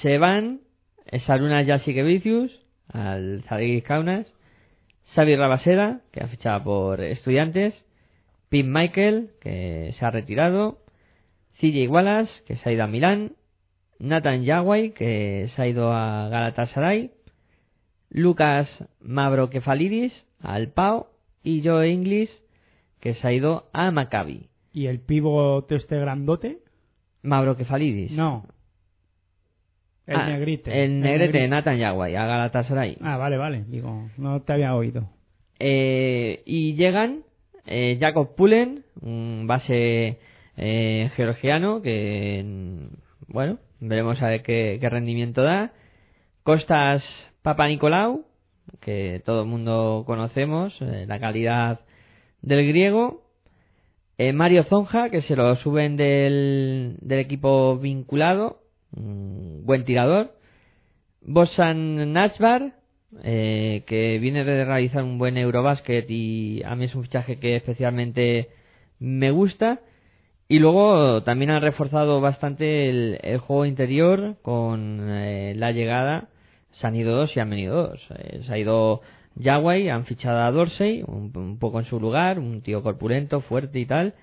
Se 0.02 0.18
van 0.18 0.61
Saruna 1.26 1.64
Jasikevicius 1.65 2.52
al 2.91 3.43
Zalgiris 3.47 3.84
Kaunas, 3.84 4.27
Xavi 5.15 5.37
Rabaseda, 5.37 6.01
que 6.11 6.21
ha 6.21 6.27
fichado 6.27 6.63
por 6.65 7.01
Estudiantes, 7.01 7.73
Pim 8.49 8.67
Michael, 8.67 9.31
que 9.39 9.95
se 9.97 10.05
ha 10.05 10.11
retirado, 10.11 10.79
CJ 11.59 11.87
Wallace, 11.87 12.31
que 12.45 12.57
se 12.57 12.69
ha 12.69 12.73
ido 12.73 12.83
a 12.83 12.87
Milán, 12.87 13.31
Nathan 13.97 14.43
Yawai, 14.43 14.93
que 14.93 15.49
se 15.55 15.61
ha 15.61 15.67
ido 15.67 15.93
a 15.93 16.27
Galatasaray, 16.27 17.11
Lucas 18.09 18.67
Mavrokefalidis 18.99 20.11
al 20.41 20.73
PAO 20.73 21.07
y 21.43 21.63
Joe 21.63 21.89
Inglis, 21.89 22.29
que 22.99 23.15
se 23.15 23.25
ha 23.25 23.31
ido 23.31 23.69
a 23.71 23.91
Maccabi. 23.91 24.49
¿Y 24.73 24.87
el 24.87 24.99
pívot 24.99 25.71
este 25.71 25.97
grandote? 25.97 26.59
Mavrokefalidis. 27.23 28.11
No. 28.11 28.47
El 30.07 30.15
Ah, 30.18 30.27
negrite. 30.27 30.84
El 30.84 30.99
negrete 31.02 31.48
Nathan 31.48 31.77
Yawai 31.77 32.15
a 32.15 32.26
Galatasaray. 32.26 32.98
Ah, 33.02 33.18
vale, 33.18 33.38
vale. 33.38 33.64
Digo, 33.68 34.07
no 34.18 34.41
te 34.41 34.53
había 34.53 34.76
oído. 34.76 35.10
Eh, 35.60 36.44
y 36.45 36.76
llegan 36.76 37.23
eh, 37.65 37.98
Jacob 37.99 38.36
Pullen, 38.36 38.84
un 39.02 39.45
base 39.48 40.19
eh, 40.57 41.10
georgiano 41.15 41.82
que, 41.82 42.44
mm, 42.45 43.34
bueno, 43.34 43.57
veremos 43.80 44.22
a 44.22 44.27
ver 44.27 44.44
qué, 44.44 44.77
qué 44.80 44.90
rendimiento 44.90 45.41
da. 45.41 45.72
Costas 46.44 47.03
Papa 47.41 47.68
Nicolau, 47.68 48.26
que 48.82 49.22
todo 49.26 49.41
el 49.41 49.48
mundo 49.48 50.03
conocemos, 50.06 50.76
eh, 50.82 51.06
la 51.07 51.19
calidad 51.19 51.80
del 52.41 52.68
griego. 52.68 53.23
Eh, 54.18 54.32
Mario 54.34 54.64
Zonja, 54.65 55.10
que 55.10 55.23
se 55.23 55.36
lo 55.36 55.56
suben 55.57 55.98
del, 55.98 56.98
del 57.02 57.19
equipo 57.19 57.77
vinculado, 57.77 58.60
un 58.95 59.66
buen 59.66 59.86
tirador. 59.86 60.34
Bosan 61.22 62.14
Nashbar, 62.14 62.74
eh, 63.24 63.84
que 63.88 64.20
viene 64.20 64.44
de 64.44 64.66
realizar 64.66 65.03
un 65.03 65.18
buen 65.18 65.38
Eurobasket 65.38 66.06
y 66.10 66.62
a 66.64 66.76
mí 66.76 66.86
es 66.86 66.95
un 66.95 67.03
fichaje 67.03 67.40
que 67.40 67.56
especialmente 67.56 68.49
me 68.99 69.32
gusta. 69.32 69.80
Y 70.48 70.60
luego 70.60 71.24
también 71.24 71.52
han 71.52 71.62
reforzado 71.62 72.22
bastante 72.22 72.90
el, 72.90 73.20
el 73.24 73.40
juego 73.40 73.66
interior 73.66 74.36
con 74.44 74.99
eh, 75.10 75.53
la 75.56 75.72
llegada. 75.72 76.30
Se 76.80 76.86
han 76.86 76.95
ido 76.95 77.16
dos 77.16 77.36
y 77.36 77.40
han 77.40 77.49
venido 77.49 77.88
dos. 77.88 78.02
Eh, 78.18 78.44
se 78.45 78.53
ha 78.53 78.57
ido 78.57 79.02
Yawai, 79.36 79.90
han 79.90 80.06
fichado 80.06 80.41
a 80.41 80.52
Dorsey, 80.52 81.03
un 81.07 81.57
poco 81.60 81.80
en 81.80 81.86
su 81.86 81.99
lugar, 81.99 82.38
un 82.40 82.62
tío 82.62 82.84
corpulento, 82.84 83.41
fuerte 83.41 83.80
y 83.80 83.86
tal. 83.86 84.14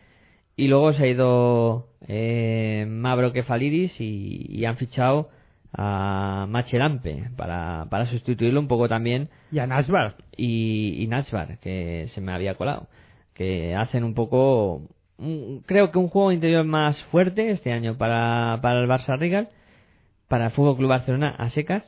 Y 0.57 0.69
luego 0.69 0.93
se 0.93 1.05
ha 1.05 1.07
ido 1.09 1.89
eh, 2.09 2.85
Mavro 2.89 3.33
Kefalidis 3.33 3.93
y, 4.01 4.47
y 4.49 4.65
han 4.67 4.77
fichado 4.77 5.31
a 5.73 6.47
Machelampe 6.49 7.31
para, 7.37 7.87
para 7.91 8.07
sustituirlo 8.11 8.61
un 8.61 8.69
poco 8.69 8.89
también. 8.89 9.31
Y 9.51 9.59
a 9.59 9.67
Nashbar. 9.67 10.17
Y, 10.37 11.03
y 11.03 11.07
Nashbar, 11.07 11.59
que 11.61 12.11
se 12.15 12.21
me 12.21 12.33
había 12.33 12.55
colado. 12.57 12.89
Que 13.35 13.75
hacen 13.75 14.05
un 14.05 14.15
poco. 14.15 14.83
un- 15.19 15.63
creo 15.67 15.91
que 15.91 15.99
un 15.99 16.09
juego 16.09 16.33
interior 16.33 16.65
más 16.65 16.97
fuerte 17.11 17.51
este 17.51 17.73
año 17.73 17.97
para, 17.97 18.59
para 18.61 18.81
el 18.81 18.89
Barça 18.89 19.19
Rigal, 19.19 19.49
para 20.29 20.47
el 20.47 20.51
Fútbol 20.53 20.77
Club 20.77 20.91
Barcelona 20.91 21.35
a 21.39 21.49
secas. 21.51 21.85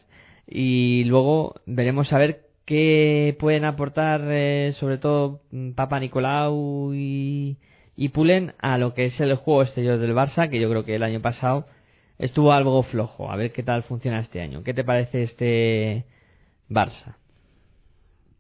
Y 0.47 1.05
luego 1.05 1.55
veremos 1.67 2.11
a 2.13 2.19
ver 2.19 2.41
qué 2.65 3.37
pueden 3.39 3.67
aportar, 3.67 4.23
eh, 4.27 4.75
sobre 4.81 4.97
todo 4.99 5.41
mm, 5.53 5.73
Papa 5.73 6.01
Nicolau 6.01 6.93
y, 6.95 7.59
y 7.97 8.09
Pulen, 8.09 8.55
a 8.59 8.79
lo 8.79 8.95
que 8.95 9.07
es 9.07 9.21
el 9.21 9.35
juego 9.37 9.63
exterior 9.63 9.99
del 9.99 10.15
Barça, 10.15 10.49
que 10.51 10.61
yo 10.61 10.69
creo 10.69 10.85
que 10.85 10.95
el 10.97 11.03
año 11.03 11.21
pasado 11.21 11.67
estuvo 12.19 12.53
algo 12.53 12.83
flojo. 12.85 13.31
A 13.31 13.37
ver 13.37 13.53
qué 13.53 13.63
tal 13.63 13.83
funciona 13.85 14.21
este 14.21 14.41
año. 14.41 14.63
¿Qué 14.65 14.75
te 14.75 14.85
parece 14.85 15.23
este 15.23 16.05
Barça? 16.69 17.17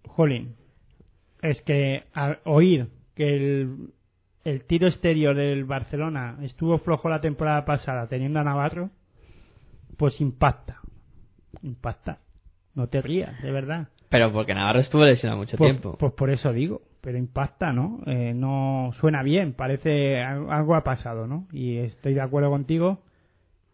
Jolín, 0.09 0.56
es 1.43 1.60
que 1.62 2.05
al 2.12 2.39
oír 2.44 2.89
que 3.16 3.36
el, 3.36 3.76
el 4.44 4.64
tiro 4.64 4.89
exterior 4.89 5.35
del 5.36 5.64
Barcelona 5.64 6.39
estuvo 6.43 6.78
flojo 6.78 7.09
la 7.09 7.20
temporada 7.20 7.64
pasada 7.64 8.09
teniendo 8.09 8.40
a 8.40 8.44
Navarro, 8.44 8.90
pues 9.97 10.20
impacta. 10.20 10.81
Impacta. 11.62 12.18
No 12.74 12.89
te 12.89 13.01
rías, 13.01 13.40
de 13.43 13.52
verdad. 13.52 13.89
Pero 14.09 14.32
porque 14.32 14.55
Navarro 14.55 14.81
estuvo 14.81 15.05
lesionado 15.05 15.39
mucho 15.40 15.56
Pues, 15.56 15.70
tiempo. 15.70 15.97
pues 15.98 16.12
por 16.12 16.31
eso 16.31 16.52
digo, 16.52 16.82
pero 17.05 17.18
impacta, 17.18 17.70
¿no? 17.74 18.01
Eh, 18.06 18.32
no 18.35 18.93
suena 18.98 19.22
bien, 19.22 19.52
parece 19.52 20.22
algo 20.22 20.74
ha 20.74 20.82
pasado, 20.85 21.26
¿no? 21.26 21.47
Y 21.52 21.76
estoy 21.76 22.14
de 22.14 22.22
acuerdo 22.22 22.48
contigo 22.48 23.02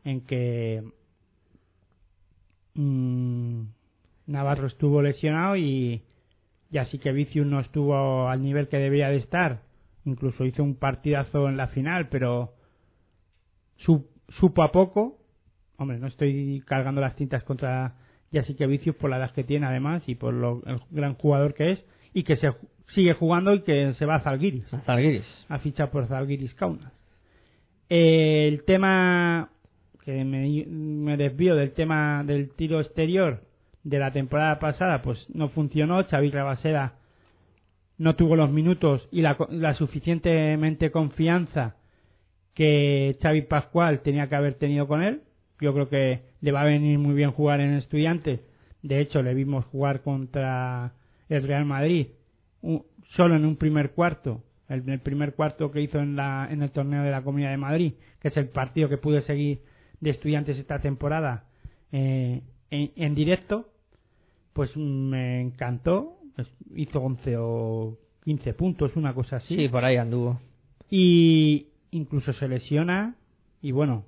en 0.02 0.23
que 0.27 0.82
mm, 2.74 3.62
Navarro 4.27 4.66
estuvo 4.66 5.01
lesionado 5.01 5.57
y 5.57 6.02
ya 6.70 6.86
sí 6.86 6.98
que 6.98 7.12
Vicius 7.12 7.47
no 7.47 7.61
estuvo 7.61 8.28
al 8.28 8.43
nivel 8.43 8.66
que 8.69 8.78
debería 8.78 9.11
de 9.11 9.19
estar. 9.19 9.62
Incluso 10.05 10.44
hizo 10.44 10.65
un 10.65 10.74
partidazo 10.74 11.48
en 11.48 11.57
la 11.57 11.69
final, 11.69 12.09
pero 12.09 12.55
su- 13.77 14.09
supo 14.31 14.65
a 14.65 14.73
poco. 14.73 15.19
Hombre, 15.77 16.01
no 16.01 16.09
estoy 16.09 16.65
cargando 16.66 17.01
las 17.01 17.15
tintas 17.15 17.44
contra 17.44 17.94
Jessica 18.32 18.66
Vicius 18.66 18.97
por 18.97 19.09
la 19.09 19.19
edad 19.19 19.31
que 19.32 19.44
tiene 19.44 19.66
además 19.66 20.02
y 20.09 20.16
por 20.16 20.35
lo, 20.35 20.62
el 20.66 20.81
gran 20.90 21.15
jugador 21.15 21.55
que 21.55 21.73
es 21.73 21.85
y 22.12 22.24
que 22.24 22.36
se 22.36 22.51
sigue 22.94 23.14
jugando 23.14 23.54
y 23.54 23.62
que 23.62 23.94
se 23.94 24.06
va 24.06 24.16
a 24.16 24.20
Zalgiris. 24.20 24.66
Zalgiris. 24.84 25.24
A 25.48 25.58
fichar 25.58 25.90
por 25.90 26.06
Zalgiris 26.06 26.54
Kaunas. 26.54 26.92
Eh, 27.88 28.48
el 28.48 28.64
tema 28.64 29.50
que 30.04 30.24
me, 30.24 30.64
me 30.66 31.16
desvío 31.16 31.56
del 31.56 31.72
tema 31.72 32.22
del 32.24 32.50
tiro 32.54 32.80
exterior 32.80 33.42
de 33.82 33.98
la 33.98 34.12
temporada 34.12 34.58
pasada, 34.58 35.02
pues 35.02 35.18
no 35.34 35.48
funcionó. 35.48 36.04
Xavi 36.04 36.30
Rabaseda 36.30 36.94
no 37.98 38.16
tuvo 38.16 38.36
los 38.36 38.50
minutos 38.50 39.06
y 39.10 39.22
la, 39.22 39.36
la 39.50 39.74
suficientemente 39.74 40.90
confianza 40.90 41.76
que 42.54 43.16
Xavi 43.20 43.42
Pascual 43.42 44.00
tenía 44.00 44.28
que 44.28 44.36
haber 44.36 44.54
tenido 44.54 44.86
con 44.86 45.02
él. 45.02 45.22
Yo 45.60 45.74
creo 45.74 45.88
que 45.88 46.22
le 46.40 46.52
va 46.52 46.62
a 46.62 46.64
venir 46.64 46.98
muy 46.98 47.14
bien 47.14 47.32
jugar 47.32 47.60
en 47.60 47.74
Estudiantes. 47.74 48.40
De 48.82 49.00
hecho, 49.00 49.22
le 49.22 49.34
vimos 49.34 49.66
jugar 49.66 50.02
contra 50.02 50.94
el 51.28 51.42
Real 51.42 51.66
Madrid 51.66 52.08
un- 52.62 52.85
solo 53.16 53.37
en 53.37 53.45
un 53.45 53.57
primer 53.57 53.93
cuarto, 53.93 54.43
el, 54.69 54.89
el 54.89 55.01
primer 55.01 55.35
cuarto 55.35 55.70
que 55.70 55.81
hizo 55.81 55.99
en, 55.99 56.16
la, 56.16 56.49
en 56.51 56.62
el 56.62 56.70
torneo 56.70 57.03
de 57.03 57.11
la 57.11 57.23
Comunidad 57.23 57.51
de 57.51 57.57
Madrid, 57.57 57.93
que 58.20 58.28
es 58.28 58.37
el 58.37 58.49
partido 58.49 58.89
que 58.89 58.99
pude 58.99 59.23
seguir 59.23 59.61
de 60.01 60.11
Estudiantes 60.11 60.57
esta 60.59 60.78
temporada 60.81 61.45
eh, 61.93 62.43
en, 62.70 62.93
en 62.97 63.15
directo, 63.15 63.69
pues 64.53 64.77
me 64.77 65.41
encantó. 65.41 66.16
Pues 66.37 66.49
hizo 66.77 67.01
11 67.01 67.37
o 67.39 67.99
15 68.24 68.55
puntos, 68.55 68.95
una 68.97 69.12
cosa 69.15 69.37
así. 69.37 69.57
Sí, 69.57 69.69
por 69.69 69.85
ahí 69.85 69.97
anduvo. 69.97 70.41
Y 70.89 71.66
incluso 71.91 72.32
se 72.35 72.47
lesiona. 72.49 73.16
Y 73.61 73.73
bueno, 73.73 74.05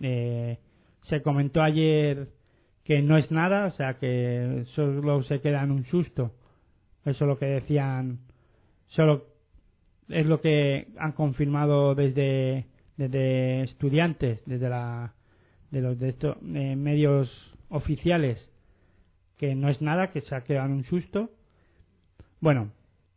eh, 0.00 0.58
se 1.04 1.22
comentó 1.22 1.62
ayer 1.62 2.28
que 2.84 3.00
no 3.02 3.16
es 3.16 3.30
nada, 3.30 3.66
o 3.66 3.70
sea 3.72 3.94
que 3.98 4.64
solo 4.74 5.22
se 5.24 5.40
queda 5.40 5.62
en 5.62 5.70
un 5.70 5.84
susto. 5.86 6.32
Eso 7.04 7.24
es 7.24 7.28
lo 7.28 7.38
que 7.38 7.46
decían, 7.46 8.20
solo 8.88 9.26
es 10.08 10.26
lo 10.26 10.40
que 10.40 10.88
han 10.98 11.12
confirmado 11.12 11.94
desde, 11.94 12.66
desde 12.96 13.62
estudiantes, 13.62 14.42
desde 14.46 14.68
la, 14.68 15.14
de 15.70 15.80
los 15.80 15.98
de 15.98 16.76
medios 16.76 17.28
oficiales, 17.68 18.38
que 19.38 19.54
no 19.54 19.68
es 19.68 19.80
nada, 19.80 20.10
que 20.10 20.20
se 20.20 20.34
ha 20.34 20.44
quedado 20.44 20.66
en 20.66 20.72
un 20.72 20.84
susto. 20.84 21.30
Bueno, 22.40 22.70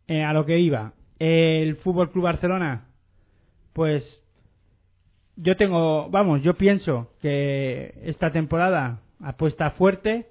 eh, 0.07 0.23
a 0.23 0.33
lo 0.33 0.45
que 0.45 0.59
iba, 0.59 0.93
el 1.19 1.75
Fútbol 1.77 2.11
Club 2.11 2.25
Barcelona, 2.25 2.87
pues 3.73 4.03
yo 5.35 5.55
tengo, 5.57 6.09
vamos, 6.09 6.41
yo 6.43 6.55
pienso 6.55 7.11
que 7.21 7.93
esta 8.03 8.31
temporada 8.31 9.01
apuesta 9.19 9.71
fuerte, 9.71 10.27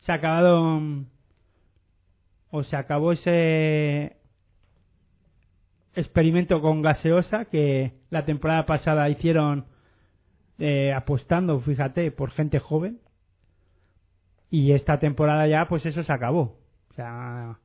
se 0.00 0.12
ha 0.12 0.16
acabado 0.16 0.80
mm, 0.80 1.06
o 2.50 2.62
se 2.62 2.76
acabó 2.76 3.12
ese 3.12 4.16
experimento 5.94 6.60
con 6.60 6.82
gaseosa 6.82 7.46
que 7.46 7.92
la 8.10 8.24
temporada 8.24 8.66
pasada 8.66 9.08
hicieron 9.08 9.66
eh, 10.58 10.92
apostando, 10.92 11.60
fíjate, 11.60 12.10
por 12.10 12.30
gente 12.30 12.58
joven 12.58 13.00
y 14.50 14.72
esta 14.72 14.98
temporada 14.98 15.46
ya 15.46 15.66
pues 15.68 15.84
eso 15.86 16.02
se 16.02 16.12
acabó. 16.12 16.58
O 16.90 16.94
sea, 16.94 17.58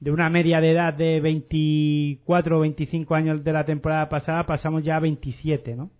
de 0.00 0.10
una 0.10 0.30
media 0.30 0.60
de 0.60 0.72
edad 0.72 0.94
de 0.94 1.20
24 1.20 2.58
o 2.58 2.60
25 2.60 3.14
años 3.14 3.44
de 3.44 3.52
la 3.52 3.64
temporada 3.64 4.08
pasada 4.08 4.46
pasamos 4.46 4.84
ya 4.84 4.96
a 4.96 5.00
27, 5.00 5.76
¿no? 5.76 5.90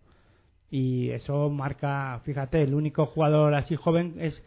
Y 0.70 1.10
eso 1.10 1.50
marca, 1.50 2.20
fíjate, 2.24 2.62
el 2.62 2.74
único 2.74 3.06
jugador 3.06 3.54
así 3.54 3.76
joven 3.76 4.16
es 4.18 4.42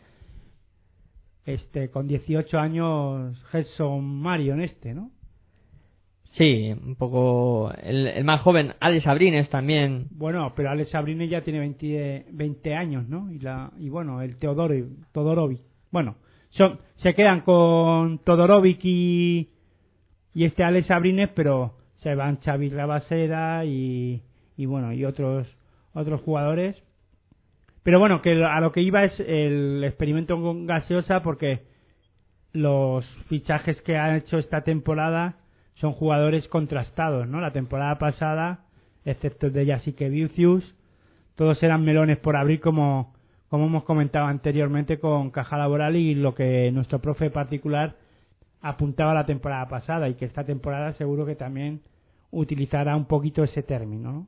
este 1.48 1.90
con 1.90 2.08
18 2.08 2.60
años 2.60 3.42
Gerson 3.52 4.04
Marion 4.06 4.62
este, 4.62 4.94
¿no? 4.94 5.12
Sí, 6.38 6.72
un 6.72 6.96
poco. 6.96 7.72
El, 7.82 8.06
el 8.06 8.24
más 8.24 8.42
joven, 8.42 8.74
Alex 8.80 9.08
Abrines 9.08 9.50
también. 9.50 10.08
Bueno, 10.12 10.54
pero 10.56 10.70
Alex 10.70 10.92
Sabrine 10.92 11.28
ya 11.28 11.42
tiene 11.42 11.60
20, 11.60 12.28
20 12.32 12.76
años, 12.76 13.10
¿no? 13.10 13.32
Y, 13.32 13.40
la, 13.40 13.72
y 13.80 13.90
bueno, 13.90 14.22
el 14.22 14.38
Teodoro, 14.38 14.76
Todorovic. 15.14 15.62
Bueno, 15.90 16.18
son, 16.50 16.80
se 17.02 17.16
quedan 17.16 17.42
con 17.42 18.20
Todorovic 18.20 18.80
y, 18.84 19.50
y 20.36 20.46
este 20.46 20.64
Alex 20.64 20.88
Sabrines, 20.88 21.30
pero 21.34 21.78
se 21.96 22.14
van 22.14 22.38
Xavi 22.38 22.72
y, 23.66 24.22
y 24.58 24.66
bueno, 24.68 24.94
y 24.94 25.06
otros, 25.06 25.48
otros 25.94 26.22
jugadores. 26.22 26.76
Pero 27.88 28.00
bueno, 28.02 28.22
que 28.22 28.44
a 28.44 28.60
lo 28.60 28.74
que 28.74 28.82
iba 28.82 29.06
es 29.06 29.18
el 29.18 29.82
experimento 29.82 30.36
con 30.42 30.66
gaseosa 30.66 31.24
porque 31.24 31.62
los 32.52 33.06
fichajes 33.30 33.82
que 33.84 33.96
ha 33.96 34.18
hecho 34.18 34.40
esta 34.40 34.66
temporada 34.66 35.38
son 35.76 35.94
jugadores 35.94 36.50
contrastados, 36.50 37.30
¿no? 37.30 37.40
La 37.40 37.54
temporada 37.54 37.98
pasada, 37.98 38.66
excepto 39.06 39.50
de 39.52 39.66
Jasique 39.66 40.10
Vicius, 40.10 40.76
todos 41.36 41.64
eran 41.64 41.86
melones 41.86 42.18
por 42.18 42.36
abrir 42.36 42.60
como, 42.60 43.14
como 43.48 43.68
hemos 43.68 43.86
comentado 43.86 44.26
anteriormente 44.26 45.00
con 45.00 45.32
Caja 45.32 45.58
Laboral 45.58 45.96
y 45.96 46.14
lo 46.14 46.36
que 46.36 46.70
nuestro 46.74 47.00
profe 47.00 47.30
particular 47.30 47.96
apuntaba 48.60 49.14
la 49.14 49.26
temporada 49.26 49.70
pasada 49.70 50.10
y 50.10 50.16
que 50.16 50.26
esta 50.26 50.44
temporada 50.44 50.92
seguro 50.96 51.26
que 51.26 51.36
también 51.36 51.84
utilizará 52.32 52.98
un 52.98 53.06
poquito 53.06 53.46
ese 53.46 53.64
término, 53.64 54.12
¿no? 54.12 54.28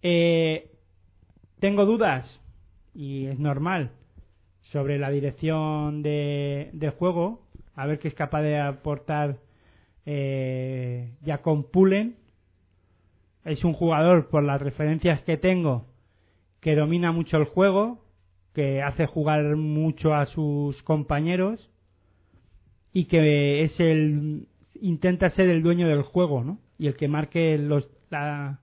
Eh, 0.00 0.70
tengo 1.60 1.84
dudas, 1.84 2.24
y 2.94 3.26
es 3.26 3.38
normal, 3.38 3.92
sobre 4.72 4.98
la 4.98 5.10
dirección 5.10 6.02
de, 6.02 6.92
juego, 6.98 7.46
a 7.74 7.86
ver 7.86 7.98
qué 7.98 8.08
es 8.08 8.14
capaz 8.14 8.42
de 8.42 8.58
aportar 8.58 9.38
eh, 10.06 11.12
Jacob 11.24 11.70
Pullen. 11.70 12.16
Es 13.44 13.64
un 13.64 13.74
jugador, 13.74 14.28
por 14.28 14.42
las 14.42 14.60
referencias 14.60 15.20
que 15.22 15.36
tengo, 15.36 15.86
que 16.60 16.74
domina 16.74 17.12
mucho 17.12 17.36
el 17.36 17.44
juego, 17.44 18.04
que 18.54 18.82
hace 18.82 19.06
jugar 19.06 19.56
mucho 19.56 20.14
a 20.14 20.26
sus 20.26 20.82
compañeros 20.82 21.70
y 22.92 23.04
que 23.04 23.62
es 23.62 23.78
el 23.78 24.48
intenta 24.80 25.30
ser 25.30 25.48
el 25.48 25.62
dueño 25.62 25.86
del 25.88 26.02
juego, 26.02 26.42
¿no? 26.42 26.58
Y 26.78 26.86
el 26.86 26.96
que 26.96 27.08
marque 27.08 27.58
los 27.58 27.88
la, 28.10 28.60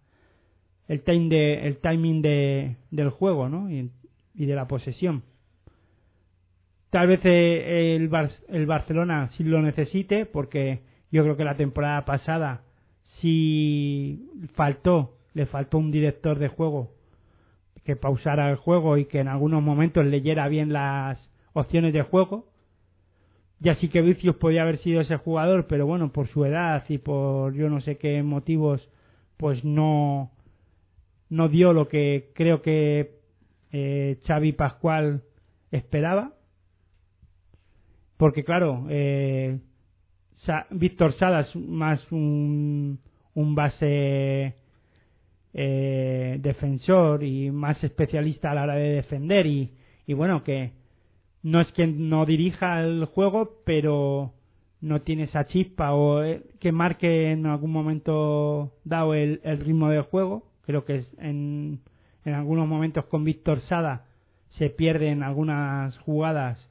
el 0.88 1.02
time 1.02 1.30
de 1.30 1.68
el 1.68 1.78
timing 1.78 2.22
de, 2.22 2.76
del 2.92 3.10
juego, 3.10 3.50
¿no? 3.50 3.70
Y, 3.70 3.90
de 4.36 4.56
la 4.56 4.68
posesión. 4.68 5.24
Tal 6.90 7.08
vez 7.08 7.22
eh, 7.24 7.96
el, 7.96 8.08
Bar- 8.10 8.32
el 8.50 8.66
Barcelona 8.66 9.30
sí 9.38 9.44
lo 9.44 9.62
necesite 9.62 10.26
porque 10.26 10.82
yo 11.12 11.24
creo 11.24 11.38
que 11.38 11.44
la 11.44 11.56
temporada 11.58 12.04
pasada 12.06 12.62
sí 13.20 14.28
faltó, 14.56 15.18
le 15.34 15.46
faltó 15.46 15.78
un 15.78 15.92
director 15.92 16.40
de 16.40 16.48
juego 16.50 16.92
que 17.84 17.96
pausara 17.96 18.50
el 18.50 18.56
juego 18.56 18.98
y 18.98 19.06
que 19.06 19.20
en 19.20 19.28
algunos 19.28 19.62
momentos 19.62 20.06
leyera 20.06 20.48
bien 20.48 20.72
las 20.74 21.30
opciones 21.54 21.94
de 21.94 22.02
juego. 22.02 22.48
Ya 23.60 23.76
sí 23.76 23.90
que 23.90 24.02
Vicius 24.02 24.36
podía 24.38 24.64
haber 24.64 24.78
sido 24.80 25.02
ese 25.02 25.18
jugador, 25.18 25.68
pero 25.68 25.86
bueno, 25.86 26.12
por 26.12 26.28
su 26.28 26.44
edad 26.46 26.84
y 26.90 26.98
por 26.98 27.54
yo 27.54 27.70
no 27.70 27.82
sé 27.82 27.98
qué 27.98 28.22
motivos, 28.24 28.90
pues 29.38 29.64
no, 29.64 30.32
no 31.34 31.50
dio 31.50 31.74
lo 31.74 31.88
que 31.88 32.30
creo 32.36 32.62
que 32.62 33.16
eh, 33.72 34.20
Xavi 34.28 34.52
Pascual 34.54 35.24
esperaba. 35.72 36.34
Porque 38.18 38.44
claro, 38.44 38.86
eh, 38.90 39.60
Sa- 40.46 40.68
Víctor 40.70 41.14
Sada 41.16 41.42
es 41.42 41.56
más 41.56 42.00
un, 42.12 43.00
un 43.34 43.56
base 43.56 44.54
eh, 45.56 46.38
defensor 46.40 47.24
y 47.24 47.50
más 47.50 47.84
especialista 47.84 48.52
a 48.52 48.56
la 48.56 48.64
hora 48.64 48.76
de 48.76 48.90
defender 48.90 49.48
y, 49.48 49.72
bueno 50.10 50.44
que 50.44 50.72
no 51.42 51.62
es 51.62 51.72
que 51.72 51.88
no 51.88 52.26
dirija 52.28 52.82
el 52.82 53.06
juego 53.06 53.62
pero 53.66 54.34
no 54.82 55.02
tiene 55.02 55.24
esa 55.24 55.46
chispa 55.46 55.94
o 55.94 56.22
eh, 56.24 56.44
que 56.60 56.72
marque 56.72 57.32
en 57.32 57.46
algún 57.48 57.72
momento 57.72 58.74
dado 58.84 59.14
el 59.16 59.40
ritmo 59.66 59.90
del 59.90 60.04
juego 60.04 60.53
creo 60.66 60.86
que 60.86 60.98
es 60.98 61.14
en, 61.20 61.82
en 62.26 62.34
algunos 62.34 62.68
momentos 62.68 63.06
con 63.06 63.24
Víctor 63.24 63.62
Sada 63.62 64.06
se 64.52 64.70
pierden 64.70 65.24
algunas 65.24 65.98
jugadas 66.00 66.70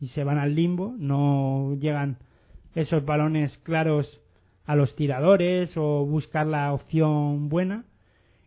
y 0.00 0.08
se 0.08 0.24
van 0.24 0.38
al 0.38 0.54
limbo 0.54 0.94
no 0.98 1.76
llegan 1.80 2.18
esos 2.74 3.04
balones 3.04 3.56
claros 3.58 4.20
a 4.66 4.76
los 4.76 4.94
tiradores 4.94 5.70
o 5.76 6.06
buscar 6.06 6.46
la 6.46 6.72
opción 6.72 7.48
buena 7.48 7.84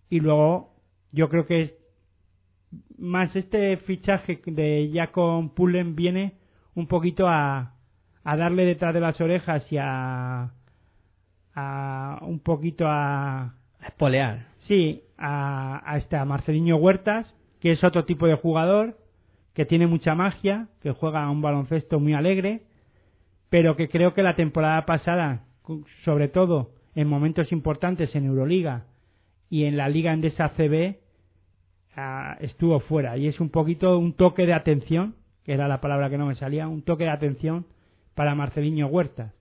y 0.10 0.20
luego 0.20 0.74
yo 1.12 1.30
creo 1.30 1.46
que 1.46 1.76
más 2.98 3.36
este 3.36 3.78
fichaje 3.78 4.42
de 4.46 4.90
Jacob 4.94 5.54
Pullen 5.54 5.96
viene 5.96 6.36
un 6.76 6.88
poquito 6.88 7.28
a, 7.28 7.74
a 8.24 8.38
darle 8.38 8.66
detrás 8.66 8.94
de 8.94 9.00
las 9.00 9.20
orejas 9.22 9.64
y 9.72 9.78
a, 9.80 10.52
a 11.56 12.20
un 12.22 12.40
poquito 12.40 12.86
a 12.88 13.56
Espolear. 13.86 14.53
Sí, 14.68 15.04
a, 15.18 15.82
a 15.86 15.98
este 15.98 16.16
a 16.16 16.26
Marcelinho 16.26 16.78
Huertas, 16.78 17.34
que 17.60 17.72
es 17.72 17.84
otro 17.84 18.06
tipo 18.06 18.28
de 18.28 18.36
jugador, 18.36 18.98
que 19.54 19.66
tiene 19.66 19.88
mucha 19.88 20.16
magia, 20.16 20.68
que 20.82 20.92
juega 20.92 21.30
un 21.30 21.42
baloncesto 21.42 22.00
muy 22.00 22.14
alegre, 22.14 22.62
pero 23.50 23.76
que 23.76 23.90
creo 23.90 24.14
que 24.14 24.24
la 24.24 24.36
temporada 24.36 24.86
pasada, 24.86 25.44
sobre 26.04 26.28
todo 26.28 26.72
en 26.96 27.08
momentos 27.08 27.52
importantes 27.52 28.16
en 28.16 28.26
Euroliga 28.26 28.86
y 29.50 29.66
en 29.66 29.78
la 29.78 29.90
Liga 29.90 30.14
Endesa 30.14 30.50
CB, 30.50 30.98
ah, 31.96 32.38
estuvo 32.40 32.80
fuera. 32.80 33.18
Y 33.18 33.28
es 33.28 33.40
un 33.40 33.50
poquito 33.50 33.98
un 34.00 34.14
toque 34.14 34.46
de 34.46 34.54
atención, 34.54 35.16
que 35.44 35.54
era 35.54 35.68
la 35.68 35.82
palabra 35.82 36.10
que 36.10 36.18
no 36.18 36.26
me 36.26 36.36
salía, 36.36 36.68
un 36.68 36.82
toque 36.84 37.04
de 37.04 37.12
atención 37.12 37.66
para 38.16 38.34
Marcelinho 38.34 38.88
Huertas 38.88 39.34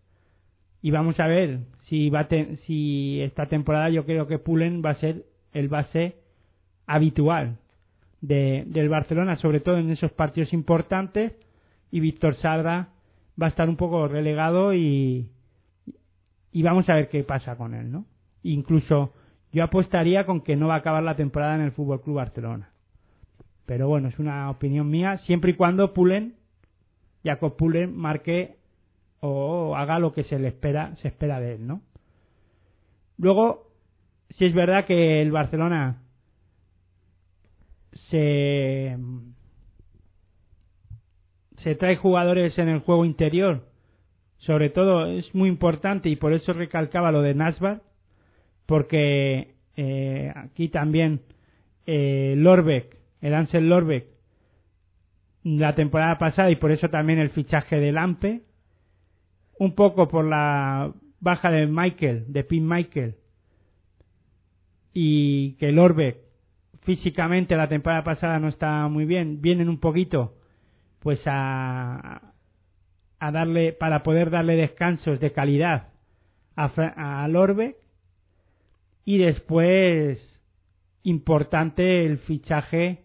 y 0.83 0.91
vamos 0.91 1.19
a 1.21 1.27
ver 1.27 1.61
si 1.89 2.11
va 2.11 2.29
te- 2.29 2.57
si 2.67 3.21
esta 3.23 3.47
temporada 3.47 3.89
yo 3.89 4.05
creo 4.05 4.27
que 4.27 4.39
Pulen 4.39 4.83
va 4.85 4.91
a 4.91 4.95
ser 5.01 5.25
el 5.53 5.69
base 5.69 6.17
habitual 6.87 7.59
de, 8.21 8.65
del 8.67 8.89
Barcelona 8.89 9.37
sobre 9.37 9.61
todo 9.61 9.79
en 9.79 9.91
esos 9.91 10.13
partidos 10.13 10.53
importantes. 10.53 11.33
Y 11.91 12.01
Víctor 12.01 12.35
Sadra 12.37 12.89
va 13.41 13.47
a 13.47 13.51
estar 13.51 13.69
un 13.69 13.77
poco 13.77 14.09
relegado 14.09 14.75
y 14.75 15.29
y 16.55 16.63
vamos 16.63 16.89
a 16.89 16.95
ver 16.95 17.09
qué 17.09 17.23
pasa 17.25 17.57
con 17.57 17.75
él 17.75 17.91
no 17.91 18.05
incluso 18.43 19.13
yo 19.53 19.63
apostaría 19.65 20.25
con 20.27 20.41
que 20.41 20.57
no 20.57 20.69
va 20.69 20.75
a 20.77 20.79
acabar 20.79 21.03
la 21.03 21.17
temporada 21.17 21.55
en 21.55 21.61
el 21.63 21.73
Fútbol 21.73 22.01
Club 22.01 22.17
Barcelona. 22.17 22.71
Pero 23.67 23.87
bueno 23.89 24.09
es 24.09 24.19
una 24.19 24.49
opinión 24.51 24.89
mía 24.91 25.19
siempre 25.19 25.51
y 25.53 25.55
cuando 25.55 25.93
Pulen 25.93 26.35
Jacob 27.25 27.57
Pulen 27.57 27.95
marque 27.95 28.57
o 29.25 29.77
haga 29.77 30.01
lo 30.01 30.13
que 30.13 30.25
se 30.25 30.39
le 30.39 30.49
espera 30.49 30.97
se 30.97 31.09
espera 31.09 31.39
de 31.39 31.55
él 31.55 31.67
no 31.67 31.81
luego 33.19 33.69
si 34.31 34.47
es 34.47 34.55
verdad 34.55 34.85
que 34.85 35.23
el 35.23 35.31
Barcelona 35.31 36.03
se 38.11 38.99
se 41.59 41.77
trae 41.77 41.97
jugadores 41.97 42.59
en 42.59 42.69
el 42.69 42.81
juego 42.81 43.05
interior 43.05 43.69
sobre 44.39 44.71
todo 44.71 45.07
es 45.07 45.33
muy 45.37 45.49
importante 45.49 46.09
y 46.09 46.17
por 46.17 46.33
eso 46.33 46.53
recalcaba 46.53 47.13
lo 47.13 47.23
de 47.23 47.35
Nasbar 47.35 47.83
porque 48.67 49.55
eh, 49.77 50.33
aquí 50.35 50.69
también 50.69 51.21
eh, 51.87 52.35
Lorbeck 52.37 52.97
el 53.21 53.35
Ansel 53.35 53.69
Lorbeck 53.69 54.07
la 55.45 55.77
temporada 55.77 56.19
pasada 56.19 56.51
y 56.51 56.57
por 56.57 56.73
eso 56.73 56.89
también 56.89 57.21
el 57.21 57.31
fichaje 57.31 57.77
de 57.77 57.93
Lampe 57.93 58.43
un 59.59 59.75
poco 59.75 60.09
por 60.09 60.25
la 60.25 60.93
baja 61.21 61.51
de 61.51 61.67
Michael, 61.67 62.25
de 62.29 62.45
Pin 62.45 62.67
Michael, 62.67 63.15
y 64.93 65.53
que 65.55 65.73
Lorbeck 65.73 66.19
físicamente 66.83 67.57
la 67.57 67.69
temporada 67.69 68.03
pasada 68.05 68.39
no 68.39 68.49
está 68.49 68.89
muy 68.89 69.05
bien, 69.05 69.41
vienen 69.41 69.69
un 69.69 69.79
poquito 69.79 70.35
pues 70.99 71.21
a, 71.27 72.33
a 73.19 73.31
darle, 73.33 73.73
para 73.73 74.03
poder 74.03 74.31
darle 74.31 74.57
descansos 74.57 75.19
de 75.21 75.33
calidad 75.33 75.89
a, 76.57 76.69
Fra- 76.71 77.23
a 77.25 77.27
Lorbeck, 77.29 77.77
y 79.05 79.19
después 79.19 80.19
importante 81.05 82.05
el 82.05 82.19
fichaje 82.19 83.03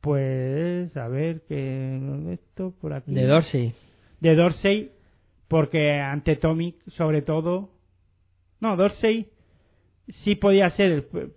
pues 0.00 0.96
a 0.96 1.08
ver 1.08 1.42
que 1.46 2.32
esto 2.32 2.74
por 2.80 2.92
aquí 2.92 3.12
De 3.14 3.24
Dorsey. 3.26 3.72
de 4.20 4.34
Dorsey 4.34 4.90
porque 5.52 6.00
ante 6.00 6.36
Tomic 6.36 6.76
sobre 6.92 7.20
todo 7.20 7.68
no 8.58 8.74
Dorsey 8.74 9.28
sí 10.24 10.34
podía 10.34 10.70
ser 10.70 10.90
el, 10.90 11.32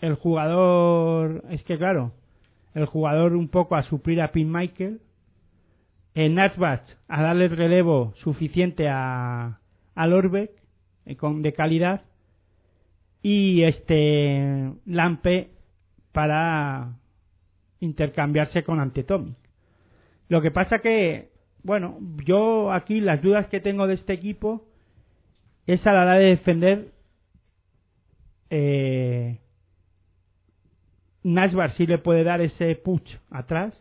el 0.00 0.14
jugador 0.14 1.42
es 1.50 1.60
que 1.64 1.76
claro 1.76 2.12
el 2.72 2.86
jugador 2.86 3.32
un 3.34 3.48
poco 3.48 3.74
a 3.74 3.82
suplir 3.82 4.22
a 4.22 4.30
Pin 4.30 4.52
Michael 4.52 5.00
en 6.14 6.36
Nasbach 6.36 6.84
a 7.08 7.20
darle 7.20 7.46
el 7.46 7.56
relevo 7.56 8.14
suficiente 8.18 8.88
a 8.88 9.58
a 9.96 10.06
Lorbeck 10.06 10.52
eh, 11.04 11.16
con 11.16 11.42
de 11.42 11.52
calidad 11.52 12.02
y 13.22 13.64
este 13.64 14.70
Lampe 14.84 15.50
para 16.12 16.94
intercambiarse 17.80 18.62
con 18.62 18.78
Antetomic. 18.78 19.36
Lo 20.28 20.40
que 20.40 20.52
pasa 20.52 20.78
que, 20.78 21.30
bueno, 21.66 21.98
yo 22.24 22.72
aquí 22.72 23.00
las 23.00 23.20
dudas 23.20 23.48
que 23.48 23.58
tengo 23.58 23.88
de 23.88 23.94
este 23.94 24.12
equipo 24.12 24.64
es 25.66 25.84
a 25.84 25.92
la 25.92 26.02
hora 26.02 26.14
de 26.14 26.26
defender 26.26 26.92
eh, 28.50 29.40
Nashbar 31.24 31.72
sí 31.72 31.88
le 31.88 31.98
puede 31.98 32.22
dar 32.22 32.40
ese 32.40 32.76
push 32.76 33.16
atrás 33.30 33.74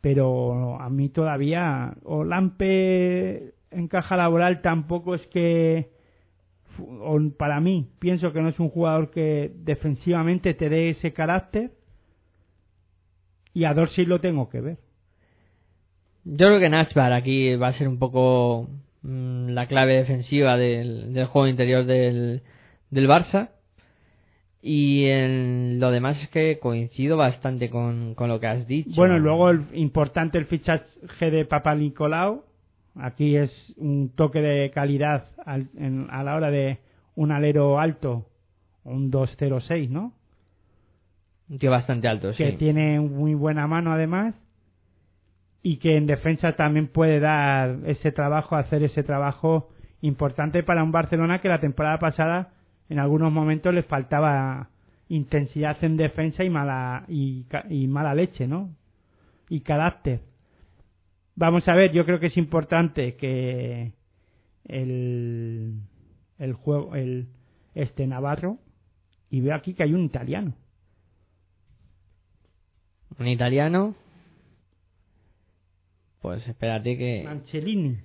pero 0.00 0.80
a 0.80 0.88
mí 0.88 1.10
todavía 1.10 1.94
o 2.04 2.24
Lampe 2.24 3.52
en 3.70 3.88
caja 3.88 4.16
laboral 4.16 4.62
tampoco 4.62 5.14
es 5.14 5.26
que 5.26 5.90
o 6.78 7.20
para 7.36 7.60
mí 7.60 7.90
pienso 7.98 8.32
que 8.32 8.40
no 8.40 8.48
es 8.48 8.58
un 8.58 8.70
jugador 8.70 9.10
que 9.10 9.52
defensivamente 9.56 10.54
te 10.54 10.70
dé 10.70 10.88
ese 10.88 11.12
carácter 11.12 11.72
y 13.52 13.64
a 13.64 13.74
Dorsey 13.74 14.06
lo 14.06 14.22
tengo 14.22 14.48
que 14.48 14.62
ver 14.62 14.83
Yo 16.24 16.46
creo 16.46 16.60
que 16.60 16.68
Nachbar 16.70 17.12
aquí 17.12 17.54
va 17.56 17.68
a 17.68 17.72
ser 17.74 17.88
un 17.88 17.98
poco 17.98 18.68
mm, 19.02 19.48
la 19.50 19.66
clave 19.66 19.94
defensiva 19.96 20.56
del, 20.56 21.12
del 21.12 21.26
juego 21.26 21.48
interior 21.48 21.84
del, 21.84 22.42
del 22.90 23.08
Barça. 23.08 23.50
Y 24.62 25.04
en 25.06 25.78
lo 25.78 25.90
demás 25.90 26.16
es 26.22 26.30
que 26.30 26.58
coincido 26.58 27.18
bastante 27.18 27.68
con, 27.68 28.14
con 28.14 28.28
lo 28.30 28.40
que 28.40 28.46
has 28.46 28.66
dicho. 28.66 28.90
Bueno, 28.96 29.16
y 29.18 29.20
luego 29.20 29.50
el 29.50 29.64
importante 29.74 30.38
el 30.38 30.46
fichaje 30.46 31.30
de 31.30 31.44
Papa 31.44 31.74
Nicolau. 31.74 32.44
Aquí 32.96 33.36
es 33.36 33.50
un 33.76 34.10
toque 34.14 34.40
de 34.40 34.70
calidad 34.70 35.26
al- 35.44 35.68
en- 35.76 36.06
a 36.10 36.22
la 36.22 36.36
hora 36.36 36.50
de 36.50 36.78
un 37.16 37.32
alero 37.32 37.78
alto, 37.80 38.26
un 38.84 39.10
206, 39.10 39.90
¿no? 39.90 40.12
Un 41.50 41.58
tío 41.58 41.70
bastante 41.72 42.08
alto, 42.08 42.32
sí. 42.32 42.38
Que 42.42 42.52
tiene 42.52 43.00
muy 43.00 43.34
buena 43.34 43.66
mano 43.66 43.92
además 43.92 44.34
y 45.66 45.78
que 45.78 45.96
en 45.96 46.06
defensa 46.06 46.52
también 46.52 46.88
puede 46.88 47.20
dar 47.20 47.78
ese 47.86 48.12
trabajo, 48.12 48.54
hacer 48.54 48.82
ese 48.82 49.02
trabajo 49.02 49.70
importante 50.02 50.62
para 50.62 50.84
un 50.84 50.92
Barcelona 50.92 51.40
que 51.40 51.48
la 51.48 51.58
temporada 51.58 51.98
pasada 51.98 52.52
en 52.90 52.98
algunos 52.98 53.32
momentos 53.32 53.72
le 53.72 53.82
faltaba 53.82 54.68
intensidad 55.08 55.82
en 55.82 55.96
defensa 55.96 56.44
y 56.44 56.50
mala 56.50 57.06
y, 57.08 57.46
y 57.70 57.86
mala 57.88 58.14
leche, 58.14 58.46
¿no? 58.46 58.76
Y 59.48 59.60
carácter. 59.60 60.20
Vamos 61.34 61.66
a 61.66 61.74
ver, 61.74 61.92
yo 61.92 62.04
creo 62.04 62.20
que 62.20 62.26
es 62.26 62.36
importante 62.36 63.16
que 63.16 63.94
el 64.66 65.80
el 66.38 66.52
juego 66.52 66.94
el 66.94 67.28
este 67.74 68.06
Navarro 68.06 68.58
y 69.30 69.40
veo 69.40 69.54
aquí 69.54 69.72
que 69.72 69.82
hay 69.82 69.94
un 69.94 70.04
italiano. 70.04 70.52
Un 73.18 73.28
italiano. 73.28 73.94
Pues 76.24 76.48
espérate 76.48 76.96
que. 76.96 77.22
Marcellini. 77.22 77.98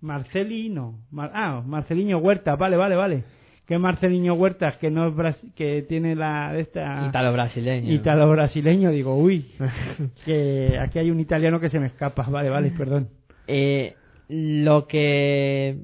Marcelino. 0.00 1.00
Mar- 1.10 1.32
ah, 1.34 1.62
Marcelinho 1.66 2.16
Huerta, 2.16 2.56
vale, 2.56 2.78
vale, 2.78 2.96
vale. 2.96 3.24
Que 3.66 3.76
Marcelinho 3.78 4.32
Huertas, 4.32 4.78
que 4.78 4.90
no 4.90 5.06
es 5.08 5.14
bras- 5.14 5.52
que 5.54 5.82
tiene 5.82 6.14
la 6.14 6.52
de 6.54 6.60
esta 6.62 7.06
Italo 7.10 7.34
brasileño. 7.34 7.92
italo 7.92 8.30
brasileño, 8.30 8.90
digo, 8.90 9.16
uy, 9.18 9.50
que 10.24 10.78
aquí 10.80 10.98
hay 10.98 11.10
un 11.10 11.20
italiano 11.20 11.60
que 11.60 11.68
se 11.68 11.78
me 11.78 11.88
escapa, 11.88 12.22
vale, 12.30 12.48
vale, 12.48 12.70
perdón. 12.70 13.10
Eh, 13.46 13.94
lo 14.30 14.86
que. 14.86 15.76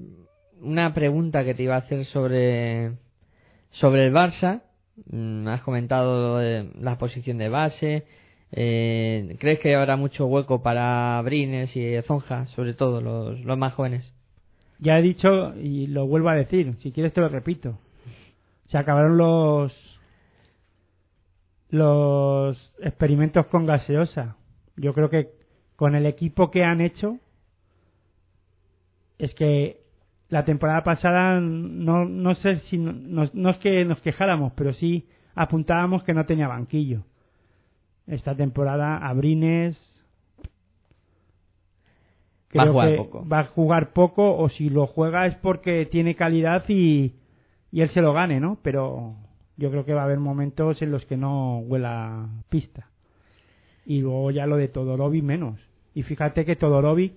Una 0.62 0.94
pregunta 0.94 1.44
que 1.44 1.52
te 1.54 1.64
iba 1.64 1.74
a 1.74 1.80
hacer 1.80 2.06
sobre. 2.06 2.92
Sobre 3.72 4.06
el 4.06 4.14
Barça. 4.14 4.62
Mm, 5.10 5.48
Has 5.48 5.60
comentado 5.62 6.40
eh, 6.42 6.70
la 6.80 6.96
posición 6.96 7.36
de 7.36 7.50
base. 7.50 8.04
Eh, 8.52 9.36
¿Crees 9.40 9.60
que 9.60 9.74
habrá 9.74 9.96
mucho 9.96 10.26
hueco 10.26 10.62
para 10.62 11.20
Brines 11.22 11.74
y 11.74 12.00
Zonja, 12.02 12.46
sobre 12.48 12.74
todo 12.74 13.00
los, 13.00 13.58
más 13.58 13.72
jóvenes? 13.74 14.12
Ya 14.78 14.98
he 14.98 15.02
dicho 15.02 15.54
y 15.56 15.86
lo 15.86 16.06
vuelvo 16.06 16.28
a 16.28 16.34
decir, 16.34 16.74
si 16.82 16.92
quieres 16.92 17.12
te 17.12 17.20
lo 17.20 17.28
repito. 17.28 17.78
Se 18.66 18.78
acabaron 18.78 19.16
los 19.16 19.72
los 21.70 22.74
experimentos 22.80 23.46
con 23.46 23.64
gaseosa. 23.64 24.36
Yo 24.76 24.92
creo 24.92 25.08
que 25.08 25.30
con 25.76 25.94
el 25.94 26.04
equipo 26.04 26.50
que 26.50 26.64
han 26.64 26.80
hecho 26.82 27.18
es 29.18 29.32
que 29.34 29.80
la 30.28 30.44
temporada 30.44 30.82
pasada 30.82 31.40
no, 31.40 32.04
no 32.04 32.34
sé 32.34 32.60
si 32.68 32.76
no, 32.78 32.92
no- 32.92 33.30
no 33.32 33.50
es 33.50 33.56
que 33.58 33.84
nos 33.84 34.00
quejáramos, 34.00 34.52
pero 34.54 34.72
sí 34.74 35.06
apuntábamos 35.34 36.02
que 36.04 36.12
no 36.14 36.26
tenía 36.26 36.48
banquillo. 36.48 37.04
Esta 38.12 38.36
temporada 38.36 38.98
Abrines 38.98 39.80
Va 42.54 42.64
a 42.64 42.66
jugar 42.66 42.90
que 42.90 42.96
poco. 42.96 43.26
va 43.26 43.38
a 43.38 43.44
jugar 43.44 43.92
poco 43.94 44.36
o 44.36 44.50
si 44.50 44.68
lo 44.68 44.86
juega 44.86 45.26
es 45.26 45.34
porque 45.36 45.86
tiene 45.86 46.14
calidad 46.14 46.62
y, 46.68 47.14
y 47.70 47.80
él 47.80 47.88
se 47.90 48.02
lo 48.02 48.12
gane, 48.12 48.40
¿no? 48.40 48.58
Pero 48.62 49.14
yo 49.56 49.70
creo 49.70 49.86
que 49.86 49.94
va 49.94 50.02
a 50.02 50.04
haber 50.04 50.18
momentos 50.18 50.82
en 50.82 50.90
los 50.90 51.06
que 51.06 51.16
no 51.16 51.60
huela 51.60 52.28
pista. 52.50 52.90
Y 53.86 54.02
luego 54.02 54.30
ya 54.30 54.46
lo 54.46 54.58
de 54.58 54.68
Todorovic 54.68 55.24
menos. 55.24 55.58
Y 55.94 56.02
fíjate 56.02 56.44
que 56.44 56.56
Todorovic, 56.56 57.14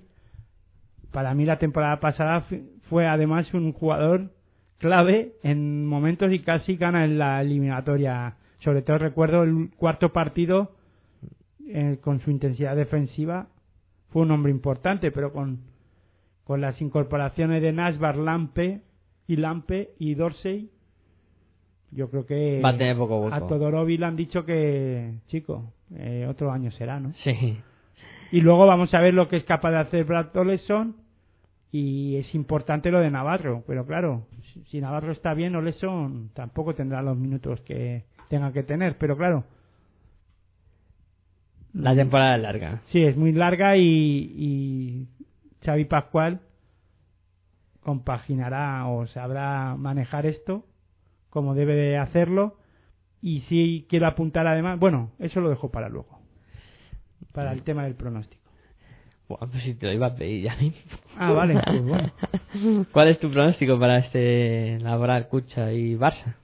para 1.12 1.34
mí 1.34 1.44
la 1.44 1.60
temporada 1.60 2.00
pasada 2.00 2.46
fue 2.90 3.06
además 3.06 3.54
un 3.54 3.74
jugador 3.74 4.32
clave 4.78 5.34
en 5.44 5.86
momentos 5.86 6.32
y 6.32 6.40
casi 6.40 6.78
gana 6.78 7.04
en 7.04 7.20
la 7.20 7.42
eliminatoria. 7.42 8.38
Sobre 8.60 8.84
todo 8.84 9.00
recuerdo 9.00 9.44
el 9.44 9.72
cuarto 9.76 10.14
partido 10.14 10.75
eh, 11.68 11.98
con 12.02 12.20
su 12.22 12.32
intensidad 12.32 12.76
defensiva 12.76 13.48
fue 14.10 14.22
un 14.24 14.32
hombre 14.32 14.52
importante, 14.52 15.12
pero 15.12 15.34
con, 15.34 15.60
con 16.44 16.62
las 16.62 16.80
incorporaciones 16.82 17.62
de 17.62 17.74
Nashbar, 17.74 18.18
Lampe 18.18 18.82
y 19.28 19.36
Lampe 19.38 19.92
y 20.00 20.16
Dorsey, 20.16 20.70
yo 21.92 22.10
creo 22.10 22.26
que 22.26 22.62
Va 22.64 22.70
a 22.70 22.78
tener 22.78 22.98
poco 22.98 23.20
hueco. 23.22 23.36
a 23.36 23.48
Todorovic 23.48 24.00
le 24.00 24.06
han 24.06 24.16
dicho 24.16 24.46
que, 24.46 25.14
chico, 25.28 25.74
eh, 25.96 26.28
otro 26.30 26.52
año 26.52 26.72
será, 26.72 27.00
¿no? 27.00 27.14
Sí. 27.24 27.58
Y 28.32 28.42
luego 28.42 28.66
vamos 28.66 28.94
a 28.94 29.00
ver 29.00 29.14
lo 29.14 29.28
que 29.28 29.38
es 29.38 29.44
capaz 29.44 29.72
de 29.72 29.78
hacer 29.78 30.04
Brad 30.04 30.36
Oleson 30.36 30.96
y 31.72 32.18
es 32.18 32.34
importante 32.36 32.92
lo 32.92 33.00
de 33.00 33.12
Navarro, 33.12 33.64
pero 33.68 33.86
claro, 33.86 34.28
si 34.68 34.82
Navarro 34.82 35.12
está 35.12 35.34
bien, 35.34 35.56
Oleson 35.56 36.30
tampoco 36.34 36.74
tendrá 36.74 37.02
los 37.02 37.18
minutos 37.18 37.62
que 37.62 38.04
tenga 38.30 38.52
que 38.52 38.64
tener, 38.64 38.98
pero 38.98 39.16
claro, 39.18 39.44
La 41.76 41.94
temporada 41.94 42.38
es 42.38 42.42
larga. 42.42 42.82
Sí, 42.88 43.04
es 43.04 43.18
muy 43.18 43.34
larga 43.34 43.76
y, 43.76 43.84
y 43.84 45.08
Xavi 45.64 45.86
Pascual 45.86 46.40
compaginará 47.82 48.88
o 48.88 49.06
sabrá 49.08 49.76
manejar 49.76 50.26
esto 50.26 50.66
como 51.30 51.54
debe 51.54 51.76
de 51.76 51.98
hacerlo 51.98 52.58
y 53.22 53.42
si 53.42 53.86
quiero 53.90 54.08
apuntar 54.08 54.48
además, 54.48 54.80
bueno, 54.80 55.12
eso 55.20 55.42
lo 55.42 55.50
dejo 55.50 55.70
para 55.70 55.90
luego, 55.90 56.20
para 57.34 57.52
el 57.52 57.64
tema 57.64 57.84
del 57.84 57.96
pronóstico. 57.96 58.44
Buah, 59.28 59.48
pues 59.52 59.64
si 59.64 59.74
te 59.74 59.88
lo 59.88 59.94
iba 59.94 60.08
a 60.08 60.16
pedir 60.16 60.44
ya 60.44 60.56
mismo. 60.56 60.80
Ah, 61.18 61.32
vale, 61.32 61.60
pues 61.66 61.84
bueno. 61.84 62.12
¿Cuál 62.92 63.10
es 63.10 63.20
tu 63.20 63.32
pronóstico 63.32 63.80
para 63.80 63.98
este 63.98 64.78
Laboral, 64.80 65.28
Cucha 65.28 65.74
y 65.74 65.96
Barça? 65.96 66.36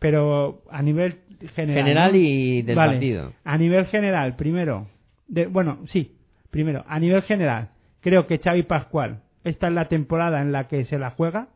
Pero 0.00 0.62
a 0.70 0.82
nivel 0.82 1.18
general. 1.54 1.84
General 1.84 2.16
y 2.16 2.62
del 2.62 2.74
Vale. 2.76 2.92
partido. 2.94 3.32
A 3.44 3.56
nivel 3.56 3.86
general, 3.86 4.34
primero. 4.34 4.88
De, 5.28 5.46
bueno, 5.46 5.78
sí, 5.92 6.16
primero. 6.50 6.84
A 6.88 6.98
nivel 6.98 7.22
general, 7.22 7.68
creo 8.00 8.26
que 8.26 8.38
Xavi 8.38 8.64
Pascual, 8.64 9.22
esta 9.44 9.68
es 9.68 9.72
la 9.74 9.86
temporada 9.88 10.42
en 10.42 10.50
la 10.52 10.66
que 10.66 10.84
se 10.86 10.98
la 10.98 11.10
juega. 11.10 11.48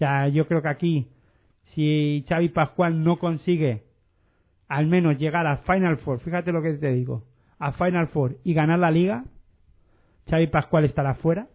Ya, 0.00 0.26
yo 0.28 0.48
creo 0.48 0.62
que 0.62 0.68
aquí, 0.68 1.06
si 1.74 2.24
Xavi 2.28 2.48
Pascual 2.48 3.04
no 3.04 3.18
consigue 3.18 3.82
al 4.68 4.86
menos 4.86 5.18
llegar 5.18 5.46
a 5.46 5.58
Final 5.58 5.98
Four, 5.98 6.20
fíjate 6.20 6.50
lo 6.50 6.62
que 6.62 6.72
te 6.72 6.92
digo, 6.92 7.24
a 7.58 7.72
Final 7.72 8.08
Four 8.08 8.38
y 8.42 8.54
ganar 8.54 8.78
la 8.78 8.90
liga, 8.90 9.24
Xavi 10.30 10.46
Pascual 10.48 10.84
estará 10.86 11.14
fuera. 11.16 11.46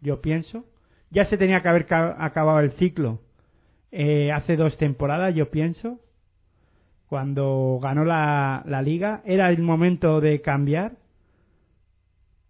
Yo 0.00 0.20
pienso. 0.20 0.64
Ya 1.10 1.26
se 1.26 1.36
tenía 1.38 1.60
que 1.62 1.68
haber 1.68 1.86
ca- 1.86 2.16
acabado 2.18 2.58
el 2.60 2.72
ciclo 2.72 3.20
eh, 3.92 4.32
hace 4.32 4.56
dos 4.56 4.76
temporadas, 4.78 5.34
yo 5.34 5.50
pienso, 5.50 6.00
cuando 7.12 7.78
ganó 7.82 8.06
la, 8.06 8.64
liga. 8.82 9.20
Era 9.26 9.50
el 9.50 9.60
momento 9.60 10.22
de 10.22 10.40
cambiar. 10.40 10.92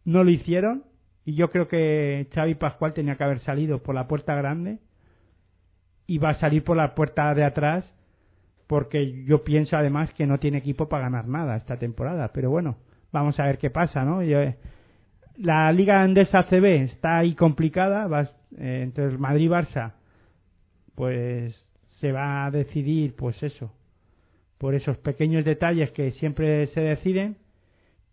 No 0.04 0.22
lo 0.22 0.30
hicieron. 0.30 0.84
Y 1.24 1.34
yo 1.34 1.50
creo 1.50 1.66
que 1.66 2.28
Xavi 2.32 2.54
Pascual 2.54 2.92
tenía 2.94 3.16
que 3.16 3.24
haber 3.24 3.40
salido 3.40 3.82
por 3.82 3.96
la 3.96 4.06
puerta 4.06 4.36
grande. 4.36 4.78
Y 6.06 6.18
va 6.18 6.30
a 6.30 6.34
salir 6.38 6.62
por 6.62 6.76
la 6.76 6.94
puerta 6.94 7.34
de 7.34 7.42
atrás. 7.42 7.92
Porque 8.68 9.24
yo 9.24 9.42
pienso 9.42 9.76
además 9.76 10.14
que 10.14 10.28
no 10.28 10.38
tiene 10.38 10.58
equipo 10.58 10.88
para 10.88 11.06
ganar 11.06 11.26
nada 11.26 11.56
esta 11.56 11.76
temporada. 11.76 12.30
Pero 12.32 12.48
bueno, 12.48 12.76
vamos 13.10 13.40
a 13.40 13.46
ver 13.46 13.58
qué 13.58 13.70
pasa, 13.70 14.04
¿no? 14.04 14.22
Yo, 14.22 14.38
eh, 14.38 14.58
la 15.38 15.72
Liga 15.72 16.02
Andesa 16.02 16.44
CB 16.44 16.84
está 16.84 17.18
ahí 17.18 17.34
complicada. 17.34 18.06
Vas, 18.06 18.32
eh, 18.56 18.82
entre 18.84 19.06
el 19.06 19.18
Madrid 19.18 19.46
y 19.46 19.48
Barça 19.48 19.94
pues 20.94 21.54
se 22.00 22.12
va 22.12 22.46
a 22.46 22.50
decidir 22.50 23.14
pues 23.16 23.42
eso 23.42 23.72
por 24.58 24.74
esos 24.74 24.96
pequeños 24.98 25.44
detalles 25.44 25.90
que 25.92 26.12
siempre 26.12 26.66
se 26.68 26.80
deciden 26.80 27.36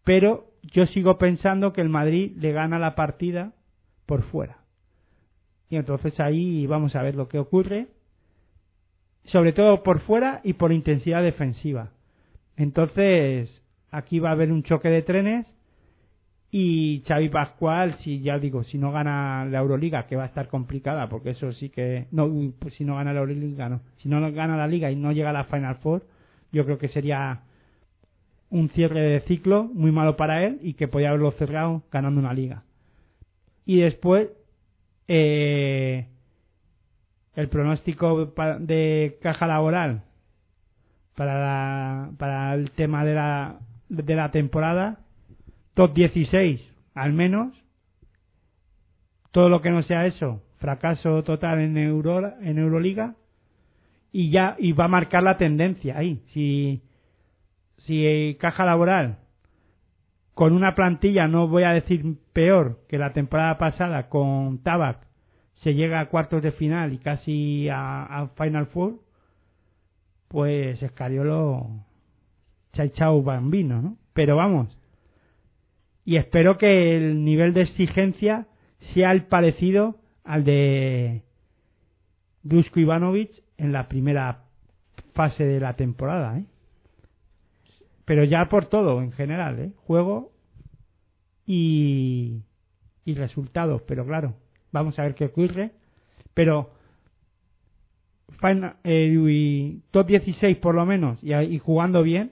pero 0.03 0.47
yo 0.63 0.85
sigo 0.87 1.17
pensando 1.17 1.73
que 1.73 1.81
el 1.81 1.89
Madrid 1.89 2.33
le 2.37 2.51
gana 2.51 2.79
la 2.79 2.95
partida 2.95 3.53
por 4.05 4.23
fuera. 4.23 4.57
Y 5.69 5.75
entonces 5.75 6.19
ahí 6.19 6.65
vamos 6.65 6.95
a 6.95 7.03
ver 7.03 7.15
lo 7.15 7.27
que 7.27 7.37
ocurre 7.37 7.87
sobre 9.25 9.53
todo 9.53 9.83
por 9.83 9.99
fuera 9.99 10.41
y 10.43 10.53
por 10.53 10.71
intensidad 10.71 11.21
defensiva. 11.21 11.91
Entonces 12.57 13.61
aquí 13.91 14.19
va 14.19 14.29
a 14.29 14.33
haber 14.33 14.51
un 14.51 14.63
choque 14.63 14.89
de 14.89 15.03
trenes 15.03 15.45
y 16.51 17.03
Xavi 17.07 17.29
Pascual, 17.29 17.97
si 18.03 18.21
ya 18.21 18.39
digo, 18.39 18.63
si 18.63 18.77
no 18.79 18.91
gana 18.91 19.45
la 19.45 19.59
Euroliga, 19.59 20.07
que 20.07 20.15
va 20.15 20.23
a 20.23 20.27
estar 20.27 20.47
complicada, 20.47 21.07
porque 21.07 21.31
eso 21.31 21.51
sí 21.53 21.69
que 21.69 22.07
no, 22.11 22.27
pues 22.59 22.73
si 22.73 22.83
no 22.85 22.95
gana 22.95 23.13
la 23.13 23.19
Euroliga, 23.19 23.69
no. 23.69 23.81
Si 23.97 24.09
no 24.09 24.19
gana 24.31 24.57
la 24.57 24.67
Liga 24.67 24.89
y 24.89 24.95
no 24.95 25.11
llega 25.11 25.29
a 25.29 25.33
la 25.33 25.43
Final 25.43 25.75
Four, 25.77 26.03
yo 26.51 26.65
creo 26.65 26.77
que 26.79 26.87
sería 26.89 27.41
un 28.49 28.69
cierre 28.69 29.01
de 29.01 29.19
ciclo 29.21 29.65
muy 29.65 29.91
malo 29.91 30.15
para 30.17 30.43
él 30.43 30.59
y 30.63 30.73
que 30.73 30.87
podía 30.87 31.09
haberlo 31.09 31.31
cerrado 31.33 31.83
ganando 31.91 32.19
una 32.19 32.33
liga. 32.33 32.63
Y 33.65 33.81
después, 33.81 34.29
eh, 35.07 36.07
el 37.35 37.47
pronóstico 37.49 38.33
de 38.59 39.19
caja 39.21 39.45
laboral 39.45 40.01
para, 41.15 41.39
la- 41.39 42.11
para 42.17 42.55
el 42.55 42.71
tema 42.71 43.05
de 43.05 43.13
la, 43.13 43.59
de 43.89 44.15
la 44.15 44.31
temporada, 44.31 44.99
top 45.79 45.93
16 45.93 46.75
al 46.93 47.13
menos, 47.13 47.53
todo 49.31 49.47
lo 49.47 49.61
que 49.61 49.69
no 49.69 49.81
sea 49.83 50.07
eso, 50.07 50.43
fracaso 50.57 51.23
total 51.23 51.61
en, 51.61 51.77
Euro, 51.77 52.33
en 52.41 52.57
Euroliga, 52.57 53.15
y 54.11 54.29
ya 54.29 54.57
y 54.59 54.73
va 54.73 54.85
a 54.85 54.89
marcar 54.89 55.23
la 55.23 55.37
tendencia 55.37 55.97
ahí. 55.97 56.21
Si, 56.33 56.81
si 57.77 58.35
caja 58.41 58.65
laboral 58.65 59.19
con 60.33 60.51
una 60.51 60.75
plantilla, 60.75 61.29
no 61.29 61.47
voy 61.47 61.63
a 61.63 61.71
decir 61.71 62.03
peor 62.33 62.81
que 62.89 62.97
la 62.97 63.13
temporada 63.13 63.57
pasada 63.57 64.09
con 64.09 64.61
Tabac, 64.61 65.07
se 65.63 65.75
llega 65.75 66.01
a 66.01 66.09
cuartos 66.09 66.43
de 66.43 66.51
final 66.51 66.91
y 66.91 66.97
casi 66.97 67.69
a, 67.71 68.31
Final 68.35 68.65
Four, 68.65 68.99
pues 70.27 70.83
Escariolo 70.83 71.69
se 72.73 72.81
ha 72.81 73.09
bambino, 73.11 73.81
¿no? 73.81 73.97
Pero 74.11 74.35
vamos, 74.35 74.77
y 76.09 76.17
espero 76.17 76.57
que 76.57 76.97
el 76.97 77.23
nivel 77.23 77.53
de 77.53 77.61
exigencia 77.61 78.47
sea 78.95 79.11
el 79.11 79.25
parecido 79.25 79.97
al 80.23 80.43
de 80.43 81.21
Dusko 82.41 82.79
Ivanovic 82.79 83.29
en 83.57 83.73
la 83.73 83.87
primera 83.87 84.45
fase 85.13 85.45
de 85.45 85.59
la 85.59 85.75
temporada, 85.75 86.39
¿eh? 86.39 86.45
Pero 88.05 88.23
ya 88.23 88.49
por 88.49 88.65
todo, 88.65 89.03
en 89.03 89.11
general, 89.11 89.59
¿eh? 89.59 89.71
Juego 89.85 90.31
y, 91.45 92.41
y 93.05 93.13
resultados, 93.13 93.83
pero 93.83 94.03
claro, 94.03 94.33
vamos 94.71 94.97
a 94.97 95.03
ver 95.03 95.13
qué 95.13 95.25
ocurre. 95.25 95.73
Pero 96.33 96.71
eh, 98.83 99.77
top 99.91 100.07
16 100.07 100.57
por 100.57 100.73
lo 100.73 100.87
menos, 100.87 101.23
y, 101.23 101.35
y 101.35 101.59
jugando 101.59 102.01
bien, 102.01 102.31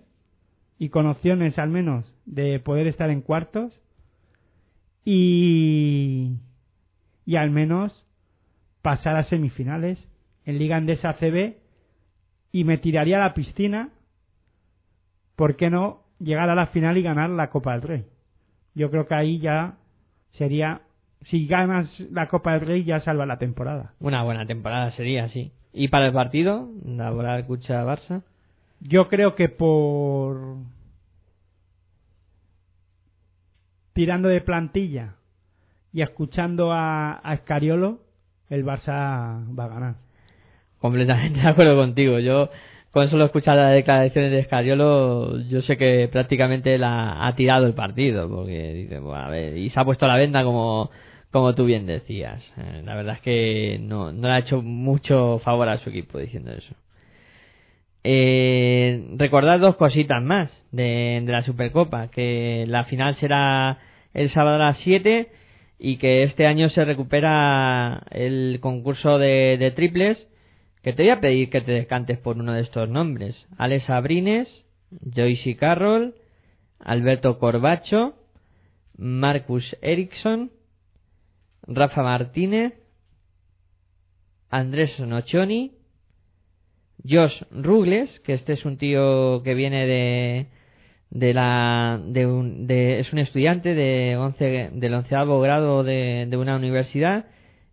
y 0.79 0.89
con 0.89 1.05
opciones 1.05 1.59
al 1.59 1.69
menos 1.69 2.16
de 2.27 2.59
poder 2.59 2.85
estar 2.85 3.09
en 3.09 3.21
cuartos, 3.21 3.73
y, 5.03 6.33
y 7.25 7.35
al 7.35 7.49
menos 7.49 8.05
pasar 8.81 9.15
a 9.15 9.23
semifinales 9.23 9.97
en 10.45 10.59
Liga 10.59 10.77
Andesa 10.77 11.13
CB 11.13 11.55
y 12.51 12.63
me 12.63 12.77
tiraría 12.77 13.17
a 13.17 13.21
la 13.21 13.33
piscina 13.33 13.89
¿por 15.37 15.55
qué 15.55 15.69
no 15.69 16.01
llegar 16.19 16.49
a 16.49 16.55
la 16.55 16.67
final 16.67 16.97
y 16.97 17.03
ganar 17.03 17.29
la 17.29 17.49
Copa 17.49 17.71
del 17.71 17.83
Rey? 17.83 18.05
Yo 18.75 18.91
creo 18.91 19.07
que 19.07 19.15
ahí 19.15 19.39
ya 19.39 19.77
sería 20.31 20.81
si 21.29 21.47
ganas 21.47 21.87
la 22.11 22.27
Copa 22.27 22.53
del 22.53 22.61
Rey 22.67 22.83
ya 22.83 22.99
salva 22.99 23.25
la 23.25 23.37
temporada. 23.37 23.93
Una 23.99 24.23
buena 24.23 24.45
temporada 24.45 24.91
sería, 24.91 25.29
sí. 25.29 25.51
¿Y 25.73 25.87
para 25.87 26.07
el 26.07 26.13
partido? 26.13 26.69
Laboral, 26.85 27.45
Cucha, 27.45 27.85
Barça. 27.85 28.23
Yo 28.81 29.07
creo 29.07 29.35
que 29.35 29.49
por 29.49 30.57
tirando 33.97 34.29
de 34.29 34.41
plantilla 34.41 35.15
y 35.91 36.03
escuchando 36.03 36.71
a, 36.71 37.19
a 37.27 37.33
Escariolo, 37.33 37.97
el 38.47 38.63
Barça 38.63 39.43
va 39.57 39.63
a 39.63 39.67
ganar. 39.67 39.95
Completamente 40.77 41.39
de 41.41 41.47
acuerdo 41.47 41.75
contigo. 41.75 42.19
Yo, 42.19 42.51
con 42.91 43.09
solo 43.09 43.25
escuchar 43.25 43.57
las 43.57 43.73
declaraciones 43.73 44.29
de 44.29 44.39
Escariolo, 44.41 45.39
yo 45.49 45.63
sé 45.63 45.77
que 45.77 46.07
prácticamente 46.11 46.77
la 46.77 47.25
ha 47.25 47.35
tirado 47.35 47.65
el 47.65 47.73
partido, 47.73 48.29
porque 48.29 48.73
dice, 48.73 48.99
bueno, 48.99 49.19
a 49.19 49.29
ver, 49.29 49.57
y 49.57 49.71
se 49.71 49.79
ha 49.79 49.83
puesto 49.83 50.05
la 50.05 50.15
venda 50.15 50.43
como, 50.43 50.91
como 51.31 51.55
tú 51.55 51.65
bien 51.65 51.87
decías. 51.87 52.43
Eh, 52.55 52.83
La 52.85 52.93
verdad 52.93 53.15
es 53.15 53.21
que 53.21 53.79
no, 53.81 54.11
no 54.11 54.27
le 54.27 54.33
ha 54.35 54.39
hecho 54.39 54.61
mucho 54.61 55.41
favor 55.43 55.69
a 55.69 55.79
su 55.79 55.89
equipo 55.89 56.19
diciendo 56.19 56.51
eso. 56.51 56.75
Eh, 58.03 59.07
recordad 59.17 59.59
dos 59.59 59.75
cositas 59.75 60.21
más 60.21 60.51
de 60.71 61.23
la 61.25 61.41
Supercopa, 61.41 62.09
que 62.09 62.65
la 62.67 62.83
final 62.83 63.15
será 63.15 63.79
el 64.17 64.33
sábado 64.33 64.55
a 64.55 64.71
las 64.71 64.77
7 64.79 65.29
y 65.77 65.97
que 65.97 66.23
este 66.23 66.47
año 66.47 66.69
se 66.69 66.83
recupera 66.83 68.03
el 68.09 68.57
concurso 68.61 69.19
de, 69.19 69.57
de 69.59 69.71
triples, 69.71 70.17
que 70.81 70.91
te 70.91 71.03
voy 71.03 71.11
a 71.11 71.21
pedir 71.21 71.51
que 71.51 71.61
te 71.61 71.71
descantes 71.71 72.17
por 72.17 72.37
uno 72.37 72.53
de 72.53 72.61
estos 72.61 72.89
nombres. 72.89 73.35
Alex 73.57 73.87
Abrines, 73.91 74.47
Joyce 75.15 75.55
Carroll, 75.55 76.15
Alberto 76.79 77.37
Corbacho, 77.37 78.15
Marcus 78.97 79.77
Eriksson, 79.81 80.51
Rafa 81.67 82.01
Martínez, 82.01 82.73
Andrés 84.49 84.99
Nocioni, 84.99 85.73
Josh 87.07 87.39
Rugles, 87.51 88.19
que 88.21 88.33
este 88.33 88.53
es 88.53 88.65
un 88.65 88.79
tío 88.79 89.43
que 89.43 89.53
viene 89.53 89.85
de 89.85 90.47
de 91.09 91.33
la 91.33 91.99
de 92.05 92.25
un, 92.25 92.67
de, 92.67 92.99
es 92.99 93.11
un 93.13 93.19
estudiante 93.19 93.73
de 93.73 94.17
11 94.17 94.71
del 94.73 94.93
onceavo 94.93 95.39
grado 95.39 95.83
de, 95.83 96.27
de 96.29 96.37
una 96.37 96.55
universidad 96.57 97.25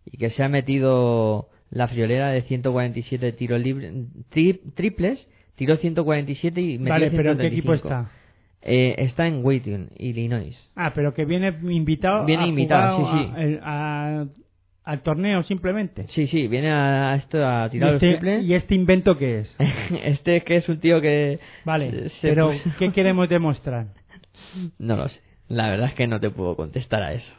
y 0.05 0.17
que 0.17 0.29
se 0.31 0.43
ha 0.43 0.49
metido 0.49 1.49
la 1.69 1.87
friolera 1.87 2.29
de 2.29 2.43
147 2.43 3.31
tiros 3.33 3.59
libres 3.59 3.91
tri- 4.33 4.59
triples 4.75 5.27
tiró 5.55 5.77
147 5.77 6.61
y 6.61 6.77
metió 6.77 6.89
Vale, 6.93 7.11
pero 7.11 7.31
¿en 7.31 7.37
qué 7.37 7.49
135. 7.49 7.73
equipo 7.73 7.73
está? 7.73 8.11
Eh, 8.67 8.95
está 8.97 9.27
en 9.27 9.45
Wheaton, 9.45 9.89
Illinois. 9.97 10.55
Ah, 10.75 10.91
pero 10.95 11.13
que 11.13 11.25
viene 11.25 11.53
invitado 11.69 12.25
Viene 12.25 12.43
a 12.43 12.47
invitado, 12.47 12.97
jugar 12.97 13.19
sí, 13.19 13.31
sí. 13.53 13.59
a- 13.61 14.21
a- 14.21 14.25
al 14.85 15.01
torneo 15.01 15.43
simplemente. 15.43 16.05
Sí, 16.09 16.27
sí, 16.27 16.47
viene 16.47 16.71
a 16.71 17.15
esto 17.15 17.45
a 17.45 17.65
¿Y 17.67 17.71
tirar 17.71 17.93
los 17.93 18.01
este, 18.03 18.11
triples. 18.13 18.45
¿Y 18.45 18.53
este 18.53 18.75
invento 18.75 19.17
qué 19.17 19.39
es? 19.39 19.55
Este 20.03 20.41
que 20.43 20.57
es 20.57 20.69
un 20.69 20.79
tío 20.79 21.01
que 21.01 21.39
Vale, 21.65 22.11
pero 22.21 22.51
puso- 22.51 22.71
¿qué 22.79 22.91
queremos 22.93 23.27
demostrar? 23.27 23.87
No 24.77 24.95
lo 24.95 25.09
sé. 25.09 25.19
La 25.47 25.69
verdad 25.69 25.89
es 25.89 25.93
que 25.95 26.07
no 26.07 26.19
te 26.19 26.29
puedo 26.29 26.55
contestar 26.55 27.03
a 27.03 27.13
eso. 27.13 27.33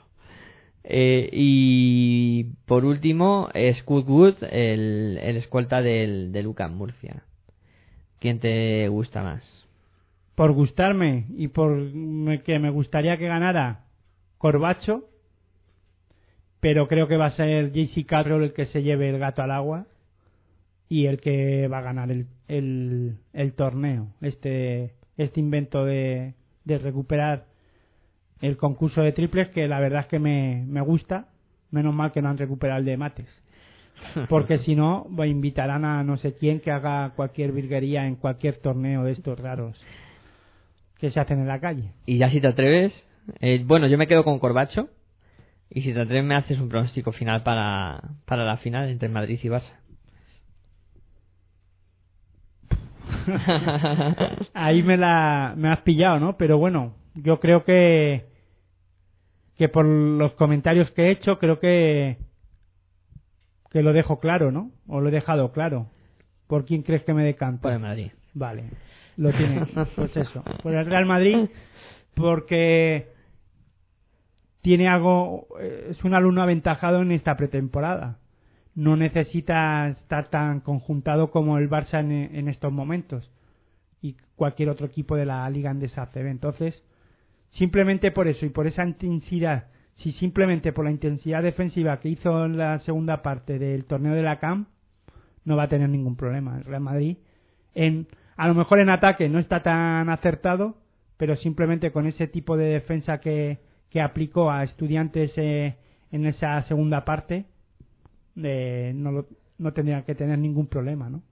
Eh, 0.85 1.28
y 1.32 2.44
por 2.66 2.85
último, 2.85 3.48
Scott 3.81 4.09
Wood, 4.09 4.35
el, 4.51 5.18
el 5.20 5.36
escolta 5.36 5.82
del, 5.82 6.31
de 6.32 6.43
Lucas 6.44 6.70
Murcia. 6.70 7.23
¿Quién 8.20 8.39
te 8.39 8.86
gusta 8.89 9.23
más? 9.23 9.43
Por 10.36 10.52
gustarme 10.52 11.27
y 11.36 11.48
por 11.48 11.77
que 12.44 12.59
me 12.59 12.70
gustaría 12.70 13.16
que 13.16 13.27
ganara 13.27 13.85
Corbacho, 14.39 15.05
pero 16.61 16.89
creo 16.89 17.09
que 17.09 17.16
va 17.16 17.27
a 17.27 17.37
ser 17.37 17.73
JC 17.73 18.07
Carroll 18.07 18.45
el 18.45 18.53
que 18.53 18.66
se 18.66 18.83
lleve 18.83 19.09
el 19.09 19.19
gato 19.19 19.43
al 19.43 19.51
agua 19.51 19.87
y 20.89 21.07
el 21.07 21.20
que 21.20 21.69
va 21.69 21.78
a 21.78 21.83
ganar 21.83 22.11
el, 22.11 22.27
el, 22.49 23.16
el 23.33 23.53
torneo. 23.55 24.09
Este, 24.20 24.95
este 25.16 25.41
invento 25.41 25.85
de, 25.85 26.35
de 26.65 26.78
recuperar 26.78 27.47
el 28.41 28.57
concurso 28.57 29.03
de 29.03 29.12
triples 29.12 29.49
que 29.51 29.66
la 29.66 29.81
verdad 29.81 30.03
es 30.03 30.07
que 30.09 30.19
me, 30.19 30.65
me 30.66 30.81
gusta. 30.81 31.28
Menos 31.70 31.95
mal 31.95 32.12
que 32.12 32.23
no 32.23 32.28
han 32.28 32.39
recuperado 32.39 32.81
el 32.81 32.87
de 32.87 32.97
mates. 32.97 33.28
Porque 34.28 34.59
si 34.61 34.74
no, 34.74 35.07
invitarán 35.24 35.85
a 35.85 36.05
no 36.05 36.16
sé 36.19 36.35
quién 36.35 36.61
que 36.61 36.70
haga 36.70 37.12
cualquier 37.16 37.53
virguería 37.53 38.07
en 38.07 38.16
cualquier 38.16 38.59
torneo 38.59 39.05
de 39.05 39.12
estos 39.12 39.39
raros 39.39 39.81
que 40.99 41.11
se 41.11 41.20
hacen 41.20 41.41
en 41.41 41.49
la 41.49 41.61
calle. 41.61 41.93
Y 42.07 42.19
ya 42.19 42.31
si 42.31 42.41
te 42.41 42.49
atreves, 42.49 42.93
eh, 43.41 43.62
bueno, 43.66 43.87
yo 43.87 43.99
me 43.99 44.07
quedo 44.07 44.24
con 44.24 44.39
Corbacho. 44.39 44.89
Y 45.70 45.82
si 45.82 45.93
te 45.93 46.01
atreves, 46.01 46.24
me 46.24 46.36
haces 46.36 46.59
un 46.59 46.68
pronóstico 46.68 47.12
final 47.12 47.43
para, 47.43 48.01
para 48.24 48.44
la 48.44 48.56
final 48.59 48.88
entre 48.88 49.09
Madrid 49.09 49.38
y 49.43 49.48
Barça. 49.48 49.72
Ahí 54.55 54.82
me 54.82 54.97
la 54.97 55.55
me 55.56 55.70
has 55.70 55.80
pillado, 55.80 56.20
¿no? 56.20 56.36
Pero 56.36 56.59
bueno, 56.59 56.94
yo 57.14 57.40
creo 57.40 57.64
que 57.64 58.26
que 59.56 59.68
por 59.68 59.84
los 59.84 60.32
comentarios 60.32 60.90
que 60.93 61.06
he 61.06 61.10
hecho, 61.10 61.38
creo 61.38 61.59
que 61.59 62.18
que 63.70 63.82
lo 63.82 63.93
dejo 63.93 64.20
claro, 64.20 64.52
¿no? 64.52 64.70
O 64.86 65.01
lo 65.01 65.09
he 65.09 65.12
dejado 65.12 65.52
claro. 65.52 65.90
¿Por 66.47 66.64
quién 66.64 66.82
crees 66.82 67.02
que 67.02 67.14
me 67.14 67.24
decanto? 67.24 67.62
Por 67.62 67.72
el 67.72 67.80
Madrid. 67.80 68.12
Vale, 68.34 68.70
lo 69.16 69.32
tiene. 69.32 69.66
Pues 69.97 70.16
eso, 70.16 70.43
por 70.62 70.74
el 70.74 70.86
Real 70.86 71.06
Madrid, 71.06 71.48
porque 72.14 73.09
tiene 74.66 74.88
algo, 74.88 75.47
eh, 75.60 75.90
es 75.90 76.02
un 76.02 76.12
alumno 76.12 76.43
aventajado 76.43 77.01
en 77.01 77.12
esta 77.12 77.36
pretemporada. 77.36 78.18
No 78.74 78.97
necesita 78.97 79.86
estar 79.90 80.28
tan 80.28 80.59
conjuntado 80.59 81.30
como 81.30 81.56
el 81.59 81.70
Barça 81.70 82.01
en, 82.01 82.10
en 82.10 82.48
estos 82.48 82.72
momentos 82.72 83.30
y 84.02 84.16
cualquier 84.34 84.70
otro 84.70 84.86
equipo 84.86 85.14
de 85.14 85.24
la 85.24 85.48
Liga 85.51 85.70
Andesa 85.70 86.02
ACB. 86.02 86.26
Entonces, 86.26 86.82
simplemente 87.51 88.10
por 88.10 88.26
eso 88.26 88.44
y 88.44 88.48
por 88.48 88.66
esa 88.66 88.84
intensidad, 88.84 89.68
si 89.98 90.10
simplemente 90.10 90.72
por 90.72 90.84
la 90.84 90.90
intensidad 90.90 91.44
defensiva 91.44 92.01
que 92.01 92.09
hizo 92.09 92.44
en 92.44 92.59
la 92.59 92.80
segunda 92.80 93.22
parte 93.22 93.60
del 93.60 93.84
torneo 93.84 94.14
de 94.14 94.22
la 94.22 94.40
CAM, 94.40 94.66
no 95.44 95.56
va 95.56 95.62
a 95.62 95.68
tener 95.68 95.88
ningún 95.88 96.16
problema. 96.16 96.56
El 96.56 96.64
Real 96.64 96.82
Madrid, 96.82 97.18
en, 97.76 98.09
a 98.36 98.48
lo 98.48 98.55
mejor 98.55 98.80
en 98.80 98.90
ataque 98.90 99.28
no 99.28 99.38
está 99.38 99.62
tan 99.62 100.09
acertado, 100.09 100.74
pero 101.18 101.36
simplemente 101.36 101.93
con 101.93 102.09
ese 102.09 102.26
tipo 102.26 102.56
de 102.56 102.64
defensa 102.64 103.20
que, 103.20 103.60
que 103.90 104.00
aplicó 104.00 104.50
a 104.50 104.64
estudiantes 104.64 105.32
eh, 105.36 105.76
en 106.12 106.26
esa 106.26 106.62
segunda 106.64 107.04
parte, 107.04 107.44
eh, 108.42 108.92
no, 108.94 109.12
lo- 109.12 109.26
no 109.58 109.72
tendría 109.72 110.02
que 110.04 110.14
tener 110.14 110.38
ningún 110.38 110.66
problema, 110.66 111.08
¿no? 111.08 111.22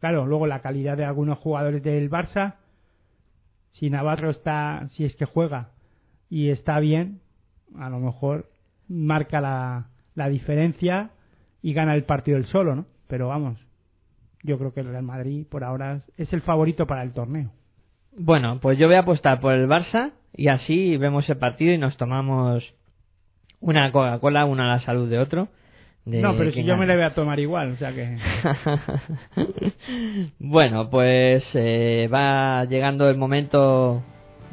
Claro, 0.00 0.26
luego 0.26 0.46
la 0.46 0.60
calidad 0.60 0.96
de 0.96 1.04
algunos 1.04 1.38
jugadores 1.38 1.82
del 1.82 2.10
Barça, 2.10 2.54
si 3.72 3.90
Navarro 3.90 4.30
está, 4.30 4.88
si 4.94 5.04
es 5.04 5.14
que 5.16 5.24
juega 5.24 5.70
y 6.30 6.50
está 6.50 6.78
bien, 6.78 7.20
a 7.78 7.88
lo 7.90 7.98
mejor 8.00 8.50
marca 8.88 9.40
la, 9.40 9.86
la 10.14 10.28
diferencia 10.28 11.10
y 11.62 11.72
gana 11.72 11.94
el 11.94 12.04
partido 12.04 12.36
él 12.36 12.46
solo, 12.46 12.74
¿no? 12.76 12.86
Pero 13.08 13.28
vamos, 13.28 13.58
yo 14.42 14.58
creo 14.58 14.72
que 14.74 14.80
el 14.80 14.88
Real 14.88 15.02
Madrid 15.02 15.46
por 15.48 15.64
ahora 15.64 16.00
es 16.16 16.32
el 16.32 16.42
favorito 16.42 16.86
para 16.86 17.02
el 17.02 17.12
torneo. 17.12 17.50
Bueno, 18.16 18.60
pues 18.60 18.78
yo 18.78 18.86
voy 18.86 18.96
a 18.96 19.00
apostar 19.00 19.40
por 19.40 19.52
el 19.54 19.66
Barça 19.68 20.12
y 20.36 20.48
así 20.48 20.96
vemos 20.96 21.28
el 21.28 21.36
partido 21.36 21.72
y 21.72 21.78
nos 21.78 21.96
tomamos 21.96 22.64
una 23.60 23.90
Coca-Cola, 23.92 24.44
una 24.44 24.64
a 24.64 24.76
la 24.76 24.84
salud 24.84 25.08
de 25.08 25.18
otro. 25.18 25.48
de 26.04 26.20
no, 26.20 26.36
pero 26.36 26.52
si 26.52 26.64
yo 26.64 26.76
me 26.76 26.86
le 26.86 26.96
voy 26.96 27.04
a 27.04 27.14
tomar 27.14 27.40
igual, 27.40 27.72
o 27.72 27.76
sea 27.76 27.92
que... 27.92 28.18
bueno, 30.38 30.90
pues 30.90 31.42
eh, 31.54 32.08
va 32.12 32.64
llegando 32.66 33.08
el 33.08 33.16
momento 33.16 34.02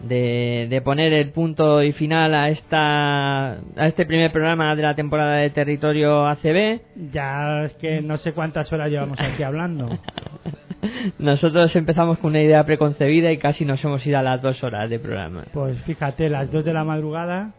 de, 0.03 0.67
de 0.69 0.81
poner 0.81 1.13
el 1.13 1.31
punto 1.31 1.83
y 1.83 1.91
final 1.93 2.33
a 2.33 2.49
esta 2.49 3.53
a 3.53 3.87
este 3.87 4.05
primer 4.05 4.31
programa 4.31 4.75
de 4.75 4.81
la 4.81 4.95
temporada 4.95 5.35
de 5.37 5.49
Territorio 5.49 6.25
ACB. 6.27 6.81
Ya 7.11 7.65
es 7.65 7.73
que 7.73 8.01
no 8.01 8.17
sé 8.17 8.33
cuántas 8.33 8.71
horas 8.71 8.89
llevamos 8.89 9.19
aquí 9.19 9.43
hablando. 9.43 9.89
Nosotros 11.19 11.75
empezamos 11.75 12.19
con 12.19 12.31
una 12.31 12.41
idea 12.41 12.63
preconcebida 12.65 13.31
y 13.31 13.37
casi 13.37 13.65
nos 13.65 13.83
hemos 13.83 14.05
ido 14.05 14.17
a 14.17 14.23
las 14.23 14.41
dos 14.41 14.63
horas 14.63 14.89
de 14.89 14.99
programa. 14.99 15.45
Pues 15.53 15.79
fíjate, 15.81 16.29
las 16.29 16.51
dos 16.51 16.65
de 16.65 16.73
la 16.73 16.83
madrugada, 16.83 17.53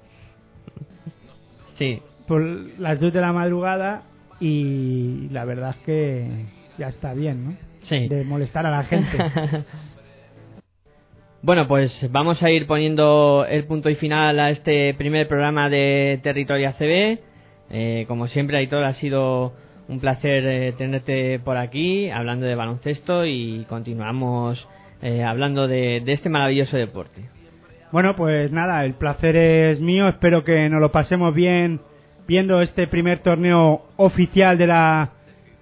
Sí, 1.79 2.01
por 2.29 2.43
las 2.79 3.01
dos 3.01 3.13
de 3.13 3.21
la 3.21 3.33
madrugada 3.33 4.03
y 4.41 5.29
la 5.31 5.45
verdad 5.45 5.75
es 5.79 5.85
que 5.85 6.29
ya 6.79 6.89
está 6.89 7.15
bien, 7.15 7.45
¿no? 7.45 7.57
Sí. 7.89 8.09
De 8.09 8.25
molestar 8.25 8.67
a 8.67 8.71
la 8.71 8.85
gente. 8.85 9.19
Bueno, 11.45 11.67
pues 11.67 11.91
vamos 12.13 12.41
a 12.41 12.53
ir 12.53 12.69
poniendo 12.69 13.45
el 13.49 13.65
punto 13.65 13.91
y 13.91 13.97
final 13.97 14.39
a 14.39 14.51
este 14.51 14.95
primer 14.95 15.27
programa 15.27 15.69
de 15.69 16.21
Territorio 16.23 16.69
ACB. 16.69 17.19
Eh, 17.69 18.05
como 18.07 18.29
siempre, 18.29 18.59
Aitor, 18.59 18.85
ha 18.85 18.95
sido 19.01 19.53
un 19.89 20.01
placer 20.01 20.45
eh, 20.47 20.73
tenerte 20.79 21.39
por 21.41 21.57
aquí 21.57 22.11
hablando 22.11 22.47
de 22.47 22.55
baloncesto 22.55 23.27
y 23.27 23.65
continuamos 23.69 24.67
eh, 25.03 25.25
hablando 25.25 25.67
de, 25.69 26.01
de 26.05 26.13
este 26.13 26.29
maravilloso 26.29 26.77
deporte. 26.77 27.23
Bueno, 27.93 28.17
pues 28.17 28.51
nada, 28.51 28.85
el 28.87 28.95
placer 28.95 29.37
es 29.37 29.81
mío. 29.81 30.09
Espero 30.09 30.45
que 30.45 30.69
nos 30.71 30.81
lo 30.81 30.91
pasemos 30.91 31.35
bien 31.35 31.81
viendo 32.27 32.63
este 32.63 32.87
primer 32.87 33.19
torneo 33.19 33.83
oficial 33.97 34.57
de 34.57 34.67
la, 34.67 35.11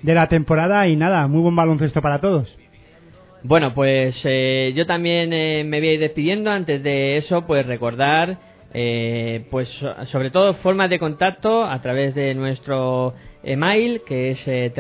de 0.03 0.15
la 0.15 0.29
temporada. 0.29 0.87
Y 0.87 0.95
nada, 0.95 1.27
muy 1.27 1.41
buen 1.43 1.57
baloncesto 1.57 2.01
para 2.01 2.21
todos. 2.21 2.49
Bueno, 3.43 3.75
pues 3.75 4.15
eh, 4.25 4.73
yo 4.77 4.87
también 4.87 5.33
eh, 5.33 5.65
me 5.65 5.81
voy 5.81 5.89
a 5.89 5.93
ir 5.95 6.01
despidiendo. 6.01 6.51
Antes 6.53 6.83
de 6.85 7.17
eso, 7.17 7.47
pues 7.47 7.67
recordar 7.67 8.39
eh, 8.73 9.45
pues 9.51 9.69
so- 9.81 9.95
sobre 10.07 10.31
todo 10.31 10.55
formas 10.55 10.91
de 10.91 10.99
contacto 10.99 11.65
a 11.65 11.81
través 11.83 12.15
de 12.15 12.35
nuestro 12.35 13.15
email 13.43 14.03
que 14.07 14.33
es 14.33 14.39
eh, 14.47 14.73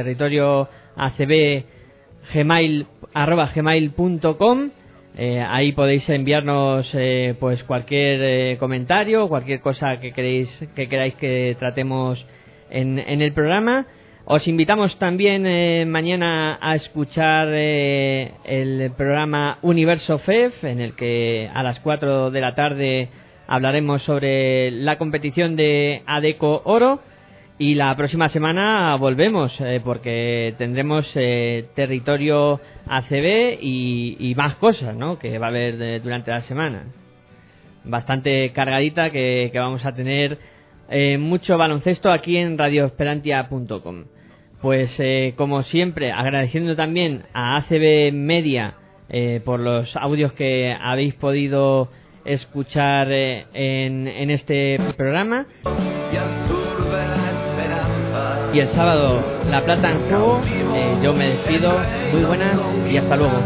gmail 2.32 2.86
eh, 5.16 5.44
ahí 5.48 5.72
podéis 5.72 6.08
enviarnos 6.08 6.88
eh, 6.94 7.34
pues 7.40 7.62
cualquier 7.64 8.56
comentario 8.58 9.28
cualquier 9.28 9.60
cosa 9.60 9.98
que 10.00 10.12
queréis 10.12 10.48
que 10.76 10.88
queráis 10.88 11.14
que 11.16 11.56
tratemos 11.58 12.24
en, 12.70 12.98
en 13.00 13.20
el 13.20 13.32
programa. 13.32 13.86
Os 14.26 14.46
invitamos 14.46 14.96
también 15.00 15.90
mañana 15.90 16.56
a 16.62 16.76
escuchar 16.76 17.48
el 17.48 18.92
programa 18.96 19.58
Universo 19.62 20.18
FEF 20.20 20.62
en 20.62 20.80
el 20.80 20.94
que 20.94 21.50
a 21.52 21.64
las 21.64 21.80
4 21.80 22.30
de 22.30 22.40
la 22.40 22.54
tarde 22.54 23.08
hablaremos 23.50 24.00
sobre 24.04 24.70
la 24.70 24.96
competición 24.96 25.56
de 25.56 26.04
Adeco 26.06 26.62
Oro 26.66 27.00
y 27.58 27.74
la 27.74 27.96
próxima 27.96 28.28
semana 28.28 28.94
volvemos 28.94 29.52
eh, 29.58 29.80
porque 29.84 30.54
tendremos 30.56 31.04
eh, 31.16 31.66
territorio 31.74 32.60
ACB 32.86 33.58
y, 33.60 34.16
y 34.20 34.34
más 34.36 34.54
cosas 34.54 34.94
¿no? 34.94 35.18
que 35.18 35.36
va 35.40 35.46
a 35.46 35.48
haber 35.48 35.82
eh, 35.82 35.98
durante 35.98 36.30
la 36.30 36.42
semana. 36.42 36.84
Bastante 37.82 38.52
cargadita 38.52 39.10
que, 39.10 39.50
vamos 39.52 39.84
a 39.84 39.96
tener 39.96 40.38
eh, 40.88 41.18
mucho 41.18 41.58
baloncesto 41.58 42.12
aquí 42.12 42.36
en 42.36 42.56
radioesperantia.com. 42.56 44.04
Pues 44.62 44.90
como 45.36 45.64
siempre, 45.64 46.12
agradeciendo 46.12 46.76
también 46.76 47.22
a 47.32 47.56
ACB 47.56 48.12
Media 48.12 48.74
por 49.44 49.58
los 49.58 49.96
audios 49.96 50.34
que 50.34 50.76
habéis 50.78 51.14
podido 51.14 51.88
escuchar 52.24 53.08
eh, 53.10 53.46
en, 53.52 54.08
en 54.08 54.30
este 54.30 54.78
programa. 54.96 55.46
Y 58.52 58.58
el 58.58 58.72
sábado 58.74 59.22
La 59.48 59.64
Plata 59.64 59.90
en 59.90 60.08
juego. 60.08 60.42
Eh, 60.74 60.98
yo 61.02 61.14
me 61.14 61.28
despido. 61.28 61.72
Muy 62.12 62.24
buenas 62.24 62.56
y 62.90 62.96
hasta 62.96 63.16
luego. 63.16 63.38